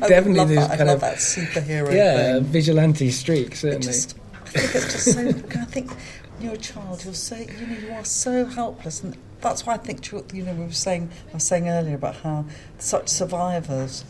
definitely 0.00 0.44
this 0.54 0.66
that. 0.66 0.78
Kind 0.78 0.90
of 0.90 1.00
that 1.00 1.16
superhero 1.16 1.92
yeah 1.92 2.34
thing. 2.34 2.44
vigilante 2.44 3.10
streak. 3.10 3.56
Certainly. 3.56 3.86
just, 3.86 4.16
I 4.44 4.48
think 4.48 4.74
it's 4.74 4.92
just 4.92 5.12
so. 5.12 5.28
I 5.28 5.64
think 5.64 5.90
when 5.90 6.42
you're 6.42 6.54
a 6.54 6.58
child, 6.58 7.04
you're 7.04 7.14
so 7.14 7.36
you 7.36 7.66
know 7.66 7.76
you 7.76 7.92
are 7.92 8.04
so 8.04 8.44
helpless, 8.44 9.02
and 9.02 9.16
that's 9.40 9.66
why 9.66 9.74
I 9.74 9.78
think 9.78 10.10
you 10.12 10.42
know 10.44 10.54
we 10.54 10.66
were 10.66 10.72
saying 10.72 11.10
I 11.30 11.34
was 11.34 11.44
saying 11.44 11.68
earlier 11.68 11.94
about 11.94 12.16
how 12.16 12.44
such 12.78 13.08
survivors. 13.08 14.04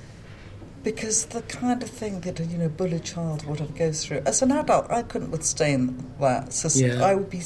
Because 0.82 1.26
the 1.26 1.42
kind 1.42 1.82
of 1.82 1.90
thing 1.90 2.20
that 2.22 2.40
a 2.40 2.44
you 2.44 2.56
know 2.56 2.68
bullied 2.70 3.04
child 3.04 3.44
or 3.44 3.50
whatever 3.50 3.72
goes 3.72 4.02
through, 4.04 4.22
as 4.24 4.40
an 4.40 4.50
adult, 4.50 4.90
I 4.90 5.02
couldn't 5.02 5.30
withstand 5.30 6.10
that. 6.20 6.54
So 6.54 6.68
Yeah. 6.78 7.04
I 7.04 7.14
would 7.14 7.28
be, 7.28 7.42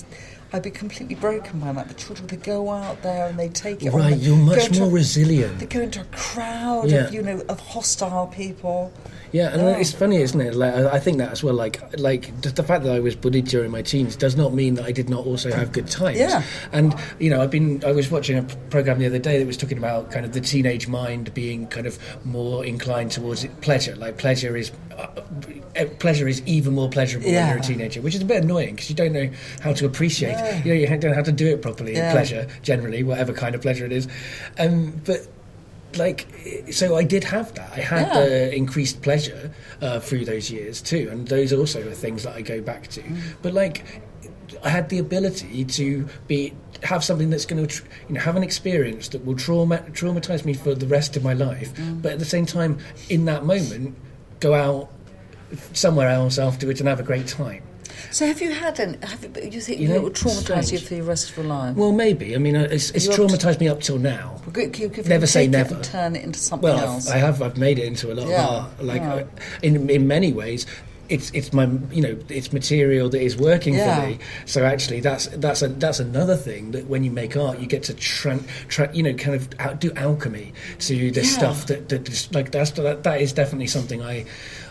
I'd 0.52 0.62
be 0.62 0.70
completely 0.70 1.16
broken 1.16 1.58
by 1.58 1.72
that. 1.72 1.88
The 1.88 1.94
children 1.94 2.28
they 2.28 2.36
go 2.36 2.70
out 2.70 3.02
there 3.02 3.26
and 3.26 3.36
they 3.36 3.48
take 3.48 3.82
it. 3.82 3.90
Right, 3.90 4.16
you're 4.16 4.36
much 4.36 4.78
more 4.78 4.86
a- 4.86 4.92
resilient. 4.92 5.58
They 5.58 5.66
go 5.66 5.80
into 5.80 6.02
a 6.02 6.04
crowd 6.12 6.88
Yeah. 6.90 7.06
of 7.08 7.14
you 7.14 7.22
know 7.22 7.42
of 7.48 7.58
hostile 7.58 8.28
people. 8.28 8.92
Yeah, 9.34 9.52
and 9.52 9.62
Oh. 9.62 9.68
it's 9.70 9.90
funny, 9.90 10.22
isn't 10.22 10.40
it? 10.40 10.54
Like, 10.54 10.72
I 10.74 11.00
think 11.00 11.18
that 11.18 11.32
as 11.32 11.42
well. 11.42 11.54
Like, 11.54 11.82
like 11.98 12.40
the, 12.40 12.62
fact 12.62 12.84
that 12.84 12.94
I 12.94 13.00
was 13.00 13.16
bullied 13.16 13.46
during 13.46 13.72
my 13.72 13.82
teens 13.82 14.14
does 14.14 14.36
not 14.36 14.54
mean 14.54 14.74
that 14.74 14.84
I 14.84 14.92
did 14.92 15.10
not 15.10 15.26
also 15.26 15.50
have 15.50 15.72
good 15.72 15.88
times. 15.88 16.20
Yeah. 16.20 16.44
And 16.70 16.94
you 17.18 17.30
know, 17.30 17.42
I've 17.42 17.50
been. 17.50 17.82
I 17.84 17.90
was 17.90 18.12
watching 18.12 18.38
a 18.38 18.44
program 18.70 19.00
the 19.00 19.06
other 19.06 19.18
day 19.18 19.40
that 19.40 19.46
was 19.46 19.56
talking 19.56 19.76
about 19.76 20.12
kind 20.12 20.24
of 20.24 20.34
the 20.34 20.40
teenage 20.40 20.86
mind 20.86 21.34
being 21.34 21.66
kind 21.66 21.88
of 21.88 21.98
more 22.24 22.64
inclined 22.64 23.10
towards 23.10 23.44
pleasure. 23.60 23.96
Like, 23.96 24.18
pleasure 24.18 24.56
is. 24.56 24.70
Uh, 24.96 25.86
pleasure 25.98 26.28
is 26.28 26.40
even 26.46 26.72
more 26.72 26.88
pleasurable 26.88 27.26
when 27.26 27.48
you're 27.48 27.58
a 27.58 27.60
teenager, 27.60 28.00
which 28.00 28.14
is 28.14 28.22
a 28.22 28.24
bit 28.24 28.44
annoying 28.44 28.76
because 28.76 28.88
you 28.88 28.94
don't 28.94 29.12
know 29.12 29.28
how 29.60 29.72
to 29.72 29.84
appreciate. 29.84 30.30
Yeah. 30.30 30.62
You 30.62 30.74
know, 30.74 30.80
you 30.80 30.86
don't 30.86 31.10
know 31.10 31.14
how 31.14 31.22
to 31.22 31.32
do 31.32 31.48
it 31.48 31.60
properly. 31.60 31.94
Yeah. 31.94 32.12
Pleasure, 32.12 32.46
generally, 32.62 33.02
whatever 33.02 33.32
kind 33.32 33.56
of 33.56 33.62
pleasure 33.62 33.84
it 33.84 33.90
is. 33.90 34.06
Um, 34.60 35.02
but 35.04 35.26
like 35.98 36.26
so 36.70 36.96
i 36.96 37.02
did 37.04 37.24
have 37.24 37.54
that 37.54 37.70
i 37.72 37.80
had 37.80 38.06
Yeah. 38.08 38.20
the 38.20 38.54
increased 38.54 39.02
pleasure 39.02 39.52
uh, 39.80 40.00
through 40.00 40.24
those 40.24 40.50
years 40.50 40.80
too 40.82 41.08
and 41.10 41.28
those 41.28 41.52
also 41.52 41.86
are 41.88 41.92
things 41.92 42.22
that 42.24 42.34
i 42.34 42.42
go 42.42 42.60
back 42.60 42.88
to 42.88 43.00
Mm. 43.02 43.18
but 43.42 43.52
like 43.52 43.84
i 44.62 44.68
had 44.68 44.88
the 44.88 44.98
ability 44.98 45.64
to 45.64 46.08
be 46.28 46.52
have 46.82 47.02
something 47.02 47.30
that's 47.30 47.46
going 47.46 47.66
to 47.66 47.82
you 48.08 48.14
know 48.14 48.20
have 48.20 48.36
an 48.36 48.42
experience 48.42 49.08
that 49.08 49.24
will 49.24 49.36
trauma 49.36 49.78
traumatize 49.92 50.44
me 50.44 50.54
for 50.54 50.74
the 50.74 50.86
rest 50.86 51.16
of 51.16 51.22
my 51.24 51.32
life 51.32 51.72
Mm. 51.74 52.02
but 52.02 52.12
at 52.12 52.18
the 52.18 52.24
same 52.24 52.46
time 52.46 52.78
in 53.08 53.24
that 53.26 53.44
moment 53.44 53.96
go 54.40 54.54
out 54.54 54.90
somewhere 55.72 56.08
else 56.08 56.38
afterwards 56.38 56.80
and 56.80 56.88
have 56.88 57.00
a 57.00 57.04
great 57.04 57.26
time 57.26 57.62
So 58.10 58.26
have 58.26 58.40
you 58.40 58.52
had 58.52 58.78
any? 58.80 58.98
Have 59.02 59.22
you, 59.24 59.50
you 59.50 59.60
think 59.60 59.80
You 59.80 59.88
know, 59.88 59.96
it 59.96 60.02
will 60.02 60.10
traumatise 60.10 60.72
you 60.72 60.78
for 60.78 60.94
the 60.94 61.02
rest 61.02 61.30
of 61.30 61.36
your 61.36 61.46
life? 61.46 61.76
well 61.76 61.92
maybe 61.92 62.34
i 62.34 62.38
mean 62.38 62.56
uh, 62.56 62.68
it's, 62.70 62.90
it's 62.90 63.04
You 63.06 63.10
have 63.12 63.20
to- 63.20 63.36
traumatized 63.36 63.60
me 63.60 63.68
up 63.68 63.80
till 63.80 63.98
now 63.98 64.40
You 64.46 64.52
could- 64.52 64.78
you 64.78 64.88
could 64.88 65.08
Never 65.08 65.26
say 65.26 65.40
take 65.46 65.48
it 65.48 65.52
never. 65.70 65.80
turn 65.82 66.16
it 66.16 66.24
into 66.24 66.38
something 66.38 66.68
Well, 66.68 66.78
else. 66.78 67.08
I've, 67.08 67.16
I 67.16 67.18
have. 67.18 67.42
I've 67.42 67.56
made 67.56 67.78
it 67.78 67.84
into 67.86 68.12
a 68.12 68.14
lot 68.14 68.28
Yeah, 68.28 68.44
of 68.46 68.50
art. 68.64 68.84
Like 68.84 69.02
yeah. 69.02 69.14
uh, 69.14 69.24
in 69.62 69.88
in 69.90 70.06
many 70.06 70.32
ways, 70.32 70.66
it's 71.10 71.30
it's 71.32 71.52
my 71.52 71.64
you 71.92 72.00
know 72.02 72.16
it's 72.28 72.50
material 72.52 73.08
that 73.10 73.20
is 73.20 73.36
working 73.36 73.74
Yeah. 73.74 74.00
for 74.00 74.06
me. 74.06 74.18
So 74.46 74.64
actually, 74.64 75.00
that's 75.00 75.26
that's 75.44 75.62
a, 75.62 75.68
that's 75.68 76.00
another 76.00 76.36
thing 76.36 76.70
that 76.72 76.86
when 76.86 77.04
you 77.04 77.10
make 77.10 77.36
art, 77.36 77.58
you 77.58 77.66
get 77.66 77.82
to 77.84 77.94
tran, 77.94 78.38
tra, 78.68 78.88
you 78.94 79.02
know 79.02 79.12
kind 79.14 79.34
of 79.36 79.48
out, 79.60 79.80
do 79.80 79.92
alchemy 79.96 80.52
to 80.80 81.10
the 81.10 81.20
Yeah. 81.22 81.26
stuff 81.38 81.66
that 81.66 81.88
that 81.90 82.08
is, 82.08 82.32
like 82.32 82.50
that's 82.52 82.70
that, 82.72 83.02
that 83.02 83.20
is 83.20 83.32
definitely 83.34 83.66
something 83.68 84.00
I, 84.02 84.24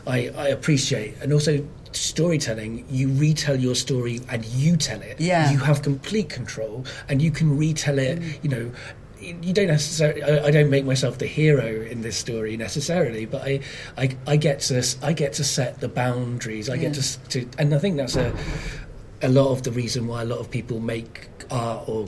I 0.08 0.18
I 0.46 0.48
appreciate, 0.50 1.14
and 1.22 1.32
also. 1.34 1.66
Storytelling, 1.96 2.86
you 2.90 3.10
retell 3.10 3.56
your 3.60 3.76
story 3.76 4.22
and 4.30 4.46
you 4.46 4.78
tell 4.78 5.02
it. 5.02 5.20
Yeah. 5.20 5.52
You 5.52 5.58
have 5.60 5.82
complete 5.82 6.30
control 6.30 6.86
and 7.10 7.22
you 7.22 7.32
can 7.32 7.58
retell 7.58 8.00
it, 8.00 8.20
Mm. 8.20 8.44
you 8.44 8.50
know, 8.50 8.72
you 9.42 9.54
don't 9.54 9.68
necessarily. 9.68 10.22
I, 10.22 10.52
don't 10.52 10.70
make 10.70 10.84
myself 10.84 11.18
the 11.18 11.28
hero 11.28 11.82
in 11.82 12.02
this 12.02 12.18
story 12.18 12.58
necessarily, 12.58 13.26
but 13.26 13.42
I, 13.44 13.62
I, 13.98 14.18
I 14.28 14.36
get 14.36 14.60
to, 14.62 14.84
I 15.02 15.14
get 15.14 15.32
to 15.34 15.44
set 15.46 15.80
the 15.80 15.88
boundaries. 15.88 16.70
I 16.70 16.76
get 16.76 16.94
to, 16.96 17.20
to, 17.30 17.48
and 17.58 17.74
I 17.74 17.80
think 17.80 17.96
that's 17.96 18.18
a, 18.18 18.36
a 19.22 19.30
lot 19.30 19.52
of 19.52 19.64
the 19.64 19.72
reason 19.72 20.08
why 20.08 20.24
a 20.24 20.26
lot 20.26 20.40
of 20.40 20.52
people 20.52 20.82
make 20.82 21.30
art 21.50 21.88
or 21.88 22.08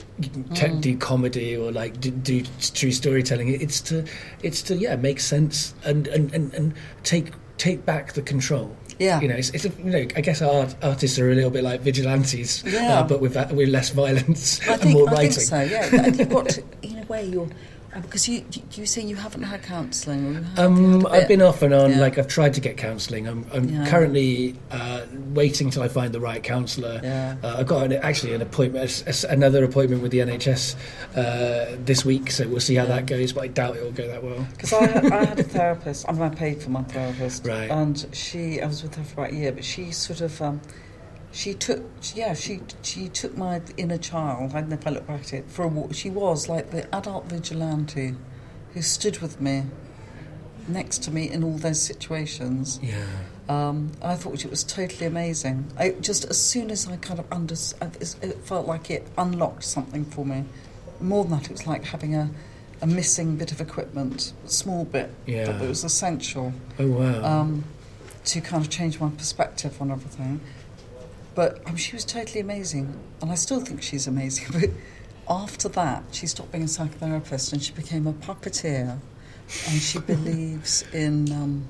te- 0.54 0.66
Mm. 0.66 0.80
do 0.82 0.96
comedy 0.98 1.56
or 1.56 1.72
like 1.72 1.98
do, 2.00 2.10
do 2.10 2.42
true 2.74 2.92
storytelling. 2.92 3.48
It's 3.48 3.80
to, 3.82 4.04
it's 4.42 4.60
to 4.62 4.76
yeah 4.76 4.96
make 4.96 5.20
sense 5.20 5.74
and 5.84 6.06
and, 6.08 6.34
and, 6.34 6.52
and 6.52 6.74
take 7.02 7.32
take 7.56 7.86
back 7.86 8.12
the 8.12 8.20
control. 8.22 8.76
Yeah. 8.98 9.20
you 9.20 9.28
know, 9.28 9.34
it's, 9.34 9.50
it's 9.50 9.64
a, 9.66 9.68
you 9.78 9.90
know, 9.90 9.98
I 10.16 10.20
guess 10.22 10.40
art, 10.42 10.74
artists 10.82 11.18
are 11.18 11.30
a 11.30 11.34
little 11.34 11.50
bit 11.50 11.62
like 11.64 11.80
vigilantes, 11.82 12.62
Yeah. 12.64 13.00
uh, 13.00 13.02
but 13.06 13.20
with 13.20 13.34
that, 13.34 13.52
with 13.52 13.68
less 13.68 13.90
violence 13.90 14.60
I 14.66 14.72
and 14.72 14.82
think, 14.82 14.94
more 14.98 15.08
I 15.10 15.12
writing. 15.12 15.30
think 15.32 15.42
so. 15.48 15.60
Yeah, 15.60 16.06
you've 16.06 16.28
got 16.30 16.48
to, 16.50 16.62
in 16.82 16.98
a 16.98 17.06
way, 17.06 17.24
you're 17.26 17.44
uh, 17.44 17.48
because 18.00 18.28
you 18.28 18.44
you, 18.52 18.62
you 18.72 18.86
say 18.86 19.02
you 19.02 19.16
haven't 19.16 19.42
had 19.42 19.62
counselling. 19.62 20.26
or 20.26 20.30
you 20.30 20.42
have- 20.42 20.58
Um, 20.58 21.00
had 21.02 21.12
I've 21.12 21.28
been 21.28 21.42
off 21.42 21.62
and 21.62 21.72
on. 21.74 21.90
Yeah. 21.90 21.98
Like 22.00 22.18
I've 22.18 22.28
tried 22.28 22.54
to 22.54 22.60
get 22.60 22.76
counselling. 22.76 23.26
I'm, 23.28 23.44
I'm 23.52 23.68
Yeah. 23.68 23.86
currently 23.88 24.56
uh, 24.70 25.02
waiting 25.34 25.70
till 25.70 25.82
I 25.82 25.88
find 25.88 26.12
the 26.12 26.20
right 26.20 26.42
counsellor. 26.42 27.00
Yeah. 27.02 27.36
Uh, 27.42 27.56
I've 27.58 27.66
got 27.66 27.84
an, 27.86 27.92
actually 27.94 28.34
an 28.34 28.42
appointment, 28.42 29.04
a- 29.06 29.10
a- 29.28 29.32
another 29.32 29.64
appointment 29.64 30.02
with 30.02 30.10
the 30.12 30.18
NHS 30.18 30.74
uh, 31.16 31.76
this 31.84 32.04
week. 32.04 32.30
So 32.30 32.46
we'll 32.48 32.60
see 32.60 32.74
how 32.74 32.86
that 32.86 33.06
goes. 33.06 33.32
But 33.32 33.44
I 33.44 33.46
doubt 33.48 33.76
it 33.76 33.82
will 33.82 33.92
go 33.92 34.06
that 34.08 34.22
well. 34.22 34.46
Because 34.52 34.72
I, 34.72 34.86
had- 34.86 35.12
I 35.12 35.24
had 35.24 35.38
a 35.40 35.42
therapist. 35.42 36.08
I 36.08 36.12
mean, 36.12 36.22
I 36.22 36.28
paid 36.28 36.62
for 36.62 36.70
my 36.70 36.82
therapist, 36.84 37.46
Right. 37.46 37.70
and 37.70 38.06
she. 38.12 38.60
I 38.60 38.66
was 38.66 38.82
with 38.82 38.94
her 38.96 39.04
for 39.04 39.20
about 39.22 39.32
a 39.32 39.36
year, 39.36 39.52
but 39.52 39.64
she 39.64 39.90
sort 39.90 40.20
of. 40.20 40.40
Um, 40.42 40.60
she 41.32 41.52
took, 41.54 41.84
yeah, 42.14 42.34
she 42.34 42.60
she 42.82 43.08
took 43.08 43.36
my 43.36 43.60
inner 43.76 43.98
child. 43.98 44.52
I 44.54 44.60
don't 44.60 44.70
know 44.70 44.76
if 44.76 44.86
I 44.86 44.90
look 44.90 45.06
back 45.06 45.20
at 45.20 45.32
it 45.34 45.50
for 45.50 45.64
a 45.64 45.68
walk. 45.68 45.94
She 45.94 46.08
was 46.10 46.48
like 46.48 46.70
the 46.70 46.92
adult 46.94 47.26
vigilante 47.26 48.14
who 48.72 48.82
stood 48.82 49.18
with 49.18 49.40
me, 49.40 49.64
next 50.68 51.02
to 51.04 51.10
me 51.10 51.30
in 51.30 51.44
all 51.44 51.56
those 51.58 51.80
situations. 51.80 52.80
Yeah. 52.82 53.04
Um, 53.48 53.92
I 54.02 54.16
thought 54.16 54.44
it 54.44 54.50
was 54.50 54.64
totally 54.64 55.06
amazing. 55.06 55.70
I 55.78 55.90
just 56.00 56.24
as 56.24 56.40
soon 56.40 56.70
as 56.70 56.88
I 56.88 56.96
kind 56.96 57.20
of 57.20 57.26
under, 57.30 57.54
it 57.54 58.38
felt 58.44 58.66
like 58.66 58.90
it 58.90 59.06
unlocked 59.16 59.62
something 59.64 60.04
for 60.04 60.24
me. 60.26 60.44
More 61.00 61.22
than 61.24 61.32
that, 61.38 61.44
it 61.46 61.52
was 61.52 61.66
like 61.66 61.84
having 61.84 62.14
a, 62.14 62.30
a 62.82 62.86
missing 62.86 63.36
bit 63.36 63.52
of 63.52 63.60
equipment, 63.60 64.32
a 64.44 64.48
small 64.48 64.84
bit, 64.84 65.10
Yeah. 65.26 65.52
but 65.52 65.62
it 65.62 65.68
was 65.68 65.84
essential 65.84 66.54
Oh 66.78 66.88
wow. 66.88 67.40
um, 67.40 67.64
to 68.24 68.40
kind 68.40 68.64
of 68.64 68.70
change 68.70 68.98
my 68.98 69.10
perspective 69.10 69.80
on 69.80 69.90
everything. 69.92 70.40
But 71.36 71.60
um, 71.68 71.76
she 71.76 71.94
was 71.94 72.04
totally 72.04 72.40
amazing, 72.40 72.98
and 73.20 73.30
I 73.30 73.34
still 73.36 73.60
think 73.60 73.82
she's 73.82 74.08
amazing. 74.08 74.46
But 74.58 74.70
after 75.28 75.68
that, 75.70 76.04
she 76.12 76.26
stopped 76.26 76.52
being 76.52 76.64
a 76.64 76.66
psychotherapist 76.66 77.52
and 77.52 77.60
she 77.62 77.72
became 77.72 78.06
a 78.06 78.12
puppeteer, 78.12 78.98
and 79.68 79.80
she 79.80 79.98
believes 80.12 80.82
in 80.92 81.30
um, 81.32 81.66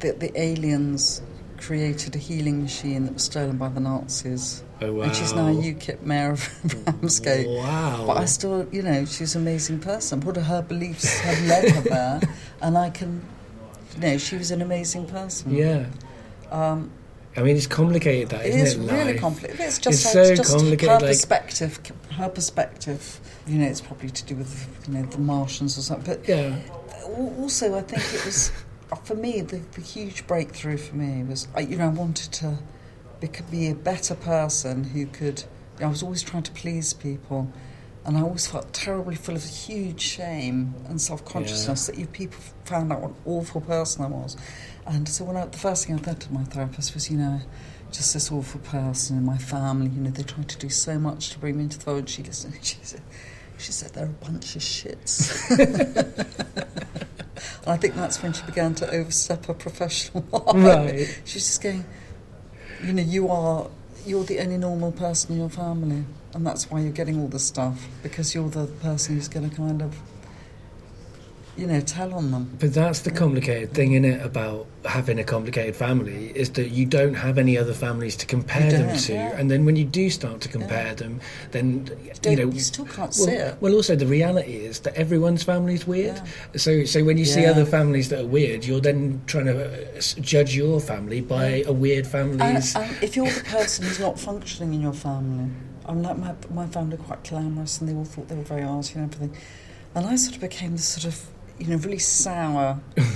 that 0.00 0.20
the 0.20 0.30
aliens 0.40 1.20
created 1.56 2.14
a 2.14 2.18
healing 2.18 2.62
machine 2.62 3.06
that 3.06 3.14
was 3.14 3.24
stolen 3.24 3.56
by 3.56 3.68
the 3.70 3.80
Nazis. 3.80 4.62
oh 4.82 4.92
wow. 4.92 5.02
And 5.04 5.16
she's 5.16 5.32
now 5.32 5.48
a 5.48 5.54
UKIP 5.54 6.02
mayor 6.02 6.32
of 6.32 6.86
Ramsgate. 6.86 7.48
Wow. 7.48 8.04
But 8.06 8.18
I 8.18 8.26
still, 8.26 8.68
you 8.70 8.82
know, 8.82 9.04
she's 9.06 9.34
an 9.34 9.42
amazing 9.42 9.80
person. 9.80 10.20
What 10.20 10.36
her 10.36 10.62
beliefs 10.62 11.18
have 11.20 11.44
led 11.46 11.70
her 11.70 11.80
there, 11.80 12.20
and 12.60 12.78
I 12.78 12.90
can, 12.90 13.22
you 13.94 14.00
know, 14.00 14.18
she 14.18 14.36
was 14.36 14.52
an 14.52 14.62
amazing 14.62 15.06
person. 15.06 15.54
Yeah. 15.54 15.86
Um, 16.52 16.92
I 17.36 17.42
mean, 17.42 17.56
it's 17.56 17.66
complicated. 17.66 18.30
That 18.30 18.46
it 18.46 18.54
isn't 18.54 18.82
is 18.82 18.88
it? 18.88 18.92
really 18.92 19.18
complicated. 19.18 19.60
It's 19.60 19.78
just, 19.78 20.04
It's 20.04 20.04
it's 20.06 20.12
so 20.12 20.34
just 20.36 20.50
complicated, 20.50 20.88
her 20.88 20.94
like- 21.00 21.06
perspective. 21.08 21.78
Her 22.12 22.28
perspective. 22.28 23.20
You 23.46 23.58
know, 23.58 23.66
it's 23.66 23.80
probably 23.80 24.10
to 24.10 24.24
do 24.24 24.34
with 24.36 24.66
you 24.88 24.94
know 24.94 25.02
the 25.06 25.18
Martians 25.18 25.76
or 25.78 25.82
something. 25.82 26.14
But 26.16 26.28
Yeah. 26.28 26.56
also, 27.38 27.74
I 27.76 27.82
think 27.82 28.02
it 28.14 28.24
was 28.24 28.50
for 29.04 29.14
me 29.14 29.40
the, 29.40 29.58
the 29.72 29.80
huge 29.80 30.26
breakthrough 30.26 30.76
for 30.78 30.96
me 30.96 31.22
was 31.24 31.48
I, 31.54 31.60
you 31.60 31.76
know 31.76 31.86
I 31.86 31.88
wanted 31.88 32.32
to 32.32 32.56
be 33.50 33.68
a 33.68 33.74
better 33.74 34.14
person 34.14 34.84
who 34.84 35.06
could. 35.06 35.44
I 35.80 35.86
was 35.86 36.02
always 36.02 36.22
trying 36.22 36.44
to 36.44 36.52
please 36.52 36.94
people, 36.94 37.52
and 38.04 38.16
I 38.16 38.22
always 38.22 38.46
felt 38.46 38.72
terribly 38.72 39.14
full 39.16 39.36
of 39.36 39.44
huge 39.44 40.00
shame 40.00 40.74
and 40.88 41.00
self 41.00 41.24
consciousness 41.24 41.86
that 41.86 41.98
you 41.98 42.06
people 42.06 42.40
found 42.64 42.92
out 42.92 43.00
what 43.02 43.10
an 43.10 43.16
awful 43.26 43.60
person 43.60 44.04
I 44.04 44.08
was. 44.08 44.36
And 44.86 45.08
so 45.08 45.24
when 45.24 45.36
I, 45.36 45.46
the 45.46 45.58
first 45.58 45.86
thing 45.86 45.98
I 45.98 46.02
said 46.02 46.20
to 46.20 46.32
my 46.32 46.44
therapist 46.44 46.94
was, 46.94 47.10
you 47.10 47.18
know. 47.18 47.40
Just 47.92 48.14
this 48.14 48.32
awful 48.32 48.60
person 48.60 49.16
in 49.16 49.24
my 49.24 49.38
family, 49.38 49.88
you 49.88 50.02
know, 50.02 50.10
they 50.10 50.24
tried 50.24 50.48
to 50.48 50.58
do 50.58 50.68
so 50.68 50.98
much 50.98 51.30
to 51.30 51.38
bring 51.38 51.56
me 51.56 51.62
into 51.62 51.78
the 51.78 51.88
world. 51.88 52.08
She 52.08 52.24
listened. 52.24 52.58
She 52.62 52.78
said, 52.82 53.00
"She 53.58 53.70
said 53.70 53.94
they're 53.94 54.06
a 54.06 54.08
bunch 54.08 54.56
of 54.56 54.62
shits." 54.62 55.30
And 57.66 57.74
I 57.74 57.76
think 57.76 57.96
that's 57.96 58.22
when 58.22 58.32
she 58.32 58.42
began 58.44 58.74
to 58.76 58.90
overstep 58.90 59.46
her 59.46 59.54
professional 59.54 60.24
line. 60.32 60.62
Right. 60.64 61.20
She's 61.24 61.46
just 61.46 61.62
going, 61.62 61.84
you 62.84 62.92
know, 62.92 63.02
you 63.02 63.28
are 63.28 63.68
you're 64.06 64.22
the 64.22 64.38
only 64.38 64.56
normal 64.56 64.92
person 64.92 65.32
in 65.32 65.40
your 65.40 65.50
family, 65.50 66.04
and 66.32 66.46
that's 66.46 66.70
why 66.70 66.78
you're 66.78 66.92
getting 66.92 67.20
all 67.20 67.26
this 67.26 67.44
stuff 67.44 67.88
because 68.04 68.36
you're 68.36 68.48
the 68.48 68.66
person 68.66 69.16
who's 69.16 69.26
going 69.26 69.50
to 69.50 69.56
kind 69.56 69.82
of, 69.82 69.98
you 71.56 71.66
know, 71.66 71.80
tell 71.80 72.12
on 72.14 72.30
them. 72.30 72.56
But 72.60 72.74
that's 72.74 73.00
the 73.00 73.10
complicated 73.10 73.72
thing 73.72 73.92
in 73.92 74.04
it 74.04 74.20
about 74.24 74.66
having 74.84 75.18
a 75.18 75.24
complicated 75.24 75.74
family 75.74 76.26
is 76.36 76.50
that 76.50 76.68
you 76.68 76.84
don't 76.86 77.14
have 77.14 77.38
any 77.38 77.56
other 77.58 77.72
families 77.72 78.14
to 78.16 78.26
compare 78.26 78.70
them 78.70 78.96
to, 78.96 79.12
yeah. 79.14 79.36
and 79.38 79.50
then 79.50 79.64
when 79.64 79.74
you 79.74 79.84
do 79.84 80.08
start 80.10 80.40
to 80.42 80.48
compare 80.48 80.94
them, 80.94 81.20
then 81.52 81.88
You, 82.24 82.30
you 82.30 82.36
know 82.36 82.52
you 82.52 82.60
still 82.60 82.84
can't 82.84 83.12
see 83.14 83.26
Well, 83.32 83.48
it. 83.48 83.56
well, 83.60 83.74
also 83.74 83.96
the 83.96 84.06
reality 84.06 84.56
is 84.56 84.80
that 84.80 84.94
everyone's 84.94 85.42
family 85.42 85.74
is 85.74 85.86
weird. 85.86 86.16
Yeah. 86.16 86.56
So, 86.56 86.84
so 86.84 87.02
when 87.04 87.18
you 87.18 87.24
see 87.24 87.46
other 87.46 87.64
families 87.64 88.10
that 88.10 88.20
are 88.20 88.26
weird, 88.26 88.64
you're 88.64 88.80
then 88.80 89.22
trying 89.26 89.46
to 89.46 89.64
uh, 89.96 90.00
judge 90.20 90.54
your 90.54 90.78
family 90.80 91.20
by 91.20 91.64
a 91.66 91.72
weird 91.72 92.04
And, 92.04 92.38
family's. 92.38 92.76
and 92.76 93.02
if 93.02 93.16
you're 93.16 93.26
the 93.30 93.44
person 93.44 93.86
who's 93.86 93.98
not 94.00 94.20
functioning 94.20 94.74
in 94.74 94.80
your 94.82 94.92
family, 94.92 95.50
I'm 95.86 96.02
like 96.02 96.18
my 96.18 96.34
my 96.52 96.66
family 96.66 96.94
are 96.94 96.98
quite 96.98 97.24
glamorous, 97.24 97.80
and 97.80 97.88
they 97.88 97.94
all 97.94 98.04
thought 98.04 98.28
they 98.28 98.34
were 98.36 98.42
very 98.42 98.62
arty 98.62 98.94
and 98.98 99.12
everything, 99.12 99.36
and 99.94 100.06
I 100.06 100.16
sort 100.16 100.34
of 100.36 100.40
became 100.42 100.72
this 100.72 100.86
sort 100.88 101.06
of 101.12 101.26
you 101.58 101.66
know 101.68 101.76
really 101.76 101.98
sour. 101.98 102.80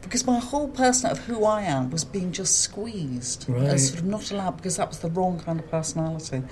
Because 0.00 0.26
my 0.26 0.38
whole 0.38 0.68
person 0.68 1.10
of 1.10 1.18
who 1.26 1.44
I 1.44 1.62
am 1.64 1.90
was 1.90 2.02
being 2.02 2.32
just 2.32 2.60
squeezed 2.62 3.44
Right. 3.46 3.68
and 3.68 3.78
sort 3.80 4.00
of 4.00 4.06
not 4.06 4.30
allowed 4.30 4.56
because 4.56 4.78
that 4.78 4.88
was 4.88 5.00
the 5.00 5.10
wrong 5.10 5.38
kind 5.38 5.60
of 5.60 5.70
personality. 5.70 6.42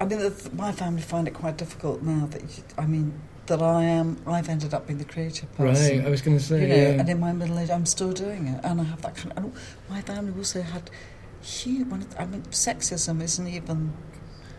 I 0.00 0.04
mean, 0.06 0.18
the, 0.18 0.50
my 0.56 0.72
family 0.72 1.00
find 1.00 1.28
it 1.28 1.34
quite 1.34 1.56
difficult 1.56 2.02
now 2.02 2.26
that 2.32 2.42
you, 2.42 2.64
I 2.76 2.86
mean 2.86 3.20
that 3.46 3.62
I 3.62 3.84
am. 3.84 4.16
I've 4.26 4.48
ended 4.48 4.74
up 4.74 4.88
being 4.88 4.98
the 4.98 5.04
creative 5.04 5.52
person. 5.54 5.98
right, 5.98 6.06
I 6.06 6.10
was 6.10 6.22
going 6.22 6.36
to 6.38 6.42
say, 6.42 6.62
you 6.62 6.66
know, 6.66 6.74
yeah. 6.74 7.00
and 7.00 7.08
in 7.08 7.20
my 7.20 7.32
middle 7.32 7.56
age, 7.60 7.70
I'm 7.70 7.86
still 7.86 8.12
doing 8.12 8.48
it, 8.48 8.60
and 8.64 8.80
I 8.80 8.84
have 8.84 9.02
that 9.02 9.14
kind 9.14 9.30
of. 9.30 9.44
And 9.44 9.52
my 9.88 10.00
family 10.00 10.32
also 10.36 10.62
had 10.62 10.90
huge. 11.40 11.86
I 12.18 12.26
mean, 12.26 12.42
sexism 12.50 13.22
isn't 13.22 13.46
even 13.46 13.92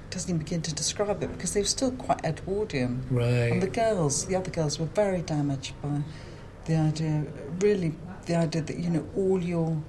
doesn't 0.10 0.30
even 0.30 0.39
begin 0.39 0.62
to 0.62 0.74
describe 0.74 1.22
it 1.24 1.32
because 1.32 1.53
they 1.53 1.62
were 1.62 1.66
still 1.66 1.91
quite 1.91 2.24
Edwardian, 2.24 3.03
Right. 3.10 3.51
and 3.51 3.62
the 3.62 3.68
girls, 3.68 4.26
the 4.26 4.36
other 4.36 4.51
girls, 4.51 4.80
were 4.80 4.86
very 4.88 5.22
damaged 5.22 5.74
by 5.82 6.01
the 6.66 6.76
idea. 6.78 7.26
Really, 7.60 7.93
the 8.26 8.36
idea 8.36 8.62
that 8.62 8.78
you 8.78 8.89
know 8.89 9.06
all 9.16 9.41
your 9.41 9.82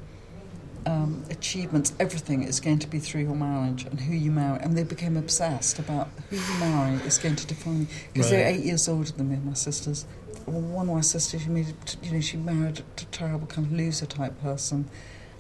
um, 0.87 1.25
achievements, 1.31 1.93
everything 1.99 2.43
is 2.45 2.61
going 2.61 2.79
to 2.79 2.87
be 2.87 2.99
through 3.01 3.23
your 3.23 3.35
marriage 3.35 3.85
and 3.85 4.01
who 4.01 4.15
you 4.15 4.31
marry, 4.31 4.61
and 4.61 4.77
they 4.77 4.85
became 4.85 5.17
obsessed 5.17 5.79
about 5.79 6.09
who 6.31 6.37
you 6.37 6.55
marry 6.61 6.95
is 7.07 7.19
going 7.19 7.37
to 7.37 7.47
define 7.47 7.81
you 7.81 7.87
because 8.13 8.31
they're 8.31 8.47
eight 8.47 8.65
years 8.65 8.89
older 8.89 9.11
than 9.13 9.31
me, 9.31 9.37
my 9.45 9.55
sisters. 9.55 10.07
Well, 10.47 10.61
one 10.61 10.89
of 10.89 10.95
my 10.95 11.01
sisters, 11.01 11.43
she 11.43 11.49
made, 11.49 11.75
you 12.05 12.13
know, 12.13 12.21
she 12.21 12.37
married 12.37 12.79
a 12.99 13.05
terrible 13.07 13.49
kind 13.49 13.67
of 13.67 13.73
loser 13.73 14.07
type 14.07 14.41
person, 14.41 14.89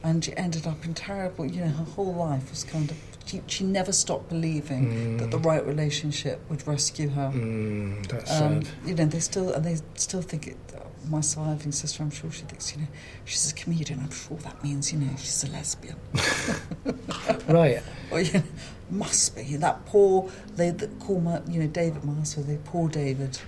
and 0.03 0.25
she 0.25 0.37
ended 0.37 0.67
up 0.67 0.85
in 0.85 0.95
terrible. 0.95 1.47
You 1.47 1.61
know, 1.67 1.71
her 1.71 1.85
whole 1.85 2.15
life 2.15 2.51
was 2.51 2.65
kind 2.65 2.91
of. 2.91 2.97
She, 3.27 3.43
she 3.47 3.65
never 3.65 3.93
stopped 3.93 4.29
believing 4.29 5.17
that 5.19 5.31
the 5.31 5.39
right 5.39 5.65
relationship 5.67 6.41
would 6.49 6.67
rescue 6.67 7.09
her. 7.11 7.31
Mm, 7.35 8.07
that's 8.09 8.31
Um, 8.41 8.63
sad. 8.63 8.73
you 8.87 8.95
know, 8.95 9.05
they 9.07 9.19
still 9.21 9.53
and 9.53 9.65
they 9.65 9.77
still 9.97 10.23
think 10.23 10.47
it. 10.47 10.57
My 11.09 11.21
surviving 11.21 11.71
sister, 11.71 12.03
I'm 12.03 12.11
sure 12.11 12.33
she 12.33 12.43
thinks, 12.43 12.73
you 12.75 12.83
know, 12.83 12.89
she's 13.25 13.53
a 13.53 13.55
comedian. 13.55 14.01
I'm 14.01 14.11
sure 14.11 14.37
that 14.39 14.63
means, 14.65 14.93
you 14.93 14.99
know, 14.99 15.11
she's 15.17 15.45
a 15.45 15.51
lesbian. 15.53 15.97
Right. 17.49 17.81
Or 18.11 18.21
you 18.21 18.33
know, 18.35 18.43
must 18.91 19.35
be 19.37 19.57
that 19.57 19.85
poor. 19.87 20.31
They 20.57 20.71
that 20.71 20.99
call 21.01 21.21
my, 21.21 21.41
you 21.49 21.61
know, 21.61 21.67
David 21.67 22.05
Marsfield. 22.05 22.47
They 22.47 22.59
poor 22.65 22.89
David. 22.89 23.39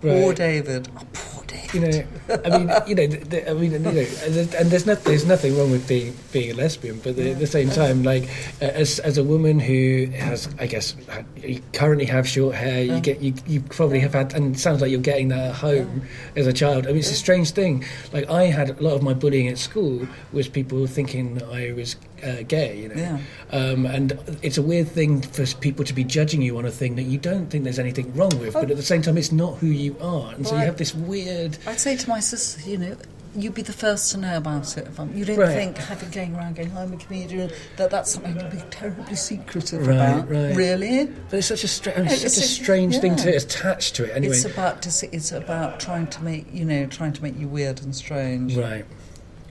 Poor 0.00 0.34
David. 0.34 0.88
Oh, 0.96 1.02
poor 1.12 1.44
David. 1.46 1.74
You 1.74 1.80
know, 1.80 2.04
I 2.44 2.58
mean, 2.58 2.70
you 2.86 2.94
know, 2.94 3.06
th- 3.06 3.28
th- 3.30 3.48
I 3.48 3.52
mean, 3.54 3.72
you 3.72 3.78
know, 3.80 3.88
and 3.88 4.34
there's- 4.70 4.86
not, 4.86 5.02
there's 5.04 5.26
nothing 5.26 5.56
wrong 5.58 5.70
with 5.70 5.88
being 5.88 6.16
being 6.32 6.50
a 6.52 6.54
lesbian, 6.54 7.00
but 7.02 7.18
at 7.18 7.38
the 7.40 7.46
same 7.46 7.70
time, 7.70 8.02
like 8.04 8.24
uh, 8.62 8.66
as 8.66 8.98
as 9.00 9.18
a 9.18 9.24
woman 9.24 9.58
who 9.58 10.06
has, 10.14 10.48
I 10.60 10.66
guess, 10.66 10.94
you 11.42 11.60
currently 11.72 12.04
have 12.06 12.28
short 12.28 12.54
hair, 12.54 12.82
you 12.84 13.00
get 13.00 13.20
you 13.20 13.34
you 13.46 13.60
probably 13.62 13.98
have 14.00 14.12
had, 14.14 14.32
and 14.34 14.54
it 14.54 14.58
sounds 14.60 14.80
like 14.80 14.90
you're 14.90 15.00
getting 15.00 15.28
that 15.28 15.50
at 15.50 15.54
home 15.56 16.02
as 16.36 16.46
a 16.46 16.52
child. 16.52 16.86
I 16.86 16.90
mean, 16.90 16.98
it's 16.98 17.10
a 17.10 17.14
strange 17.14 17.50
thing. 17.50 17.84
Like 18.12 18.30
I 18.30 18.44
had 18.44 18.70
a 18.70 18.82
lot 18.82 18.94
of 18.94 19.02
my 19.02 19.14
bullying 19.14 19.48
at 19.48 19.58
school 19.58 20.06
was 20.32 20.48
people 20.48 20.86
thinking 20.86 21.34
that 21.34 21.48
I 21.48 21.72
was 21.72 21.96
uh, 22.26 22.42
gay, 22.48 22.78
you 22.80 22.88
know, 22.88 22.94
Yeah. 22.96 23.18
um, 23.52 23.86
and 23.86 24.18
it's 24.42 24.58
a 24.58 24.62
weird 24.62 24.88
thing 24.88 25.22
for 25.22 25.46
people 25.60 25.84
to 25.84 25.92
be 25.94 26.04
judging 26.04 26.42
you 26.42 26.58
on 26.58 26.64
a 26.66 26.70
thing 26.70 26.96
that 26.96 27.04
you 27.04 27.18
don't 27.18 27.48
think 27.48 27.64
there's 27.64 27.78
anything 27.78 28.12
wrong 28.14 28.36
with, 28.40 28.54
but 28.54 28.70
at 28.70 28.76
the 28.76 28.82
same 28.82 29.02
time, 29.02 29.16
it's 29.16 29.32
not 29.32 29.58
who 29.58 29.68
you 29.68 29.96
are, 30.00 30.32
and 30.34 30.46
so 30.46 30.54
you 30.56 30.64
have 30.64 30.76
this 30.78 30.94
weird. 30.94 31.56
I'd 31.66 31.80
say 31.80 31.96
to 31.96 32.08
my 32.08 32.20
sister, 32.20 32.68
you 32.68 32.78
know, 32.78 32.96
you'd 33.34 33.52
be 33.54 33.60
the 33.60 33.72
first 33.72 34.10
to 34.12 34.16
know 34.18 34.36
about 34.38 34.78
it. 34.78 34.86
If 34.86 34.98
I'm, 34.98 35.14
you 35.14 35.26
don't 35.26 35.36
Right. 35.38 35.54
think 35.54 35.76
having 35.76 36.08
going 36.08 36.34
around 36.34 36.56
going, 36.56 36.74
I'm 36.74 36.94
a 36.94 36.96
comedian, 36.96 37.50
that 37.76 37.90
that's 37.90 38.10
something 38.12 38.34
to 38.38 38.48
be 38.48 38.62
terribly 38.70 39.14
secretive 39.14 39.86
Right, 39.86 39.94
about. 39.94 40.30
right. 40.30 40.56
Really? 40.56 41.04
But 41.28 41.36
it's 41.40 41.46
such 41.48 41.62
a, 41.62 41.68
stra- 41.68 41.92
it's 41.96 42.22
such 42.22 42.42
a 42.42 42.48
strange 42.48 42.98
thing 42.98 43.12
yeah. 43.18 43.24
to 43.24 43.36
attach 43.36 43.92
to 43.92 44.04
it. 44.04 44.16
Anyway, 44.16 44.34
It's 44.34 44.46
about 44.46 44.80
dis- 44.80 45.02
it's 45.02 45.32
about 45.32 45.80
trying 45.80 46.06
to 46.06 46.24
make 46.24 46.46
you 46.52 46.64
know 46.64 46.86
trying 46.86 47.12
to 47.12 47.22
make 47.22 47.38
you 47.38 47.46
weird 47.46 47.82
and 47.82 47.94
strange. 47.94 48.56
right, 48.56 48.86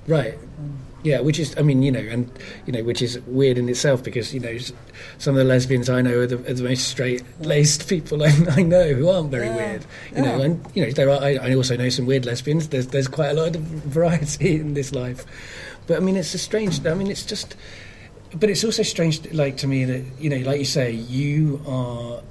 right, 0.07 0.35
yeah. 1.05 1.19
Which 1.21 1.39
is, 1.39 1.55
I 1.57 1.61
mean, 1.61 1.81
you 1.83 1.91
know, 1.91 1.99
and 1.99 2.29
you 2.65 2.73
know, 2.73 2.83
which 2.83 3.01
is 3.01 3.19
weird 3.21 3.57
in 3.57 3.69
itself 3.69 4.03
because 4.03 4.33
you 4.33 4.39
know 4.41 4.57
some 5.17 5.35
of 5.35 5.37
the 5.37 5.43
lesbians 5.45 5.89
I 5.89 6.01
know 6.01 6.19
are 6.19 6.27
the, 6.27 6.37
are 6.49 6.53
the 6.53 6.63
most 6.63 6.87
straight-laced 6.89 7.87
people 7.93 8.23
I, 8.23 8.31
I 8.49 8.61
know 8.63 8.93
who 8.93 9.09
aren't 9.09 9.31
very 9.31 9.47
Yeah, 9.47 9.55
weird. 9.55 9.85
You 10.15 10.21
know, 10.23 10.41
and 10.41 10.65
you 10.73 10.85
know, 10.85 10.91
there 10.91 11.09
are. 11.09 11.21
I, 11.21 11.35
I 11.35 11.55
also 11.55 11.77
know 11.77 11.89
some 11.89 12.05
weird 12.05 12.25
lesbians. 12.25 12.69
There's 12.69 12.87
there's 12.87 13.07
quite 13.07 13.29
a 13.29 13.33
lot 13.33 13.55
of 13.55 13.61
variety 13.97 14.55
in 14.59 14.73
this 14.73 14.91
life, 14.93 15.23
but 15.87 15.97
I 15.97 15.99
mean, 16.01 16.15
it's 16.17 16.33
a 16.33 16.37
strange. 16.39 16.85
I 16.85 16.93
mean, 16.95 17.07
it's 17.07 17.25
just. 17.25 17.55
But 18.37 18.49
it's 18.49 18.65
also 18.65 18.83
strange, 18.83 19.31
like 19.31 19.55
to 19.57 19.67
me, 19.67 19.85
that 19.85 20.03
you 20.19 20.29
know, 20.29 20.37
like 20.49 20.59
you 20.59 20.65
say, 20.65 20.91
you 20.91 21.61
are 21.65 22.21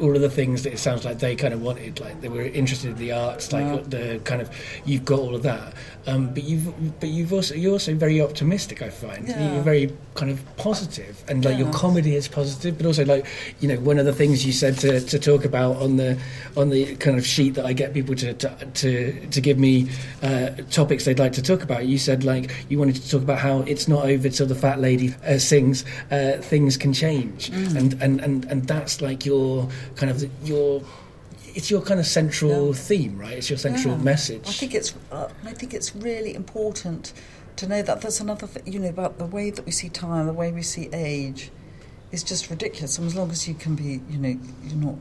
all 0.00 0.14
of 0.14 0.20
the 0.20 0.28
things 0.28 0.64
that 0.64 0.72
it 0.72 0.78
sounds 0.78 1.04
like 1.04 1.20
they 1.20 1.34
kind 1.36 1.54
of 1.54 1.62
wanted. 1.62 2.00
Like 2.00 2.20
they 2.20 2.28
were 2.28 2.42
interested 2.42 2.90
in 2.90 2.96
the 2.96 3.12
arts, 3.12 3.50
like 3.52 3.64
Yeah. 3.64 3.80
the 3.86 4.20
kind 4.24 4.42
of 4.42 4.50
you've 4.84 5.04
got 5.06 5.20
all 5.20 5.34
of 5.34 5.42
that. 5.44 5.72
Um, 6.06 6.34
but 6.34 6.44
you've 6.44 7.00
but 7.00 7.08
you've 7.08 7.32
also 7.32 7.54
you're 7.54 7.72
also 7.72 7.94
very 7.94 8.20
optimistic. 8.20 8.82
I 8.82 8.90
find 8.90 9.26
Yeah. 9.26 9.54
you're 9.54 9.62
very 9.62 9.90
kind 10.14 10.30
of 10.30 10.38
positive, 10.58 11.24
and 11.28 11.42
like 11.44 11.56
your 11.58 11.72
comedy 11.72 12.14
is 12.14 12.28
positive, 12.28 12.76
but 12.76 12.86
also 12.86 13.04
like 13.06 13.24
you 13.60 13.68
know 13.68 13.76
one 13.80 13.98
of 13.98 14.04
the 14.04 14.12
things 14.12 14.44
you 14.44 14.52
said 14.52 14.76
to, 14.80 15.00
to 15.00 15.18
talk 15.18 15.44
about 15.46 15.76
on 15.76 15.96
the 15.96 16.18
on 16.56 16.68
the 16.68 16.94
kind 16.96 17.16
of 17.18 17.24
sheet 17.26 17.54
that 17.54 17.64
I 17.64 17.72
get 17.72 17.94
people 17.94 18.14
to 18.16 18.34
to 18.34 18.48
to, 18.74 19.26
to 19.28 19.40
give 19.40 19.58
me 19.58 19.88
uh, 20.22 20.50
topics 20.70 21.04
they'd 21.06 21.18
like 21.18 21.32
to 21.32 21.42
talk 21.42 21.62
about. 21.62 21.86
You 21.86 21.96
said 21.98 22.22
like 22.22 22.50
you 22.68 22.78
wanted 22.78 22.96
to 22.96 23.10
talk 23.10 23.22
about 23.22 23.38
how 23.38 23.60
it's 23.60 23.88
not 23.88 24.04
over 24.04 24.28
till 24.28 24.46
the 24.46 24.54
fat 24.54 24.80
lady 24.80 25.14
uh, 25.26 25.38
sings. 25.38 25.84
Uh, 26.10 26.32
things 26.40 26.76
can 26.76 26.92
change, 26.92 27.50
Mm. 27.50 27.76
and, 27.76 28.02
and 28.02 28.20
and 28.20 28.44
and 28.50 28.66
that's 28.68 29.00
like 29.00 29.24
your 29.24 29.68
kind 29.96 30.10
of 30.10 30.22
your. 30.46 30.82
It's 31.54 31.70
your 31.70 31.82
kind 31.82 32.00
of 32.00 32.06
central 32.06 32.68
Yeah. 32.68 32.72
theme, 32.74 33.18
right? 33.18 33.36
It's 33.38 33.50
your 33.50 33.58
central 33.58 33.94
Yeah. 33.96 34.02
message. 34.02 34.42
I 34.48 34.52
think 34.52 34.74
it's 34.74 34.94
uh, 35.12 35.28
I 35.44 35.52
think 35.52 35.74
it's 35.74 35.94
really 35.94 36.34
important 36.34 37.12
to 37.56 37.68
know 37.68 37.82
that 37.82 38.00
there's 38.00 38.20
another 38.20 38.46
thing, 38.46 38.62
you 38.72 38.80
know 38.80 38.88
about 38.88 39.18
the 39.18 39.26
way 39.26 39.50
that 39.50 39.64
we 39.64 39.70
see 39.72 39.88
time, 39.88 40.26
the 40.26 40.32
way 40.32 40.50
we 40.50 40.62
see 40.62 40.88
age, 40.92 41.50
is 42.10 42.22
just 42.22 42.50
ridiculous. 42.50 42.98
And 42.98 43.06
as 43.06 43.14
long 43.14 43.30
as 43.30 43.46
you 43.46 43.54
can 43.54 43.74
be, 43.76 44.00
you 44.10 44.18
know, 44.18 44.36
you're 44.64 44.76
not, 44.76 44.96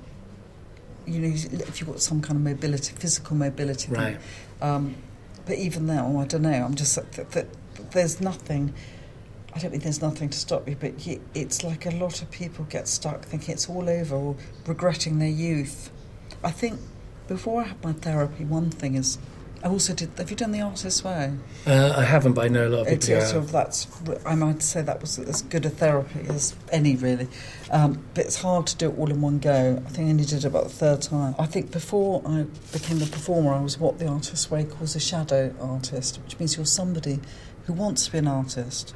you 1.08 1.20
know, 1.20 1.34
if 1.34 1.80
you've 1.80 1.90
got 1.90 2.02
some 2.02 2.22
kind 2.22 2.36
of 2.38 2.44
mobility, 2.44 2.94
physical 2.96 3.36
mobility, 3.36 3.92
Right. 3.92 4.18
Um, 4.62 4.96
but 5.46 5.58
even 5.58 5.88
then, 5.88 6.00
oh, 6.00 6.20
I 6.22 6.26
don't 6.26 6.44
know. 6.44 6.52
I'm 6.54 6.76
just 6.76 6.96
that, 6.96 7.32
that, 7.32 7.48
there's 7.92 8.22
nothing. 8.22 8.74
I 9.56 9.60
don't 9.60 9.72
mean 9.72 9.82
there's 9.82 10.02
nothing 10.02 10.30
to 10.30 10.38
stop 10.38 10.68
you, 10.70 10.76
but 10.80 10.94
it's 11.36 11.64
like 11.64 11.86
a 11.86 11.92
lot 11.92 12.22
of 12.22 12.32
people 12.32 12.66
get 12.70 12.88
stuck 12.88 13.24
thinking 13.26 13.54
it's 13.54 13.70
all 13.70 13.88
over 13.90 14.16
or 14.16 14.36
regretting 14.66 15.20
their 15.20 15.28
youth. 15.30 15.92
I 16.44 16.52
think 16.52 16.80
before 17.28 17.62
I 17.62 17.68
had 17.68 17.84
my 17.84 17.94
therapy, 17.94 18.44
one 18.46 18.70
thing 18.70 18.96
is 18.96 19.18
I 19.64 19.70
also 19.70 19.94
did. 19.94 20.10
Have 20.18 20.30
you 20.30 20.36
done 20.36 20.52
the 20.52 20.60
artist's 20.60 21.06
way? 21.06 21.32
Uh, 21.66 21.94
I 21.96 22.04
haven't, 22.04 22.34
but 22.34 22.44
I 22.44 22.48
know 22.50 22.68
a 22.68 22.70
lot 22.70 22.82
of 22.82 22.88
It's 22.90 23.06
people. 23.08 23.22
who 23.22 23.28
sort 23.28 23.44
of 23.46 23.52
that's. 23.54 23.88
I 24.26 24.36
might 24.36 24.62
say 24.62 24.82
that 24.82 25.00
was 25.00 25.18
as 25.20 25.42
good 25.44 25.66
a 25.66 25.70
therapy 25.70 26.20
as 26.28 26.54
any, 26.70 26.98
really. 26.98 27.30
Um, 27.72 28.04
but 28.14 28.26
it's 28.26 28.42
hard 28.42 28.68
to 28.68 28.76
do 28.76 28.90
it 28.90 28.98
all 29.00 29.10
in 29.10 29.22
one 29.22 29.40
go. 29.40 29.82
I 29.86 29.90
think 29.90 30.08
I 30.08 30.12
only 30.12 30.26
did 30.26 30.40
it 30.40 30.46
about 30.46 30.66
the 30.66 30.70
third 30.70 31.02
time. 31.02 31.34
I 31.40 31.46
think 31.46 31.72
before 31.72 32.22
I 32.26 32.46
became 32.74 33.02
a 33.02 33.06
performer, 33.06 33.54
I 33.54 33.62
was 33.62 33.80
what 33.80 34.00
the 34.00 34.08
artist's 34.08 34.52
way 34.52 34.66
calls 34.66 34.98
a 34.98 35.00
shadow 35.00 35.56
artist, 35.62 36.20
which 36.26 36.38
means 36.40 36.58
you're 36.58 36.66
somebody 36.66 37.22
who 37.66 37.72
wants 37.72 38.08
to 38.08 38.12
be 38.12 38.18
an 38.18 38.28
artist, 38.28 38.94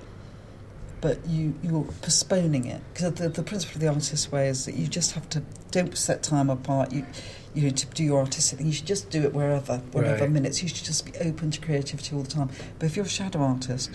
but 1.01 1.25
you 1.27 1.53
you're 1.63 1.83
postponing 2.01 2.65
it 2.65 2.81
because 2.93 3.13
the, 3.13 3.29
the 3.29 3.43
principle 3.43 3.75
of 3.75 3.81
the 3.81 3.87
artist's 3.87 4.31
way 4.31 4.47
is 4.49 4.65
that 4.65 4.75
you 4.75 4.87
just 4.87 5.11
have 5.13 5.29
to 5.29 5.43
don't 5.71 5.97
set 5.97 6.23
time 6.23 6.49
apart. 6.49 6.91
You 6.91 7.05
you 7.53 7.63
know, 7.63 7.69
to 7.69 7.85
do 7.87 8.03
your 8.03 8.19
artistic 8.19 8.59
thing, 8.59 8.67
you 8.67 8.73
should 8.73 8.85
just 8.85 9.09
do 9.09 9.23
it 9.23 9.33
wherever, 9.33 9.77
whatever 9.91 10.21
Right. 10.21 10.31
minutes. 10.31 10.61
You 10.61 10.69
should 10.69 10.85
just 10.85 11.05
be 11.05 11.13
open 11.19 11.49
to 11.49 11.59
creativity 11.59 12.15
all 12.15 12.21
the 12.21 12.29
time. 12.29 12.49
But 12.77 12.85
if 12.85 12.95
you're 12.95 13.05
a 13.05 13.09
shadow 13.09 13.39
artist, 13.39 13.89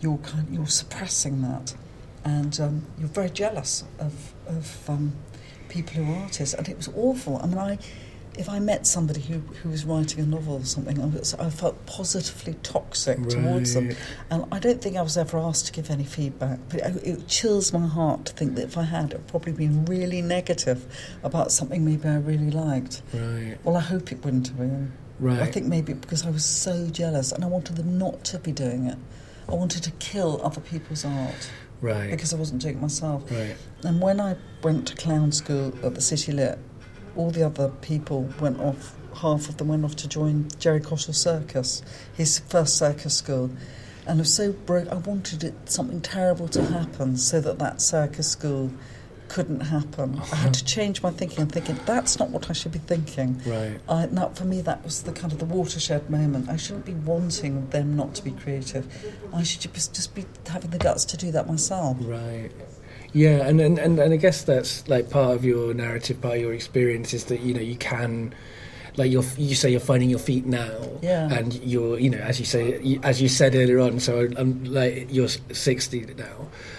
you're 0.00 0.18
kind, 0.18 0.46
you're 0.50 0.66
suppressing 0.66 1.40
that, 1.40 1.74
and 2.24 2.58
um, 2.60 2.86
you're 2.98 3.08
very 3.08 3.30
jealous 3.30 3.84
of 3.98 4.34
of 4.46 4.90
um, 4.90 5.14
people 5.70 5.94
who 5.94 6.12
are 6.12 6.22
artists. 6.24 6.54
And 6.54 6.68
it 6.68 6.76
was 6.76 6.88
awful. 6.94 7.38
I 7.42 7.46
mean, 7.46 7.58
I 7.58 7.78
if 8.38 8.48
I 8.48 8.58
met 8.58 8.86
somebody 8.86 9.20
who, 9.20 9.38
who 9.38 9.70
was 9.70 9.84
writing 9.84 10.20
a 10.20 10.26
novel 10.26 10.56
or 10.56 10.64
something, 10.64 11.00
I, 11.00 11.06
was, 11.06 11.34
I 11.34 11.50
felt 11.50 11.84
positively 11.86 12.54
toxic 12.62 13.16
towards 13.28 13.74
them. 13.74 13.94
And 14.30 14.44
I 14.52 14.58
don't 14.58 14.80
think 14.82 14.96
I 14.96 15.02
was 15.02 15.16
ever 15.16 15.38
asked 15.38 15.66
to 15.66 15.72
give 15.72 15.90
any 15.90 16.04
feedback, 16.04 16.58
but 16.68 16.80
it, 16.80 16.96
it 17.06 17.28
chills 17.28 17.72
my 17.72 17.86
heart 17.86 18.26
to 18.26 18.32
think 18.32 18.54
that 18.56 18.64
if 18.64 18.76
I 18.76 18.82
had, 18.82 19.12
it 19.12 19.16
would 19.18 19.26
probably 19.28 19.52
been 19.52 19.84
really 19.86 20.22
negative 20.22 20.86
about 21.22 21.52
something 21.52 21.84
maybe 21.84 22.08
I 22.08 22.16
really 22.16 22.50
liked. 22.50 23.02
Right. 23.12 23.56
Well, 23.64 23.76
I 23.76 23.80
hope 23.80 24.12
it 24.12 24.24
wouldn't 24.24 24.48
have 24.48 24.58
been. 24.58 24.92
Right. 25.18 25.40
I 25.40 25.46
think 25.50 25.66
maybe 25.66 25.94
because 25.94 26.26
I 26.26 26.30
was 26.30 26.44
so 26.44 26.88
jealous 26.88 27.32
and 27.32 27.42
I 27.42 27.46
wanted 27.46 27.76
them 27.76 27.96
not 27.98 28.22
to 28.24 28.38
be 28.38 28.52
doing 28.52 28.86
it. 28.86 28.98
I 29.48 29.54
wanted 29.54 29.82
to 29.84 29.90
kill 29.92 30.40
other 30.44 30.60
people's 30.60 31.04
art 31.04 31.50
Right. 31.80 32.10
because 32.10 32.32
I 32.32 32.36
wasn't 32.36 32.62
doing 32.62 32.76
it 32.76 32.80
myself. 32.80 33.30
Right. 33.30 33.56
And 33.84 34.00
when 34.00 34.20
I 34.20 34.36
went 34.62 34.88
to 34.88 34.96
clown 34.96 35.30
school 35.32 35.72
at 35.84 35.94
the 35.94 36.00
City 36.00 36.32
Lit, 36.32 36.58
all 37.16 37.30
the 37.30 37.44
other 37.44 37.68
people 37.80 38.28
went 38.40 38.60
off, 38.60 38.94
half 39.16 39.48
of 39.48 39.56
them 39.56 39.68
went 39.68 39.84
off 39.84 39.96
to 39.96 40.08
join 40.08 40.48
Gerry 40.58 40.80
Cottle 40.80 41.14
Circus, 41.14 41.82
his 42.14 42.38
first 42.38 42.76
circus 42.76 43.14
school. 43.14 43.50
And 44.06 44.18
I 44.18 44.22
was 44.22 44.32
so 44.32 44.52
broke, 44.52 44.88
I 44.88 44.94
wanted 44.94 45.42
it, 45.42 45.54
something 45.68 46.00
terrible 46.00 46.48
to 46.48 46.62
happen 46.62 47.16
so 47.16 47.40
that 47.40 47.58
that 47.58 47.80
circus 47.80 48.30
school 48.30 48.70
couldn't 49.28 49.60
happen. 49.60 50.20
I 50.20 50.36
had 50.36 50.54
to 50.54 50.60
uh-huh. 50.60 50.66
change 50.66 51.02
my 51.02 51.10
thinking 51.10 51.40
and 51.40 51.50
thinking, 51.50 51.78
that's 51.84 52.18
not 52.18 52.30
what 52.30 52.48
I 52.48 52.52
should 52.52 52.72
be 52.72 52.78
thinking. 52.78 53.40
Right. 53.44 53.80
I, 53.88 54.06
that, 54.06 54.36
for 54.36 54.44
me, 54.44 54.60
that 54.60 54.84
was 54.84 55.02
the 55.02 55.12
kind 55.12 55.32
of 55.32 55.38
the 55.38 55.44
watershed 55.44 56.08
moment. 56.08 56.48
I 56.48 56.56
shouldn't 56.56 56.84
be 56.84 56.94
wanting 56.94 57.68
them 57.70 57.96
not 57.96 58.14
to 58.16 58.24
be 58.24 58.30
creative. 58.30 58.86
I 59.34 59.42
should 59.42 59.72
just, 59.72 59.94
just 59.94 60.14
be 60.14 60.24
having 60.46 60.70
the 60.70 60.78
guts 60.78 61.04
to 61.06 61.16
do 61.16 61.32
that 61.32 61.48
myself. 61.48 61.96
Right. 62.00 62.50
Yeah, 63.16 63.46
and, 63.48 63.60
and, 63.62 63.78
and, 63.78 63.98
and 63.98 64.12
I 64.12 64.16
guess 64.16 64.44
that's 64.44 64.86
like 64.88 65.08
part 65.08 65.34
of 65.34 65.42
your 65.42 65.72
narrative, 65.72 66.20
part 66.20 66.34
of 66.36 66.40
your 66.42 66.52
experience 66.52 67.14
is 67.14 67.24
that 67.26 67.40
you 67.40 67.54
know 67.54 67.60
you 67.62 67.76
can, 67.76 68.34
like 68.98 69.10
you're 69.10 69.24
you 69.38 69.54
say 69.54 69.70
you're 69.70 69.80
finding 69.80 70.10
your 70.10 70.18
feet 70.18 70.44
now, 70.44 70.76
Yeah. 71.00 71.32
and 71.32 71.54
you're 71.64 71.98
you 71.98 72.10
know 72.10 72.18
as 72.18 72.38
you 72.38 72.44
say 72.44 72.78
you, 72.82 73.00
as 73.02 73.22
you 73.22 73.28
said 73.30 73.54
earlier 73.54 73.80
on. 73.80 74.00
So 74.00 74.28
I'm 74.36 74.64
like 74.64 75.06
you're 75.10 75.28
sixty 75.52 76.00
now, 76.18 76.36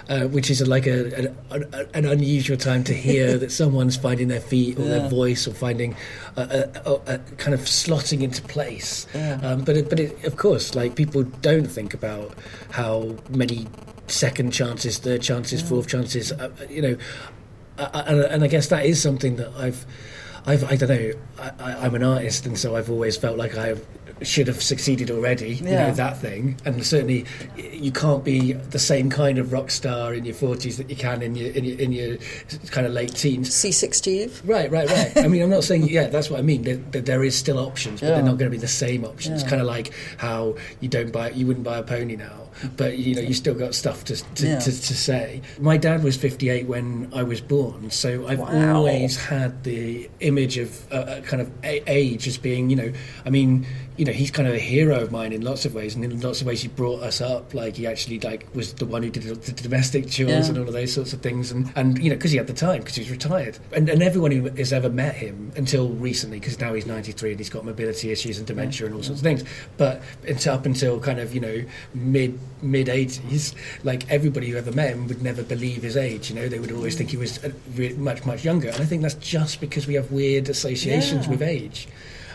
uh, 0.10 0.28
which 0.28 0.52
is 0.52 0.62
like 0.68 0.86
a, 0.86 1.30
an, 1.50 1.90
an 1.96 2.06
unusual 2.06 2.58
time 2.58 2.84
to 2.84 2.94
hear 2.94 3.38
that 3.42 3.52
someone's 3.52 3.98
finding 3.98 4.28
their 4.28 4.40
feet 4.54 4.78
or 4.78 4.84
Yeah. 4.84 4.90
their 5.00 5.10
voice 5.10 5.48
or 5.48 5.54
finding 5.56 5.96
a, 6.36 6.42
a, 6.42 6.92
a, 6.92 7.16
a 7.16 7.18
kind 7.38 7.56
of 7.56 7.62
slotting 7.62 8.22
into 8.22 8.44
place. 8.44 9.08
Yeah. 9.16 9.40
Um, 9.42 9.64
but 9.64 9.76
it, 9.76 9.90
but 9.90 10.00
it, 10.00 10.24
of 10.24 10.38
course, 10.38 10.76
like 10.76 10.96
people 10.96 11.24
don't 11.42 11.66
think 11.78 11.96
about 11.96 12.34
how 12.70 13.16
many 13.32 13.66
second 14.08 14.52
chances, 14.52 14.98
third 14.98 15.22
chances, 15.22 15.62
fourth 15.62 15.88
chances. 15.88 16.32
Uh, 16.32 16.50
you 16.70 16.82
know, 16.82 16.98
uh, 17.78 18.04
and, 18.08 18.20
and 18.22 18.44
I 18.44 18.48
guess 18.48 18.68
that 18.68 18.86
is 18.86 19.02
something 19.02 19.36
that 19.38 19.52
I've, 19.58 19.86
I've 20.46 20.64
I 20.64 20.76
don't 20.76 20.90
know. 20.90 21.12
I, 21.40 21.52
I, 21.60 21.86
I'm 21.86 21.96
an 21.96 22.04
artist, 22.04 22.46
and 22.46 22.58
so 22.58 22.76
I've 22.76 22.90
always 22.90 23.18
felt 23.18 23.38
like 23.38 23.58
I 23.58 23.76
should 24.22 24.48
have 24.48 24.62
succeeded 24.62 25.12
already. 25.12 25.56
You 25.56 25.66
Yeah. 25.70 25.88
know 25.88 25.94
that 25.96 26.20
thing, 26.22 26.58
and 26.66 26.84
certainly 26.86 27.26
you 27.72 27.92
can't 27.92 28.24
be 28.24 28.54
the 28.54 28.80
same 28.80 29.10
kind 29.10 29.38
of 29.38 29.52
rock 29.54 29.72
star 29.72 30.14
in 30.14 30.26
your 30.26 30.36
40s 30.36 30.78
that 30.78 30.90
you 30.90 30.96
can 30.96 31.22
in 31.22 31.36
your 31.36 31.52
in 31.52 31.64
your, 31.64 31.80
in 31.80 31.92
your 31.92 32.18
kind 32.72 32.86
of 32.88 32.94
late 32.94 33.14
teens. 33.14 33.50
C6 33.50 33.94
Steve? 33.96 34.42
Right, 34.46 34.70
right, 34.72 34.90
right. 34.90 35.18
I 35.18 35.28
mean, 35.28 35.42
I'm 35.42 35.50
not 35.50 35.64
saying, 35.64 35.88
yeah, 35.90 36.08
that's 36.08 36.30
what 36.30 36.40
I 36.40 36.44
mean. 36.44 36.64
There, 36.64 36.78
there 37.02 37.24
is 37.24 37.36
still 37.38 37.60
options, 37.60 38.02
but 38.02 38.08
Yeah. 38.08 38.16
they're 38.16 38.24
not 38.24 38.38
going 38.38 38.50
to 38.52 38.56
be 38.58 38.62
the 38.62 38.68
same 38.68 39.06
options. 39.06 39.44
Yeah. 39.44 39.50
Kind 39.50 39.62
of 39.62 39.68
like 39.68 39.92
how 40.18 40.56
you 40.80 40.88
don't 40.90 41.12
buy, 41.12 41.32
you 41.32 41.46
wouldn't 41.48 41.66
buy 41.66 41.78
a 41.78 41.84
pony 41.84 42.16
now, 42.16 42.50
but 42.76 42.98
you 42.98 43.16
know, 43.16 43.22
you 43.22 43.34
still 43.34 43.54
got 43.54 43.76
stuff 43.76 44.04
to 44.06 44.16
to, 44.36 44.48
Yeah. 44.48 44.60
to, 44.60 44.72
to 44.72 44.94
say. 44.96 45.42
My 45.60 45.78
dad 45.78 46.04
was 46.04 46.18
58 46.18 46.68
when 46.68 47.10
I 47.14 47.24
was 47.24 47.42
born, 47.42 47.90
so 47.92 48.28
I've 48.28 48.40
Wow. 48.40 48.76
always 48.78 49.18
had 49.18 49.64
the 49.64 50.10
image 50.20 50.58
of 50.58 50.70
uh, 50.92 50.96
uh, 50.96 51.22
kind 51.22 51.42
of 51.42 51.50
a- 51.64 51.84
age 51.88 52.28
as 52.28 52.38
being, 52.38 52.70
you 52.70 52.76
know, 52.76 52.92
I 53.26 53.30
mean, 53.30 53.66
you 53.98 54.06
know, 54.06 54.12
he's 54.12 54.30
kind 54.32 54.48
of 54.48 54.54
a 54.54 54.60
hero 54.60 55.00
of 55.02 55.12
mine 55.12 55.34
in 55.34 55.42
lots 55.42 55.66
of 55.66 55.74
ways, 55.74 55.96
and 55.96 56.06
in 56.06 56.20
lots 56.22 56.40
of 56.42 56.48
ways, 56.48 56.62
he 56.62 56.68
brought 56.68 57.02
us 57.02 57.20
up. 57.20 57.54
Like 57.54 57.76
he 57.76 57.88
actually 57.88 58.20
like 58.20 58.48
was 58.54 58.74
the 58.74 58.86
one 58.86 59.02
who 59.04 59.10
did 59.10 59.24
the 59.24 59.52
domestic 59.52 60.08
chores 60.08 60.30
Yeah. 60.30 60.46
and 60.50 60.58
all 60.60 60.68
of 60.68 60.74
those 60.74 60.94
sorts 60.94 61.14
of 61.14 61.22
things, 61.22 61.52
and 61.52 61.72
and 61.76 61.98
you 61.98 62.10
know, 62.10 62.16
because 62.16 62.32
he 62.32 62.38
had 62.38 62.48
the 62.48 62.54
time, 62.54 62.80
because 62.82 62.96
he 62.96 63.02
was 63.02 63.10
retired, 63.12 63.58
and 63.74 63.90
and 63.90 64.04
everyone 64.04 64.32
who 64.32 64.50
has 64.52 64.72
ever 64.72 64.90
met 64.90 65.16
him 65.16 65.52
until 65.56 65.90
recently, 65.90 66.40
because 66.40 66.60
now 66.60 66.74
he's 66.74 66.86
93 66.86 67.32
and 67.32 67.40
he's 67.40 67.50
got 67.50 67.66
mobility 67.66 68.12
issues 68.12 68.38
and 68.38 68.46
dementia 68.46 68.86
and 68.86 68.96
all 68.96 69.02
sorts 69.04 69.20
of 69.22 69.24
things, 69.24 69.44
but 69.78 70.02
until 70.28 70.54
up 70.54 70.66
until 70.68 71.00
kind 71.00 71.20
of 71.20 71.34
you 71.34 71.42
know 71.42 71.64
mid 71.96 72.38
mid 72.62 72.88
80s, 72.88 73.56
like 73.84 74.08
everybody 74.12 74.50
who 74.50 74.58
ever 74.58 74.72
met 74.72 74.92
him 74.92 75.08
would 75.08 75.22
never 75.24 75.42
believe 75.44 75.82
his 75.82 75.98
age. 75.98 76.30
You 76.30 76.36
know, 76.36 76.48
they 76.48 76.60
would 76.60 76.72
always 76.72 76.96
think 76.96 77.10
he 77.10 77.18
was 77.18 77.40
much 77.98 78.26
much 78.26 78.46
younger, 78.46 78.70
and 78.70 78.80
I 78.82 78.86
think 78.86 79.02
that's 79.02 79.16
just 79.16 79.60
because 79.60 79.88
we 79.88 79.96
have 79.96 80.12
weird 80.12 80.50
associations 80.50 81.26
Yeah. 81.26 81.32
with 81.32 81.42
age. 81.42 81.88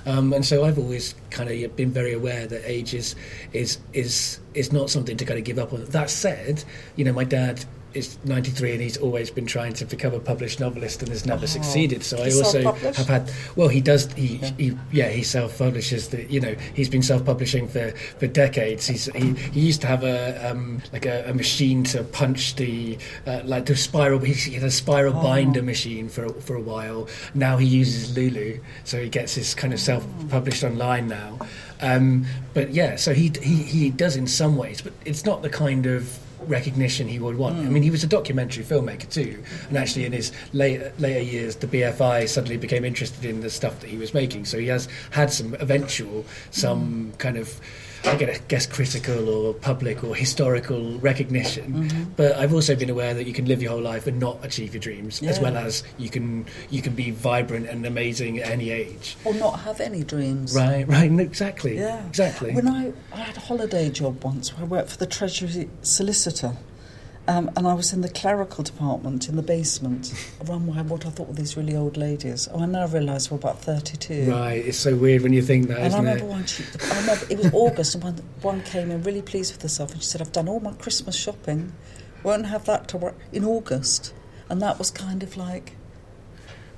Um, 0.07 0.33
and 0.33 0.45
so 0.45 0.65
I've 0.65 0.79
always 0.79 1.15
kind 1.31 1.49
of 1.51 1.77
been 1.77 1.91
very 1.91 2.13
aware 2.13 2.47
that 2.47 2.63
age 2.69 2.95
is 2.95 3.15
is 3.53 3.79
is 3.93 4.41
is 4.55 4.73
not 4.73 4.91
something 4.91 5.17
to 5.17 5.25
kind 5.25 5.39
of 5.39 5.45
give 5.45 5.59
up 5.59 5.73
on. 5.73 5.85
That 5.87 6.11
said, 6.11 6.65
you 6.97 7.05
know, 7.05 7.13
my 7.13 7.25
dad 7.25 7.65
is 7.95 8.19
93 8.25 8.73
and 8.73 8.81
he's 8.81 8.97
always 8.97 9.31
been 9.31 9.47
trying 9.47 9.73
to 9.75 9.85
become 9.85 10.15
a 10.15 10.21
published 10.21 10.61
novelist 10.61 11.03
and 11.03 11.11
has 11.11 11.27
never 11.27 11.47
succeeded. 11.47 12.03
So 12.03 12.19
I 12.19 12.33
also 12.33 12.73
have 12.73 13.09
had. 13.09 13.31
Well, 13.57 13.69
he 13.69 13.81
does. 13.81 14.13
He 14.13 14.37
yeah, 14.37 14.51
he, 14.59 14.79
yeah, 14.93 15.09
he 15.09 15.23
self-publishes. 15.23 16.09
The, 16.09 16.25
you 16.31 16.41
know, 16.41 16.55
he's 16.75 16.89
been 16.89 17.03
self-publishing 17.03 17.69
for, 17.69 17.91
for 18.19 18.27
decades. 18.27 18.87
He's 18.87 19.07
he, 19.07 19.35
he 19.35 19.61
used 19.61 19.81
to 19.83 19.87
have 19.87 20.05
a 20.05 20.51
um, 20.51 20.83
like 20.93 21.07
a, 21.07 21.29
a 21.31 21.35
machine 21.35 21.85
to 21.85 22.05
punch 22.05 22.57
the 22.57 22.99
uh, 23.27 23.41
like 23.45 23.67
the 23.67 23.77
spiral. 23.77 24.19
He, 24.19 24.33
had 24.53 24.63
a 24.65 24.71
spiral 24.71 25.13
binder 25.15 25.63
machine 25.63 26.09
for 26.09 26.29
for 26.41 26.57
a 26.57 26.61
while. 26.61 27.09
Now 27.35 27.57
he 27.57 27.67
uses 27.67 28.17
Lulu, 28.17 28.61
so 28.85 29.01
he 29.01 29.09
gets 29.09 29.35
his 29.35 29.55
kind 29.55 29.73
of 29.73 29.81
self-published 29.81 30.65
online 30.65 31.09
now. 31.09 31.39
Um, 31.81 32.27
but 32.55 32.71
yeah, 32.71 32.97
so 32.97 33.13
he, 33.13 33.33
he 33.43 33.57
he 33.63 33.91
does 33.91 34.17
in 34.17 34.27
some 34.27 34.57
ways, 34.57 34.81
but 34.81 34.93
it's 35.05 35.25
not 35.25 35.43
the 35.43 35.51
kind 35.51 35.87
of 35.87 36.19
recognition 36.47 37.09
he 37.09 37.19
would 37.19 37.37
want. 37.37 37.57
I 37.57 37.63
hmm. 37.63 37.75
mean, 37.75 37.83
he 37.83 37.91
was 37.91 38.05
a 38.05 38.07
documentary 38.07 38.65
filmmaker 38.65 39.11
too, 39.11 39.43
and 39.69 39.79
actually 39.79 40.05
in 40.05 40.13
his 40.13 40.33
later 40.53 40.93
later 40.99 41.21
years, 41.21 41.57
the 41.57 41.67
BFI 41.67 42.29
suddenly 42.29 42.57
became 42.57 42.85
interested 42.85 43.25
in 43.25 43.41
the 43.41 43.51
stuff 43.51 43.81
that 43.81 43.91
he 43.91 43.97
was 43.97 44.15
making. 44.15 44.45
So 44.45 44.59
he 44.59 44.67
has 44.67 44.89
had 45.11 45.33
some 45.33 45.55
eventual, 45.55 46.25
some 46.51 46.81
hmm. 46.81 47.11
kind 47.19 47.37
of. 47.37 47.61
I 48.05 48.17
get, 48.17 48.29
I 48.31 48.39
guess 48.49 48.67
critical 48.67 49.29
or 49.29 49.55
public 49.55 50.03
or 50.03 50.15
historical 50.15 50.99
recognition, 50.99 51.73
mm-hmm. 51.73 52.03
but 52.17 52.37
I've 52.37 52.53
also 52.53 52.75
been 52.75 52.91
aware 52.91 53.15
that 53.15 53.27
you 53.27 53.33
can 53.33 53.47
live 53.47 53.63
your 53.63 53.73
whole 53.73 53.81
life 53.81 54.07
and 54.07 54.19
not 54.19 54.45
achieve 54.45 54.75
your 54.75 54.81
dreams, 54.81 55.23
as 55.23 55.39
well 55.41 55.57
as 55.57 55.85
you 55.99 56.11
can 56.11 56.47
you 56.71 56.83
can 56.83 56.95
be 56.95 57.11
vibrant 57.11 57.69
and 57.69 57.87
amazing 57.87 58.39
at 58.39 58.51
any 58.51 58.71
age. 58.71 59.17
Or 59.25 59.35
not 59.35 59.61
have 59.61 59.81
any 59.81 60.03
dreams. 60.05 60.55
Right, 60.55 60.87
right, 60.89 61.11
exactly, 61.21 61.79
Yeah. 61.79 62.05
exactly. 62.07 62.53
When 62.53 62.69
I, 62.69 62.93
I 63.13 63.21
had 63.21 63.37
a 63.37 63.41
holiday 63.41 63.89
job 63.91 64.23
once 64.25 64.53
where 64.53 64.65
I 64.65 64.69
worked 64.69 64.91
for 64.91 64.99
the 64.99 65.07
Treasury 65.07 65.69
solicitor. 65.83 66.57
Um, 67.29 67.51
and 67.57 67.69
I 67.69 67.75
was 67.75 67.93
in 67.93 68.01
the 68.01 68.09
clerical 68.09 68.65
department 68.65 69.29
in 69.29 69.37
the 69.37 69.43
basement, 69.43 70.13
run 70.49 70.67
by 70.67 70.83
what 70.83 71.07
I 71.07 71.11
thought 71.11 71.29
were 71.29 71.35
these 71.35 71.57
really 71.57 71.77
old 71.77 71.97
ladies. 71.97 72.49
Oh, 72.53 72.61
I 72.61 72.67
now 72.67 72.87
realise 72.89 73.31
we're 73.31 73.37
about 73.37 73.61
32. 73.61 74.29
Right, 74.29 74.55
it's 74.67 74.79
so 74.79 74.97
weird 74.97 75.23
when 75.23 75.33
you 75.33 75.41
think 75.41 75.69
that, 75.69 75.79
And 75.79 75.95
I 75.95 75.99
remember 75.99 76.25
it? 76.25 76.29
one, 76.29 76.47
she, 76.47 76.65
I 76.91 77.01
remember 77.01 77.25
it 77.31 77.39
was 77.39 77.55
August, 77.55 77.95
and 77.95 78.03
one, 78.05 78.15
one 78.41 78.63
came 78.65 78.91
in 78.91 79.03
really 79.05 79.23
pleased 79.23 79.53
with 79.53 79.63
herself, 79.63 79.93
and 79.93 80.03
she 80.03 80.09
said, 80.09 80.21
"I've 80.21 80.33
done 80.33 80.49
all 80.49 80.59
my 80.59 80.73
Christmas 80.73 81.15
shopping, 81.15 81.73
won't 82.25 82.47
have 82.47 82.65
that 82.65 82.89
to 82.89 82.97
work 82.97 83.17
in 83.31 83.45
August." 83.45 84.13
And 84.49 84.61
that 84.61 84.79
was 84.81 84.91
kind 84.91 85.23
of 85.23 85.37
like, 85.37 85.77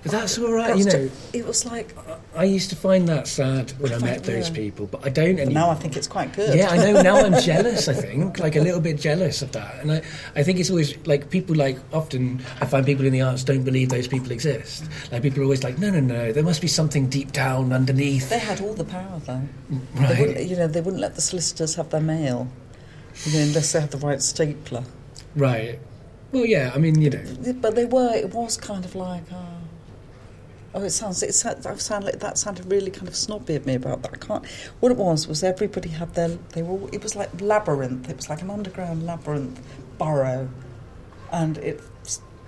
But 0.05 0.13
that's 0.13 0.39
all 0.39 0.53
right, 0.53 0.69
that 0.69 0.79
you 0.79 0.85
know. 0.85 0.91
ju- 0.91 1.11
it 1.33 1.47
was 1.47 1.65
like. 1.65 1.95
Uh, 1.97 2.17
I 2.37 2.45
used 2.45 2.69
to 2.71 2.77
find 2.77 3.09
that 3.09 3.27
sad 3.27 3.73
when 3.79 3.93
I 3.93 3.99
met 3.99 4.25
those 4.25 4.49
Yeah. 4.51 4.55
people, 4.55 4.87
but 4.87 5.01
I 5.07 5.09
don't 5.09 5.37
But 5.37 5.43
anymore. 5.43 5.63
now 5.63 5.71
I 5.71 5.75
think 5.77 5.97
it's 5.97 6.07
quite 6.07 6.33
good. 6.35 6.55
Yeah, 6.55 6.69
I 6.69 6.77
know. 6.77 7.01
Now 7.01 7.17
I'm 7.25 7.41
jealous. 7.53 7.89
I 7.89 7.95
think, 7.95 8.39
like 8.39 8.55
a 8.57 8.61
little 8.61 8.81
bit 8.81 9.01
jealous 9.01 9.41
of 9.41 9.53
that, 9.53 9.81
and 9.81 9.91
I, 9.93 10.03
I 10.37 10.43
think 10.43 10.59
it's 10.61 10.69
always 10.69 10.95
like 11.07 11.31
people 11.31 11.57
like 11.57 11.79
often 11.93 12.43
I 12.61 12.67
find 12.67 12.85
people 12.85 13.07
in 13.07 13.13
the 13.15 13.23
arts 13.23 13.45
don't 13.45 13.63
believe 13.65 13.89
those 13.89 14.07
people 14.09 14.31
exist. 14.31 14.85
Like 15.11 15.23
people 15.23 15.41
are 15.41 15.45
always 15.45 15.65
like, 15.65 15.79
no, 15.79 15.91
no, 15.91 16.01
no, 16.01 16.33
there 16.33 16.45
must 16.45 16.61
be 16.61 16.69
something 16.69 17.09
deep 17.09 17.33
down 17.33 17.73
underneath. 17.73 18.29
They 18.29 18.39
had 18.39 18.61
all 18.61 18.75
the 18.75 18.85
power, 18.85 19.21
though. 19.25 19.41
Mm, 19.73 19.81
they 19.95 20.01
Right. 20.05 20.19
wouldn't, 20.21 20.47
you 20.51 20.57
know, 20.57 20.67
they 20.67 20.81
wouldn't 20.83 21.01
let 21.01 21.15
the 21.15 21.23
solicitors 21.23 21.77
have 21.77 21.89
their 21.89 22.01
mail, 22.03 22.49
you 23.25 23.33
know, 23.33 23.41
unless 23.45 23.73
they 23.73 23.81
had 23.81 23.91
the 23.91 23.99
right 24.07 24.21
stapler. 24.21 24.85
Right. 25.35 25.79
Well, 26.33 26.45
yeah. 26.45 26.73
I 26.75 26.79
mean, 26.79 27.01
you 27.01 27.11
know. 27.11 27.23
But 27.61 27.75
they 27.77 27.85
were. 27.87 28.13
It 28.15 28.35
was 28.35 28.57
kind 28.57 28.85
of 28.85 28.95
like, 28.97 29.23
oh, 29.33 29.37
oh 30.75 30.83
it 30.83 30.91
sounds. 30.91 31.23
It 31.23 31.33
sound, 31.35 32.05
like 32.05 32.19
that 32.21 32.37
sounded 32.39 32.71
really 32.71 32.91
kind 32.91 33.09
of 33.09 33.17
snobby 33.17 33.55
of 33.55 33.67
me 33.67 33.75
about 33.75 34.03
that. 34.03 34.13
I 34.15 34.17
can't. 34.17 34.45
What 34.81 34.93
it 34.93 34.99
was 34.99 35.27
was 35.29 35.43
everybody 35.43 35.89
had 35.91 36.15
their. 36.15 36.29
They 36.53 36.63
were. 36.63 36.73
all- 36.81 36.89
It 36.93 37.03
was 37.03 37.17
like 37.17 37.31
labyrinth. 37.41 38.09
It 38.11 38.17
was 38.17 38.29
like 38.29 38.43
an 38.43 38.51
underground 38.51 39.07
labyrinth 39.07 39.61
burrow, 39.99 40.49
and 41.33 41.59
it. 41.59 41.81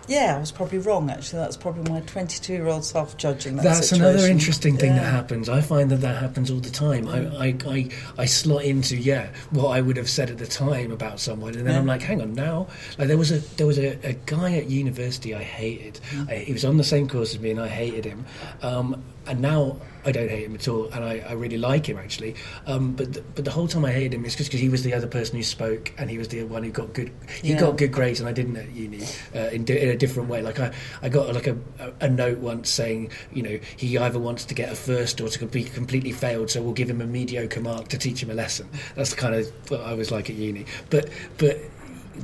Yeah, 0.09 0.37
I 0.37 0.41
was 0.41 0.53
probably 0.53 0.79
wrong. 0.79 1.11
Actually, 1.11 1.41
that's 1.41 1.57
probably 1.57 1.91
my 1.91 2.01
22-year-old 2.03 2.85
self 2.85 3.17
judging 3.17 3.57
that 3.57 3.63
That's 3.65 3.93
another 3.93 4.27
interesting 4.27 4.77
thing 4.77 4.93
that 4.95 5.05
happens. 5.13 5.49
I 5.49 5.61
find 5.61 5.91
that 5.91 6.01
that 6.03 6.21
happens 6.21 6.51
all 6.51 6.61
the 6.61 6.71
time. 6.71 7.09
I, 7.09 7.27
I, 7.37 7.57
I, 7.67 7.91
I 8.19 8.25
slot 8.27 8.65
into 8.65 8.97
yeah 8.97 9.29
what 9.51 9.69
I 9.69 9.81
would 9.81 9.97
have 9.97 10.09
said 10.09 10.31
at 10.31 10.39
the 10.39 10.47
time 10.47 10.93
about 10.93 11.21
someone, 11.21 11.55
and 11.55 11.67
then 11.67 11.75
Yeah. 11.75 11.81
I'm 11.81 11.87
like, 11.87 12.03
hang 12.03 12.21
on 12.23 12.35
now. 12.35 12.69
Like 12.99 13.09
there 13.09 13.19
was 13.19 13.33
a 13.33 13.39
there 13.57 13.67
was 13.67 13.79
a, 13.79 13.99
a 14.07 14.13
guy 14.27 14.57
at 14.57 14.69
university 14.71 15.35
I 15.35 15.43
hated. 15.43 16.01
Mm. 16.11 16.31
I, 16.31 16.35
he 16.37 16.53
was 16.53 16.65
on 16.65 16.77
the 16.77 16.85
same 16.85 17.09
course 17.09 17.35
as 17.35 17.41
me, 17.41 17.51
and 17.51 17.61
I 17.61 17.69
hated 17.69 18.05
him. 18.05 18.25
Um, 18.63 19.03
and 19.27 19.41
now 19.41 19.77
I 20.07 20.13
don't 20.13 20.31
hate 20.31 20.45
him 20.45 20.55
at 20.55 20.69
all, 20.69 20.87
and 20.93 21.05
I, 21.05 21.19
I 21.29 21.33
really 21.33 21.59
like 21.59 21.87
him 21.89 21.99
actually. 21.99 22.37
Um, 22.67 22.93
but 22.93 23.13
the, 23.13 23.23
but 23.35 23.45
the 23.45 23.51
whole 23.51 23.67
time 23.67 23.85
I 23.85 23.91
hated 23.93 24.15
him 24.15 24.25
is 24.25 24.37
just 24.37 24.49
because 24.51 24.61
he 24.61 24.69
was 24.69 24.85
the 24.85 24.95
other 24.95 25.09
person 25.09 25.37
who 25.37 25.43
spoke, 25.43 25.93
and 25.99 26.09
he 26.09 26.17
was 26.17 26.29
the 26.29 26.45
one 26.45 26.63
who 26.63 26.71
got 26.71 26.93
good. 26.95 27.11
He 27.43 27.51
Yeah. 27.51 27.61
got 27.61 27.77
good 27.77 27.91
grades, 27.93 28.21
and 28.21 28.29
I 28.29 28.33
didn't 28.33 28.57
at 28.57 28.71
uni 28.71 29.03
uh, 29.35 29.39
in, 29.53 29.65
di- 29.65 29.79
in 29.81 29.89
a 29.89 29.97
different 29.97 30.29
way. 30.29 30.43
Like 30.43 30.61
I, 30.61 30.73
I 31.03 31.09
got 31.09 31.35
like 31.35 31.49
a, 31.49 31.57
a 32.01 32.09
note 32.09 32.39
once 32.39 32.71
saying, 32.71 33.11
you 33.33 33.43
know, 33.43 33.59
he 33.77 33.99
either 33.99 34.19
wants 34.21 34.45
to 34.47 34.55
get 34.55 34.71
a 34.73 34.77
first 34.77 35.21
or 35.21 35.29
to 35.29 35.47
be 35.47 35.65
completely 35.65 36.13
failed, 36.13 36.51
so 36.51 36.63
we'll 36.63 36.73
give 36.73 36.89
him 36.89 37.01
a 37.01 37.07
mediocre 37.07 37.61
mark 37.61 37.89
to 37.89 37.99
teach 37.99 38.23
him 38.23 38.31
a 38.31 38.35
lesson. 38.35 38.69
That's 38.95 39.11
the 39.11 39.17
kind 39.17 39.35
of 39.35 39.47
what 39.71 39.81
I 39.81 39.95
was 39.95 40.11
like 40.13 40.31
at 40.31 40.37
uni. 40.37 40.67
But 40.89 41.11
but 41.39 41.59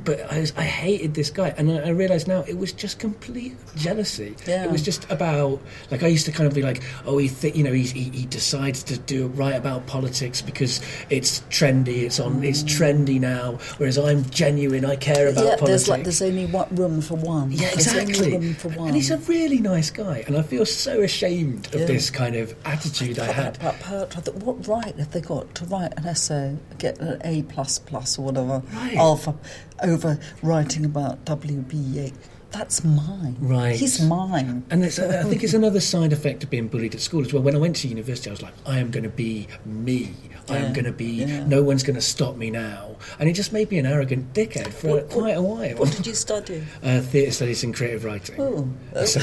but 0.03 0.31
I, 0.31 0.39
was, 0.39 0.53
I 0.57 0.63
hated 0.63 1.13
this 1.13 1.29
guy, 1.29 1.53
and 1.57 1.71
I, 1.71 1.87
I 1.87 1.89
realise 1.89 2.27
now 2.27 2.43
it 2.47 2.57
was 2.57 2.71
just 2.71 2.99
complete 2.99 3.55
jealousy. 3.75 4.35
Yeah. 4.47 4.65
It 4.65 4.71
was 4.71 4.81
just 4.81 5.09
about 5.11 5.61
like 5.91 6.03
I 6.03 6.07
used 6.07 6.25
to 6.25 6.31
kind 6.31 6.47
of 6.47 6.53
be 6.53 6.61
like, 6.61 6.83
oh, 7.05 7.17
he 7.17 7.29
th- 7.29 7.55
you 7.55 7.63
know 7.63 7.73
he, 7.73 7.83
he 7.83 8.09
he 8.09 8.25
decides 8.25 8.83
to 8.83 8.97
do 8.97 9.27
write 9.27 9.55
about 9.55 9.85
politics 9.87 10.41
because 10.41 10.81
it's 11.09 11.41
trendy, 11.49 12.03
it's 12.03 12.19
on, 12.19 12.43
it's 12.43 12.63
mm. 12.63 12.67
trendy 12.67 13.19
now. 13.19 13.59
Whereas 13.77 13.97
I'm 13.97 14.23
genuine, 14.29 14.85
I 14.85 14.95
care 14.95 15.27
about 15.27 15.43
yeah, 15.45 15.55
politics. 15.55 15.67
there's 15.67 15.87
like 15.89 16.03
there's 16.03 16.21
only 16.21 16.45
one 16.45 16.75
room 16.75 17.01
for 17.01 17.15
one. 17.15 17.51
yeah, 17.51 17.69
exactly. 17.73 18.31
room 18.31 18.53
for 18.53 18.69
one. 18.69 18.87
And 18.87 18.95
he's 18.95 19.11
a 19.11 19.17
really 19.17 19.59
nice 19.59 19.91
guy, 19.91 20.23
and 20.27 20.37
I 20.37 20.41
feel 20.41 20.65
so 20.65 21.01
ashamed 21.01 21.67
of 21.73 21.81
Yeah. 21.81 21.85
this 21.87 22.09
kind 22.09 22.35
of 22.35 22.55
attitude 22.65 23.19
I 23.19 23.31
had. 23.31 23.57
I 23.63 23.71
thought, 23.71 24.35
what 24.35 24.67
right 24.67 24.95
have 24.97 25.11
they 25.11 25.21
got 25.21 25.53
to 25.55 25.65
write 25.65 25.93
an 25.97 26.05
essay, 26.05 26.57
get 26.77 26.99
an 26.99 27.21
A 27.23 27.43
plus 27.43 27.79
plus 27.79 28.17
or 28.17 28.25
whatever, 28.25 28.63
Right. 28.73 28.95
alpha, 28.95 29.35
over 29.81 30.19
writing 30.41 30.85
about 30.85 31.23
W.B. 31.25 31.75
Yeats? 31.77 32.29
That's 32.51 32.83
mine. 32.83 33.35
Right. 33.39 33.75
He's 33.75 33.99
mine. 33.99 34.63
And 34.69 34.85
it's, 34.85 34.99
I 34.99 35.23
think 35.23 35.43
it's 35.43 35.55
another 35.55 35.79
side 35.79 36.13
effect 36.13 36.43
of 36.43 36.51
being 36.51 36.67
bullied 36.67 36.93
at 36.93 37.01
school 37.01 37.21
as 37.21 37.33
well. 37.33 37.41
When 37.41 37.55
I 37.55 37.57
went 37.57 37.77
to 37.77 37.87
university, 37.87 38.29
I 38.29 38.33
was 38.33 38.43
like, 38.43 38.53
I 38.67 38.77
am 38.77 38.91
going 38.91 39.03
to 39.05 39.09
be 39.09 39.47
me. 39.65 40.13
I 40.49 40.57
am 40.57 40.71
going 40.73 40.85
to 40.85 40.91
be, 40.91 41.05
yeah. 41.23 41.47
no 41.47 41.63
one's 41.63 41.81
going 41.83 41.95
to 41.95 42.01
stop 42.01 42.35
me 42.35 42.51
now. 42.51 42.97
And 43.17 43.27
it 43.27 43.33
just 43.33 43.53
made 43.53 43.71
me 43.71 43.79
an 43.79 43.85
arrogant 43.87 44.33
dickhead 44.33 44.67
for 44.73 44.87
What- 44.89 45.09
quite 45.09 45.37
a 45.37 45.41
while. 45.41 45.77
What 45.77 45.91
did 45.93 46.05
you 46.05 46.13
study? 46.13 46.63
Uh, 46.83 46.99
theatre 47.01 47.31
studies 47.31 47.63
and 47.63 47.73
creative 47.73 48.03
writing. 48.03 48.35
Oh, 48.39 48.69
So, 49.05 49.19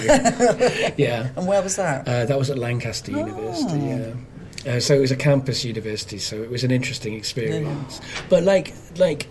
yeah. 0.97 1.29
and 1.37 1.47
where 1.47 1.63
was 1.63 1.77
that? 1.77 2.09
Uh, 2.09 2.25
that 2.25 2.37
was 2.39 2.51
at 2.51 2.59
Lancaster 2.59 3.13
University, 3.13 3.81
Oh. 3.81 4.15
yeah. 4.67 4.73
Uh, 4.77 4.81
so 4.81 4.95
it 4.95 5.01
was 5.01 5.11
a 5.13 5.17
campus 5.17 5.65
university, 5.65 6.19
so 6.19 6.43
it 6.43 6.51
was 6.51 6.65
an 6.65 6.71
interesting 6.71 7.15
experience. 7.15 8.01
But 8.29 8.43
like, 8.43 8.73
like, 8.97 9.27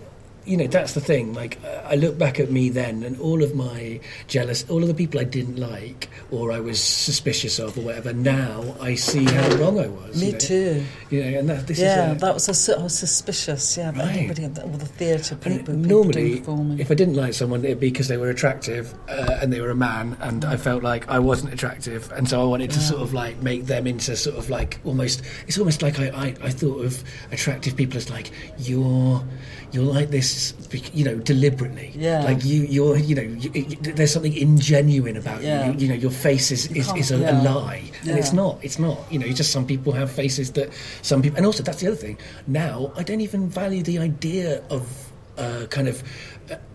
you 0.46 0.56
know, 0.56 0.66
that's 0.66 0.94
the 0.94 1.00
thing. 1.00 1.34
Like, 1.34 1.58
I 1.84 1.94
look 1.96 2.16
back 2.18 2.40
at 2.40 2.50
me 2.50 2.68
then, 2.70 3.02
and 3.02 3.18
all 3.20 3.42
of 3.42 3.54
my 3.54 4.00
jealous, 4.26 4.64
all 4.68 4.82
of 4.82 4.88
the 4.88 4.94
people 4.94 5.20
I 5.20 5.24
didn't 5.24 5.56
like 5.56 6.08
or 6.30 6.52
I 6.52 6.60
was 6.60 6.80
suspicious 6.82 7.58
of 7.58 7.76
or 7.76 7.82
whatever. 7.82 8.12
Now 8.12 8.76
I 8.80 8.94
see 8.94 9.24
how 9.24 9.56
wrong 9.56 9.78
I 9.78 9.88
was. 9.88 10.20
Me 10.20 10.26
you 10.28 10.32
know? 10.32 10.38
too. 10.38 10.84
You 11.10 11.22
know, 11.24 11.38
and 11.40 11.48
that 11.50 11.66
this 11.66 11.78
Yeah, 11.78 12.12
is. 12.12 12.16
A, 12.16 12.20
that 12.20 12.34
was 12.34 12.68
a, 12.68 12.78
I 12.78 12.82
was 12.82 12.98
suspicious. 12.98 13.76
Yeah, 13.76 13.90
Right. 13.90 14.30
everybody, 14.30 14.44
all 14.62 14.68
the 14.78 14.86
theatre 14.86 15.34
people, 15.36 15.58
people 15.58 15.74
normally, 15.74 16.30
doing 16.30 16.44
for 16.44 16.56
me. 16.64 16.80
if 16.80 16.90
I 16.90 16.94
didn't 16.94 17.14
like 17.16 17.34
someone, 17.34 17.64
it'd 17.64 17.80
be 17.80 17.90
because 17.90 18.08
they 18.08 18.16
were 18.16 18.30
attractive 18.30 18.94
uh, 19.08 19.38
and 19.42 19.52
they 19.52 19.60
were 19.60 19.70
a 19.70 19.74
man, 19.76 20.16
and 20.20 20.44
I 20.44 20.56
felt 20.56 20.82
like 20.82 21.08
I 21.08 21.18
wasn't 21.18 21.52
attractive, 21.52 22.10
and 22.12 22.28
so 22.28 22.40
I 22.40 22.44
wanted 22.44 22.70
to 22.70 22.80
sort 22.80 23.02
of 23.02 23.12
like 23.12 23.42
make 23.42 23.66
them 23.66 23.86
into 23.86 24.16
sort 24.16 24.36
of 24.36 24.48
like 24.50 24.78
almost. 24.84 25.22
It's 25.48 25.58
almost 25.58 25.82
like 25.82 25.98
I, 25.98 26.08
I, 26.08 26.26
I 26.42 26.50
thought 26.50 26.84
of 26.84 27.02
attractive 27.32 27.76
people 27.76 27.96
as 27.96 28.08
like 28.08 28.30
you're. 28.58 29.22
You're 29.72 29.84
like 29.84 30.10
this, 30.10 30.54
you 30.92 31.04
know, 31.04 31.16
deliberately. 31.16 31.92
Yeah. 31.94 32.22
Like 32.24 32.44
you, 32.44 32.62
you're, 32.62 32.96
you 32.96 33.14
know, 33.14 33.22
you, 33.22 33.50
you, 33.54 33.76
there's 33.76 34.12
something 34.12 34.32
ingenuine 34.32 35.16
about 35.16 35.42
Yeah. 35.42 35.70
you. 35.70 35.78
you. 35.78 35.88
Know, 35.88 35.94
your 35.94 36.10
face 36.10 36.50
is, 36.50 36.70
is, 36.72 36.92
is 36.94 37.10
a, 37.10 37.16
a 37.16 37.20
yeah. 37.20 37.42
lie, 37.42 37.82
and 38.08 38.18
it's 38.18 38.32
not. 38.32 38.58
It's 38.62 38.78
not. 38.78 38.98
You 39.10 39.18
know, 39.18 39.26
it's 39.26 39.36
just 39.36 39.52
some 39.52 39.66
people 39.66 39.92
have 39.92 40.10
faces 40.10 40.52
that 40.52 40.70
some 41.02 41.22
people, 41.22 41.36
and 41.36 41.46
also 41.46 41.62
that's 41.62 41.80
the 41.80 41.86
other 41.88 41.96
thing. 41.96 42.18
Now 42.46 42.92
I 42.96 43.02
don't 43.02 43.20
even 43.20 43.48
value 43.48 43.82
the 43.82 43.98
idea 43.98 44.62
of 44.70 45.12
uh, 45.38 45.66
kind 45.70 45.88
of 45.88 46.02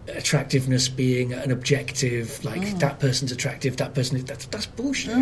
attractiveness 0.07 0.87
being 0.87 1.33
an 1.33 1.51
objective. 1.51 2.43
Like 2.45 2.61
Mm. 2.61 2.79
that 2.79 2.99
person's 2.99 3.31
attractive, 3.31 3.77
that 3.77 3.93
person 3.95 4.17
is. 4.17 4.23
That's 4.25 4.45
that's 4.45 4.65
bullshit. 4.67 5.13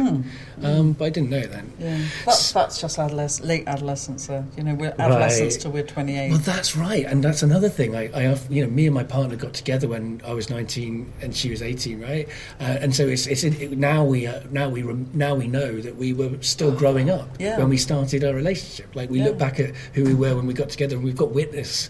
Um, 0.62 0.92
but 0.94 1.06
I 1.06 1.10
didn't 1.10 1.30
know 1.30 1.42
then. 1.46 1.72
yeah, 1.80 2.00
that's 2.26 2.52
that's 2.52 2.82
just 2.82 2.98
late 3.44 3.64
adolescence. 3.68 4.30
Uh, 4.30 4.44
you 4.58 4.64
know, 4.64 4.76
we're 4.76 4.94
adolescents 5.00 5.56
Right. 5.56 5.62
till 5.62 5.72
we're 5.72 5.84
28. 5.84 6.30
Well, 6.32 6.40
that's 6.40 6.76
right, 6.76 7.06
and 7.06 7.24
that's 7.24 7.44
another 7.44 7.70
thing. 7.70 7.96
I, 7.96 8.10
I, 8.14 8.38
you 8.50 8.64
know, 8.64 8.70
me 8.70 8.86
and 8.86 8.94
my 8.94 9.04
partner 9.04 9.36
got 9.36 9.54
together 9.54 9.88
when 9.88 10.22
I 10.26 10.34
was 10.34 10.50
nineteen 10.50 11.12
and 11.22 11.36
she 11.36 11.50
was 11.50 11.62
eighteen, 11.62 12.02
right? 12.02 12.28
Uh, 12.60 12.64
and 12.82 12.96
so 12.96 13.08
it's, 13.08 13.26
it's 13.28 13.44
it, 13.44 13.78
now 13.78 14.04
we 14.04 14.28
uh, 14.28 14.42
now 14.52 14.70
we 14.70 14.84
rem, 14.84 15.10
now 15.14 15.34
we 15.36 15.48
know 15.48 15.80
that 15.80 15.96
we 15.96 16.14
were 16.14 16.32
still 16.42 16.72
growing 16.72 17.10
up 17.10 17.30
Yeah. 17.40 17.58
when 17.58 17.70
we 17.70 17.78
started 17.78 18.24
our 18.24 18.34
relationship. 18.34 18.96
Like 18.96 19.10
we 19.10 19.20
Yeah. 19.20 19.26
look 19.26 19.38
back 19.38 19.60
at 19.60 19.72
who 19.94 20.04
we 20.04 20.14
were 20.14 20.36
when 20.36 20.46
we 20.46 20.54
got 20.54 20.70
together, 20.70 20.96
and 20.96 21.04
we've 21.06 21.16
got 21.16 21.32
witness. 21.32 21.90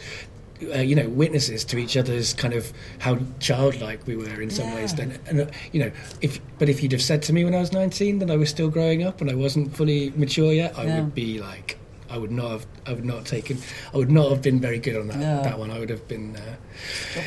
Uh, 0.61 0.77
you 0.77 0.95
know, 0.95 1.09
witnesses 1.09 1.65
to 1.65 1.77
each 1.77 1.97
other's 1.97 2.33
kind 2.33 2.53
of 2.53 2.71
how 2.99 3.17
childlike 3.39 4.05
we 4.07 4.15
were 4.15 4.39
in 4.41 4.49
some 4.49 4.67
Yeah. 4.69 4.75
ways. 4.75 4.93
Then, 4.93 5.19
and 5.27 5.41
uh, 5.41 5.45
you 5.73 5.79
know, 5.81 5.91
if 6.21 6.39
but 6.59 6.69
if 6.69 6.81
you'd 6.81 6.91
have 6.93 7.01
said 7.01 7.21
to 7.23 7.33
me 7.33 7.43
when 7.43 7.53
I 7.55 7.59
was 7.59 7.73
nineteen 7.73 8.19
that 8.19 8.29
I 8.31 8.37
was 8.37 8.49
still 8.49 8.69
growing 8.69 9.03
up 9.03 9.19
and 9.19 9.29
I 9.29 9.35
wasn't 9.35 9.75
fully 9.75 10.11
mature 10.15 10.53
yet, 10.53 10.77
I 10.77 10.85
would 10.85 11.13
be 11.15 11.39
like, 11.41 11.77
I 12.09 12.17
would 12.17 12.31
not 12.31 12.51
have, 12.51 12.65
I 12.85 12.93
would 12.93 13.03
not 13.03 13.15
have 13.17 13.25
taken, 13.25 13.57
I 13.93 13.97
would 13.97 14.11
not 14.11 14.29
have 14.29 14.41
been 14.41 14.59
very 14.61 14.79
good 14.79 14.95
on 14.95 15.07
that 15.07 15.19
Yeah. 15.19 15.41
that 15.41 15.57
one. 15.59 15.69
I 15.71 15.79
would 15.79 15.89
have 15.89 16.07
been, 16.07 16.35
uh, 16.37 16.55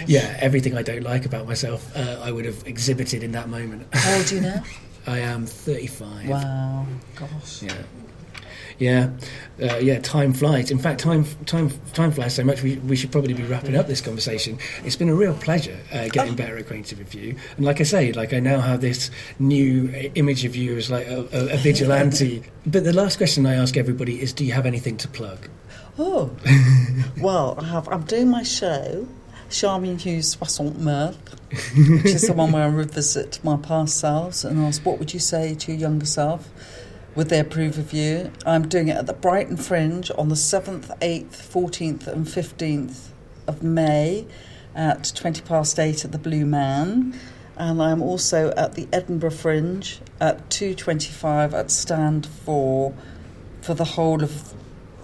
yeah, 0.06 0.36
everything 0.40 0.76
I 0.76 0.82
don't 0.82 1.02
like 1.02 1.26
about 1.26 1.46
myself, 1.46 1.94
uh, 1.96 2.20
I 2.22 2.30
would 2.30 2.44
have 2.46 2.66
exhibited 2.66 3.22
in 3.22 3.32
that 3.32 3.48
moment. 3.50 3.86
How 3.92 4.16
old 4.16 4.30
are 4.32 4.34
you 4.34 4.40
now? 4.40 4.62
I 5.08 5.18
am 5.18 5.44
thirty-five. 5.46 6.28
wow, 6.28 6.86
gosh. 7.16 7.62
Yeah. 7.62 7.74
Yeah, 8.78 9.10
uh, 9.62 9.76
yeah. 9.76 10.00
Time 10.00 10.32
flies. 10.34 10.70
In 10.70 10.78
fact, 10.78 11.00
time 11.00 11.24
time 11.46 11.70
time 11.94 12.12
flies 12.12 12.34
so 12.34 12.44
much. 12.44 12.62
We, 12.62 12.76
we 12.76 12.94
should 12.94 13.10
probably 13.10 13.32
be 13.32 13.42
wrapping 13.44 13.74
up 13.74 13.86
this 13.86 14.00
conversation. 14.02 14.58
It's 14.84 14.96
been 14.96 15.08
a 15.08 15.14
real 15.14 15.34
pleasure 15.34 15.78
uh, 15.92 16.08
getting 16.08 16.34
Oh. 16.34 16.36
better 16.36 16.56
acquainted 16.58 16.98
with 16.98 17.14
you. 17.14 17.36
And 17.56 17.64
like 17.64 17.80
I 17.80 17.84
say, 17.84 18.12
like 18.12 18.34
I 18.34 18.40
now 18.40 18.60
have 18.60 18.82
this 18.82 19.10
new 19.38 19.88
uh, 19.94 20.10
image 20.14 20.44
of 20.44 20.54
you 20.54 20.76
as 20.76 20.90
like 20.90 21.06
a, 21.06 21.20
a, 21.32 21.54
a 21.54 21.56
vigilante. 21.56 22.42
but 22.66 22.84
the 22.84 22.92
last 22.92 23.16
question 23.16 23.46
I 23.46 23.54
ask 23.54 23.76
everybody 23.78 24.20
is, 24.20 24.32
do 24.34 24.44
you 24.44 24.52
have 24.52 24.66
anything 24.66 24.98
to 24.98 25.08
plug? 25.08 25.48
Oh, 25.98 26.30
well, 27.22 27.56
I 27.58 27.64
have, 27.64 27.88
I'm 27.88 28.02
doing 28.04 28.28
my 28.28 28.42
show, 28.42 29.08
Charmian 29.48 29.98
Hughes 29.98 30.32
Soixante 30.38 30.78
Meurtres, 30.78 31.16
which 32.02 32.12
is 32.12 32.22
the 32.26 32.34
one 32.34 32.52
where 32.52 32.64
I 32.64 32.66
revisit 32.66 33.40
my 33.42 33.56
past 33.56 33.96
selves 33.98 34.44
and 34.44 34.58
ask, 34.60 34.84
what 34.84 34.98
would 34.98 35.14
you 35.14 35.20
say 35.20 35.54
to 35.54 35.72
your 35.72 35.80
younger 35.80 36.04
self? 36.04 36.50
Would 37.16 37.30
they 37.30 37.40
approve 37.40 37.78
of 37.78 37.94
you? 37.94 38.30
I'm 38.44 38.68
doing 38.68 38.88
it 38.88 38.96
at 38.96 39.06
the 39.06 39.14
Brighton 39.14 39.56
Fringe 39.56 40.10
on 40.18 40.28
the 40.28 40.34
7th, 40.34 40.96
8th, 41.00 41.30
14th, 41.30 42.06
and 42.06 42.26
15th 42.26 43.08
of 43.46 43.62
May 43.62 44.26
at 44.74 45.12
20 45.14 45.40
past 45.40 45.78
8 45.78 46.04
at 46.04 46.12
the 46.12 46.18
Blue 46.18 46.44
Man. 46.44 47.18
And 47.56 47.82
I'm 47.82 48.02
also 48.02 48.50
at 48.50 48.74
the 48.74 48.86
Edinburgh 48.92 49.30
Fringe 49.30 49.98
at 50.20 50.50
2.25 50.50 51.54
at 51.54 51.70
Stand 51.70 52.26
4 52.26 52.94
for 53.62 53.74
the 53.74 53.84
whole 53.84 54.22
of 54.22 54.52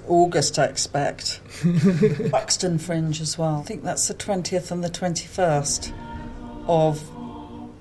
August, 0.07 0.59
I 0.59 0.67
expect. 0.67 1.41
Buxton 2.31 2.77
Fringe 2.77 3.23
as 3.23 3.39
well. 3.39 3.61
I 3.61 3.63
think 3.63 3.85
that's 3.85 4.07
the 4.09 4.15
20th 4.15 4.71
and 4.71 4.85
the 4.85 4.91
21st 4.91 5.95
of 6.69 7.11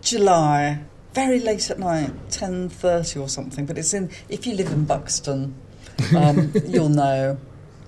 July. 0.02 0.84
Very 1.14 1.40
late 1.40 1.70
at 1.70 1.80
night, 1.80 2.12
10.30 2.30 3.22
or 3.22 3.28
something. 3.28 3.66
But 3.66 3.78
it's 3.78 3.94
in, 3.94 4.10
if 4.30 4.48
you 4.48 4.56
live 4.56 4.72
in 4.72 4.86
Buxton, 4.86 5.56
um, 6.16 6.54
you'll 6.66 6.90
know 6.90 7.38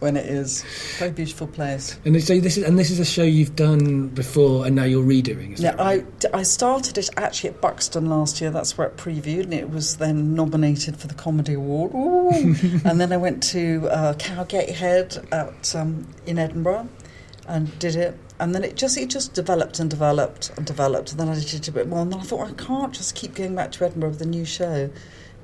when 0.04 0.18
it 0.18 0.26
is. 0.26 0.64
Very 1.00 1.12
beautiful 1.12 1.48
place. 1.48 1.98
And 2.04 2.22
so 2.22 2.38
this 2.40 2.58
is 2.58 2.66
and 2.66 2.78
this 2.78 2.92
is 2.92 3.00
a 3.00 3.06
show 3.06 3.24
you've 3.24 3.56
done 3.56 4.10
before, 4.10 4.66
and 4.66 4.76
now 4.76 4.84
you're 4.84 5.04
redoing. 5.04 5.58
Yeah, 5.58 5.76
right? 5.76 6.06
I, 6.34 6.40
I 6.40 6.44
started 6.44 6.98
it 6.98 7.10
actually 7.16 7.52
at 7.52 7.62
Buxton 7.62 8.10
last 8.10 8.42
year. 8.42 8.52
That's 8.52 8.78
where 8.78 8.88
it 8.88 8.98
previewed, 8.98 9.44
and 9.44 9.54
it 9.54 9.70
was 9.70 9.98
then 9.98 10.36
nominated 10.36 10.98
for 10.98 11.08
the 11.08 11.14
Comedy 11.14 11.54
Award. 11.54 11.94
Ooh. 11.96 12.56
and 12.86 13.00
then 13.00 13.14
I 13.14 13.18
went 13.18 13.42
to 13.44 13.88
uh, 13.90 14.14
Cowgate 14.16 14.72
Head 14.76 15.26
at 15.32 15.74
um, 15.74 16.06
in 16.26 16.38
Edinburgh 16.38 16.90
and 17.48 17.78
did 17.80 17.96
it. 17.96 18.18
And 18.40 18.54
then 18.54 18.64
it 18.64 18.76
just 18.76 18.98
it 18.98 19.10
just 19.10 19.34
developed 19.34 19.80
and 19.80 19.90
developed 19.90 20.52
and 20.58 20.66
developed. 20.66 21.12
And 21.12 21.20
then 21.20 21.30
I 21.30 21.36
did 21.36 21.54
it 21.54 21.68
a 21.68 21.72
bit 21.72 21.88
more. 21.88 22.02
And 22.02 22.12
then 22.12 22.20
I 22.20 22.24
thought 22.24 22.50
I 22.50 22.54
can't 22.54 22.94
just 22.94 23.16
keep 23.16 23.36
going 23.36 23.56
back 23.56 23.72
to 23.74 23.86
Edinburgh 23.86 24.10
with 24.10 24.22
a 24.22 24.26
new 24.26 24.46
show 24.46 24.90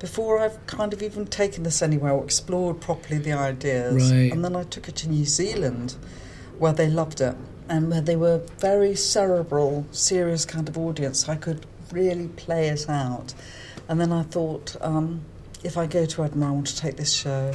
before 0.00 0.40
I've 0.40 0.66
kind 0.66 0.92
of 0.92 1.02
even 1.02 1.26
taken 1.26 1.62
this 1.62 1.82
anywhere 1.82 2.12
or 2.12 2.24
explored 2.24 2.80
properly 2.80 3.18
the 3.18 3.32
ideas. 3.32 4.10
Right. 4.10 4.32
And 4.32 4.44
then 4.44 4.56
I 4.56 4.64
took 4.64 4.88
it 4.88 4.96
to 4.96 5.08
New 5.08 5.26
Zealand, 5.26 5.94
where 6.58 6.72
they 6.72 6.88
loved 6.88 7.20
it 7.20 7.36
and 7.68 7.90
where 7.90 8.00
they 8.00 8.16
were 8.16 8.38
very 8.58 8.96
cerebral, 8.96 9.86
serious 9.92 10.44
kind 10.44 10.68
of 10.68 10.76
audience. 10.76 11.28
I 11.28 11.36
could 11.36 11.66
really 11.92 12.28
play 12.28 12.68
it 12.68 12.88
out. 12.88 13.34
And 13.88 14.00
then 14.00 14.10
I 14.12 14.22
thought, 14.22 14.74
um, 14.80 15.22
if 15.62 15.76
I 15.76 15.86
go 15.86 16.06
to 16.06 16.24
Edinburgh, 16.24 16.48
I 16.48 16.52
want 16.52 16.66
to 16.68 16.76
take 16.76 16.96
this 16.96 17.12
show 17.12 17.52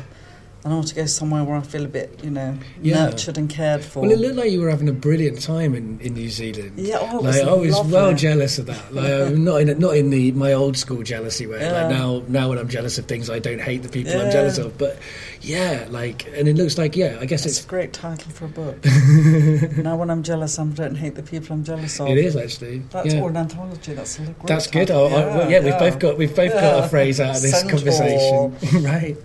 and 0.65 0.73
I 0.73 0.77
want 0.77 0.87
to 0.87 0.95
go 0.95 1.05
somewhere 1.05 1.43
where 1.43 1.55
I 1.55 1.61
feel 1.61 1.85
a 1.85 1.87
bit, 1.87 2.19
you 2.23 2.31
know, 2.31 2.57
Yeah. 2.81 3.05
nurtured 3.05 3.37
and 3.37 3.47
cared 3.47 3.83
for. 3.85 4.01
Well, 4.01 4.09
it 4.11 4.17
looked 4.17 4.35
like 4.35 4.49
you 4.51 4.61
were 4.61 4.69
having 4.71 4.89
a 4.89 4.93
brilliant 4.93 5.39
time 5.43 5.75
in, 5.75 5.99
in 6.01 6.15
New 6.15 6.27
Zealand. 6.27 6.71
Yeah, 6.75 6.97
oh, 6.99 7.19
like 7.19 7.43
I 7.43 7.53
was 7.53 7.79
well 7.85 8.15
jealous 8.15 8.57
of 8.57 8.65
that. 8.65 8.91
Like 8.91 9.05
I'm 9.11 9.43
not 9.43 9.61
in 9.61 9.77
not 9.77 9.95
in 9.95 10.09
the 10.09 10.31
my 10.31 10.53
old 10.53 10.75
school 10.75 11.03
jealousy 11.03 11.45
way. 11.45 11.59
Yeah. 11.61 11.83
Like 11.83 11.89
now 11.91 12.23
now 12.27 12.49
when 12.49 12.57
I'm 12.57 12.67
jealous 12.67 12.97
of 12.97 13.05
things, 13.05 13.29
I 13.29 13.37
don't 13.37 13.61
hate 13.61 13.83
the 13.83 13.89
people 13.89 14.19
I'm 14.19 14.31
jealous 14.31 14.57
of. 14.57 14.75
But 14.75 14.97
yeah, 15.41 15.85
like 15.91 16.25
and 16.35 16.47
it 16.47 16.55
looks 16.55 16.79
like 16.79 16.95
yeah, 16.95 17.19
I 17.21 17.25
guess 17.27 17.45
It's 17.45 17.57
it's 17.59 17.65
a 17.65 17.69
great 17.69 17.93
title 17.93 18.31
for 18.31 18.45
a 18.45 18.47
book. 18.47 18.83
now, 19.77 19.95
when 19.97 20.09
I'm 20.09 20.23
jealous, 20.23 20.57
I 20.57 20.65
don't 20.65 20.95
hate 20.95 21.13
the 21.13 21.21
people 21.21 21.53
I'm 21.53 21.63
jealous 21.63 21.99
of. 21.99 22.07
it 22.09 22.17
is 22.17 22.35
actually. 22.35 22.79
That's 22.89 23.13
yeah. 23.13 23.23
an 23.23 23.37
anthology. 23.37 23.93
That's 23.93 24.19
That's 24.45 24.65
good. 24.65 24.87
title. 24.87 25.09
Oh, 25.11 25.15
I- 25.15 25.37
well, 25.37 25.51
yeah, 25.51 25.59
we've 25.63 25.77
both 25.77 25.99
got 25.99 26.17
we've 26.17 26.35
both 26.35 26.53
got 26.53 26.83
a 26.85 26.87
phrase 26.89 27.19
out 27.21 27.35
of 27.35 27.41
this 27.43 27.51
Centaur. 27.51 27.69
conversation, 27.77 28.83
right? 28.83 29.15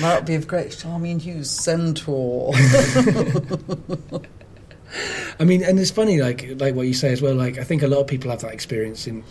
That 0.00 0.16
would 0.16 0.26
be 0.26 0.34
of 0.34 0.46
great. 0.46 0.70
Charmian 0.72 1.18
Hughes, 1.20 1.50
Centaur. 1.50 2.52
I 5.40 5.44
mean, 5.44 5.62
and 5.64 5.78
it's 5.80 5.90
funny, 5.90 6.20
like 6.20 6.46
like 6.60 6.74
what 6.74 6.86
you 6.86 6.92
say 6.94 7.12
as 7.12 7.22
well. 7.22 7.34
Like 7.34 7.56
I 7.58 7.64
think 7.64 7.82
a 7.82 7.86
lot 7.86 8.00
of 8.00 8.06
people 8.06 8.30
have 8.30 8.42
that 8.42 8.52
experience 8.52 9.06
in 9.06 9.24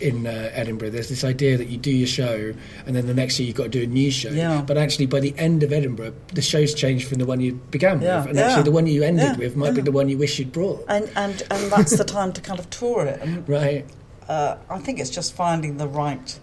in 0.00 0.26
uh, 0.26 0.50
Edinburgh. 0.54 0.90
There's 0.90 1.10
this 1.10 1.22
idea 1.22 1.58
that 1.58 1.66
you 1.68 1.76
do 1.76 1.90
your 1.90 2.06
show, 2.06 2.54
and 2.86 2.96
then 2.96 3.06
the 3.06 3.12
next 3.14 3.38
year 3.38 3.46
you've 3.46 3.56
got 3.56 3.64
to 3.64 3.68
do 3.68 3.82
a 3.82 3.86
new 3.86 4.10
show. 4.10 4.30
Yeah. 4.30 4.62
But 4.62 4.78
actually, 4.78 5.06
by 5.06 5.20
the 5.20 5.34
end 5.36 5.62
of 5.62 5.70
Edinburgh, 5.72 6.14
the 6.32 6.40
show's 6.40 6.72
changed 6.72 7.06
from 7.08 7.18
the 7.18 7.26
one 7.26 7.40
you 7.40 7.52
began 7.70 8.00
Yeah, 8.00 8.20
with, 8.20 8.28
and 8.30 8.38
yeah. 8.38 8.46
actually 8.46 8.62
the 8.64 8.72
one 8.72 8.86
you 8.86 9.02
ended 9.02 9.36
with 9.36 9.54
might 9.54 9.74
be 9.74 9.82
the 9.82 9.92
one 9.92 10.08
you 10.08 10.16
wish 10.16 10.38
you'd 10.38 10.50
brought. 10.52 10.82
and 10.88 11.10
and 11.14 11.42
and 11.50 11.70
that's 11.70 11.96
the 11.98 12.04
time 12.04 12.32
to 12.32 12.40
kind 12.40 12.58
of 12.58 12.70
tour 12.70 13.04
it. 13.04 13.20
And 13.20 13.46
Right. 13.48 13.84
uh, 14.28 14.56
I 14.70 14.78
think 14.78 14.98
it's 14.98 15.10
just 15.10 15.34
finding 15.34 15.76
the 15.76 15.86
right 15.88 16.38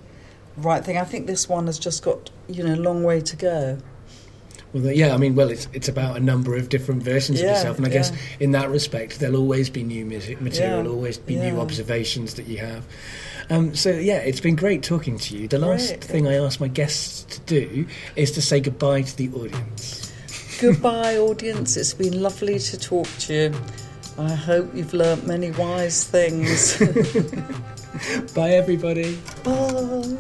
right 0.62 0.84
thing. 0.84 0.98
I 0.98 1.04
think 1.04 1.28
this 1.28 1.50
one 1.50 1.68
has 1.68 1.80
just 1.80 2.04
got 2.04 2.30
you 2.48 2.64
know 2.64 2.76
a 2.76 2.82
long 2.82 3.04
way 3.04 3.22
to 3.22 3.36
go. 3.36 3.78
Well, 4.74 4.92
yeah. 4.92 5.16
I 5.16 5.18
mean, 5.18 5.36
well, 5.36 5.50
it's 5.50 5.68
it's 5.74 5.88
about 5.88 6.18
a 6.18 6.20
number 6.20 6.56
of 6.56 6.70
different 6.70 7.02
versions 7.02 7.40
of 7.40 7.48
yourself, 7.48 7.78
and 7.78 7.86
I 7.86 7.90
guess 7.90 8.12
in 8.40 8.52
that 8.52 8.70
respect, 8.70 9.20
there'll 9.20 9.38
always 9.38 9.70
be 9.70 9.84
new 9.84 10.06
music 10.06 10.42
material, 10.42 10.84
Yeah, 10.84 10.90
always 10.90 11.18
be 11.18 11.36
new 11.36 11.60
observations 11.60 12.36
that 12.36 12.46
you 12.48 12.60
have. 12.60 12.86
Um, 13.50 13.74
so 13.74 13.90
yeah, 13.90 14.18
it's 14.18 14.40
been 14.40 14.56
great 14.56 14.84
talking 14.84 15.18
to 15.18 15.38
you. 15.38 15.48
The 15.48 15.58
last 15.58 15.88
Great. 15.88 16.04
thing 16.04 16.28
I 16.28 16.36
ask 16.36 16.60
my 16.60 16.68
guests 16.68 17.24
to 17.36 17.40
do 17.42 17.88
is 18.16 18.32
to 18.34 18.42
say 18.44 18.60
goodbye 18.60 19.02
to 19.02 19.18
the 19.18 19.30
audience. 19.30 20.14
Goodbye, 20.62 21.18
audience. 21.18 21.76
It's 21.76 21.94
been 21.94 22.22
lovely 22.22 22.60
to 22.60 22.78
talk 22.78 23.08
to 23.20 23.34
you. 23.34 23.54
I 24.20 24.34
hope 24.34 24.76
you've 24.76 24.94
learnt 24.94 25.26
many 25.26 25.52
wise 25.52 26.04
things. 26.04 26.78
Bye, 28.36 28.52
everybody. 28.52 29.18
Bye. 29.46 30.18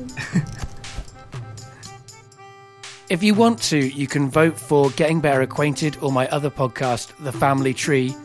If 3.09 3.21
you 3.21 3.33
want 3.33 3.61
to, 3.63 3.77
you 3.77 4.07
can 4.07 4.29
vote 4.29 4.57
for 4.57 4.89
Getting 4.91 5.19
Better 5.19 5.41
Acquainted 5.41 5.97
or 6.01 6.13
my 6.13 6.29
other 6.29 6.49
podcast, 6.49 7.11
The 7.23 7.33
Family 7.33 7.73
Tree, 7.73 8.15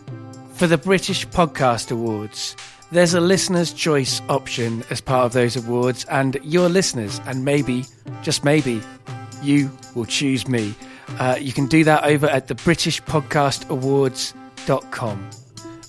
for 0.52 0.68
the 0.68 0.78
British 0.78 1.26
Podcast 1.26 1.90
Awards. 1.90 2.54
There's 2.92 3.14
a 3.14 3.20
listener's 3.20 3.72
choice 3.72 4.22
option 4.28 4.84
as 4.90 5.00
part 5.00 5.26
of 5.26 5.32
those 5.32 5.56
awards, 5.56 6.04
and 6.04 6.38
your 6.44 6.68
listeners, 6.68 7.20
and 7.26 7.44
maybe, 7.44 7.84
just 8.22 8.44
maybe, 8.44 8.80
you 9.42 9.76
will 9.96 10.06
choose 10.06 10.46
me. 10.46 10.76
Uh, 11.18 11.36
you 11.40 11.52
can 11.52 11.66
do 11.66 11.82
that 11.82 12.04
over 12.04 12.26
at 12.26 12.46
the 12.46 12.54
BritishPodcastAwards.com. 12.54 15.30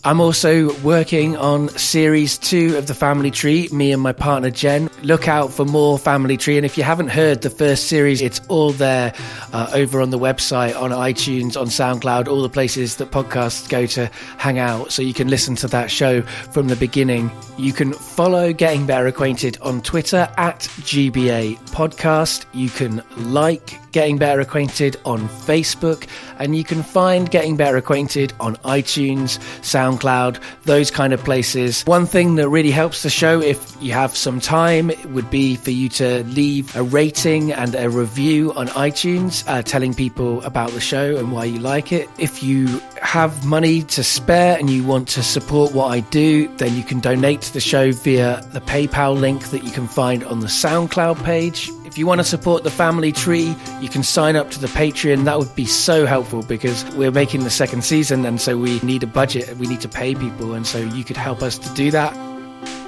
I'm 0.06 0.22
also 0.22 0.72
working 0.82 1.36
on 1.36 1.68
series 1.70 2.38
two 2.38 2.78
of 2.78 2.86
the 2.86 2.94
Family 2.94 3.32
Tree, 3.32 3.68
me 3.72 3.92
and 3.92 4.00
my 4.00 4.14
partner 4.14 4.52
Jen. 4.52 4.88
Look 5.02 5.28
out 5.28 5.52
for 5.52 5.66
more 5.66 5.98
Family 5.98 6.38
Tree. 6.38 6.58
And 6.58 6.66
if 6.66 6.78
you 6.78 6.84
haven't 6.84 7.08
heard 7.08 7.42
the 7.42 7.50
first 7.50 7.88
series, 7.88 8.22
it's 8.22 8.40
all 8.48 8.70
there 8.70 9.16
uh, 9.52 9.72
over 9.74 10.00
on 10.02 10.12
the 10.12 10.20
website, 10.20 10.80
on 10.80 10.92
iTunes, 10.92 11.60
on 11.60 11.70
SoundCloud, 11.70 12.28
all 12.28 12.44
the 12.44 12.50
places 12.50 12.98
that 12.98 13.10
podcasts 13.10 13.68
go 13.68 13.88
to 13.88 14.06
hang 14.38 14.60
out. 14.60 14.92
So 14.92 15.02
you 15.02 15.16
can 15.16 15.28
listen 15.28 15.56
to 15.56 15.68
that 15.70 15.90
show 15.90 16.22
from 16.22 16.68
the 16.68 16.76
beginning. 16.76 17.32
You 17.58 17.74
can 17.74 17.92
follow 17.92 18.54
Getting 18.54 18.86
Better 18.86 19.08
Acquainted 19.08 19.58
on 19.64 19.82
Twitter 19.82 20.30
at 20.38 20.60
GBA 20.60 21.58
Podcast. 21.72 22.46
You 22.54 22.70
can 22.70 23.02
like 23.18 23.80
Getting 23.96 24.18
Better 24.18 24.42
Acquainted 24.42 24.98
on 25.06 25.30
Facebook, 25.30 26.06
and 26.38 26.54
you 26.54 26.66
can 26.66 26.84
find 26.84 27.32
Getting 27.32 27.56
Better 27.56 27.78
Acquainted 27.78 28.34
on 28.42 28.58
iTunes, 28.58 29.40
SoundCloud, 29.62 30.38
those 30.64 30.92
kind 30.92 31.14
of 31.14 31.24
places. 31.24 31.82
One 31.84 32.06
thing 32.06 32.36
that 32.36 32.50
really 32.50 32.72
helps 32.72 33.04
the 33.04 33.10
show, 33.10 33.42
if 33.42 33.82
you 33.82 33.94
have 33.94 34.14
some 34.14 34.42
time, 34.42 34.92
would 35.14 35.30
be 35.30 35.56
for 35.56 35.72
you 35.72 35.88
to 35.88 36.26
leave 36.26 36.76
a 36.76 36.84
rating 36.84 37.54
and 37.54 37.74
a 37.74 37.90
review 37.90 38.52
on 38.56 38.68
iTunes, 38.68 39.46
uh, 39.48 39.62
telling 39.62 39.94
people 39.94 40.44
about 40.44 40.72
the 40.72 40.82
show 40.82 41.16
and 41.16 41.32
why 41.32 41.46
you 41.46 41.60
like 41.60 41.94
it. 41.94 42.10
If 42.20 42.44
you 42.44 42.82
have 43.06 43.46
money 43.46 43.84
to 43.84 44.04
spare 44.04 44.58
and 44.58 44.70
you 44.70 44.84
want 44.84 45.08
to 45.10 45.24
support 45.24 45.74
what 45.74 45.88
I 45.88 46.00
do, 46.00 46.48
then 46.58 46.76
you 46.76 46.84
can 46.84 47.00
donate 47.00 47.42
to 47.42 47.54
the 47.54 47.60
show 47.60 47.92
via 47.92 48.42
the 48.52 48.62
PayPal 48.62 49.18
link 49.18 49.50
that 49.52 49.64
you 49.64 49.72
can 49.72 49.88
find 49.88 50.24
on 50.24 50.40
the 50.40 50.48
SoundCloud 50.48 51.24
page. 51.24 51.70
If 51.86 51.98
you 51.98 52.08
want 52.08 52.20
to 52.20 52.26
support 52.26 52.64
the 52.64 52.72
family 52.72 53.12
tree, 53.12 53.56
you 53.80 53.90
can 53.90 54.04
sign 54.04 54.36
up 54.36 54.52
to 54.52 54.60
the 54.60 54.68
Patreon. 54.68 55.24
That 55.24 55.38
would 55.38 55.56
be 55.56 55.66
so 55.66 56.06
helpful 56.06 56.44
because 56.44 56.84
we're 56.96 57.12
making 57.12 57.44
the 57.44 57.50
second 57.50 57.84
season 57.84 58.26
and 58.26 58.42
so 58.42 58.58
we 58.58 58.80
need 58.80 59.04
a 59.04 59.08
budget. 59.08 59.56
We 59.58 59.68
need 59.68 59.82
to 59.82 59.90
pay 59.90 60.16
people. 60.16 60.54
And 60.54 60.68
so 60.68 60.80
you 60.80 61.04
could 61.04 61.18
help 61.18 61.42
us 61.42 61.58
to 61.60 61.74
do 61.74 61.92
that. 61.92 62.14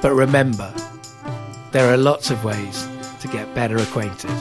But 0.02 0.14
remember, 0.14 0.74
there 1.72 1.92
are 1.92 1.98
lots 1.98 2.32
of 2.32 2.44
ways 2.44 2.88
to 3.22 3.28
get 3.28 3.54
better 3.56 3.78
acquainted. 3.78 4.32